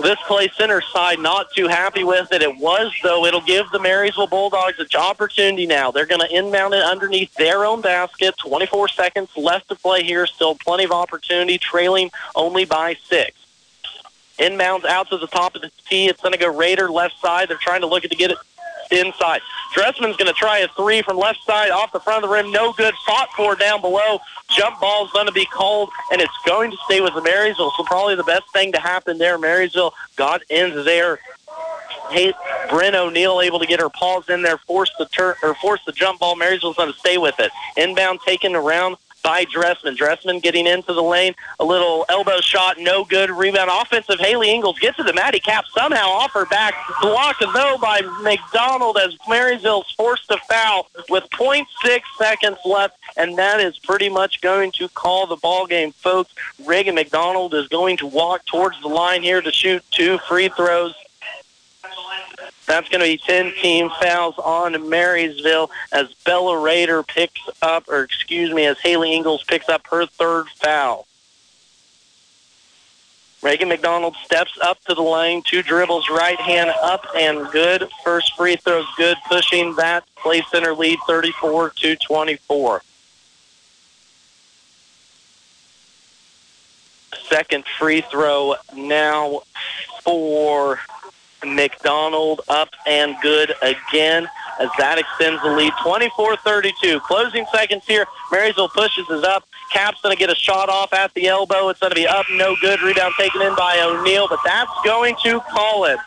this 0.00 0.18
Clay 0.26 0.48
Center 0.56 0.80
side 0.80 1.18
not 1.18 1.52
too 1.52 1.68
happy 1.68 2.04
with 2.04 2.32
it. 2.32 2.42
It 2.42 2.56
was, 2.56 2.92
though. 3.02 3.26
It'll 3.26 3.42
give 3.42 3.70
the 3.70 3.78
Marysville 3.78 4.26
Bulldogs 4.26 4.78
an 4.78 4.86
opportunity 4.98 5.66
now. 5.66 5.90
They're 5.90 6.06
going 6.06 6.20
to 6.20 6.34
inbound 6.34 6.74
it 6.74 6.82
underneath 6.82 7.34
their 7.34 7.64
own 7.64 7.80
basket. 7.82 8.34
24 8.38 8.88
seconds 8.88 9.28
left 9.36 9.68
to 9.68 9.74
play 9.74 10.02
here. 10.02 10.26
Still 10.26 10.54
plenty 10.54 10.84
of 10.84 10.92
opportunity, 10.92 11.58
trailing 11.58 12.10
only 12.34 12.64
by 12.64 12.96
six. 13.08 13.36
Inbounds 14.38 14.84
out 14.86 15.10
to 15.10 15.18
the 15.18 15.26
top 15.26 15.54
of 15.54 15.62
the 15.62 15.70
tee. 15.88 16.08
It's 16.08 16.20
going 16.20 16.32
to 16.32 16.38
go 16.38 16.54
Raider 16.54 16.90
left 16.90 17.20
side. 17.20 17.48
They're 17.48 17.58
trying 17.58 17.82
to 17.82 17.86
look 17.86 18.02
to 18.02 18.08
get 18.08 18.30
it 18.30 18.38
inside. 18.92 19.40
Dressman's 19.74 20.16
going 20.16 20.26
to 20.26 20.32
try 20.32 20.58
a 20.58 20.68
three 20.68 21.02
from 21.02 21.16
left 21.16 21.42
side 21.44 21.70
off 21.70 21.92
the 21.92 22.00
front 22.00 22.22
of 22.22 22.30
the 22.30 22.34
rim. 22.34 22.52
No 22.52 22.72
good. 22.72 22.94
Fought 23.06 23.30
for 23.36 23.56
down 23.56 23.80
below. 23.80 24.18
Jump 24.50 24.80
ball 24.80 25.06
is 25.06 25.12
going 25.12 25.26
to 25.26 25.32
be 25.32 25.46
called, 25.46 25.90
and 26.12 26.20
it's 26.20 26.32
going 26.46 26.70
to 26.70 26.76
stay 26.84 27.00
with 27.00 27.14
Marysville. 27.22 27.72
So 27.76 27.84
probably 27.84 28.14
the 28.14 28.24
best 28.24 28.44
thing 28.52 28.72
to 28.72 28.78
happen 28.78 29.18
there. 29.18 29.38
Marysville 29.38 29.94
got 30.16 30.42
ends 30.50 30.84
there. 30.84 31.18
Hey, 32.10 32.34
Bryn 32.68 32.94
O'Neill 32.94 33.40
able 33.40 33.58
to 33.58 33.66
get 33.66 33.80
her 33.80 33.88
paws 33.88 34.28
in 34.28 34.42
there, 34.42 34.58
force 34.58 34.90
the 34.98 35.06
turn 35.06 35.34
or 35.42 35.54
force 35.54 35.80
the 35.86 35.92
jump 35.92 36.20
ball. 36.20 36.36
Marysville's 36.36 36.76
going 36.76 36.92
to 36.92 36.98
stay 36.98 37.16
with 37.16 37.38
it. 37.40 37.50
Inbound 37.76 38.20
taken 38.26 38.54
around 38.54 38.96
by 39.22 39.44
Dressman. 39.44 39.96
Dressman 39.96 40.40
getting 40.40 40.66
into 40.66 40.92
the 40.92 41.02
lane. 41.02 41.34
A 41.60 41.64
little 41.64 42.04
elbow 42.08 42.40
shot, 42.40 42.76
no 42.78 43.04
good. 43.04 43.30
Rebound 43.30 43.70
offensive. 43.72 44.18
Haley 44.18 44.50
Ingles 44.50 44.78
gets 44.78 44.96
to 44.96 45.02
the 45.02 45.12
Maddie 45.12 45.40
Cap 45.40 45.64
somehow 45.76 46.08
off 46.08 46.32
her 46.32 46.46
back. 46.46 46.74
Blocked 47.00 47.44
though 47.54 47.78
by 47.80 48.00
McDonald 48.22 48.98
as 48.98 49.16
Marysville's 49.28 49.90
forced 49.92 50.28
to 50.28 50.38
foul 50.48 50.88
with 51.08 51.28
0.6 51.30 52.00
seconds 52.18 52.58
left. 52.64 52.98
And 53.16 53.36
that 53.38 53.60
is 53.60 53.78
pretty 53.78 54.08
much 54.08 54.40
going 54.40 54.72
to 54.72 54.88
call 54.88 55.26
the 55.26 55.36
ball 55.36 55.66
game, 55.66 55.92
folks. 55.92 56.34
Reagan 56.64 56.94
McDonald 56.94 57.54
is 57.54 57.68
going 57.68 57.96
to 57.98 58.06
walk 58.06 58.44
towards 58.46 58.80
the 58.80 58.88
line 58.88 59.22
here 59.22 59.42
to 59.42 59.52
shoot 59.52 59.82
two 59.90 60.18
free 60.18 60.48
throws. 60.48 60.94
That's 62.72 62.88
going 62.88 63.02
to 63.02 63.06
be 63.06 63.18
10 63.18 63.52
team 63.60 63.90
fouls 64.00 64.34
on 64.38 64.88
Marysville 64.88 65.70
as 65.92 66.10
Bella 66.24 66.58
Raider 66.58 67.02
picks 67.02 67.42
up, 67.60 67.86
or 67.86 68.02
excuse 68.02 68.50
me, 68.50 68.64
as 68.64 68.80
Haley 68.80 69.12
Ingles 69.12 69.44
picks 69.44 69.68
up 69.68 69.86
her 69.88 70.06
third 70.06 70.48
foul. 70.48 71.06
Reagan 73.42 73.68
McDonald 73.68 74.16
steps 74.24 74.58
up 74.62 74.82
to 74.86 74.94
the 74.94 75.02
lane, 75.02 75.42
two 75.42 75.62
dribbles, 75.62 76.08
right 76.08 76.40
hand 76.40 76.72
up 76.80 77.04
and 77.14 77.46
good. 77.50 77.90
First 78.04 78.34
free 78.38 78.56
throw's 78.56 78.86
good, 78.96 79.18
pushing 79.28 79.74
that 79.74 80.04
Clay 80.14 80.42
Center 80.50 80.72
lead 80.72 80.98
34 81.06 81.72
to 81.76 81.96
24. 81.96 82.82
Second 87.28 87.64
free 87.78 88.00
throw 88.00 88.54
now 88.74 89.42
for 90.02 90.80
McDonald 91.44 92.40
up 92.48 92.70
and 92.86 93.16
good 93.22 93.54
again 93.62 94.28
as 94.60 94.68
that 94.78 94.98
extends 94.98 95.42
the 95.42 95.50
lead 95.50 95.72
24-32. 95.84 97.00
Closing 97.02 97.46
seconds 97.52 97.84
here. 97.86 98.06
Marysville 98.30 98.68
pushes 98.68 99.08
is 99.10 99.22
up. 99.24 99.46
Cap's 99.72 100.00
going 100.02 100.14
to 100.14 100.18
get 100.18 100.30
a 100.30 100.34
shot 100.34 100.68
off 100.68 100.92
at 100.92 101.12
the 101.14 101.26
elbow. 101.26 101.68
It's 101.68 101.80
going 101.80 101.90
to 101.90 101.96
be 101.96 102.06
up, 102.06 102.26
no 102.32 102.54
good. 102.60 102.80
Rebound 102.82 103.14
taken 103.18 103.42
in 103.42 103.54
by 103.56 103.80
O'Neill, 103.80 104.28
but 104.28 104.40
that's 104.44 104.70
going 104.84 105.16
to 105.24 105.40
call 105.40 105.86
it. 105.86 105.98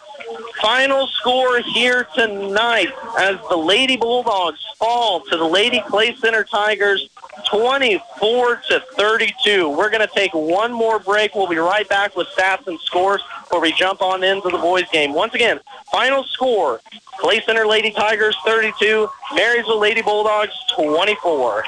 Final 0.62 1.08
score 1.08 1.60
here 1.60 2.08
tonight 2.16 2.92
as 3.20 3.38
the 3.50 3.58
Lady 3.58 3.98
Bulldogs 3.98 4.64
fall 4.78 5.22
to 5.22 5.38
the 5.38 5.46
Lady 5.46 5.82
Clay 5.88 6.16
Center 6.16 6.44
Tigers 6.44 7.10
24 7.48 8.56
to 8.70 8.80
32. 8.98 9.70
We're 9.70 9.90
going 9.90 10.08
to 10.08 10.14
take 10.14 10.34
one 10.34 10.72
more 10.72 11.00
break. 11.00 11.36
We'll 11.36 11.48
be 11.48 11.58
right 11.58 11.88
back 11.88 12.16
with 12.16 12.28
stats 12.30 12.66
and 12.68 12.80
scores 12.80 13.22
before 13.44 13.62
we 13.62 13.74
jump 13.74 14.02
on 14.02 14.24
into 14.24 14.50
the 14.50 14.58
boys 14.58 14.86
game. 14.92 15.14
Once 15.14 15.34
again, 15.36 15.60
final 15.92 16.24
score, 16.24 16.80
Clay 17.20 17.42
Center 17.42 17.68
Lady 17.68 17.92
Tigers 17.92 18.36
32, 18.46 19.10
Marysville 19.36 19.80
Lady 19.80 20.02
Bulldogs 20.02 20.54
24. 20.76 21.66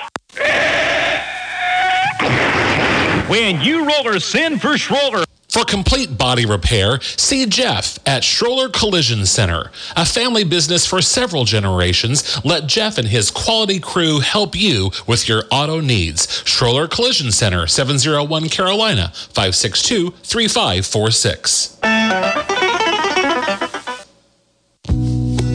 When 3.28 3.62
you 3.62 3.86
rollers 3.86 4.26
send 4.26 4.62
for 4.62 4.70
Schroller. 4.70 5.26
For 5.50 5.64
complete 5.64 6.18
body 6.18 6.46
repair, 6.46 7.00
see 7.02 7.46
Jeff 7.46 7.98
at 8.06 8.24
Schroller 8.24 8.72
Collision 8.72 9.26
Center. 9.26 9.72
A 9.96 10.06
family 10.06 10.44
business 10.44 10.86
for 10.86 11.02
several 11.02 11.46
generations, 11.46 12.44
let 12.44 12.68
Jeff 12.68 12.98
and 12.98 13.08
his 13.08 13.32
quality 13.32 13.80
crew 13.80 14.20
help 14.20 14.56
you 14.56 14.92
with 15.08 15.30
your 15.30 15.44
auto 15.50 15.80
needs. 15.80 16.28
Schroller 16.44 16.90
Collision 16.90 17.32
Center, 17.32 17.66
701 17.66 18.50
Carolina, 18.50 19.12
562 19.14 20.12
3546. 20.24 22.57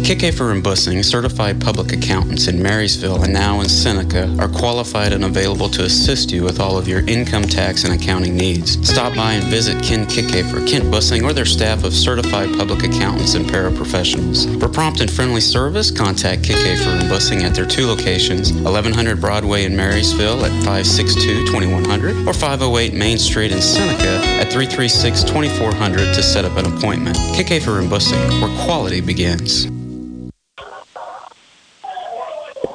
Kickafer 0.02 0.50
and 0.50 0.64
Bussing, 0.64 1.04
certified 1.04 1.60
public 1.60 1.92
accountants 1.92 2.48
in 2.48 2.60
Marysville 2.60 3.22
and 3.22 3.32
now 3.32 3.60
in 3.60 3.68
Seneca, 3.68 4.34
are 4.40 4.48
qualified 4.48 5.12
and 5.12 5.24
available 5.24 5.68
to 5.68 5.84
assist 5.84 6.32
you 6.32 6.42
with 6.42 6.58
all 6.58 6.76
of 6.76 6.88
your 6.88 7.06
income 7.06 7.44
tax 7.44 7.84
and 7.84 7.94
accounting 7.94 8.36
needs. 8.36 8.84
Stop 8.86 9.14
by 9.14 9.34
and 9.34 9.44
visit 9.44 9.80
Ken 9.84 10.04
Kickafer, 10.06 10.68
Kent 10.68 10.86
Bussing, 10.86 11.22
or 11.22 11.32
their 11.32 11.44
staff 11.44 11.84
of 11.84 11.94
certified 11.94 12.48
public 12.58 12.82
accountants 12.82 13.34
and 13.34 13.46
paraprofessionals. 13.46 14.60
For 14.60 14.68
prompt 14.68 15.00
and 15.00 15.10
friendly 15.10 15.40
service, 15.40 15.92
contact 15.92 16.42
Kickafer 16.42 17.00
and 17.00 17.08
Bussing 17.08 17.42
at 17.42 17.54
their 17.54 17.66
two 17.66 17.86
locations, 17.86 18.52
1100 18.52 19.20
Broadway 19.20 19.64
in 19.66 19.76
Marysville 19.76 20.44
at 20.44 20.50
562-2100 20.64 22.26
or 22.26 22.32
508 22.32 22.92
Main 22.92 23.18
Street 23.18 23.52
in 23.52 23.62
Seneca 23.62 24.26
at 24.40 24.48
336-2400 24.48 26.14
to 26.14 26.22
set 26.24 26.44
up 26.44 26.56
an 26.56 26.66
appointment. 26.66 27.16
Kickafer 27.36 27.78
and 27.80 27.88
Bussing, 27.88 28.42
where 28.42 28.64
quality 28.64 29.00
begins. 29.00 29.68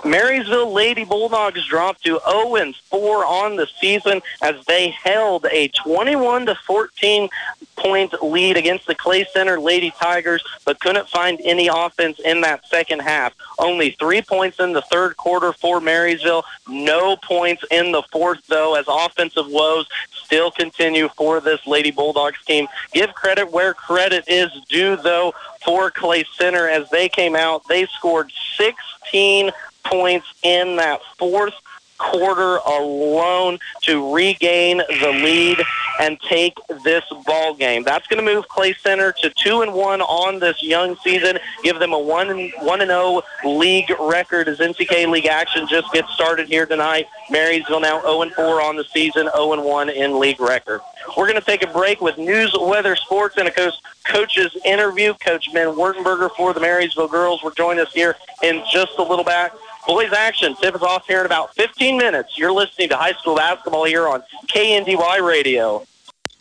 Marysville 0.08 0.72
Lady 0.72 1.04
Bulldogs 1.04 1.66
dropped 1.68 2.04
to 2.06 2.20
0 2.30 2.74
4 2.90 3.26
on 3.26 3.56
the 3.58 3.68
season 3.80 4.22
as 4.42 4.56
they 4.66 4.90
held 4.90 5.46
a 5.52 5.68
21 5.70 6.46
to 6.46 6.56
14 6.56 7.30
point 7.76 8.14
lead 8.24 8.58
against 8.58 8.88
the 8.88 8.96
Clay 8.96 9.26
Center 9.32 9.60
Lady 9.60 9.92
Tigers, 9.92 10.44
but 10.66 10.80
couldn't 10.80 11.08
find 11.08 11.40
any 11.44 11.68
offense 11.68 12.20
in 12.20 12.42
that 12.42 12.66
second 12.68 13.02
half. 13.02 13.34
Only 13.60 13.92
three 13.92 14.22
points 14.22 14.60
in 14.60 14.74
the 14.74 14.82
third 14.82 15.16
quarter 15.18 15.54
for 15.54 15.80
Marysville. 15.80 16.44
No 16.68 17.16
points 17.18 17.64
in 17.70 17.92
the 17.92 18.04
fourth, 18.12 18.46
though, 18.48 18.76
as 18.76 18.86
offensive 18.88 19.48
woes 19.48 19.88
still 20.12 20.52
continue 20.52 21.08
for 21.10 21.40
this 21.40 21.66
Lady 21.66 21.92
Bulldogs 21.92 22.44
team. 22.46 22.68
Give 22.94 23.14
credit 23.14 23.52
where 23.52 23.74
credit 23.74 24.26
is 24.28 24.52
due, 24.68 24.98
though, 24.98 25.34
for 25.64 25.92
Clay 25.92 26.26
Center 26.36 26.68
as 26.68 26.90
they 26.90 27.08
came 27.08 27.36
out. 27.36 27.68
They 27.68 27.86
scored 27.86 28.32
16 28.58 29.52
points 29.90 30.28
in 30.44 30.76
that 30.78 31.02
fourth 31.18 31.54
quarter 31.98 32.58
alone 32.58 33.60
to 33.84 34.14
regain 34.14 34.78
the 34.78 35.12
lead 35.24 35.60
and 36.00 36.20
take 36.22 36.56
this 36.84 37.04
ball 37.26 37.56
game. 37.56 37.84
That's 37.84 38.08
going 38.08 38.24
to 38.24 38.34
move 38.34 38.48
Clay 38.48 38.74
Center 38.74 39.12
to 39.14 39.30
two 39.32 39.62
and 39.62 39.74
one 39.74 40.02
on 40.02 40.40
this 40.40 40.62
young 40.62 40.96
season. 40.98 41.40
Give 41.64 41.80
them 41.80 41.94
a 41.94 42.00
one 42.00 42.52
one 42.60 42.82
and 42.82 42.90
zero 42.90 43.22
league 43.44 43.92
record 44.00 44.48
as 44.48 44.60
NCK 44.60 45.10
League 45.10 45.26
action 45.26 45.68
just 45.68 45.92
gets 45.92 46.12
started 46.14 46.48
here 46.48 46.66
tonight. 46.66 47.08
Marysville 47.30 47.80
now 47.80 48.02
0 48.02 48.22
and 48.22 48.34
4 48.34 48.62
on 48.62 48.76
the 48.76 48.86
season, 48.86 49.30
0 49.36 49.54
and 49.54 49.64
1 49.64 49.90
in 49.90 50.20
league 50.20 50.40
record. 50.40 50.82
We're 51.18 51.28
going 51.28 51.40
to 51.40 51.46
take 51.46 51.64
a 51.64 51.72
break 51.72 52.00
with 52.00 52.18
news, 52.18 52.56
weather, 52.60 52.96
sports, 52.96 53.38
and 53.38 53.48
a 53.48 53.52
coach, 53.52 53.74
coach's 54.06 54.56
interview. 54.66 55.14
Coach 55.16 55.52
Ben 55.54 55.68
Wertenberger 55.70 56.30
for 56.36 56.54
the 56.54 56.60
Marysville 56.60 57.08
girls 57.08 57.44
will 57.44 57.52
join 57.52 57.80
us 57.80 57.92
here 57.94 58.16
in 58.44 58.64
just 58.72 58.98
a 58.98 59.04
little 59.04 59.26
bit. 59.26 59.52
Boys 59.88 60.12
action 60.12 60.54
tips 60.58 60.82
off 60.82 61.08
here 61.08 61.22
in 61.22 61.26
about 61.26 61.56
15 61.56 61.98
minutes. 61.98 62.38
You're 62.38 62.52
listening 62.52 62.90
to 62.90 62.98
high 62.98 63.14
school 63.14 63.38
basketball 63.38 63.86
here 63.86 64.06
on 64.06 64.22
KNDY 64.48 65.26
Radio. 65.26 65.86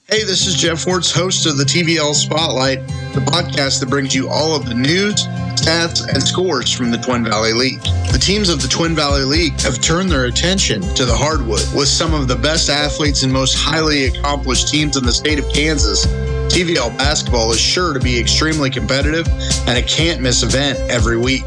Hey, 0.09 0.25
this 0.25 0.49
is 0.49 0.57
Jeff 0.57 0.85
Wertz, 0.85 1.13
host 1.13 1.47
of 1.47 1.57
the 1.57 1.63
TVL 1.63 2.13
Spotlight, 2.13 2.85
the 3.15 3.21
podcast 3.21 3.79
that 3.81 3.89
brings 3.89 4.17
you 4.17 4.29
all 4.29 4.57
of 4.57 4.67
the 4.67 4.75
news, 4.75 5.27
stats, 5.55 6.13
and 6.13 6.21
scores 6.21 6.73
from 6.73 6.91
the 6.91 6.99
Twin 6.99 7.25
Valley 7.25 7.53
League. 7.53 7.83
The 8.11 8.19
teams 8.21 8.49
of 8.49 8.63
the 8.63 8.69
Twin 8.69 8.97
Valley 8.97 9.25
League 9.25 9.61
have 9.61 9.81
turned 9.81 10.11
their 10.11 10.25
attention 10.25 10.83
to 10.97 11.05
the 11.05 11.17
hardwood 11.17 11.63
with 11.73 11.87
some 11.87 12.15
of 12.15 12.27
the 12.27 12.37
best 12.37 12.69
athletes 12.69 13.23
and 13.23 13.33
most 13.33 13.55
highly 13.55 14.07
accomplished 14.07 14.69
teams 14.69 14.97
in 14.97 15.05
the 15.05 15.13
state 15.13 15.39
of 15.39 15.49
Kansas. 15.53 16.05
TVL 16.53 16.97
basketball 16.99 17.53
is 17.53 17.61
sure 17.61 17.93
to 17.93 18.01
be 18.01 18.19
extremely 18.19 18.71
competitive 18.71 19.29
and 19.69 19.79
a 19.79 19.83
can't 19.83 20.21
miss 20.21 20.43
event 20.43 20.79
every 20.91 21.17
week. 21.17 21.45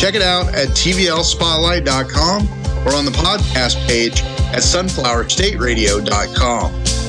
Check 0.00 0.14
it 0.14 0.22
out 0.22 0.54
at 0.54 0.68
tvlspotlight.com 0.68 2.48
or 2.86 2.94
on 2.94 3.04
the 3.04 3.10
podcast 3.10 3.76
page 3.86 4.22
at 4.22 4.62
sunflowerstateradio.com. 4.62 6.99